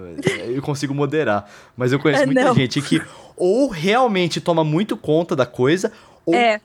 eu 0.48 0.62
consigo 0.62 0.94
moderar. 0.94 1.48
Mas 1.76 1.92
eu 1.92 1.98
conheço 1.98 2.22
é, 2.22 2.26
muita 2.26 2.44
não. 2.44 2.54
gente 2.54 2.80
que 2.80 3.02
ou 3.36 3.68
realmente 3.68 4.40
toma 4.40 4.64
muito 4.64 4.96
conta 4.96 5.34
da 5.34 5.46
coisa, 5.46 5.92
ou 6.24 6.34
é. 6.34 6.60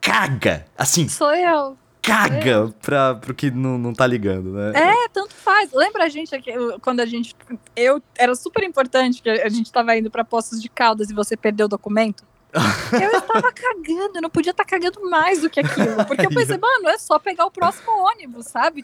caga. 0.00 0.66
Assim. 0.76 1.08
Sou 1.08 1.34
eu 1.34 1.76
caga 2.10 2.74
pra, 2.80 3.14
pro 3.14 3.34
que 3.34 3.50
não, 3.50 3.78
não 3.78 3.94
tá 3.94 4.06
ligando, 4.06 4.52
né? 4.52 4.72
É, 4.74 5.08
tanto 5.08 5.34
faz. 5.34 5.72
Lembra 5.72 6.04
a 6.04 6.08
gente 6.08 6.38
que 6.40 6.52
quando 6.80 7.00
a 7.00 7.06
gente. 7.06 7.34
Eu 7.76 8.02
era 8.16 8.34
super 8.34 8.64
importante 8.64 9.22
que 9.22 9.30
a 9.30 9.48
gente 9.48 9.70
tava 9.70 9.96
indo 9.96 10.10
pra 10.10 10.24
Poços 10.24 10.60
de 10.60 10.68
Caldas 10.68 11.10
e 11.10 11.14
você 11.14 11.36
perdeu 11.36 11.66
o 11.66 11.68
documento? 11.68 12.24
eu 12.52 13.18
estava 13.18 13.52
cagando, 13.52 14.16
eu 14.16 14.22
não 14.22 14.30
podia 14.30 14.50
estar 14.50 14.64
tá 14.64 14.70
cagando 14.70 15.08
mais 15.08 15.40
do 15.40 15.48
que 15.48 15.60
aquilo. 15.60 16.04
Porque 16.04 16.26
eu 16.26 16.30
pensei, 16.30 16.58
mano, 16.58 16.88
é 16.88 16.98
só 16.98 17.18
pegar 17.18 17.46
o 17.46 17.50
próximo 17.50 17.92
ônibus, 17.92 18.46
sabe? 18.46 18.82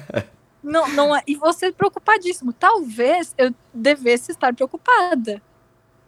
não, 0.62 0.86
não 0.90 1.16
é, 1.16 1.22
e 1.26 1.34
você 1.34 1.72
preocupadíssimo. 1.72 2.52
Talvez 2.52 3.34
eu 3.38 3.54
devesse 3.72 4.32
estar 4.32 4.54
preocupada. 4.54 5.40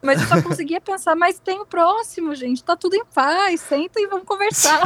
Mas 0.03 0.21
eu 0.21 0.29
só 0.29 0.41
conseguia 0.43 0.81
pensar, 0.81 1.15
mas 1.15 1.39
tem 1.39 1.61
o 1.61 1.67
próximo, 1.67 2.35
gente, 2.35 2.63
tá 2.63 2.77
tudo 2.77 2.97
em 2.97 3.05
paz, 3.05 3.61
senta 3.61 4.01
e 4.01 4.07
vamos 4.07 4.27
conversar. 4.27 4.83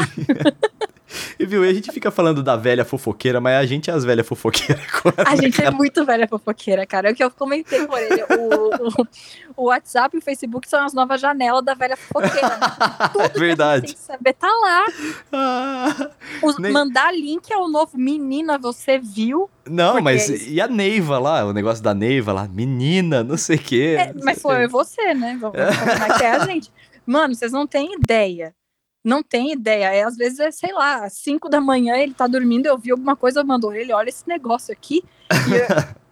E 1.38 1.44
viu, 1.44 1.62
a 1.62 1.72
gente 1.72 1.90
fica 1.92 2.10
falando 2.10 2.42
da 2.42 2.56
velha 2.56 2.84
fofoqueira, 2.84 3.40
mas 3.40 3.56
a 3.56 3.66
gente 3.66 3.90
é 3.90 3.92
as 3.92 4.04
velhas 4.04 4.26
fofoqueiras 4.26 4.84
agora. 4.94 5.28
A 5.28 5.36
gente 5.36 5.60
é 5.62 5.66
é 5.66 5.70
muito 5.70 6.04
velha 6.04 6.28
fofoqueira, 6.28 6.86
cara. 6.86 7.08
É 7.08 7.12
o 7.12 7.14
que 7.14 7.24
eu 7.24 7.30
comentei 7.30 7.86
por 7.86 7.98
ele. 7.98 8.22
O, 8.22 9.02
o, 9.02 9.06
o, 9.56 9.64
WhatsApp 9.64 10.16
e 10.16 10.18
o 10.18 10.22
Facebook 10.22 10.68
são 10.68 10.84
as 10.84 10.92
novas 10.92 11.20
janelas 11.20 11.64
da 11.64 11.74
velha 11.74 11.96
fofoqueira. 11.96 12.48
Né? 12.48 12.66
Tudo 13.12 13.24
é 13.24 13.28
verdade. 13.28 13.86
Que 13.86 13.86
tem 13.88 13.94
que 13.94 14.00
saber 14.00 14.32
tá 14.34 14.48
lá. 14.48 14.84
Ah, 15.32 16.10
o, 16.42 16.60
nem... 16.60 16.72
Mandar 16.72 17.12
link 17.12 17.52
ao 17.52 17.68
novo 17.68 17.96
menina, 17.98 18.58
você 18.58 18.98
viu? 18.98 19.50
Não, 19.68 20.00
mas 20.00 20.28
e 20.28 20.60
a 20.60 20.68
Neiva 20.68 21.18
lá, 21.18 21.44
o 21.44 21.52
negócio 21.52 21.82
da 21.82 21.94
Neiva 21.94 22.32
lá, 22.32 22.46
menina, 22.46 23.24
não 23.24 23.36
sei 23.36 23.56
o 23.56 23.60
quê. 23.60 23.96
É, 23.98 24.12
mas 24.22 24.40
foi 24.40 24.68
você, 24.68 25.14
né? 25.14 25.38
Vamos, 25.40 25.56
vamos 25.58 26.20
é 26.20 26.30
a 26.30 26.38
gente. 26.46 26.70
Mano, 27.06 27.34
vocês 27.34 27.52
não 27.52 27.66
têm 27.66 27.94
ideia 27.94 28.54
não 29.04 29.22
tem 29.22 29.52
ideia. 29.52 29.94
É, 29.94 30.02
às 30.02 30.16
vezes 30.16 30.40
é, 30.40 30.50
sei 30.50 30.72
lá, 30.72 31.04
às 31.04 31.12
5 31.12 31.48
da 31.48 31.60
manhã 31.60 31.94
ele 31.96 32.14
tá 32.14 32.26
dormindo, 32.26 32.66
eu 32.66 32.78
vi 32.78 32.90
alguma 32.90 33.14
coisa, 33.14 33.44
mandou 33.44 33.74
ele, 33.74 33.92
olha 33.92 34.08
esse 34.08 34.26
negócio 34.26 34.72
aqui. 34.72 35.04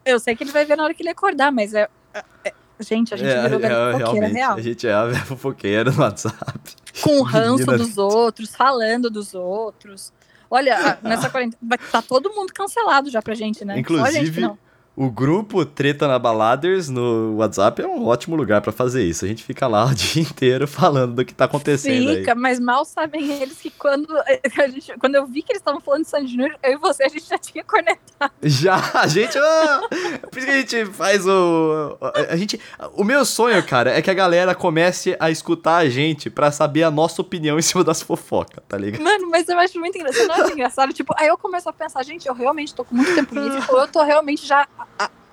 eu, 0.05 0.15
eu, 0.15 0.21
sei 0.21 0.37
que 0.37 0.45
ele 0.45 0.53
vai 0.53 0.67
ver 0.67 0.77
na 0.77 0.85
hora 0.85 0.93
que 0.93 1.03
ele 1.03 1.09
acordar, 1.09 1.51
mas 1.51 1.73
é. 1.73 1.89
é, 2.13 2.23
é 2.45 2.53
gente, 2.81 3.15
a 3.15 3.17
gente 3.17 3.31
é, 3.31 3.49
virou 3.49 3.61
é, 3.65 3.93
fofoqueira 3.93 4.29
real. 4.29 4.55
A 4.57 4.61
gente 4.61 4.87
é 4.87 4.93
a 4.93 5.15
fofoqueira 5.25 5.91
no 5.91 6.01
WhatsApp. 6.01 6.61
Com 7.03 7.21
o 7.21 7.23
ranço 7.25 7.67
dos 7.67 7.97
outros, 7.97 8.55
falando 8.55 9.09
dos 9.09 9.35
outros. 9.35 10.13
Olha, 10.51 10.99
nessa 11.03 11.31
quarentena. 11.31 11.79
Tá 11.91 12.03
todo 12.03 12.31
mundo 12.31 12.53
cancelado 12.53 13.09
já 13.09 13.23
pra 13.23 13.35
gente, 13.35 13.65
né? 13.65 13.79
Inclusive. 13.79 14.51
O 14.95 15.11
grupo 15.11 15.65
Treta 15.65 16.07
na 16.07 16.19
Baladers 16.19 16.91
no 16.91 17.37
WhatsApp 17.37 17.81
é 17.81 17.87
um 17.87 18.07
ótimo 18.07 18.37
lugar 18.37 18.61
para 18.61 18.73
fazer 18.73 19.03
isso. 19.03 19.25
A 19.25 19.29
gente 19.29 19.43
fica 19.43 19.67
lá 19.67 19.87
o 19.91 19.95
dia 19.95 20.23
inteiro 20.23 20.69
falando 20.69 21.15
do 21.15 21.25
que 21.25 21.33
tá 21.33 21.47
acontecendo 21.47 22.15
fica, 22.15 22.33
aí. 22.33 22.39
mas 22.39 22.61
mal 22.61 22.85
sabem 22.85 23.41
eles 23.41 23.59
que 23.59 23.71
quando, 23.71 24.09
gente, 24.71 24.93
quando 24.99 25.15
eu 25.15 25.27
vi 25.27 25.43
que 25.43 25.53
eles 25.53 25.61
estavam 25.61 25.81
falando 25.81 26.03
de 26.03 26.11
Sandy 26.11 26.33
Júnior, 26.33 26.57
eu 26.63 26.73
e 26.73 26.77
você, 26.77 27.05
a 27.05 27.09
gente 27.09 27.27
já 27.27 27.39
tinha 27.39 27.65
cornetado. 27.65 28.12
Já, 28.43 28.91
a 28.95 29.07
gente... 29.07 29.39
Ah, 29.39 29.83
por 30.31 30.39
isso 30.39 30.47
que 30.47 30.53
a 30.53 30.61
gente 30.61 30.87
faz 30.87 31.27
o... 31.27 31.97
A 32.29 32.37
gente, 32.37 32.61
o 32.95 33.05
meu 33.05 33.25
sonho, 33.25 33.65
cara, 33.67 33.91
é 33.91 34.03
que 34.03 34.11
a 34.11 34.15
galera 34.15 34.55
comece 34.55 35.17
a 35.19 35.31
escutar 35.31 35.77
a 35.77 35.89
gente 35.89 36.29
para 36.31 36.51
saber 36.51 36.83
a 36.83 36.91
nossa 36.91 37.21
opinião 37.23 37.59
em 37.59 37.63
cima 37.63 37.83
das 37.85 38.03
fofocas, 38.03 38.63
tá 38.69 38.77
ligado? 38.77 39.03
Mano, 39.03 39.29
mas 39.31 39.49
eu 39.49 39.59
acho 39.59 39.79
muito 39.79 39.97
engraçado. 39.97 40.29
Não 40.29 40.49
é 40.49 40.53
engraçado? 40.53 40.93
Tipo, 40.93 41.15
aí 41.17 41.29
eu 41.29 41.39
começo 41.39 41.69
a 41.69 41.73
pensar, 41.73 42.03
gente, 42.03 42.27
eu 42.29 42.35
realmente 42.35 42.75
tô 42.75 42.85
com 42.85 42.95
muito 42.95 43.15
tempo 43.15 43.35
nisso, 43.35 43.73
ou 43.73 43.81
eu 43.81 43.89
tô 43.89 44.03
realmente 44.03 44.47
já 44.47 44.67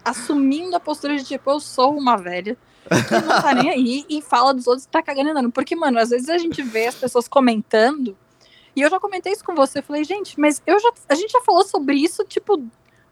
assumindo 0.03 0.75
a 0.75 0.79
postura 0.79 1.17
de 1.17 1.23
tipo, 1.23 1.49
eu 1.51 1.59
sou 1.59 1.95
uma 1.95 2.17
velha 2.17 2.57
que 3.07 3.13
não 3.13 3.41
tá 3.41 3.53
nem 3.53 3.69
aí 3.69 4.05
e 4.09 4.21
fala 4.21 4.53
dos 4.53 4.65
outros 4.65 4.85
que 4.85 4.91
tá 4.91 5.03
cagando 5.03 5.29
andando. 5.29 5.51
Porque, 5.51 5.75
mano, 5.75 5.99
às 5.99 6.09
vezes 6.09 6.29
a 6.29 6.37
gente 6.37 6.61
vê 6.63 6.87
as 6.87 6.95
pessoas 6.95 7.27
comentando, 7.27 8.17
e 8.75 8.81
eu 8.81 8.89
já 8.89 8.99
comentei 8.99 9.33
isso 9.33 9.43
com 9.43 9.53
você, 9.53 9.79
eu 9.79 9.83
falei, 9.83 10.03
gente, 10.03 10.39
mas 10.39 10.61
eu 10.65 10.79
já, 10.79 10.91
a 11.07 11.15
gente 11.15 11.31
já 11.31 11.41
falou 11.41 11.63
sobre 11.63 11.95
isso, 11.95 12.23
tipo, 12.23 12.63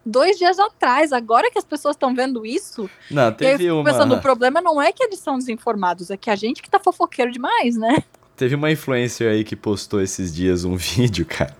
dois 0.07 0.37
dias 0.37 0.57
atrás, 0.57 1.11
agora 1.11 1.51
que 1.51 1.59
as 1.59 1.65
pessoas 1.65 1.95
estão 1.95 2.15
vendo 2.15 2.45
isso. 2.45 2.89
Não, 3.11 3.31
teve 3.31 3.65
eu 3.65 3.75
uma. 3.75 3.83
pensando, 3.83 4.15
o 4.15 4.21
problema 4.21 4.61
não 4.61 4.81
é 4.81 4.91
que 4.91 5.03
eles 5.03 5.19
são 5.19 5.37
desinformados, 5.37 6.09
é 6.09 6.17
que 6.17 6.29
a 6.29 6.35
gente 6.35 6.61
que 6.61 6.69
tá 6.69 6.79
fofoqueiro 6.79 7.31
demais, 7.31 7.75
né? 7.75 8.03
Teve 8.37 8.53
uma 8.53 8.71
influencer 8.71 9.31
aí 9.31 9.43
que 9.43 9.55
postou 9.55 9.99
esses 9.99 10.33
dias 10.33 10.63
um 10.63 10.75
vídeo, 10.77 11.25
cara. 11.25 11.57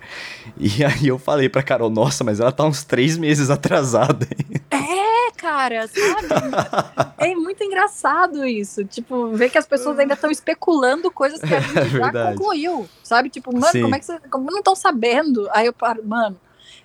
E 0.55 0.83
aí 0.85 1.07
eu 1.07 1.17
falei 1.17 1.49
pra 1.49 1.63
Carol, 1.63 1.89
nossa, 1.89 2.23
mas 2.23 2.39
ela 2.39 2.51
tá 2.51 2.63
uns 2.63 2.83
três 2.83 3.17
meses 3.17 3.49
atrasada. 3.49 4.27
Hein? 4.31 4.61
É, 4.69 5.31
cara, 5.35 5.87
sabe? 5.87 7.13
é 7.17 7.35
muito 7.35 7.63
engraçado 7.63 8.45
isso. 8.45 8.85
Tipo, 8.85 9.29
ver 9.29 9.49
que 9.49 9.57
as 9.57 9.65
pessoas 9.65 9.97
ainda 9.97 10.13
estão 10.13 10.29
especulando 10.29 11.09
coisas 11.09 11.39
que 11.41 11.53
a 11.53 11.59
gente 11.59 11.79
é 11.79 11.89
já 11.89 12.11
concluiu. 12.11 12.87
Sabe? 13.01 13.29
Tipo, 13.31 13.51
mano, 13.51 13.71
Sim. 13.71 13.81
como 13.81 13.95
é 13.95 13.99
que 13.99 14.05
vocês. 14.05 14.19
Como 14.29 14.51
não 14.51 14.59
estão 14.59 14.75
sabendo? 14.75 15.49
Aí 15.53 15.65
eu 15.65 15.73
paro, 15.73 16.05
mano, 16.05 16.39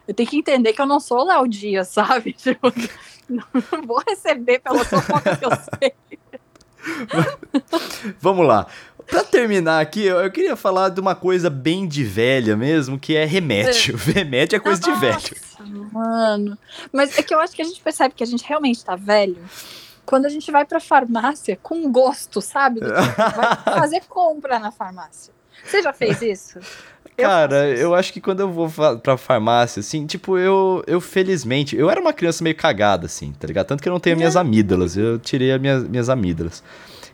eu 0.07 0.15
tenho 0.15 0.29
que 0.29 0.37
entender 0.37 0.73
que 0.73 0.81
eu 0.81 0.87
não 0.87 1.01
sou 1.01 1.21
o 1.21 1.25
Léo 1.25 1.49
Dias, 1.49 1.89
sabe? 1.89 2.33
Tipo, 2.39 2.73
não 3.29 3.83
vou 3.87 4.03
receber 4.07 4.59
pela 4.61 4.85
fofoca 4.85 5.37
que 5.37 5.45
eu 5.45 5.51
sei. 5.79 5.95
Vamos 8.21 8.47
lá. 8.47 8.67
Pra 9.07 9.25
terminar 9.25 9.81
aqui, 9.81 10.05
eu, 10.05 10.21
eu, 10.21 10.31
queria 10.31 10.57
falar 10.57 10.89
de 10.89 11.01
uma 11.01 11.15
coisa 11.15 11.51
bem 11.51 11.87
de 11.87 12.05
velha 12.05 12.57
mesmo, 12.57 12.99
que 12.99 13.17
é 13.17 13.25
remédio. 13.25 13.97
É. 13.97 13.99
Remédio 14.13 14.57
é 14.57 14.61
coisa 14.61 14.81
Nossa, 14.81 14.93
de 14.93 15.01
velho. 15.01 15.93
Mano. 15.93 16.59
Mas 16.93 17.19
é 17.19 17.23
que 17.23 17.35
eu 17.35 17.41
acho 17.41 17.55
que 17.55 17.63
a 17.63 17.65
gente 17.65 17.81
percebe 17.81 18.15
que 18.15 18.23
a 18.23 18.27
gente 18.27 18.45
realmente 18.45 18.85
tá 18.85 18.97
velho 18.97 19.39
quando 20.05 20.27
a 20.27 20.29
gente 20.29 20.51
vai 20.51 20.65
pra 20.65 20.81
farmácia 20.81 21.59
com 21.63 21.91
gosto, 21.91 22.41
sabe? 22.41 22.81
Tipo, 22.81 22.93
vai 22.93 23.79
fazer 23.79 24.03
compra 24.09 24.59
na 24.59 24.73
farmácia. 24.73 25.33
Você 25.65 25.83
já 25.83 25.93
fez 25.93 26.23
isso? 26.23 26.59
Cara, 27.23 27.69
eu, 27.69 27.77
eu 27.77 27.95
acho 27.95 28.13
que 28.13 28.21
quando 28.21 28.41
eu 28.41 28.51
vou 28.51 28.71
pra 29.03 29.17
farmácia, 29.17 29.81
assim, 29.81 30.07
tipo, 30.07 30.39
eu, 30.39 30.83
eu 30.87 31.01
felizmente, 31.01 31.77
eu 31.77 31.91
era 31.91 32.01
uma 32.01 32.13
criança 32.13 32.43
meio 32.45 32.57
cagada, 32.57 33.07
assim, 33.07 33.33
tá 33.33 33.47
ligado? 33.47 33.67
Tanto 33.67 33.83
que 33.83 33.89
eu 33.89 33.93
não 33.93 34.01
tenho 34.01 34.15
é. 34.15 34.17
minhas 34.17 34.37
amígdalas, 34.37 34.97
eu 34.97 35.19
tirei 35.19 35.53
as 35.53 35.61
minhas, 35.61 35.89
minhas 35.89 36.09
amígdalas. 36.09 36.63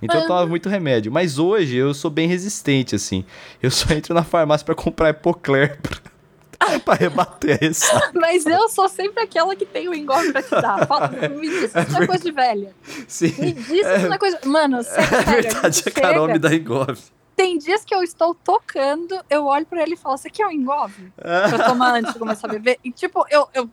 Então 0.02 0.20
eu 0.20 0.26
tomava 0.26 0.46
muito 0.46 0.68
remédio. 0.68 1.10
Mas 1.10 1.38
hoje 1.38 1.76
eu 1.76 1.92
sou 1.92 2.10
bem 2.10 2.28
resistente, 2.28 2.94
assim. 2.94 3.24
Eu 3.62 3.70
só 3.70 3.92
entro 3.92 4.14
na 4.14 4.22
farmácia 4.22 4.64
para 4.64 4.74
comprar 4.74 5.10
Epocler 5.10 5.78
pra, 6.58 6.80
pra 6.80 6.94
rebater 6.94 7.62
isso. 7.62 7.86
Mas 8.14 8.46
eu 8.46 8.68
sou 8.68 8.88
sempre 8.88 9.22
aquela 9.22 9.54
que 9.56 9.66
tem 9.66 9.88
o 9.88 9.94
engorro 9.94 10.32
pra 10.32 10.42
te 10.42 10.50
dar. 10.50 10.86
Fala, 10.86 11.08
me 11.36 11.48
diz 11.48 11.74
isso 11.74 11.92
não 11.92 12.02
é 12.02 12.06
coisa 12.06 12.22
de 12.22 12.32
velha. 12.32 12.74
Sim. 13.06 13.34
Me 13.38 13.52
diz 13.52 13.68
isso 13.68 13.88
é, 13.88 14.08
é 14.08 14.18
coisa. 14.18 14.38
Mano, 14.44 14.82
sério, 14.82 15.16
é 15.16 15.42
verdade, 15.42 15.82
a, 15.86 15.90
Carol 15.90 16.28
me 16.28 16.38
dá 16.38 16.54
engove. 16.54 17.02
Tem 17.38 17.56
dias 17.56 17.84
que 17.84 17.94
eu 17.94 18.02
estou 18.02 18.34
tocando, 18.34 19.16
eu 19.30 19.44
olho 19.46 19.64
pra 19.64 19.80
ele 19.80 19.94
e 19.94 19.96
falo: 19.96 20.18
Você 20.18 20.28
quer 20.28 20.44
um 20.44 20.50
engove? 20.50 21.12
pra 21.14 21.66
tomar 21.66 21.94
antes 21.94 22.12
de 22.12 22.18
começar 22.18 22.48
a 22.48 22.50
beber. 22.50 22.80
E 22.82 22.90
tipo, 22.90 23.24
eu, 23.30 23.48
eu 23.54 23.70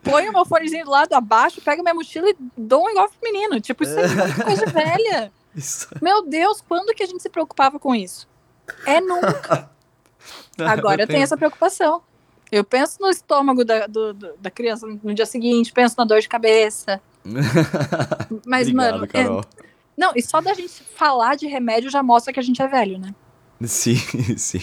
ponho 0.00 0.32
meu 0.32 0.44
fonezinho 0.44 0.84
do 0.84 0.92
lado 0.92 1.12
abaixo, 1.12 1.60
pego 1.60 1.82
minha 1.82 1.92
mochila 1.92 2.30
e 2.30 2.36
dou 2.56 2.84
um 2.84 2.88
engove 2.88 3.12
pro 3.20 3.32
menino. 3.32 3.60
Tipo, 3.60 3.82
isso 3.82 3.98
é 3.98 4.04
coisa 4.44 4.64
velha. 4.66 5.32
Isso. 5.56 5.88
Meu 6.00 6.24
Deus, 6.24 6.60
quando 6.60 6.94
que 6.94 7.02
a 7.02 7.06
gente 7.06 7.20
se 7.20 7.28
preocupava 7.28 7.80
com 7.80 7.96
isso? 7.96 8.28
É 8.86 9.00
nunca. 9.00 9.68
Agora 10.56 11.02
eu 11.02 11.08
tenho 11.08 11.24
essa 11.24 11.36
preocupação. 11.36 12.02
Eu 12.52 12.62
penso 12.62 12.98
no 13.00 13.10
estômago 13.10 13.64
da, 13.64 13.88
do, 13.88 14.14
da 14.14 14.52
criança 14.52 14.86
no 14.86 15.12
dia 15.12 15.26
seguinte, 15.26 15.72
penso 15.72 15.96
na 15.98 16.04
dor 16.04 16.20
de 16.20 16.28
cabeça. 16.28 17.02
Mas, 18.46 18.68
Obrigado, 18.68 19.00
mano. 19.00 19.08
É... 19.12 19.69
Não, 20.00 20.12
e 20.16 20.22
só 20.22 20.40
da 20.40 20.54
gente 20.54 20.82
falar 20.96 21.36
de 21.36 21.46
remédio 21.46 21.90
já 21.90 22.02
mostra 22.02 22.32
que 22.32 22.40
a 22.40 22.42
gente 22.42 22.62
é 22.62 22.66
velho, 22.66 22.98
né? 22.98 23.14
Sim, 23.64 23.96
sim. 24.34 24.62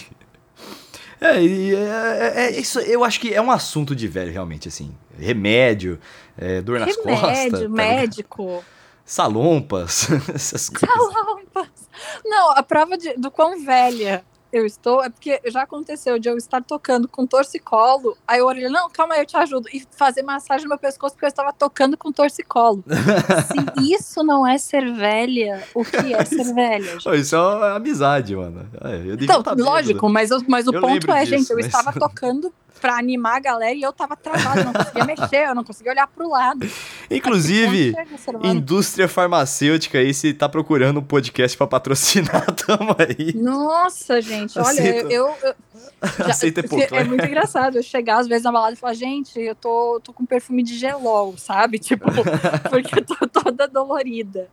É, 1.20 1.36
é, 1.36 1.44
é, 1.44 2.46
é, 2.46 2.60
isso, 2.60 2.80
eu 2.80 3.04
acho 3.04 3.20
que 3.20 3.32
é 3.32 3.40
um 3.40 3.52
assunto 3.52 3.94
de 3.94 4.08
velho, 4.08 4.32
realmente, 4.32 4.66
assim. 4.66 4.92
Remédio, 5.16 6.00
é, 6.36 6.60
dor 6.60 6.80
nas 6.80 6.96
remédio, 6.96 7.20
costas. 7.20 7.36
Remédio, 7.36 7.68
tá 7.68 7.68
médico. 7.68 8.64
salompas, 9.04 10.08
essas 10.34 10.68
coisas. 10.68 11.12
Salompas. 11.12 11.68
Não, 12.24 12.50
a 12.50 12.62
prova 12.64 12.98
de, 12.98 13.14
do 13.14 13.30
quão 13.30 13.64
velha 13.64 14.24
eu 14.52 14.64
estou 14.64 15.02
é 15.04 15.10
porque 15.10 15.40
já 15.46 15.62
aconteceu 15.62 16.18
de 16.18 16.28
eu 16.28 16.36
estar 16.36 16.62
tocando 16.62 17.06
com 17.08 17.26
torcicolo, 17.26 18.16
aí 18.26 18.38
eu 18.40 18.46
olhei, 18.46 18.68
não, 18.68 18.88
calma 18.90 19.14
aí, 19.14 19.20
eu 19.20 19.26
te 19.26 19.36
ajudo, 19.36 19.68
e 19.72 19.84
fazer 19.90 20.22
massagem 20.22 20.64
no 20.64 20.70
meu 20.70 20.78
pescoço 20.78 21.14
porque 21.14 21.26
eu 21.26 21.28
estava 21.30 21.52
tocando 21.52 21.96
com 21.96 22.10
torcicolo. 22.10 22.82
Se 23.76 23.92
isso 23.94 24.22
não 24.22 24.46
é 24.46 24.58
ser 24.58 24.92
velha, 24.94 25.62
o 25.74 25.84
que 25.84 26.14
é 26.14 26.24
ser 26.24 26.54
velha? 26.54 26.98
Gente? 26.98 27.20
Isso 27.20 27.36
é 27.36 27.76
amizade, 27.76 28.34
mano. 28.34 28.68
É, 28.82 29.22
então, 29.22 29.42
lógico, 29.56 30.08
mas, 30.08 30.30
mas 30.48 30.66
o 30.66 30.74
Eu 30.74 30.80
ponto 30.80 31.10
é, 31.10 31.24
disso, 31.24 31.30
gente, 31.36 31.50
eu 31.50 31.56
mas- 31.56 31.66
estava 31.66 31.92
tocando 31.98 32.52
pra 32.78 32.96
animar 32.96 33.36
a 33.36 33.40
galera 33.40 33.74
e 33.74 33.82
eu 33.82 33.92
tava 33.92 34.16
travado, 34.16 34.60
eu 34.60 34.64
não 34.64 34.72
conseguia 34.72 35.04
mexer, 35.06 35.48
eu 35.48 35.54
não 35.54 35.64
conseguia 35.64 35.92
olhar 35.92 36.06
pro 36.06 36.28
lado. 36.28 36.66
Inclusive, 37.10 37.94
humano? 38.28 38.46
indústria 38.46 39.08
farmacêutica 39.08 39.98
aí, 39.98 40.14
se 40.14 40.32
tá 40.32 40.48
procurando 40.48 41.00
um 41.00 41.02
podcast 41.02 41.56
pra 41.56 41.66
patrocinar, 41.66 42.46
tamo 42.54 42.94
aí. 42.98 43.34
Nossa, 43.34 44.20
gente, 44.20 44.58
olha, 44.58 44.68
Aceita. 44.70 45.12
eu. 45.12 45.34
eu 45.42 45.54
já- 46.18 46.26
Aceita 46.26 46.60
é 46.60 46.90
né? 46.90 47.04
muito 47.04 47.24
engraçado 47.24 47.76
eu 47.76 47.82
chegar 47.82 48.18
às 48.18 48.28
vezes 48.28 48.44
na 48.44 48.52
balada 48.52 48.74
e 48.74 48.76
falar, 48.76 48.94
gente, 48.94 49.38
eu 49.38 49.54
tô, 49.54 50.00
tô 50.02 50.12
com 50.12 50.24
perfume 50.24 50.62
de 50.62 50.78
gelol, 50.78 51.36
sabe? 51.36 51.78
Tipo, 51.88 52.06
porque 52.70 52.98
eu 52.98 53.04
tô 53.04 53.26
toda 53.26 53.66
dolorida. 53.66 54.48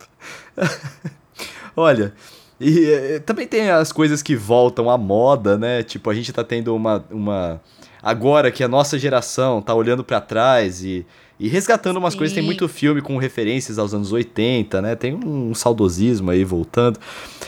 Olha, 1.76 2.14
e 2.60 2.90
eh, 2.90 3.20
também 3.20 3.46
tem 3.48 3.70
as 3.70 3.92
coisas 3.92 4.22
que 4.22 4.36
voltam 4.36 4.90
à 4.90 4.98
moda, 4.98 5.58
né? 5.58 5.84
Tipo, 5.84 6.10
a 6.10 6.14
gente 6.14 6.32
tá 6.32 6.44
tendo 6.44 6.74
uma. 6.76 7.04
uma... 7.12 7.62
Agora 8.06 8.52
que 8.52 8.64
a 8.64 8.68
nossa 8.68 9.00
geração 9.00 9.64
tá 9.64 9.74
olhando 9.74 10.04
pra 10.04 10.22
trás 10.22 10.84
e, 10.84 11.04
e 11.40 11.48
resgatando 11.48 11.98
umas 11.98 12.14
Sim. 12.14 12.20
coisas, 12.20 12.36
tem 12.36 12.44
muito 12.44 12.68
filme 12.68 13.02
com 13.02 13.18
referências 13.18 13.80
aos 13.80 13.96
anos 13.96 14.12
80, 14.12 14.80
né? 14.80 14.96
Tem 14.96 15.16
um 15.16 15.56
saudosismo 15.56 16.30
aí 16.30 16.44
voltando. 16.44 17.00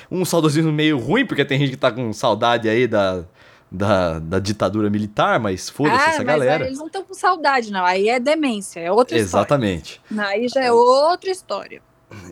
Um 0.09 0.25
saudosismo 0.25 0.71
meio 0.71 0.97
ruim, 0.97 1.27
porque 1.27 1.45
tem 1.45 1.59
gente 1.59 1.69
que 1.69 1.77
tá 1.77 1.91
com 1.91 2.11
saudade 2.11 2.67
aí 2.67 2.87
da, 2.87 3.23
da, 3.71 4.17
da 4.17 4.39
ditadura 4.39 4.89
militar, 4.89 5.39
mas 5.39 5.69
foda-se 5.69 5.95
ah, 5.95 6.09
essa 6.09 6.17
mas 6.23 6.25
galera. 6.25 6.63
aí 6.63 6.69
eles 6.69 6.79
não 6.79 6.87
estão 6.87 7.03
com 7.03 7.13
saudade, 7.13 7.71
não. 7.71 7.85
Aí 7.85 8.09
é 8.09 8.19
demência, 8.19 8.79
é 8.79 8.91
outra 8.91 9.15
Exatamente. 9.15 10.01
história. 10.09 10.31
Aí 10.31 10.47
já 10.47 10.63
é 10.63 10.71
outra 10.71 11.29
história. 11.29 11.83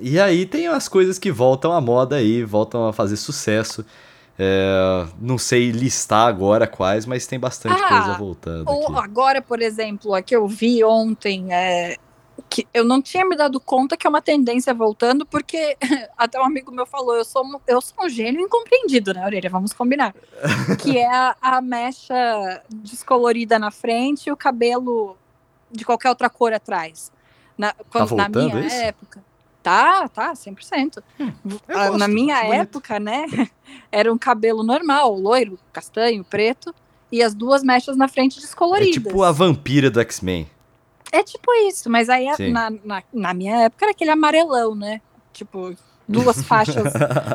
E 0.01 0.19
aí 0.19 0.47
tem 0.47 0.65
as 0.65 0.87
coisas 0.87 1.19
que 1.19 1.31
voltam 1.31 1.71
à 1.71 1.79
moda 1.79 2.15
aí, 2.15 2.43
voltam 2.43 2.87
a 2.87 2.91
fazer 2.91 3.17
sucesso. 3.17 3.85
É, 4.37 5.07
não 5.19 5.37
sei 5.37 5.71
listar 5.71 6.27
agora 6.27 6.67
quais, 6.67 7.05
mas 7.05 7.25
tem 7.25 7.39
bastante 7.39 7.81
Ah, 7.81 7.89
coisa 7.89 8.13
voltando 8.15 8.69
Ou 8.69 8.83
aqui. 8.83 8.99
agora, 8.99 9.41
por 9.41 9.61
exemplo, 9.61 10.13
a 10.13 10.21
que 10.21 10.35
eu 10.35 10.47
vi 10.47 10.83
ontem, 10.83 11.53
é, 11.53 11.95
que 12.49 12.67
eu 12.73 12.83
não 12.83 13.01
tinha 13.01 13.25
me 13.25 13.35
dado 13.35 13.59
conta 13.61 13.95
que 13.95 14.05
é 14.05 14.09
uma 14.09 14.21
tendência 14.21 14.73
voltando, 14.73 15.25
porque 15.25 15.77
até 16.17 16.39
um 16.39 16.45
amigo 16.45 16.71
meu 16.71 16.85
falou, 16.85 17.15
eu 17.15 17.23
sou, 17.23 17.45
um- 17.45 17.59
eu 17.67 17.79
sou 17.81 18.05
um 18.05 18.09
gênio 18.09 18.41
incompreendido, 18.41 19.13
né, 19.13 19.23
Aurelia? 19.23 19.49
Vamos 19.49 19.71
combinar. 19.73 20.13
que 20.79 20.97
é 20.97 21.07
a, 21.07 21.35
a 21.41 21.61
mecha 21.61 22.61
descolorida 22.69 23.57
na 23.57 23.71
frente 23.71 24.27
e 24.27 24.31
o 24.31 24.37
cabelo 24.37 25.17
de 25.71 25.85
qualquer 25.85 26.09
outra 26.09 26.29
cor 26.29 26.53
atrás. 26.53 27.11
Na, 27.57 27.73
quando, 27.89 28.15
na 28.15 28.27
voltando 28.27 28.39
minha 28.39 28.67
isso? 28.67 28.75
época. 28.83 29.23
Tá, 29.65 30.07
tá, 30.07 30.33
100%. 30.35 31.03
eu 31.19 31.29
Ah, 31.69 31.87
gosto, 31.87 31.97
na 31.97 32.07
minha 32.07 32.35
acho 32.35 32.45
bonito. 32.45 32.61
época, 32.61 32.99
né, 32.99 33.25
era 33.91 34.13
um 34.13 34.17
cabelo 34.17 34.61
normal, 34.63 35.11
loiro, 35.15 35.57
castanho, 35.73 36.23
preto, 36.23 36.71
e 37.11 37.23
as 37.23 37.33
duas 37.33 37.63
mechas 37.63 37.97
na 37.97 38.07
frente 38.07 38.37
É 38.37 38.41
descoloridas. 38.41 38.93
tipo 39.11 39.23
a 39.23 39.31
vampira 39.31 39.89
do 39.89 39.99
X-Men. 40.01 40.47
É 41.11 41.23
tipo 41.23 41.51
isso, 41.67 41.89
mas 41.89 42.09
aí 42.09 42.27
na, 42.51 42.69
na, 42.69 43.03
na 43.11 43.33
minha 43.33 43.55
época 43.63 43.85
era 43.85 43.91
aquele 43.91 44.11
amarelão, 44.11 44.75
né? 44.75 45.01
Tipo, 45.33 45.73
duas 46.07 46.41
faixas 46.45 46.93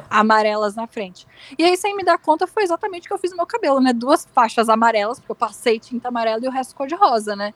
amarelas 0.09 0.77
na 0.77 0.87
frente. 0.87 1.27
E 1.59 1.65
aí, 1.65 1.77
sem 1.77 1.97
me 1.97 2.05
dar 2.05 2.19
conta, 2.19 2.47
foi 2.47 2.63
exatamente 2.63 3.07
o 3.07 3.09
que 3.09 3.13
eu 3.15 3.19
fiz 3.19 3.33
no 3.33 3.39
meu 3.39 3.47
cabelo, 3.47 3.81
né? 3.81 3.93
Duas 3.93 4.25
faixas 4.33 4.69
amarelas, 4.69 5.19
porque 5.19 5.33
eu 5.33 5.37
passei 5.37 5.81
tinta 5.81 6.07
amarela 6.09 6.45
e 6.45 6.49
o 6.49 6.53
resto 6.53 6.77
cor 6.77 6.87
de 6.87 6.95
rosa, 6.95 7.35
né? 7.35 7.53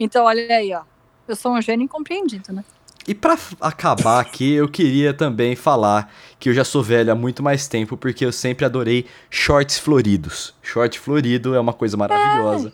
Então, 0.00 0.24
olha 0.24 0.56
aí, 0.56 0.74
ó. 0.74 0.82
Eu 1.28 1.36
sou 1.36 1.52
um 1.52 1.60
gênio 1.62 1.84
incompreendido, 1.84 2.52
né? 2.52 2.64
E 3.08 3.14
pra 3.14 3.32
f- 3.38 3.56
acabar 3.60 4.20
aqui, 4.20 4.52
eu 4.52 4.68
queria 4.68 5.14
também 5.14 5.56
falar 5.56 6.12
que 6.38 6.50
eu 6.50 6.54
já 6.54 6.62
sou 6.62 6.82
velho 6.82 7.10
há 7.10 7.14
muito 7.14 7.42
mais 7.42 7.66
tempo, 7.66 7.96
porque 7.96 8.24
eu 8.24 8.30
sempre 8.30 8.64
adorei 8.66 9.06
shorts 9.30 9.78
floridos. 9.78 10.54
Short 10.62 10.98
florido 11.00 11.54
é 11.54 11.60
uma 11.60 11.72
coisa 11.72 11.96
maravilhosa. 11.96 12.70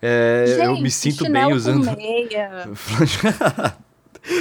É, 0.00 0.44
eu 0.60 0.72
me 0.74 0.82
Gente, 0.82 0.90
sinto 0.92 1.30
bem 1.30 1.52
usando. 1.52 1.84
meia. 1.96 2.70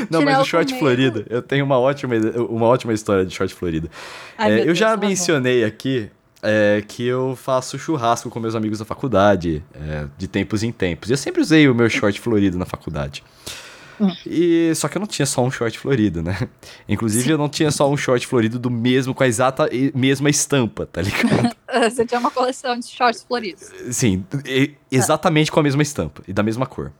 Não, 0.10 0.22
mas 0.22 0.40
o 0.40 0.46
short 0.46 0.78
florido, 0.80 1.26
eu 1.30 1.42
tenho 1.42 1.64
uma 1.64 1.78
ótima, 1.80 2.16
uma 2.50 2.66
ótima 2.66 2.92
história 2.94 3.26
de 3.26 3.34
short 3.34 3.54
florido. 3.54 3.90
Ai, 4.38 4.52
É, 4.52 4.60
eu 4.62 4.66
Deus, 4.66 4.78
já 4.78 4.98
mencionei 4.98 5.64
aqui 5.64 6.10
é, 6.42 6.84
que 6.88 7.06
eu 7.06 7.36
faço 7.36 7.78
churrasco 7.78 8.30
com 8.30 8.40
meus 8.40 8.56
amigos 8.56 8.80
da 8.80 8.86
faculdade, 8.86 9.64
é, 9.74 10.06
de 10.18 10.28
tempos 10.28 10.64
em 10.64 10.72
tempos. 10.72 11.10
E 11.10 11.14
eu 11.14 11.18
sempre 11.18 11.40
usei 11.42 11.68
o 11.70 11.76
meu 11.76 11.90
short 11.90 12.20
florido 12.20 12.58
na 12.58 12.66
faculdade. 12.66 13.24
Hum. 14.00 14.12
E 14.26 14.74
só 14.76 14.88
que 14.88 14.98
eu 14.98 15.00
não 15.00 15.08
tinha 15.08 15.26
só 15.26 15.44
um 15.44 15.50
short 15.50 15.78
florido, 15.80 16.22
né? 16.22 16.48
Inclusive 16.88 17.30
eu 17.32 17.38
não 17.38 17.48
tinha 17.50 17.72
só 17.72 17.90
um 17.90 17.96
short 17.96 18.26
florido 18.28 18.60
do 18.60 18.70
mesmo 18.70 19.14
com 19.14 19.24
a 19.24 19.28
exata 19.28 19.70
e- 19.72 19.92
mesma 19.96 20.30
estampa, 20.30 20.86
tá 20.86 21.02
ligado? 21.02 21.56
Você 21.90 22.06
tinha 22.06 22.20
uma 22.20 22.32
coleção 22.32 22.78
de 22.80 22.88
shorts 22.88 23.24
floridos. 23.24 23.70
Sim, 23.92 24.26
exatamente 24.92 25.52
com 25.52 25.60
a 25.60 25.64
mesma 25.64 25.82
estampa 25.82 26.22
e 26.28 26.34
da 26.34 26.44
mesma 26.44 26.66
cor. 26.66 26.92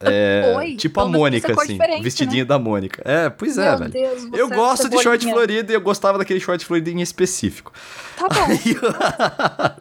É, 0.00 0.54
Oi? 0.56 0.76
tipo 0.76 1.00
a 1.00 1.06
Mônica, 1.06 1.52
assim, 1.52 1.78
o 1.98 2.02
vestidinho 2.02 2.44
da 2.44 2.58
Mônica. 2.58 3.00
É, 3.04 3.30
pois 3.30 3.56
é, 3.56 3.70
Meu 3.70 3.78
velho. 3.78 3.90
Deus, 3.92 4.28
Eu 4.34 4.46
é 4.52 4.54
gosto 4.54 4.88
de 4.88 5.02
short 5.02 5.24
florido 5.24 5.72
e 5.72 5.74
eu 5.74 5.80
gostava 5.80 6.18
daquele 6.18 6.40
short 6.40 6.64
florido 6.64 6.90
em 6.90 7.00
específico. 7.00 7.72
Tá 8.16 8.28
bom, 8.28 8.44
Aí 8.44 8.74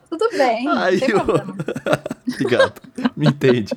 tudo 0.10 0.30
bem, 0.38 0.68
Aí 0.78 1.02
eu-. 1.02 2.34
Obrigado. 2.34 2.82
Me 3.18 3.28
entende. 3.28 3.74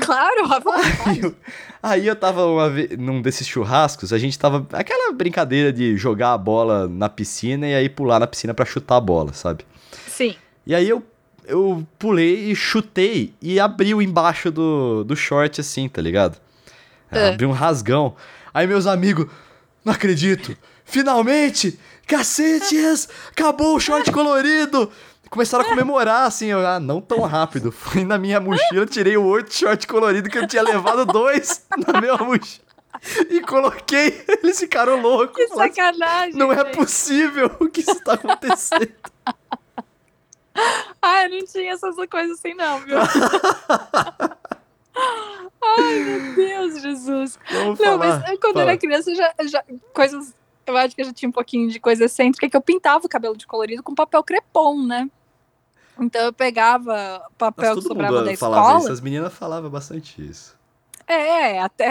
Claro, 0.00 0.52
à 0.52 0.58
vontade. 0.58 1.02
Aí 1.04 1.20
eu, 1.20 1.34
aí 1.82 2.06
eu 2.06 2.16
tava 2.16 2.46
uma 2.46 2.70
vez, 2.70 2.96
num 2.96 3.20
desses 3.20 3.46
churrascos, 3.46 4.12
a 4.12 4.18
gente 4.18 4.38
tava. 4.38 4.66
Aquela 4.72 5.12
brincadeira 5.12 5.72
de 5.72 5.96
jogar 5.96 6.32
a 6.32 6.38
bola 6.38 6.88
na 6.88 7.08
piscina 7.08 7.66
e 7.66 7.74
aí 7.74 7.88
pular 7.88 8.20
na 8.20 8.26
piscina 8.26 8.54
pra 8.54 8.64
chutar 8.64 8.96
a 8.96 9.00
bola, 9.00 9.32
sabe? 9.32 9.64
Sim. 10.08 10.36
E 10.66 10.74
aí 10.74 10.88
eu, 10.88 11.02
eu 11.46 11.84
pulei 11.98 12.50
e 12.50 12.54
chutei 12.54 13.34
e 13.42 13.58
abriu 13.58 14.00
embaixo 14.00 14.50
do, 14.50 15.02
do 15.04 15.16
short 15.16 15.60
assim, 15.60 15.88
tá 15.88 16.00
ligado? 16.00 16.38
É. 17.10 17.30
Abriu 17.30 17.48
um 17.48 17.52
rasgão. 17.52 18.14
Aí 18.52 18.66
meus 18.66 18.86
amigos, 18.86 19.26
não 19.84 19.92
acredito! 19.92 20.56
Finalmente! 20.84 21.78
Cacetes! 22.06 23.08
Acabou 23.30 23.76
o 23.76 23.80
short 23.80 24.10
colorido! 24.12 24.90
Começaram 25.34 25.64
a 25.64 25.68
comemorar, 25.68 26.28
assim, 26.28 26.46
eu, 26.46 26.64
ah, 26.64 26.78
não 26.78 27.00
tão 27.00 27.20
rápido. 27.22 27.72
Fui 27.74 28.04
na 28.04 28.16
minha 28.16 28.38
mochila, 28.38 28.86
tirei 28.86 29.16
o 29.16 29.24
outro 29.24 29.52
short 29.52 29.84
colorido 29.84 30.30
que 30.30 30.38
eu 30.38 30.46
tinha 30.46 30.62
levado 30.62 31.04
dois 31.04 31.66
na 31.92 32.00
minha 32.00 32.16
mochila. 32.18 32.62
E 33.28 33.40
coloquei, 33.40 34.24
eles 34.44 34.60
ficaram 34.60 35.00
loucos. 35.02 35.34
Que 35.34 35.48
falaram, 35.48 35.74
sacanagem. 35.74 36.38
não 36.38 36.52
é 36.52 36.62
possível 36.62 37.50
o 37.58 37.68
que 37.68 37.80
isso 37.80 38.00
tá 38.04 38.12
acontecendo. 38.12 38.94
Ai, 41.02 41.26
não 41.26 41.44
tinha 41.44 41.72
essas 41.72 41.96
coisas 42.08 42.38
assim, 42.38 42.54
não, 42.54 42.78
viu? 42.78 42.96
Ai, 45.64 45.98
meu 45.98 46.34
Deus, 46.36 46.80
Jesus. 46.80 47.40
Vamos 47.50 47.80
Não, 47.80 47.98
falar. 47.98 48.20
mas 48.20 48.30
eu, 48.30 48.38
quando 48.38 48.54
Fala. 48.54 48.70
era 48.70 48.78
criança, 48.78 49.10
eu 49.10 49.16
já, 49.16 49.34
eu 49.36 49.48
já. 49.48 49.64
Coisas. 49.92 50.32
Eu 50.64 50.76
acho 50.76 50.94
que 50.94 51.02
eu 51.02 51.06
já 51.06 51.12
tinha 51.12 51.28
um 51.28 51.32
pouquinho 51.32 51.68
de 51.68 51.80
coisa 51.80 52.04
excêntrica, 52.04 52.48
que 52.48 52.56
eu 52.56 52.60
pintava 52.60 53.04
o 53.04 53.08
cabelo 53.08 53.36
de 53.36 53.48
colorido 53.48 53.82
com 53.82 53.96
papel 53.96 54.22
crepom, 54.22 54.86
né? 54.86 55.10
Então 56.00 56.22
eu 56.22 56.32
pegava 56.32 57.22
papel 57.38 57.74
Mas 57.74 57.82
que 57.82 57.88
sobrava 57.88 58.22
da 58.24 58.32
escola. 58.32 58.78
isso, 58.78 58.92
as 58.92 59.00
meninas 59.00 59.32
falavam 59.32 59.70
bastante 59.70 60.20
isso. 60.24 60.56
É, 61.06 61.60
até 61.60 61.90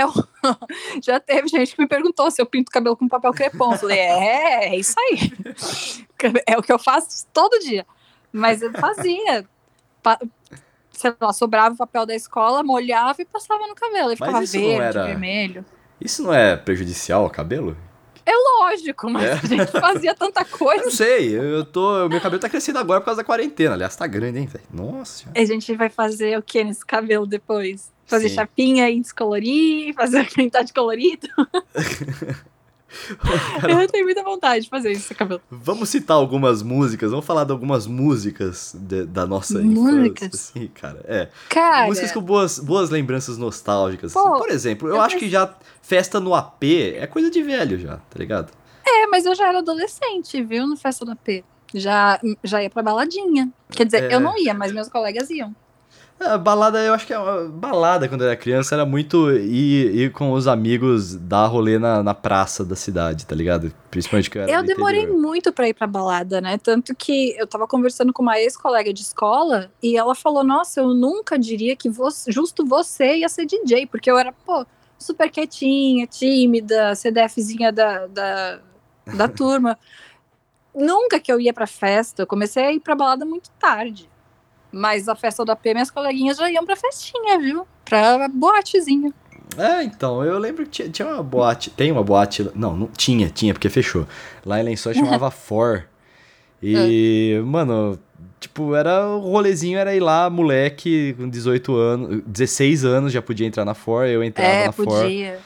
já 1.04 1.20
teve 1.20 1.48
gente 1.48 1.76
que 1.76 1.82
me 1.82 1.88
perguntou 1.88 2.30
se 2.32 2.42
eu 2.42 2.46
pinto 2.46 2.70
o 2.70 2.72
cabelo 2.74 2.98
com 2.98 3.08
papel 3.08 3.32
crepom. 3.32 3.74
Eu 3.74 3.78
falei, 3.78 4.00
é, 4.00 4.70
é 4.70 4.76
isso 4.76 4.96
aí. 5.00 5.32
É 6.48 6.58
o 6.58 6.62
que 6.62 6.72
eu 6.72 6.80
faço 6.80 7.26
todo 7.34 7.60
dia. 7.60 7.86
Mas 8.32 8.62
eu 8.62 8.72
fazia. 8.72 9.46
Pa- 10.02 10.20
Sei 10.92 11.14
lá, 11.20 11.34
sobrava 11.34 11.76
o 11.76 11.78
papel 11.78 12.06
da 12.06 12.16
escola, 12.16 12.64
molhava 12.64 13.22
e 13.22 13.26
passava 13.26 13.68
no 13.68 13.76
cabelo. 13.76 14.14
E 14.14 14.16
ficava 14.16 14.40
verde, 14.40 14.72
era- 14.72 15.06
vermelho. 15.06 15.66
Isso 16.00 16.24
não 16.24 16.34
é 16.34 16.56
prejudicial 16.56 17.24
ao 17.24 17.30
cabelo? 17.30 17.76
Lógico, 18.60 19.10
mas 19.10 19.24
É. 19.26 19.34
a 19.34 19.36
gente 19.46 19.72
fazia 19.72 20.16
tanta 20.16 20.42
Eu 20.42 20.48
não 20.50 20.58
coisa. 20.58 20.92
sei, 20.92 21.38
eu 21.38 21.44
eu 21.44 21.66
tô. 21.66 22.08
Meu 22.08 22.22
cabelo 22.22 22.40
tá 22.40 22.48
crescendo 22.50 22.80
agora 22.80 23.02
por 23.02 23.06
causa 23.06 23.22
da 23.22 23.26
quarentena. 23.26 23.74
Aliás, 23.74 23.96
tá 23.96 24.08
grande, 24.08 24.40
hein, 24.40 24.46
velho? 24.48 24.64
Nossa. 24.72 25.26
A 25.36 25.44
gente 25.46 25.76
vai 25.76 25.90
fazer 25.90 26.38
o 26.38 26.42
que 26.42 26.64
nesse 26.64 26.86
cabelo 26.86 27.26
depois? 27.28 27.92
Fazer 28.06 28.30
Sim. 28.30 28.36
chapinha 28.36 28.90
e 28.90 29.00
descolorir, 29.02 29.94
fazer 29.96 30.26
pintar 30.32 30.64
de 30.64 30.72
colorido. 30.74 31.28
Eu 33.82 33.88
tenho 33.88 34.06
muita 34.06 34.24
vontade 34.24 34.64
de 34.66 34.70
fazer 34.70 34.92
isso, 34.92 35.14
cabelo. 35.16 35.42
Vamos 35.50 35.90
citar 35.90 36.18
algumas 36.18 36.62
músicas, 36.62 37.12
vamos 37.12 37.26
falar 37.26 37.44
de 37.44 37.52
algumas 37.52 37.88
músicas 37.88 38.76
de, 38.78 39.06
da 39.06 39.26
nossa 39.26 39.60
Músicas? 39.60 40.28
infância. 40.28 40.52
Assim, 40.60 40.68
cara. 40.74 41.02
É. 41.06 41.30
Cara, 41.50 41.88
Músicas 41.88 42.12
com 42.12 42.22
boas, 42.22 42.60
boas 42.60 42.90
lembranças 42.90 43.38
nostálgicas. 43.38 44.16
assim. 44.16 44.28
Pô, 44.30 44.38
Por 44.38 44.50
exemplo, 44.50 44.88
eu, 44.90 44.96
eu 44.96 45.02
acho 45.02 45.18
que 45.18 45.30
já 45.30 45.54
festa 45.82 46.20
no 46.20 46.34
AP 46.36 46.64
é 46.96 47.08
coisa 47.08 47.30
de 47.30 47.42
velho 47.42 47.78
já, 47.80 47.98
tá 47.98 48.18
ligado? 48.20 48.52
é, 48.86 49.08
mas 49.08 49.26
eu 49.26 49.34
já 49.36 49.48
era 49.48 49.60
adolescente, 49.60 50.44
viu, 50.44 50.68
no 50.68 50.76
Festa 50.76 51.06
da 51.06 51.16
P. 51.16 51.44
Já, 51.74 52.20
já 52.44 52.62
ia 52.62 52.70
pra 52.70 52.84
baladinha. 52.84 53.50
Quer 53.72 53.86
dizer, 53.86 54.12
É. 54.12 54.16
eu 54.16 54.20
não 54.20 54.38
ia, 54.38 54.54
mas 54.54 54.72
meus 54.72 54.88
colegas 54.90 55.30
iam. 55.32 55.56
A 56.26 56.38
balada, 56.38 56.80
eu 56.80 56.94
acho 56.94 57.06
que 57.06 57.14
é 57.14 57.20
uma 57.20 57.50
balada 57.50 58.08
quando 58.08 58.22
eu 58.22 58.28
era 58.28 58.36
criança 58.36 58.76
era 58.76 58.86
muito 58.86 59.32
ir, 59.32 59.96
ir 59.96 60.12
com 60.12 60.32
os 60.32 60.48
amigos 60.48 61.16
dar 61.16 61.48
rolê 61.48 61.78
na, 61.78 62.02
na 62.02 62.14
praça 62.14 62.64
da 62.64 62.76
cidade, 62.76 63.26
tá 63.26 63.36
ligado? 63.36 63.74
Principalmente 63.92 64.30
que 64.30 64.38
eu 64.38 64.44
era 64.44 64.52
Eu 64.52 64.64
demorei 64.64 65.02
interior. 65.02 65.22
muito 65.22 65.52
pra 65.52 65.68
ir 65.68 65.74
pra 65.74 65.86
balada, 65.86 66.40
né? 66.40 66.58
Tanto 66.58 66.96
que 66.96 67.36
eu 67.38 67.46
tava 67.46 67.68
conversando 67.68 68.14
com 68.14 68.22
uma 68.22 68.40
ex-colega 68.40 68.94
de 68.94 69.02
escola 69.02 69.72
e 69.82 69.98
ela 69.98 70.16
falou: 70.16 70.44
Nossa, 70.44 70.82
eu 70.82 70.94
nunca 70.94 71.38
diria 71.38 71.76
que 71.76 71.90
você, 71.90 72.32
justo 72.32 72.66
você 72.66 73.18
ia 73.18 73.30
ser 73.30 73.46
DJ, 73.46 73.88
porque 73.88 74.10
eu 74.10 74.18
era, 74.18 74.32
pô, 74.32 74.66
super 74.98 75.30
quietinha, 75.30 76.08
tímida, 76.08 76.96
CDFzinha 76.96 77.72
da, 77.72 78.08
da, 78.08 78.60
da 79.16 79.28
turma. 79.28 79.78
Nunca 80.76 81.20
que 81.20 81.32
eu 81.32 81.40
ia 81.40 81.54
pra 81.54 81.68
festa, 81.68 82.24
eu 82.24 82.28
comecei 82.28 82.64
a 82.64 82.74
ir 82.74 82.80
pra 82.80 82.96
balada 82.96 83.24
muito 83.26 83.52
tarde. 83.60 84.10
Mas 84.74 85.08
a 85.08 85.16
festa 85.16 85.46
da 85.46 85.56
P, 85.56 85.74
minhas 85.74 85.92
coleguinhas 85.92 86.38
já 86.38 86.50
iam 86.52 86.66
pra 86.66 86.76
festinha, 86.76 87.38
viu? 87.40 87.68
Pra 87.86 88.28
boatezinha. 88.28 89.14
É, 89.56 89.84
então, 89.84 90.24
eu 90.24 90.40
lembro 90.40 90.66
que 90.66 90.90
tinha, 90.90 91.08
uma 91.08 91.22
boate, 91.22 91.70
tem 91.70 91.92
uma 91.92 92.04
boate, 92.04 92.50
não, 92.56 92.76
não 92.76 92.88
tinha, 92.88 93.30
tinha, 93.30 93.54
porque 93.54 93.70
fechou. 93.70 94.08
Lá 94.44 94.60
em 94.60 94.64
Lençóis 94.64 94.98
chamava 94.98 95.30
For. 95.32 95.86
E, 96.62 97.40
mano, 97.46 98.00
tipo, 98.40 98.74
era 98.74 99.06
o 99.08 99.20
rolezinho 99.20 99.78
era 99.78 99.94
ir 99.96 100.00
lá, 100.00 100.30
moleque, 100.30 101.14
com 101.20 101.30
18 101.30 101.76
anos, 101.76 102.24
16 102.26 102.84
anos 102.86 103.12
já 103.14 103.22
podia 103.22 103.46
entrar 103.46 103.64
na 103.66 103.74
For, 103.76 104.08
eu 104.08 104.24
entrava 104.24 104.50
é, 104.50 104.66
na 104.66 104.72
For. 104.72 104.86
podia. 104.86 105.40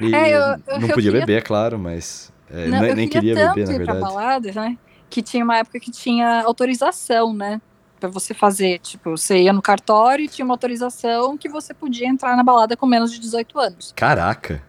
E 0.00 0.14
É, 0.14 0.34
eu- 0.34 0.40
eu- 0.40 0.56
não 0.80 0.88
eu 0.88 0.94
podia 0.94 0.94
queria- 0.94 1.12
beber, 1.20 1.38
é 1.38 1.40
claro, 1.40 1.78
mas 1.78 2.32
é, 2.50 2.66
Não, 2.66 2.80
nem, 2.80 2.90
eu 2.90 2.94
queria, 2.96 3.10
queria 3.10 3.34
beber, 3.48 3.66
na 3.66 3.72
ir 3.74 3.84
pra 3.84 3.92
verdade. 3.94 4.00
balada, 4.00 4.52
né? 4.52 4.78
Que 5.08 5.22
tinha 5.22 5.44
uma 5.44 5.56
época 5.58 5.78
que 5.78 5.90
tinha 5.90 6.42
autorização, 6.42 7.32
né? 7.32 7.60
Pra 8.06 8.20
você 8.20 8.32
fazer. 8.34 8.78
Tipo, 8.80 9.10
você 9.10 9.42
ia 9.42 9.52
no 9.52 9.60
cartório 9.62 10.24
e 10.24 10.28
tinha 10.28 10.44
uma 10.44 10.54
autorização 10.54 11.36
que 11.36 11.48
você 11.48 11.72
podia 11.74 12.06
entrar 12.08 12.36
na 12.36 12.42
balada 12.44 12.76
com 12.76 12.86
menos 12.86 13.12
de 13.12 13.18
18 13.18 13.58
anos. 13.58 13.92
Caraca, 13.96 14.62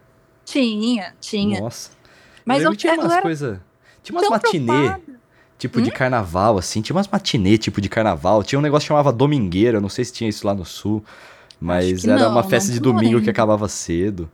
Tinha, 0.44 1.14
tinha. 1.20 1.60
nossa. 1.60 1.90
Mas 2.44 2.62
eu 2.62 2.70
eu, 2.70 2.76
tinha 2.76 2.94
umas 2.94 3.20
coisas, 3.20 3.58
tinha 4.02 4.18
umas 4.18 4.28
matinê, 4.30 4.96
tipo 5.58 5.78
Hum? 5.78 5.82
de 5.82 5.90
carnaval, 5.90 6.56
assim, 6.56 6.80
tinha 6.80 6.96
umas 6.96 7.06
matinê, 7.06 7.58
tipo 7.58 7.80
de 7.80 7.88
carnaval, 7.88 8.42
tinha 8.42 8.58
um 8.58 8.62
negócio 8.62 8.84
que 8.86 8.88
chamava 8.88 9.12
Domingueira, 9.12 9.80
não 9.80 9.88
sei 9.90 10.04
se 10.04 10.12
tinha 10.14 10.30
isso 10.30 10.46
lá 10.46 10.54
no 10.54 10.64
sul, 10.64 11.04
mas 11.60 12.04
era 12.06 12.18
não, 12.20 12.30
uma 12.32 12.42
festa 12.42 12.68
não 12.68 12.74
de 12.74 12.80
domingo 12.80 13.20
que 13.20 13.28
acabava 13.28 13.68
cedo. 13.68 14.30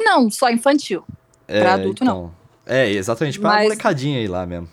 Não, 0.00 0.30
só 0.30 0.48
infantil. 0.50 1.04
É, 1.48 1.60
Pra 1.60 1.74
adulto, 1.74 2.04
então, 2.04 2.32
É, 2.64 2.88
exatamente, 2.90 3.38
pra 3.40 3.50
Mas- 3.50 3.64
molecadinha 3.64 4.18
aí 4.18 4.28
lá 4.28 4.46
mesmo. 4.46 4.68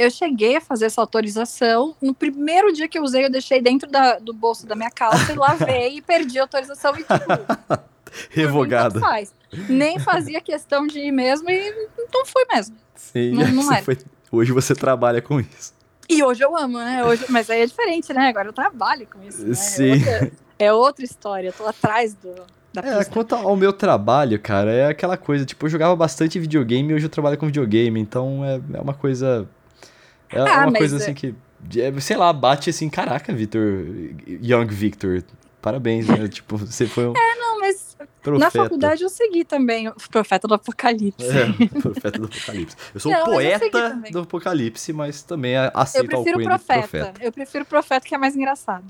Eu 0.00 0.10
cheguei 0.10 0.56
a 0.56 0.60
fazer 0.60 0.86
essa 0.86 1.00
autorização. 1.00 1.94
No 2.00 2.14
primeiro 2.14 2.72
dia 2.72 2.88
que 2.88 2.98
eu 2.98 3.02
usei, 3.02 3.24
eu 3.26 3.30
deixei 3.30 3.60
dentro 3.60 3.90
da- 3.90 4.18
do 4.18 4.32
bolso 4.32 4.66
da 4.66 4.74
minha 4.74 4.90
calça 4.90 5.32
e 5.32 5.36
lavei 5.36 5.96
e 5.98 6.02
perdi 6.02 6.38
a 6.38 6.42
autorização 6.42 6.92
e, 6.96 6.98
tipo, 6.98 7.10
Revogada. 8.30 8.98
faz. 9.00 9.32
Nem 9.68 9.98
fazia 9.98 10.40
questão 10.40 10.86
de 10.86 10.98
ir 10.98 11.12
mesmo 11.12 11.48
e 11.50 11.88
não 12.12 12.24
fui 12.24 12.44
mesmo. 12.52 12.76
Sim, 12.94 13.32
Não- 13.32 13.48
não 13.64 13.72
era. 13.72 13.82
foi- 13.82 13.98
hoje 14.32 14.52
você 14.52 14.74
trabalha 14.74 15.20
com 15.22 15.40
isso. 15.40 15.72
E 16.08 16.22
hoje 16.24 16.42
eu 16.42 16.56
amo, 16.56 16.78
né? 16.78 17.04
Hoje, 17.04 17.24
mas 17.28 17.48
aí 17.50 17.60
é 17.62 17.66
diferente, 17.66 18.12
né? 18.12 18.28
Agora 18.28 18.48
eu 18.48 18.52
trabalho 18.52 19.06
com 19.06 19.22
isso. 19.22 19.46
Né? 19.46 19.54
Sim. 19.54 19.92
É, 19.92 19.94
outra, 20.14 20.32
é 20.58 20.72
outra 20.72 21.04
história. 21.04 21.48
Eu 21.48 21.52
tô 21.52 21.66
atrás 21.66 22.14
do, 22.14 22.34
da 22.72 22.80
É, 23.00 23.04
quanto 23.04 23.34
ao 23.36 23.54
meu 23.54 23.72
trabalho, 23.72 24.38
cara, 24.40 24.72
é 24.72 24.86
aquela 24.88 25.16
coisa, 25.16 25.44
tipo, 25.44 25.66
eu 25.66 25.70
jogava 25.70 25.94
bastante 25.94 26.38
videogame 26.40 26.90
e 26.90 26.94
hoje 26.94 27.06
eu 27.06 27.10
trabalho 27.10 27.38
com 27.38 27.46
videogame, 27.46 28.00
então 28.00 28.44
é, 28.44 28.60
é 28.74 28.80
uma 28.80 28.94
coisa. 28.94 29.48
É 30.32 30.40
Ah, 30.40 30.66
uma 30.66 30.72
coisa 30.72 30.96
é- 30.96 30.98
assim 31.02 31.14
que. 31.14 31.34
é, 31.78 32.00
sei 32.00 32.16
lá, 32.16 32.32
bate 32.32 32.70
assim, 32.70 32.88
caraca, 32.88 33.32
Victor. 33.32 33.84
Young 34.26 34.66
Victor. 34.66 35.22
Parabéns, 35.60 36.06
né? 36.08 36.26
tipo, 36.28 36.56
você 36.56 36.86
foi 36.86 37.08
um 37.08 37.12
Não, 37.12 37.60
mas 37.60 37.96
profeta. 38.22 38.44
na 38.58 38.64
faculdade 38.64 39.02
eu 39.02 39.08
segui 39.10 39.44
também 39.44 39.88
o 39.88 39.94
Profeta 40.10 40.48
do 40.48 40.54
Apocalipse. 40.54 41.26
É, 41.26 41.68
profeta 41.80 42.18
do 42.18 42.24
Apocalipse. 42.26 42.76
Eu 42.94 43.00
sou 43.00 43.12
Não, 43.12 43.20
um 43.22 43.24
poeta 43.24 44.00
do 44.10 44.20
Apocalipse, 44.20 44.92
mas 44.92 45.22
também 45.22 45.56
aceito 45.56 46.04
a 46.04 46.08
prefiro 46.22 46.42
profeta. 46.42 46.78
profeta. 46.88 47.12
Eu 47.22 47.32
prefiro 47.32 47.64
Profeta, 47.66 48.06
que 48.06 48.14
é 48.14 48.18
mais 48.18 48.34
engraçado. 48.34 48.84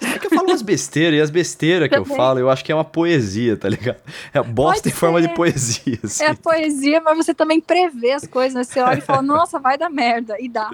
É 0.00 0.18
que 0.18 0.26
eu 0.26 0.30
falo 0.30 0.48
umas 0.48 0.62
besteiras, 0.62 1.18
e 1.18 1.22
as 1.22 1.30
besteiras 1.30 1.88
que 1.88 1.96
eu 1.96 2.04
falo, 2.04 2.38
eu 2.38 2.50
acho 2.50 2.64
que 2.64 2.70
é 2.70 2.74
uma 2.74 2.84
poesia, 2.84 3.56
tá 3.56 3.68
ligado? 3.68 3.96
É 4.32 4.42
bosta 4.42 4.82
Pode 4.82 4.94
em 4.94 4.98
forma 4.98 5.22
de 5.22 5.28
poesia, 5.30 5.98
assim. 6.04 6.24
É 6.24 6.28
a 6.28 6.34
poesia, 6.34 7.00
mas 7.00 7.16
você 7.16 7.34
também 7.34 7.60
prevê 7.60 8.12
as 8.12 8.26
coisas, 8.26 8.54
né? 8.54 8.64
Você 8.64 8.80
olha 8.80 8.98
e 8.98 9.02
fala, 9.02 9.22
nossa, 9.22 9.58
vai 9.58 9.78
dar 9.78 9.88
merda. 9.88 10.36
E 10.38 10.48
dá. 10.48 10.70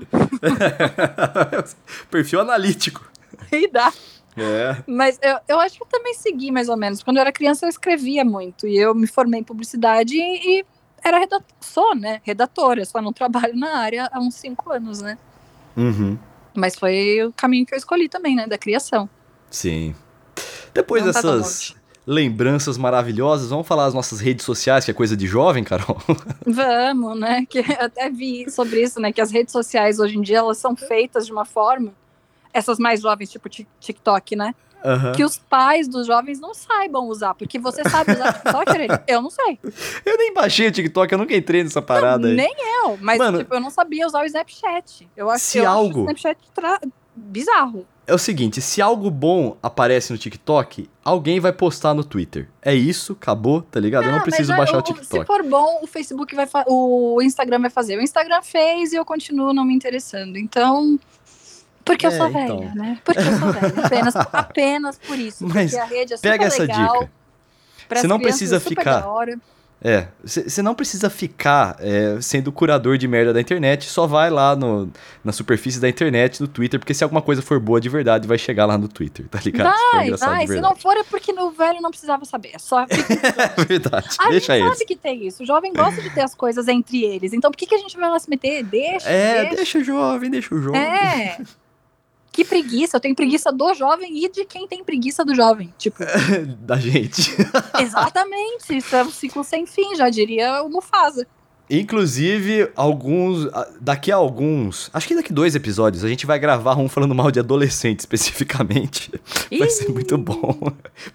Perfil 2.11 2.41
analítico. 2.41 3.11
E 3.53 3.71
dá. 3.71 3.93
É. 4.35 4.77
Mas 4.87 5.19
eu, 5.21 5.37
eu 5.47 5.61
acho 5.61 5.77
que 5.77 5.83
eu 5.83 5.87
também 5.87 6.15
segui 6.15 6.51
mais 6.51 6.71
ou 6.71 6.77
menos. 6.77 7.03
Quando 7.03 7.19
eu 7.19 7.21
era 7.21 7.31
criança, 7.31 7.67
eu 7.67 7.69
escrevia 7.69 8.25
muito. 8.25 8.67
E 8.67 8.79
eu 8.79 8.95
me 8.95 9.07
formei 9.07 9.41
em 9.41 9.45
publicidade 9.45 10.15
e, 10.17 10.61
e 10.61 10.65
era 11.05 11.19
redatora. 11.19 11.55
Sou, 11.61 11.95
né? 11.95 12.23
Redatora. 12.25 12.85
Só 12.87 13.03
não 13.03 13.13
trabalho 13.13 13.55
na 13.55 13.77
área 13.77 14.09
há 14.11 14.19
uns 14.21 14.37
cinco 14.37 14.73
anos, 14.73 15.03
né? 15.03 15.19
Uhum. 15.77 16.17
Mas 16.55 16.75
foi 16.75 17.25
o 17.25 17.33
caminho 17.33 17.65
que 17.67 17.75
eu 17.75 17.79
escolhi 17.79 18.09
também, 18.09 18.35
né? 18.37 18.47
Da 18.47 18.59
criação. 18.59 19.09
Sim. 19.51 19.95
Depois 20.75 21.05
Não 21.05 21.13
tá 21.13 21.21
dessas 21.21 21.75
lembranças 22.07 22.77
maravilhosas, 22.77 23.51
vamos 23.51 23.67
falar 23.67 23.85
as 23.87 23.95
nossas 23.95 24.19
redes 24.21 24.45
sociais, 24.45 24.85
que 24.85 24.91
é 24.91 24.95
coisa 24.95 25.17
de 25.17 25.27
jovem, 25.27 25.63
Carol? 25.63 26.01
Vamos, 26.45 27.19
né? 27.21 27.47
Que 27.49 27.59
eu 27.61 27.65
até 27.79 28.11
vi 28.11 28.51
sobre 28.51 28.83
isso, 28.83 28.99
né? 28.99 29.13
Que 29.13 29.21
as 29.21 29.31
redes 29.31 29.53
sociais 29.53 30.01
hoje 30.01 30.19
em 30.19 30.21
dia 30.21 30.39
elas 30.39 30.59
são 30.59 30.75
feitas 30.75 31.27
de 31.27 31.33
uma 31.33 31.45
forma, 31.45 31.93
essas 32.53 32.79
mais 32.79 33.01
jovens, 33.03 33.31
tipo 33.31 33.49
Tik- 33.49 33.69
TikTok, 33.79 34.35
né? 34.35 34.53
Aham. 34.85 35.13
Que 35.13 35.25
os 35.25 35.37
pais 35.39 35.87
dos 35.89 36.07
jovens 36.07 36.41
não 36.41 36.55
saibam 36.55 37.07
usar, 37.09 37.35
porque 37.35 37.59
você 37.59 37.83
sabe 37.89 38.13
usar 38.13 38.33
TikTok? 38.43 38.71
Eu 39.07 39.23
não 39.23 39.31
sei. 39.31 39.59
Eu 40.05 40.17
nem 40.19 40.33
baixei 40.35 40.69
o 40.69 40.73
TikTok, 40.73 41.13
eu 41.13 41.19
nunca 41.19 41.35
entrei 41.37 41.63
nessa 41.63 41.81
parada 41.83 42.29
aí. 42.29 42.35
Nem 42.35 42.55
eu, 42.85 42.99
mas 43.01 43.19
Mano, 43.19 43.39
tipo, 43.39 43.55
eu 43.55 43.61
não 43.61 43.71
sabia 43.71 44.07
usar 44.07 44.23
o 44.23 44.27
Snapchat. 44.27 45.09
Eu 45.17 45.31
acho 45.31 45.45
se 45.45 45.59
eu 45.59 45.69
algo- 45.69 46.01
o 46.01 46.03
Snapchat 46.05 46.39
tra- 46.55 46.81
bizarro. 47.15 47.87
É 48.05 48.13
o 48.13 48.19
seguinte, 48.19 48.61
se 48.61 48.83
algo 48.83 49.09
bom 49.11 49.57
aparece 49.63 50.13
no 50.13 50.19
TikTok, 50.19 50.91
alguém 51.05 51.39
vai 51.39 51.53
postar 51.53 51.95
no 51.95 52.03
Twitter. 52.03 52.49
É 52.61 52.75
isso, 52.75 53.13
acabou, 53.13 53.63
tá 53.63 53.79
ligado? 53.79 54.05
eu 54.07 54.11
não 54.11 54.19
Ah, 54.19 54.23
preciso 54.23 54.53
é, 54.53 54.57
baixar 54.57 54.79
o 54.83 54.87
Se 54.87 54.93
TikTok. 54.93 55.25
for 55.25 55.43
bom, 55.45 55.79
o 55.83 55.87
Facebook 55.87 56.35
vai 56.35 56.47
fa- 56.47 56.65
o 56.67 57.23
Instagram 57.23 57.61
vai 57.61 57.71
fazer. 57.71 57.97
O 57.97 58.03
Instagram 58.03 58.43
fez 58.43 58.93
e 58.93 58.97
eu 58.97 59.05
continuo 59.05 59.53
não 59.55 59.65
me 59.65 59.73
interessando. 59.73 60.37
Então, 60.37 60.99
porque 61.85 62.07
eu 62.07 62.11
É, 62.11 62.17
sou 62.17 62.29
então. 62.29 62.59
velha, 62.59 62.75
né? 62.75 62.99
Porque 63.05 63.21
eu 63.21 63.39
sou 63.39 63.53
velha. 63.53 63.73
Apenas, 63.87 64.17
apenas 64.17 64.99
por 64.99 65.19
isso. 65.19 65.47
Mas 65.47 65.71
porque 65.73 65.83
a 65.83 65.85
rede 65.87 66.13
é 66.15 66.17
super 66.17 66.31
Pega 66.31 66.45
essa 66.47 66.63
legal. 66.63 67.01
dica. 67.01 67.11
Você 67.95 68.07
não 68.07 68.19
precisa 68.21 68.57
é 68.57 68.61
ficar-. 68.61 69.05
É, 69.85 70.07
você 70.25 70.63
não 70.63 70.77
precisa 70.77 71.11
ficar 71.11 71.75
é, 71.81 72.17
sendo 72.21 72.53
curador 72.53 72.97
de 72.97 73.09
merda 73.09 73.33
da 73.33 73.41
internet, 73.41 73.87
só 73.87 74.07
vai 74.07 74.31
lá 74.31 74.55
no, 74.55 74.89
na 75.25 75.33
superfície 75.33 75.81
da 75.81 75.89
internet, 75.89 76.41
no 76.41 76.47
Twitter, 76.47 76.79
porque 76.79 76.95
se 76.95 77.03
alguma 77.03 77.21
coisa 77.21 77.43
for 77.43 77.59
boa 77.59 77.81
de 77.81 77.89
verdade, 77.89 78.29
vai 78.29 78.39
chegar 78.39 78.65
lá 78.65 78.79
no 78.79 78.87
Twitter, 78.87 79.27
tá 79.29 79.41
ligado? 79.45 79.75
Vai, 79.93 80.11
vai. 80.13 80.47
Se 80.47 80.61
não 80.61 80.77
for 80.77 80.97
é 80.97 81.03
porque 81.03 81.33
o 81.33 81.51
velho 81.51 81.81
não 81.81 81.91
precisava 81.91 82.25
saber. 82.25 82.51
É 82.55 82.61
só 82.61 82.83
É 82.87 83.65
verdade, 83.65 84.07
A 84.21 84.29
deixa 84.29 84.53
gente 84.53 84.63
eles. 84.67 84.73
sabe 84.79 84.87
que 84.87 84.95
tem 84.95 85.27
isso. 85.27 85.43
O 85.43 85.47
jovem 85.47 85.73
gosta 85.73 86.01
de 86.01 86.11
ter 86.11 86.21
as 86.21 86.33
coisas 86.35 86.69
entre 86.69 87.03
eles. 87.03 87.33
Então 87.33 87.51
por 87.51 87.57
que, 87.57 87.67
que 87.67 87.75
a 87.75 87.79
gente 87.79 87.97
vai 87.97 88.09
lá 88.09 88.21
se 88.21 88.31
meter? 88.31 88.63
Deixa. 88.63 89.09
É, 89.09 89.41
deixa. 89.41 89.57
deixa 89.57 89.79
o 89.79 89.85
jovem, 89.85 90.31
deixa 90.31 90.55
o 90.55 90.63
jovem. 90.63 90.81
É. 90.81 91.39
Que 92.33 92.45
preguiça. 92.45 92.97
Eu 92.97 93.01
tenho 93.01 93.15
preguiça 93.15 93.53
do 93.53 93.75
jovem 93.75 94.25
e 94.25 94.29
de 94.29 94.47
quem 94.47 94.67
tem 94.67 94.83
preguiça 94.83 95.23
do 95.23 95.35
jovem. 95.35 95.73
Tipo, 95.79 95.99
da 96.61 96.77
gente. 96.77 97.31
exatamente. 97.79 98.75
Isso 98.75 98.97
é 98.97 99.05
um 99.05 99.11
ciclo 99.11 99.45
sem 99.45 99.67
fim, 99.67 99.95
já 99.95 100.09
diria 100.09 100.63
o 100.63 100.71
Mufasa. 100.71 101.27
Inclusive, 101.69 102.71
alguns. 102.75 103.49
Daqui 103.81 104.11
a 104.11 104.17
alguns. 104.17 104.91
Acho 104.93 105.09
que 105.09 105.15
daqui 105.15 105.33
dois 105.33 105.55
episódios 105.55 106.05
a 106.05 106.09
gente 106.09 106.27
vai 106.27 106.39
gravar 106.39 106.77
um 106.77 106.89
falando 106.89 107.15
mal 107.15 107.31
de 107.31 107.39
adolescente 107.39 108.01
especificamente. 108.01 109.11
Vai 109.59 109.69
ser 109.71 109.89
muito 109.89 110.19
bom. 110.19 110.59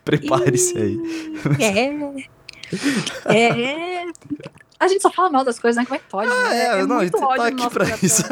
Prepare-se 0.03 0.77
aí. 0.77 0.97
É. 1.59 3.35
É. 3.35 4.05
A 4.79 4.87
gente 4.87 5.01
só 5.01 5.11
fala 5.11 5.29
mal 5.29 5.43
das 5.43 5.59
coisas, 5.59 5.77
né? 5.77 5.85
Como 5.85 5.95
é 5.95 5.99
que 5.99 6.09
pode? 6.09 6.31
Ah, 6.31 6.49
né? 6.49 6.79
é, 6.79 6.85
não, 6.85 6.99
a 6.99 7.03
gente 7.03 7.11
tá 7.11 7.47
aqui 7.47 7.69
pra 7.69 7.85
coração. 7.85 7.99
isso. 8.01 8.23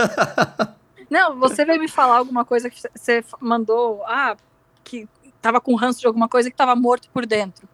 Não, 1.16 1.40
você 1.40 1.64
veio 1.64 1.80
me 1.80 1.88
falar 1.88 2.18
alguma 2.18 2.44
coisa 2.44 2.70
que 2.70 2.78
você 2.94 3.24
mandou, 3.40 4.04
ah, 4.06 4.36
que 4.84 5.08
tava 5.42 5.62
com 5.62 5.74
ranço 5.76 6.02
de 6.02 6.08
alguma 6.08 6.28
coisa 6.28 6.52
que 6.52 6.58
tava 6.58 6.76
morto 6.76 7.08
por 7.14 7.26
dentro. 7.26 7.66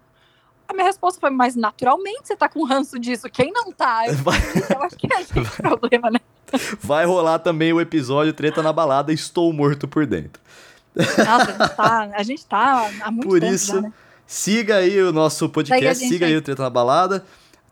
a 0.68 0.74
minha 0.74 0.86
resposta 0.86 1.20
foi, 1.20 1.32
mas 1.32 1.56
naturalmente 1.56 2.28
você 2.28 2.36
tá 2.36 2.48
com 2.48 2.64
ranço 2.64 3.00
disso. 3.00 3.28
Quem 3.32 3.52
não 3.52 3.72
tá? 3.72 4.06
Eu, 4.08 4.14
Vai, 4.22 4.38
eu 4.70 4.84
acho 4.84 4.96
que 4.96 5.12
é 5.12 5.18
a 5.18 5.22
gente 5.24 5.40
o 5.40 5.56
problema, 5.58 6.12
né? 6.12 6.20
vai 6.82 7.04
rolar 7.06 7.40
também 7.40 7.74
o 7.74 7.82
episódio 7.82 8.32
Treta 8.32 8.62
na 8.62 8.72
Balada, 8.72 9.12
Estou 9.12 9.52
Morto 9.52 9.88
por 9.88 10.06
Dentro. 10.06 10.40
Nossa, 10.96 11.52
a 11.52 11.64
gente 11.64 11.76
tá, 11.76 12.12
a 12.14 12.24
gente 12.24 12.46
tá 12.46 12.90
há 13.02 13.10
muito 13.10 13.28
Por 13.28 13.40
tempo 13.40 13.54
isso, 13.56 13.74
já, 13.74 13.82
né? 13.82 13.94
siga 14.28 14.76
aí 14.76 15.02
o 15.02 15.12
nosso 15.12 15.50
podcast, 15.50 16.08
siga 16.08 16.28
aí 16.28 16.34
aí. 16.34 16.38
o 16.38 16.42
Treta 16.44 16.62
na 16.62 16.70
Balada, 16.70 17.26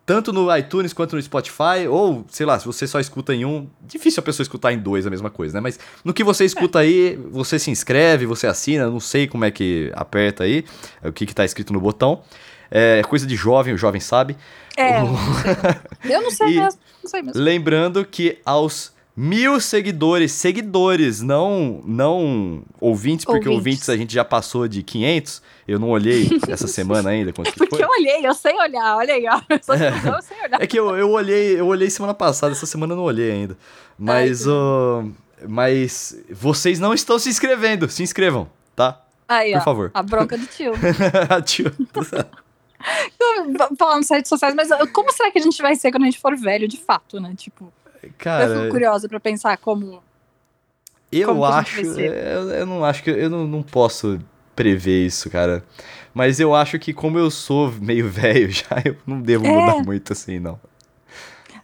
tanto 0.09 0.33
no 0.33 0.57
iTunes 0.57 0.91
quanto 0.91 1.15
no 1.15 1.21
Spotify, 1.21 1.87
ou, 1.87 2.25
sei 2.31 2.43
lá, 2.43 2.57
se 2.57 2.65
você 2.65 2.87
só 2.87 2.99
escuta 2.99 3.31
em 3.31 3.45
um, 3.45 3.67
difícil 3.79 4.21
a 4.21 4.23
pessoa 4.23 4.43
escutar 4.43 4.73
em 4.73 4.79
dois 4.79 5.05
a 5.05 5.09
mesma 5.11 5.29
coisa, 5.29 5.53
né? 5.53 5.61
Mas 5.61 5.79
no 6.03 6.15
que 6.15 6.23
você 6.23 6.43
escuta 6.45 6.79
aí, 6.79 7.15
você 7.29 7.59
se 7.59 7.69
inscreve, 7.69 8.25
você 8.25 8.47
assina, 8.47 8.89
não 8.89 8.99
sei 8.99 9.27
como 9.27 9.45
é 9.45 9.51
que 9.51 9.91
aperta 9.93 10.45
aí, 10.45 10.65
o 11.03 11.11
que 11.11 11.27
que 11.27 11.35
tá 11.35 11.45
escrito 11.45 11.71
no 11.71 11.79
botão. 11.79 12.23
É 12.71 13.03
coisa 13.03 13.27
de 13.27 13.35
jovem, 13.35 13.71
o 13.71 13.77
jovem 13.77 14.01
sabe. 14.01 14.35
É, 14.75 14.97
eu 16.11 16.23
não 16.23 16.31
sei 16.31 16.59
mesmo, 16.59 16.79
não 17.03 17.09
sei 17.11 17.21
mesmo. 17.21 17.39
Lembrando 17.39 18.03
que 18.03 18.39
aos 18.43 18.91
mil 19.21 19.59
seguidores, 19.59 20.31
seguidores, 20.31 21.21
não 21.21 21.81
não 21.85 22.63
ouvintes, 22.79 23.25
porque 23.25 23.49
Ouvintes. 23.49 23.57
ouvintes 23.57 23.89
a 23.89 23.97
gente 23.97 24.13
já 24.13 24.23
passou 24.23 24.65
de 24.65 24.81
500. 24.81 25.41
Eu 25.67 25.77
não 25.77 25.89
olhei 25.89 26.29
essa 26.47 26.67
semana 26.71 27.09
ainda 27.09 27.33
quanto 27.33 27.51
que 27.51 27.57
Porque 27.57 27.75
foi. 27.75 27.83
eu 27.83 27.89
olhei, 27.89 28.25
eu 28.25 28.33
sei 28.33 28.53
olhar, 28.55 28.95
olha 28.95 29.13
aí, 29.13 29.25
ó. 29.27 29.41
Eu 29.49 29.73
É. 29.75 30.17
eu 30.17 30.21
sei 30.21 30.37
olhar. 30.41 30.61
É 30.61 30.65
que 30.67 30.79
eu, 30.79 30.95
eu 30.95 31.09
olhei, 31.11 31.59
eu 31.59 31.67
olhei 31.67 31.89
semana 31.89 32.13
passada, 32.13 32.53
essa 32.53 32.65
semana 32.65 32.93
eu 32.93 32.97
não 32.97 33.03
olhei 33.03 33.29
ainda. 33.31 33.57
Mas 33.97 34.47
Ai, 34.47 34.53
ó, 34.53 35.03
mas 35.47 36.17
vocês 36.31 36.79
não 36.79 36.93
estão 36.93 37.19
se 37.19 37.27
inscrevendo, 37.29 37.89
se 37.89 38.01
inscrevam, 38.01 38.49
tá? 38.75 39.01
Aí, 39.27 39.51
por 39.51 39.59
ó, 39.59 39.63
favor. 39.63 39.91
A 39.93 40.01
bronca 40.01 40.37
do 40.37 40.45
tio. 40.47 40.71
Tio. 41.45 41.71
Vamos 43.57 43.77
falar 43.77 43.97
nas 43.97 44.09
redes 44.09 44.29
sociais, 44.29 44.55
mas 44.55 44.71
uh, 44.71 44.87
como 44.93 45.11
será 45.11 45.29
que 45.31 45.37
a 45.37 45.41
gente 45.41 45.61
vai 45.61 45.75
ser 45.75 45.91
quando 45.91 46.03
a 46.03 46.05
gente 46.05 46.19
for 46.19 46.35
velho, 46.37 46.67
de 46.67 46.77
fato, 46.77 47.19
né? 47.19 47.33
Tipo, 47.37 47.71
eu 48.03 48.09
fico 48.09 48.15
Cara, 48.17 48.69
curiosa 48.69 49.07
pra 49.09 49.19
pensar 49.19 49.57
como. 49.57 50.01
eu 51.11 51.27
como 51.29 51.45
acho, 51.45 51.81
eu, 51.81 52.49
eu 52.51 52.65
não 52.65 52.83
acho 52.85 53.03
que 53.03 53.09
eu 53.09 53.29
não, 53.29 53.47
não 53.47 53.63
posso 53.63 54.19
prever 54.55 55.05
isso, 55.05 55.29
cara. 55.29 55.63
Mas 56.13 56.39
eu 56.39 56.53
acho 56.55 56.77
que 56.79 56.93
como 56.93 57.17
eu 57.19 57.29
sou 57.31 57.71
meio 57.79 58.07
velho 58.09 58.49
já, 58.51 58.81
eu 58.85 58.95
não 59.07 59.21
devo 59.21 59.45
É. 59.45 59.49
mudar 59.51 59.83
muito 59.83 60.13
assim, 60.13 60.39
não. 60.39 60.59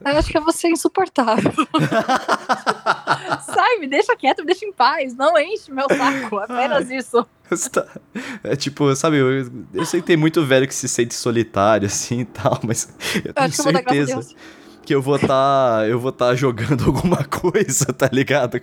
Eu 0.06 0.18
acho 0.18 0.30
que 0.30 0.38
eu 0.38 0.44
vou 0.44 0.52
ser 0.53 0.68
insuportável. 0.70 1.52
Sai, 3.45 3.78
me 3.80 3.88
deixa 3.88 4.16
quieto, 4.16 4.40
me 4.40 4.45
deixa 4.48 4.66
em 4.66 4.72
paz. 4.72 5.16
Não 5.16 5.38
enche 5.38 5.72
meu 5.72 5.88
saco. 5.90 6.38
Apenas 6.38 6.90
isso. 6.91 7.26
Você 7.49 7.70
tá- 7.70 7.88
É 8.44 8.56
tipo, 8.56 8.94
sabe, 8.95 9.18
eu, 9.18 9.49
eu 9.74 9.86
sei 9.86 10.02
que 10.02 10.07
tem 10.07 10.18
muito 10.18 10.45
velho 10.45 10.68
que 10.68 10.76
se 10.76 10.88
sente 10.88 11.14
solitário 11.16 11.88
assim 11.88 12.20
e 12.22 12.26
tal, 12.26 12.60
mas 12.64 12.90
eu 13.16 13.22
Eu 13.26 13.34
tenho 13.34 13.48
acho 13.48 14.36
que 14.86 14.94
eu 14.95 15.02
vou 15.02 15.18
Deus. 15.18 15.28
que 15.28 15.91
eu 15.91 15.99
vou 15.99 16.10
estar 16.10 16.28
tá 16.28 16.36
jogando 16.36 16.86
alguma 16.88 17.24
coisa, 17.24 17.86
tá 17.86 18.10
ligado? 18.12 18.60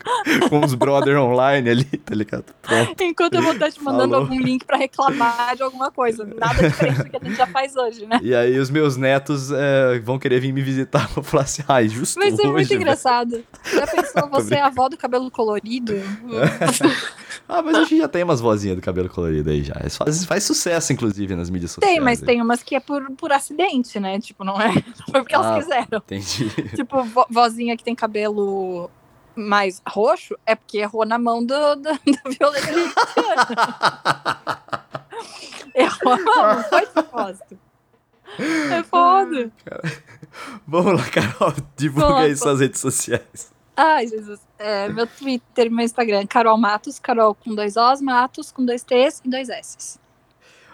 Com 0.49 0.65
os 0.65 0.75
brother 0.75 1.19
online 1.19 1.69
ali, 1.69 1.85
tá 1.85 2.15
ligado? 2.15 2.45
Pronto. 2.63 3.03
Enquanto 3.03 3.35
eu 3.35 3.43
vou 3.43 3.53
estar 3.53 3.71
te 3.71 3.83
mandando 3.83 4.13
Falou. 4.15 4.27
algum 4.27 4.41
link 4.41 4.65
pra 4.65 4.77
reclamar 4.77 5.57
de 5.57 5.63
alguma 5.63 5.91
coisa. 5.91 6.25
Nada 6.25 6.69
diferente 6.69 6.99
do 6.99 7.11
que 7.11 7.17
a 7.17 7.21
gente 7.25 7.37
já 7.37 7.47
faz 7.47 7.77
hoje, 7.77 8.07
né? 8.07 8.21
E 8.23 8.35
aí 8.35 8.59
os 8.59 8.71
meus 8.71 8.97
netos 8.97 9.51
é, 9.51 9.99
vão 10.01 10.19
querer 10.19 10.41
vir 10.41 10.53
me 10.53 10.63
visitar, 10.63 11.09
vou 11.15 11.25
falar 11.25 11.43
assim, 11.45 11.63
ai, 11.69 11.89
justo 11.89 12.19
Vai 12.19 12.31
ser 12.31 12.43
hoje, 12.43 12.53
muito 12.53 12.69
velho." 12.69 12.81
engraçado. 12.81 13.45
Já 13.73 13.87
pensou 13.87 14.29
você, 14.31 14.55
a 14.55 14.67
avó 14.67 14.89
do 14.89 14.97
cabelo 14.97 15.31
colorido? 15.31 15.95
Ah, 17.49 17.63
mas 17.63 17.75
a 17.75 17.81
gente 17.81 17.99
já 17.99 18.09
tem 18.09 18.23
umas 18.25 18.41
vozinhas 18.41 18.77
do 18.77 18.83
cabelo 18.83 19.09
colorido 19.09 19.51
aí 19.51 19.63
já. 19.63 19.75
Isso 19.85 19.97
faz, 19.99 20.25
faz 20.25 20.45
sucesso, 20.45 20.93
inclusive, 20.93 21.35
nas 21.37 21.49
mídias 21.51 21.73
sociais. 21.73 21.95
Tem, 21.95 22.03
mas 22.05 22.21
aí. 22.21 22.27
tem 22.27 22.43
umas 22.43 22.63
que 22.63 22.75
é 22.75 22.81
por, 22.81 23.11
por 23.13 23.33
acidente, 23.33 23.99
né? 24.01 24.19
Tipo, 24.21 24.45
não 24.45 24.61
é? 24.61 24.69
Não 24.75 25.07
foi 25.11 25.21
porque 25.21 25.35
Ah. 25.35 25.39
elas 25.39 25.65
quiseram. 25.65 25.99
Entendi. 25.99 26.51
Tipo, 26.77 27.03
vo- 27.05 27.27
vozinha 27.31 27.77
que 27.77 27.85
tem 27.85 27.95
cabelo 27.95 28.91
mais 29.35 29.81
roxo 29.89 30.37
é 30.45 30.55
porque 30.55 30.79
errou 30.79 31.07
na 31.07 31.19
mão 31.19 31.45
do, 31.45 31.75
do, 31.77 31.91
do 32.05 32.31
Violeta 32.39 32.69
Errou 35.75 36.13
a 36.13 36.17
mão, 36.19 36.55
não 36.57 36.65
foi 36.65 36.87
propósito. 36.87 37.59
É 38.39 38.83
foda. 38.83 39.51
Vamos 40.67 41.01
lá, 41.01 41.09
Carol, 41.11 41.55
divulga 41.77 42.17
aí 42.21 42.25
Vamos. 42.29 42.41
suas 42.41 42.61
redes 42.61 42.81
sociais. 42.81 43.53
Ai, 43.77 44.07
Jesus. 44.07 44.41
É, 44.65 44.89
meu 44.89 45.09
Twitter 45.09 45.67
e 45.67 45.71
meu 45.71 45.85
Instagram, 45.85 46.25
Carol 46.25 46.57
Matos, 46.57 47.01
Carol 47.01 47.35
com 47.35 47.53
dois 47.53 47.77
Os, 47.77 48.01
Matos 48.01 48.53
com 48.53 48.65
dois 48.65 48.85
T's 48.85 49.21
e 49.25 49.29
dois 49.29 49.49
S's. 49.49 49.99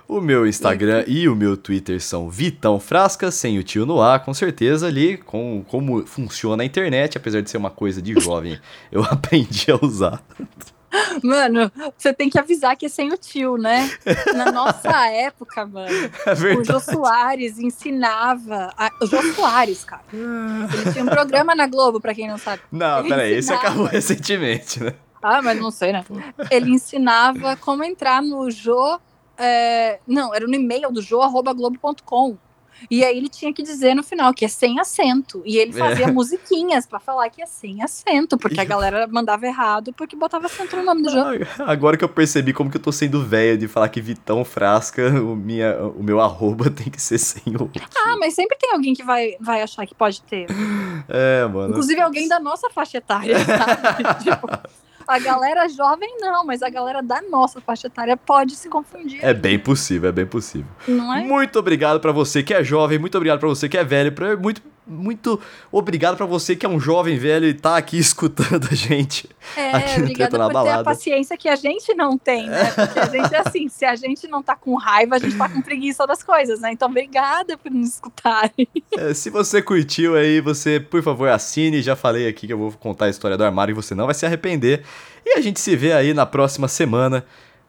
O 0.06 0.20
meu 0.20 0.46
Instagram 0.46 1.04
e 1.06 1.26
o 1.26 1.34
meu 1.34 1.56
Twitter 1.56 1.98
são 1.98 2.28
Vitão 2.28 2.78
Frasca, 2.78 3.30
sem 3.30 3.58
o 3.58 3.62
tio 3.62 3.86
no 3.86 4.02
ar, 4.02 4.22
com 4.24 4.34
certeza 4.34 4.86
ali, 4.86 5.16
com 5.16 5.64
como 5.68 6.06
funciona 6.06 6.62
a 6.62 6.66
internet, 6.66 7.16
apesar 7.16 7.40
de 7.40 7.48
ser 7.48 7.56
uma 7.56 7.70
coisa 7.70 8.02
de 8.02 8.18
jovem, 8.20 8.58
eu 8.92 9.02
aprendi 9.02 9.70
a 9.70 9.76
usar. 9.82 10.22
Mano, 11.22 11.70
você 11.96 12.12
tem 12.14 12.30
que 12.30 12.38
avisar 12.38 12.76
que 12.76 12.86
é 12.86 12.88
sem 12.88 13.12
o 13.12 13.16
tio, 13.16 13.56
né? 13.56 13.90
Na 14.34 14.50
nossa 14.50 15.06
época, 15.12 15.66
mano, 15.66 15.88
É 16.26 16.54
o 16.56 16.64
Jô. 16.64 16.80
Soares 16.80 17.58
ensinava. 17.58 18.72
a- 18.76 18.90
O 19.00 19.06
Jô 19.06 19.22
Soares, 19.34 19.84
cara. 19.84 20.02
Ele 20.12 20.92
tinha 20.92 21.04
um 21.04 21.08
programa 21.08 21.54
na 21.54 21.66
Globo, 21.66 22.00
pra 22.00 22.14
quem 22.14 22.26
não 22.28 22.38
sabe. 22.38 22.62
Não, 22.72 23.00
Ele 23.00 23.08
peraí, 23.08 23.32
esse 23.34 23.52
ensinava. 23.52 23.66
acabou 23.66 23.84
recentemente, 23.92 24.82
né? 24.82 24.94
Ah, 25.22 25.42
mas 25.42 25.58
não 25.60 25.70
sei, 25.70 25.92
né? 25.92 26.04
Ele 26.50 26.70
ensinava 26.70 27.56
como 27.56 27.82
entrar 27.84 28.22
no 28.22 28.50
Jô. 28.50 28.98
é, 29.36 29.98
Não, 30.06 30.34
era 30.34 30.46
no 30.46 30.54
e-mail 30.54 30.90
do 30.92 31.02
jô.globo.com. 31.02 32.36
E 32.90 33.04
aí 33.04 33.16
ele 33.16 33.28
tinha 33.28 33.52
que 33.52 33.62
dizer 33.62 33.94
no 33.94 34.02
final 34.02 34.32
que 34.32 34.44
é 34.44 34.48
sem 34.48 34.78
acento. 34.80 35.42
E 35.44 35.56
ele 35.58 35.72
fazia 35.72 36.06
É. 36.06 36.10
musiquinhas 36.10 36.86
pra 36.86 36.98
falar 37.00 37.28
que 37.30 37.42
é 37.42 37.46
sem 37.46 37.82
acento, 37.82 38.38
porque 38.38 38.60
a 38.60 38.64
galera 38.64 39.06
mandava 39.06 39.46
errado 39.46 39.92
porque 39.92 40.14
botava 40.16 40.46
acento 40.46 40.76
no 40.76 40.84
nome 40.84 41.02
do 41.02 41.10
jogo. 41.10 41.30
Agora 41.66 41.96
que 41.96 42.04
eu 42.04 42.08
percebi 42.08 42.52
como 42.52 42.70
que 42.70 42.76
eu 42.76 42.82
tô 42.82 42.92
sendo 42.92 43.22
velho 43.24 43.58
de 43.58 43.68
falar 43.68 43.88
que 43.88 44.00
Vitão 44.00 44.44
Frasca, 44.44 45.08
o, 45.20 45.34
minha, 45.36 45.76
o 45.82 46.02
meu 46.02 46.20
arroba 46.20 46.70
tem 46.70 46.88
que 46.90 47.00
ser 47.00 47.18
sem 47.18 47.54
o. 47.56 47.70
Ah, 47.96 48.16
mas 48.18 48.34
sempre 48.34 48.56
tem 48.58 48.72
alguém 48.72 48.94
que 48.94 49.02
vai, 49.02 49.34
vai 49.40 49.62
achar 49.62 49.86
que 49.86 49.94
pode 49.94 50.22
ter. 50.22 50.46
É, 51.08 51.46
mano. 51.46 51.70
Inclusive 51.70 52.00
alguém 52.00 52.28
da 52.28 52.38
nossa 52.40 52.68
faixa 52.70 52.98
etária, 52.98 53.36
sabe? 53.38 54.22
tipo, 54.24 54.48
a 55.08 55.18
galera 55.18 55.68
jovem 55.68 56.16
não, 56.20 56.44
mas 56.44 56.62
a 56.62 56.68
galera 56.68 57.02
da 57.02 57.20
nossa 57.22 57.60
faixa 57.60 57.86
etária 57.86 58.16
pode 58.16 58.54
se 58.54 58.68
confundir. 58.68 59.18
É 59.24 59.32
bem 59.34 59.58
possível, 59.58 60.10
é 60.10 60.12
bem 60.12 60.26
possível. 60.26 60.70
Não 60.86 61.12
é? 61.14 61.24
Muito 61.24 61.58
obrigado 61.58 61.98
pra 61.98 62.12
você 62.12 62.42
que 62.42 62.52
é 62.54 62.62
jovem, 62.62 62.98
muito 62.98 63.16
obrigado 63.16 63.40
pra 63.40 63.48
você 63.48 63.68
que 63.68 63.76
é 63.78 63.82
velho, 63.84 64.12
pra- 64.12 64.36
muito, 64.36 64.62
muito 64.88 65.40
obrigado 65.70 66.16
pra 66.16 66.26
você 66.26 66.56
que 66.56 66.64
é 66.64 66.68
um 66.68 66.80
jovem 66.80 67.18
velho 67.18 67.46
e 67.46 67.54
tá 67.54 67.76
aqui 67.76 67.98
escutando 68.00 68.68
a 68.70 68.74
gente. 68.74 69.28
É, 69.56 69.70
aqui 69.72 69.98
no 69.98 70.04
obrigada 70.04 70.30
por 70.30 70.36
ter 70.38 70.42
a 70.44 70.48
Balada. 70.52 70.84
paciência 70.84 71.36
que 71.36 71.48
a 71.48 71.56
gente 71.56 71.94
não 71.94 72.16
tem, 72.18 72.46
né? 72.46 72.70
Porque 72.72 72.98
a 72.98 73.06
gente 73.06 73.34
é 73.34 73.38
assim, 73.46 73.68
se 73.68 73.84
a 73.84 73.94
gente 73.96 74.26
não 74.28 74.42
tá 74.42 74.56
com 74.56 74.74
raiva, 74.76 75.16
a 75.16 75.18
gente 75.18 75.36
tá 75.36 75.48
com 75.48 75.60
preguiça 75.62 76.06
das 76.06 76.22
coisas, 76.22 76.60
né? 76.60 76.72
Então, 76.72 76.88
obrigada 76.88 77.56
por 77.58 77.70
nos 77.70 77.88
escutarem. 77.94 78.68
É, 78.96 79.14
se 79.14 79.30
você 79.30 79.60
curtiu 79.62 80.16
aí, 80.16 80.40
você, 80.40 80.80
por 80.80 81.02
favor, 81.02 81.28
assine. 81.28 81.80
Já 81.82 81.94
falei 81.96 82.26
aqui 82.28 82.46
que 82.46 82.52
eu 82.52 82.58
vou 82.58 82.72
contar 82.72 83.06
a 83.06 83.08
história 83.10 83.36
do 83.36 83.44
armário 83.44 83.72
e 83.72 83.74
você 83.74 83.94
não 83.94 84.06
vai 84.06 84.14
se 84.14 84.24
arrepender. 84.26 84.82
E 85.24 85.38
a 85.38 85.40
gente 85.40 85.60
se 85.60 85.74
vê 85.76 85.92
aí 85.92 86.12
na 86.14 86.24
próxima 86.26 86.68
semana. 86.68 87.24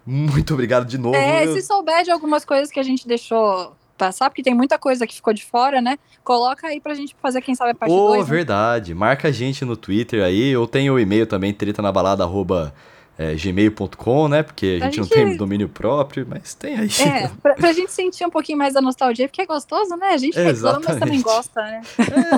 Muito 0.06 0.54
obrigado 0.54 0.86
de 0.86 0.98
novo. 0.98 1.16
É, 1.16 1.46
Eu- 1.46 1.54
se 1.54 1.62
souber 1.62 2.04
de 2.04 2.12
algumas 2.12 2.44
coisas 2.44 2.72
que 2.72 2.80
a 2.80 2.84
gente 2.84 3.08
deixou 3.08 3.76
passar, 4.00 4.30
porque 4.30 4.42
tem 4.42 4.56
muita 4.56 4.80
coisa 4.80 5.06
que 5.06 5.14
ficou 5.14 5.34
de 5.34 5.44
fora, 5.46 5.82
né? 5.82 6.00
Coloca 6.24 6.66
aí 6.68 6.80
pra 6.80 6.94
gente 6.96 7.14
fazer, 7.22 7.42
quem 7.42 7.54
sabe, 7.54 7.72
a 7.72 7.76
parte 7.76 7.92
né? 7.92 7.98
Ô, 8.00 8.16
2. 8.16 8.26
verdade. 8.28 8.96
Marca 8.96 9.28
a 9.28 9.32
gente 9.32 9.66
no 9.66 9.76
Twitter 9.76 10.24
aí. 10.24 10.48
Eu 10.50 10.66
tenho 10.66 10.94
o 10.94 11.00
e-mail 11.00 11.28
também, 11.28 11.54
tretanabalada.gmail.com, 11.54 14.28
né? 14.30 14.42
Porque 14.44 14.80
a 14.82 14.86
A 14.86 14.90
gente 14.90 14.98
não 15.00 15.04
gente- 15.06 15.14
tem 15.14 15.36
domínio 15.38 15.68
próprio, 15.70 16.26
mas 16.30 16.54
tem 16.54 16.78
aí. 16.78 16.90
É, 17.06 17.30
pra, 17.44 17.54
pra 17.56 17.74
gente 17.74 17.92
sentir 17.92 18.26
um 18.26 18.30
pouquinho 18.30 18.58
mais 18.58 18.74
da 18.74 18.82
nostalgia, 18.82 19.28
porque 19.28 19.42
é 19.42 19.46
gostoso, 19.46 19.96
né? 19.98 20.10
A 20.14 20.18
gente 20.18 20.40
reclama, 20.40 20.82
mas 20.88 20.98
também 20.98 21.22
gosta, 21.22 21.62
né? 21.62 21.82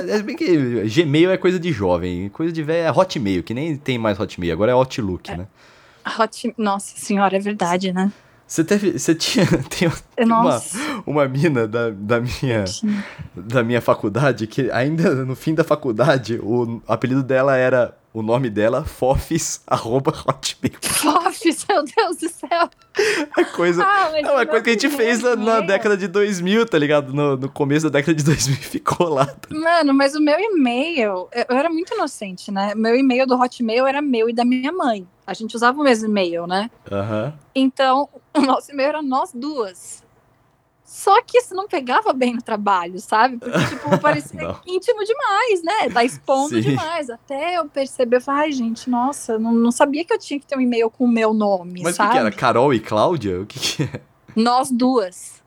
É, 0.09 0.15
é 0.17 0.21
bem 0.21 0.35
que 0.35 0.57
Gmail 0.89 1.31
é 1.31 1.37
coisa 1.37 1.59
de 1.59 1.71
jovem, 1.71 2.29
coisa 2.29 2.51
de 2.51 2.63
velho 2.63 2.87
é 2.87 2.91
Hotmail, 2.91 3.43
que 3.43 3.53
nem 3.53 3.77
tem 3.77 3.97
mais 3.97 4.19
Hotmail, 4.19 4.51
agora 4.53 4.71
é 4.71 4.73
Outlook, 4.73 5.31
né? 5.35 5.47
Hot... 6.19 6.53
Nossa 6.57 6.97
senhora, 6.97 7.37
é 7.37 7.39
verdade, 7.39 7.93
né? 7.93 8.11
Você 8.51 8.65
teve, 8.65 8.99
você 8.99 9.15
tinha, 9.15 9.45
tem 9.71 9.89
uma, 10.19 10.61
uma 11.05 11.25
mina 11.25 11.65
da, 11.65 11.89
da 11.89 12.19
minha 12.19 12.65
da 13.33 13.63
minha 13.63 13.79
faculdade 13.79 14.45
que 14.45 14.69
ainda 14.71 15.15
no 15.23 15.37
fim 15.37 15.55
da 15.55 15.63
faculdade 15.63 16.37
o 16.43 16.81
apelido 16.85 17.23
dela 17.23 17.55
era 17.55 17.95
o 18.13 18.21
nome 18.21 18.49
dela 18.49 18.83
Fofis 18.83 19.61
arroba 19.65 20.11
Hotmail. 20.27 20.75
Fofs, 20.83 21.65
meu 21.69 21.81
Deus 21.85 22.17
do 22.17 22.27
céu. 22.27 22.69
É 23.37 23.43
coisa 23.45 23.85
Ah, 23.85 24.11
é 24.13 24.29
uma 24.29 24.45
coisa 24.45 24.61
que 24.65 24.69
a 24.71 24.73
gente 24.73 24.89
fez 24.89 25.21
na, 25.21 25.33
na 25.37 25.61
década 25.61 25.95
de 25.95 26.09
2000, 26.09 26.65
tá 26.65 26.77
ligado? 26.77 27.13
No, 27.13 27.37
no 27.37 27.49
começo 27.49 27.89
da 27.89 27.99
década 27.99 28.13
de 28.13 28.23
2000 28.25 28.57
ficou 28.57 29.07
lá. 29.07 29.27
tá 29.27 29.47
Mano, 29.49 29.93
mas 29.93 30.13
o 30.13 30.19
meu 30.19 30.37
e-mail, 30.37 31.29
eu 31.31 31.45
eu 31.47 31.57
era 31.57 31.69
muito 31.69 31.93
inocente, 31.93 32.51
né? 32.51 32.75
Meu 32.75 32.97
e-mail 32.97 33.25
do 33.25 33.39
Hotmail 33.39 33.87
era 33.87 34.01
meu 34.01 34.29
e 34.29 34.33
da 34.33 34.43
minha 34.43 34.73
mãe. 34.73 35.07
A 35.25 35.33
gente 35.33 35.55
usava 35.55 35.79
o 35.79 35.83
mesmo 35.83 36.09
e-mail, 36.09 36.45
né? 36.45 36.69
Aham. 36.91 37.33
Então, 37.55 38.09
o 38.37 38.41
nosso 38.41 38.71
e-mail 38.71 38.89
era 38.89 39.01
nós 39.01 39.31
duas. 39.33 40.03
Só 40.83 41.21
que 41.21 41.37
isso 41.37 41.55
não 41.55 41.69
pegava 41.69 42.11
bem 42.11 42.33
no 42.33 42.41
trabalho, 42.41 42.99
sabe? 42.99 43.37
Porque, 43.37 43.57
tipo, 43.65 43.95
parecia 44.01 44.59
íntimo 44.67 45.05
demais, 45.05 45.63
né? 45.63 45.89
Tá 45.89 46.03
expondo 46.03 46.55
Sim. 46.55 46.61
demais. 46.61 47.09
Até 47.09 47.57
eu 47.57 47.65
perceber, 47.69 48.17
eu 48.17 48.21
falei, 48.21 48.41
ai, 48.41 48.51
gente, 48.51 48.89
nossa, 48.89 49.39
não, 49.39 49.53
não 49.53 49.71
sabia 49.71 50.03
que 50.03 50.11
eu 50.11 50.19
tinha 50.19 50.37
que 50.37 50.45
ter 50.45 50.57
um 50.57 50.61
e-mail 50.61 50.89
com 50.89 51.05
o 51.05 51.07
meu 51.07 51.33
nome, 51.33 51.81
Mas 51.81 51.93
o 51.93 51.95
sabe? 51.95 52.09
que, 52.09 52.15
que 52.15 52.19
era? 52.19 52.31
Carol 52.31 52.73
e 52.73 52.81
Cláudia? 52.81 53.39
O 53.39 53.45
que, 53.45 53.57
que 53.57 53.83
é? 53.83 54.01
Nós 54.35 54.69
duas. 54.69 55.41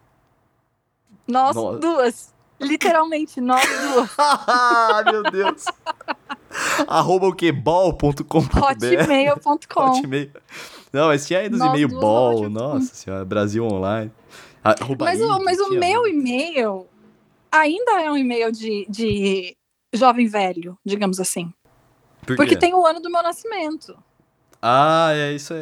Nós 1.28 1.55
duas. 1.78 2.32
Literalmente, 2.59 3.39
nós 3.40 3.62
duas. 3.66 4.11
Ah, 4.19 5.02
meu 5.05 5.23
Deus. 5.24 5.65
Arroba 6.86 7.27
o 7.28 7.35
que? 7.35 7.51
Hotmail.com. 7.51 8.39
Hotmail. 9.90 10.31
Não, 10.94 11.08
mas 11.08 11.26
tinha 11.26 11.40
aí 11.40 11.48
dos 11.48 11.60
e-mail 11.60 11.88
Ball, 11.88 12.34
hotmail. 12.34 12.50
nossa 12.50 12.94
senhora, 12.94 13.24
Brasil 13.24 13.66
Online. 13.66 14.12
Arroba 14.62 15.06
Mas, 15.06 15.20
o, 15.20 15.42
mas 15.44 15.58
o 15.58 15.70
meu 15.70 16.06
e-mail 16.06 16.86
ainda 17.50 18.00
é 18.00 18.08
um 18.10 18.16
e-mail 18.16 18.52
de, 18.52 18.86
de 18.88 19.56
jovem 19.92 20.26
velho, 20.28 20.78
digamos 20.84 21.18
assim. 21.20 21.52
Por 22.24 22.36
Porque 22.36 22.56
tem 22.56 22.72
o 22.72 22.86
ano 22.86 23.00
do 23.00 23.10
meu 23.10 23.22
nascimento. 23.22 23.98
Ah, 24.62 25.10
é 25.12 25.32
isso 25.32 25.52
aí. 25.52 25.60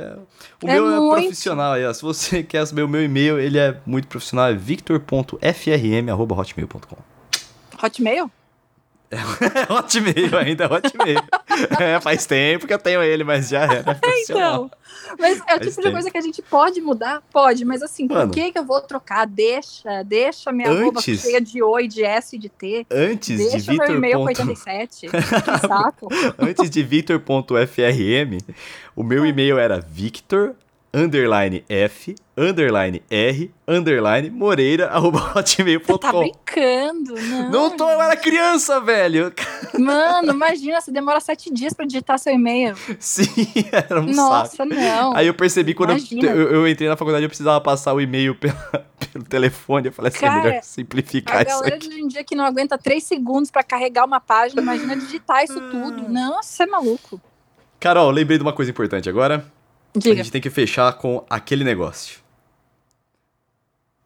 O 0.63 0.69
É 0.69 0.75
meu 0.75 0.89
é 0.89 1.01
muito. 1.01 1.23
profissional 1.23 1.73
aí, 1.73 1.85
ó. 1.85 1.93
Se 1.93 2.03
você 2.03 2.43
quer 2.45 2.65
saber 2.67 2.83
o 2.83 2.89
meu 2.89 3.03
e-mail, 3.03 3.41
ele 3.41 3.59
é 3.59 3.81
muito 3.85 4.07
profissional, 4.07 4.47
é 4.47 4.55
victor.frm.hotmail.com. 4.55 6.97
Hotmail? 7.83 8.31
É 9.13 9.71
Hotmail 9.73 10.39
ainda, 10.39 10.65
é 10.65 10.73
Hotmail. 10.73 11.21
é, 11.81 12.01
faz 12.01 12.27
tempo 12.27 12.67
que 12.67 12.73
eu 12.75 12.79
tenho 12.79 13.03
ele, 13.03 13.25
mas 13.25 13.49
já 13.49 13.63
era 13.65 13.95
profissional. 13.95 14.67
Então. 14.67 14.71
Mas 15.19 15.41
é 15.47 15.57
o 15.57 15.61
tipo 15.61 15.83
de 15.83 15.91
coisa 15.91 16.11
que 16.11 16.17
a 16.19 16.21
gente 16.21 16.41
pode 16.43 16.81
mudar? 16.81 17.23
Pode, 17.33 17.65
mas 17.65 17.83
assim, 17.83 18.07
Mano. 18.07 18.29
por 18.29 18.35
que, 18.35 18.53
que 18.53 18.59
eu 18.59 18.65
vou 18.65 18.81
trocar? 18.81 19.27
Deixa, 19.27 20.03
deixa 20.05 20.51
minha 20.53 20.71
Antes- 20.71 21.21
cheia 21.21 21.41
de 21.41 21.63
oi, 21.63 21.87
de 21.89 22.03
S 22.05 22.37
e 22.37 22.39
de 22.39 22.49
T. 22.49 22.87
Antes 22.91 23.39
de 23.39 23.51
Deixa 23.51 23.73
meu 23.73 23.97
e-mail 23.97 24.19
ponto- 24.19 24.29
87. 24.29 25.09
Que 25.13 25.67
saco. 25.67 26.09
Antes 26.39 26.71
de 26.71 26.83
Victor.frm, 26.83 28.39
o 28.97 29.03
meu 29.03 29.27
e-mail 29.27 29.59
era 29.59 29.81
Victor 29.81 30.55
underline 30.95 31.65
F 31.69 32.15
underline 32.37 33.03
R 33.11 33.51
underline 33.67 34.29
Moreira 34.31 34.89
arroba 34.93 35.19
Você 35.19 35.33
tá 35.33 35.39
hotmail.com. 35.41 36.21
brincando, 36.21 37.15
não. 37.15 37.51
Não 37.51 37.77
tô, 37.77 37.89
eu 37.91 38.01
era 38.03 38.17
criança, 38.17 38.81
velho. 38.81 39.33
Mano, 39.79 40.33
imagina, 40.37 40.81
você 40.81 40.91
demora 40.93 41.21
sete 41.21 41.53
dias 41.53 41.73
pra 41.73 41.87
digitar 41.87 42.19
seu 42.19 42.33
e-mail. 42.35 42.75
Sim, 42.99 43.25
era 43.73 44.01
um 44.01 44.13
saco. 44.13 44.17
Nossa, 44.17 44.65
não. 44.65 45.15
Aí 45.17 45.27
eu 45.27 45.35
percebi 45.35 45.73
quando 45.75 45.91
eu, 45.93 45.99
eu, 46.23 46.51
eu 46.53 46.69
entrei 46.69 46.89
na 46.89 46.97
faculdade, 46.97 47.25
eu 47.25 47.29
precisava 47.29 47.61
passar 47.61 47.93
o 47.95 48.01
e-mail 48.01 48.35
pela- 48.35 48.87
pelo 49.13 49.25
telefone. 49.25 49.89
Eu 49.89 49.93
falei 49.93 50.09
assim, 50.11 50.25
é 50.25 50.29
Cara, 50.29 50.43
melhor 50.45 50.63
simplificar 50.63 51.39
A 51.39 51.43
isso 51.43 51.51
galera 51.51 51.77
aqui. 51.77 51.89
de 51.89 51.95
hoje 51.95 52.03
em 52.05 52.09
dia 52.09 52.25
que 52.25 52.35
não 52.35 52.45
aguenta 52.45 52.77
três 52.77 53.05
segundos 53.05 53.51
pra 53.51 53.63
carregar 53.63 54.05
uma 54.05 54.21
página, 54.21 54.61
imagina 54.61 54.97
digitar 54.97 55.43
isso 55.45 55.59
Ah. 55.59 55.69
tudo. 55.71 56.09
Nossa, 56.09 56.49
você 56.49 56.63
é 56.65 56.67
maluco. 56.67 57.21
Carol, 57.81 58.11
lembrei 58.11 58.39
de 58.39 58.43
uma 58.43 58.53
coisa 58.53 58.71
importante 58.71 59.09
agora. 59.09 59.45
A 59.95 59.99
Diga. 59.99 60.17
gente 60.17 60.33
tem 60.33 60.41
que 60.41 60.51
fechar 60.51 60.93
com 60.95 61.25
aquele 61.29 61.65
negócio. 61.65 62.21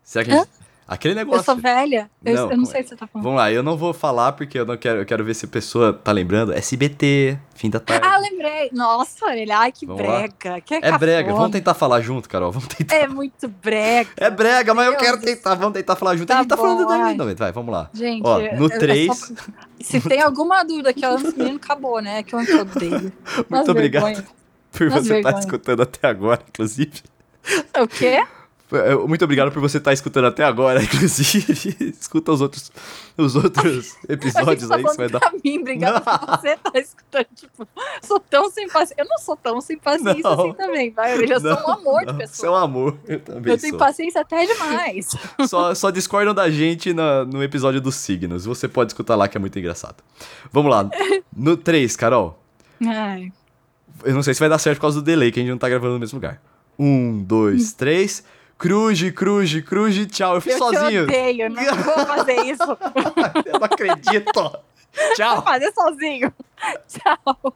Será 0.02 0.24
que 0.24 0.30
a 0.32 0.36
gente... 0.38 0.48
Aquele 0.88 1.14
Eu 1.14 1.16
negócio. 1.16 1.44
sou 1.44 1.56
velha? 1.56 2.08
Eu 2.24 2.32
Não, 2.34 2.42
eu 2.42 2.46
não, 2.46 2.54
como 2.54 2.66
sei 2.66 2.80
o 2.80 2.84
que 2.84 2.90
você 2.90 2.96
tá 2.96 3.08
falando. 3.08 3.24
Vamos 3.24 3.38
lá, 3.40 3.50
eu 3.50 3.60
não 3.60 3.76
vou 3.76 3.92
falar 3.92 4.30
porque 4.34 4.56
eu 4.56 4.64
não 4.64 4.76
quero, 4.76 5.00
eu 5.00 5.04
quero 5.06 5.24
ver 5.24 5.34
se 5.34 5.44
a 5.44 5.48
pessoa 5.48 5.92
tá 5.92 6.12
lembrando. 6.12 6.52
SBT, 6.52 7.36
fim 7.56 7.68
da 7.68 7.80
tarde. 7.80 8.06
Ah, 8.06 8.18
lembrei. 8.18 8.70
Nossa, 8.72 9.34
ele, 9.36 9.50
ai, 9.50 9.72
que 9.72 9.84
Vamos 9.84 10.00
brega. 10.00 10.60
Que 10.60 10.74
é 10.76 10.96
brega, 10.96 11.32
vamos 11.34 11.50
tentar 11.50 11.74
falar 11.74 12.00
junto, 12.02 12.28
Carol. 12.28 12.52
Vamos 12.52 12.68
tentar. 12.68 12.94
É 12.94 13.08
muito 13.08 13.48
brega. 13.48 14.10
É 14.16 14.30
brega, 14.30 14.72
mas 14.74 14.86
eu 14.86 14.92
Meu 14.92 15.00
quero 15.00 15.16
Deus. 15.18 15.24
tentar, 15.36 15.56
vamos 15.56 15.72
tentar 15.74 15.96
falar 15.96 16.14
junto. 16.16 16.28
Tá 16.28 16.34
a 16.36 16.38
gente 16.42 16.48
tá 16.50 16.56
falando 16.56 16.84
bom, 16.84 16.88
da 16.88 17.04
ai. 17.04 17.16
não, 17.16 17.34
vai, 17.34 17.50
vamos 17.52 17.72
lá. 17.74 17.90
Gente, 17.92 18.22
Ó, 18.24 18.40
eu- 18.40 18.56
no 18.56 18.66
eu- 18.66 18.70
é 18.70 18.78
3, 18.78 19.18
só- 19.18 19.34
Se 19.82 20.00
tem 20.00 20.22
alguma 20.22 20.62
dúvida 20.62 20.94
que 20.94 21.04
esse 21.04 21.36
menino 21.36 21.56
acabou, 21.56 22.00
né? 22.00 22.22
Que 22.22 22.32
eu 22.32 22.42
não 22.44 22.60
odeio. 22.60 23.12
muito 23.50 23.70
obrigado 23.72 24.04
Vergonha. 24.04 24.24
Por 24.76 24.90
você 24.90 24.98
estar 25.00 25.14
vergonha. 25.14 25.38
escutando 25.40 25.82
até 25.82 26.08
agora, 26.08 26.42
inclusive. 26.48 27.02
O 27.80 27.86
quê? 27.88 28.24
É, 28.72 28.96
Muito 28.96 29.24
obrigado 29.24 29.52
por 29.52 29.60
você 29.60 29.78
estar 29.78 29.92
escutando 29.92 30.24
até 30.26 30.42
agora, 30.42 30.82
inclusive. 30.82 31.76
Escuta 32.00 32.32
os 32.32 32.40
outros, 32.40 32.72
os 33.16 33.36
outros 33.36 33.94
episódios 34.08 34.68
gente 34.68 34.74
aí, 34.74 34.82
tá 34.82 34.88
você 34.90 34.96
vai 34.96 35.08
dar. 35.08 35.20
pra 35.20 35.30
mim, 35.44 35.58
obrigada 35.60 36.00
por 36.00 36.18
você 36.36 36.56
tá 36.56 36.72
escutando. 36.80 37.26
Tipo, 37.36 37.68
sou 38.02 38.18
tão 38.18 38.50
sem 38.50 38.66
paciência. 38.68 38.96
Eu 38.98 39.06
não 39.08 39.18
sou 39.18 39.36
tão 39.36 39.60
sem 39.60 39.78
paciência 39.78 40.20
Não. 40.24 40.32
assim 40.32 40.52
também, 40.54 40.90
vai. 40.90 41.14
Eu 41.16 41.28
já 41.28 41.38
sou 41.38 41.52
um 41.52 41.70
amor 41.74 42.00
de 42.00 42.06
Não, 42.06 42.16
pessoa. 42.16 42.36
Seu 42.36 42.54
amor, 42.56 42.98
eu 43.06 43.20
também 43.20 43.52
Eu 43.52 43.56
tenho 43.58 43.70
sou. 43.74 43.78
paciência 43.78 44.20
até 44.20 44.44
demais. 44.44 45.10
Só, 45.48 45.72
só 45.72 45.90
discordam 45.92 46.34
da 46.34 46.50
gente 46.50 46.92
na- 46.92 47.24
no 47.24 47.44
episódio 47.44 47.80
dos 47.80 47.94
signos. 47.94 48.46
Você 48.46 48.66
pode 48.66 48.90
escutar 48.90 49.14
lá 49.14 49.28
que 49.28 49.36
é 49.36 49.40
muito 49.40 49.56
engraçado. 49.56 50.02
Vamos 50.52 50.72
lá. 50.72 50.90
No 51.32 51.56
3, 51.56 51.94
Carol. 51.94 52.42
Ai. 52.84 53.30
Eu 54.04 54.14
não 54.14 54.22
sei 54.22 54.34
se 54.34 54.40
vai 54.40 54.48
dar 54.48 54.58
certo 54.58 54.76
por 54.78 54.82
causa 54.82 55.00
do 55.00 55.04
delay, 55.04 55.30
que 55.32 55.40
a 55.40 55.42
gente 55.42 55.50
não 55.50 55.58
tá 55.58 55.68
gravando 55.68 55.94
no 55.94 55.98
mesmo 56.00 56.16
lugar. 56.16 56.40
Um, 56.78 57.22
dois, 57.22 57.72
três. 57.74 58.22
Cruze, 58.58 59.12
cruze, 59.12 59.60
cruze, 59.62 60.06
tchau. 60.06 60.36
Eu 60.36 60.40
fiz 60.40 60.52
Eu 60.54 60.58
sozinho. 60.58 61.06
te 61.06 61.12
odeio, 61.12 61.50
não 61.50 61.62
vou 61.76 62.06
fazer 62.06 62.36
isso. 62.46 62.62
Eu 63.44 63.52
não 63.60 63.64
acredito. 63.64 64.32
Vou 64.34 65.14
Tchau. 65.14 65.42
fazer 65.42 65.70
sozinho. 65.72 66.32
Tchau. 66.88 67.54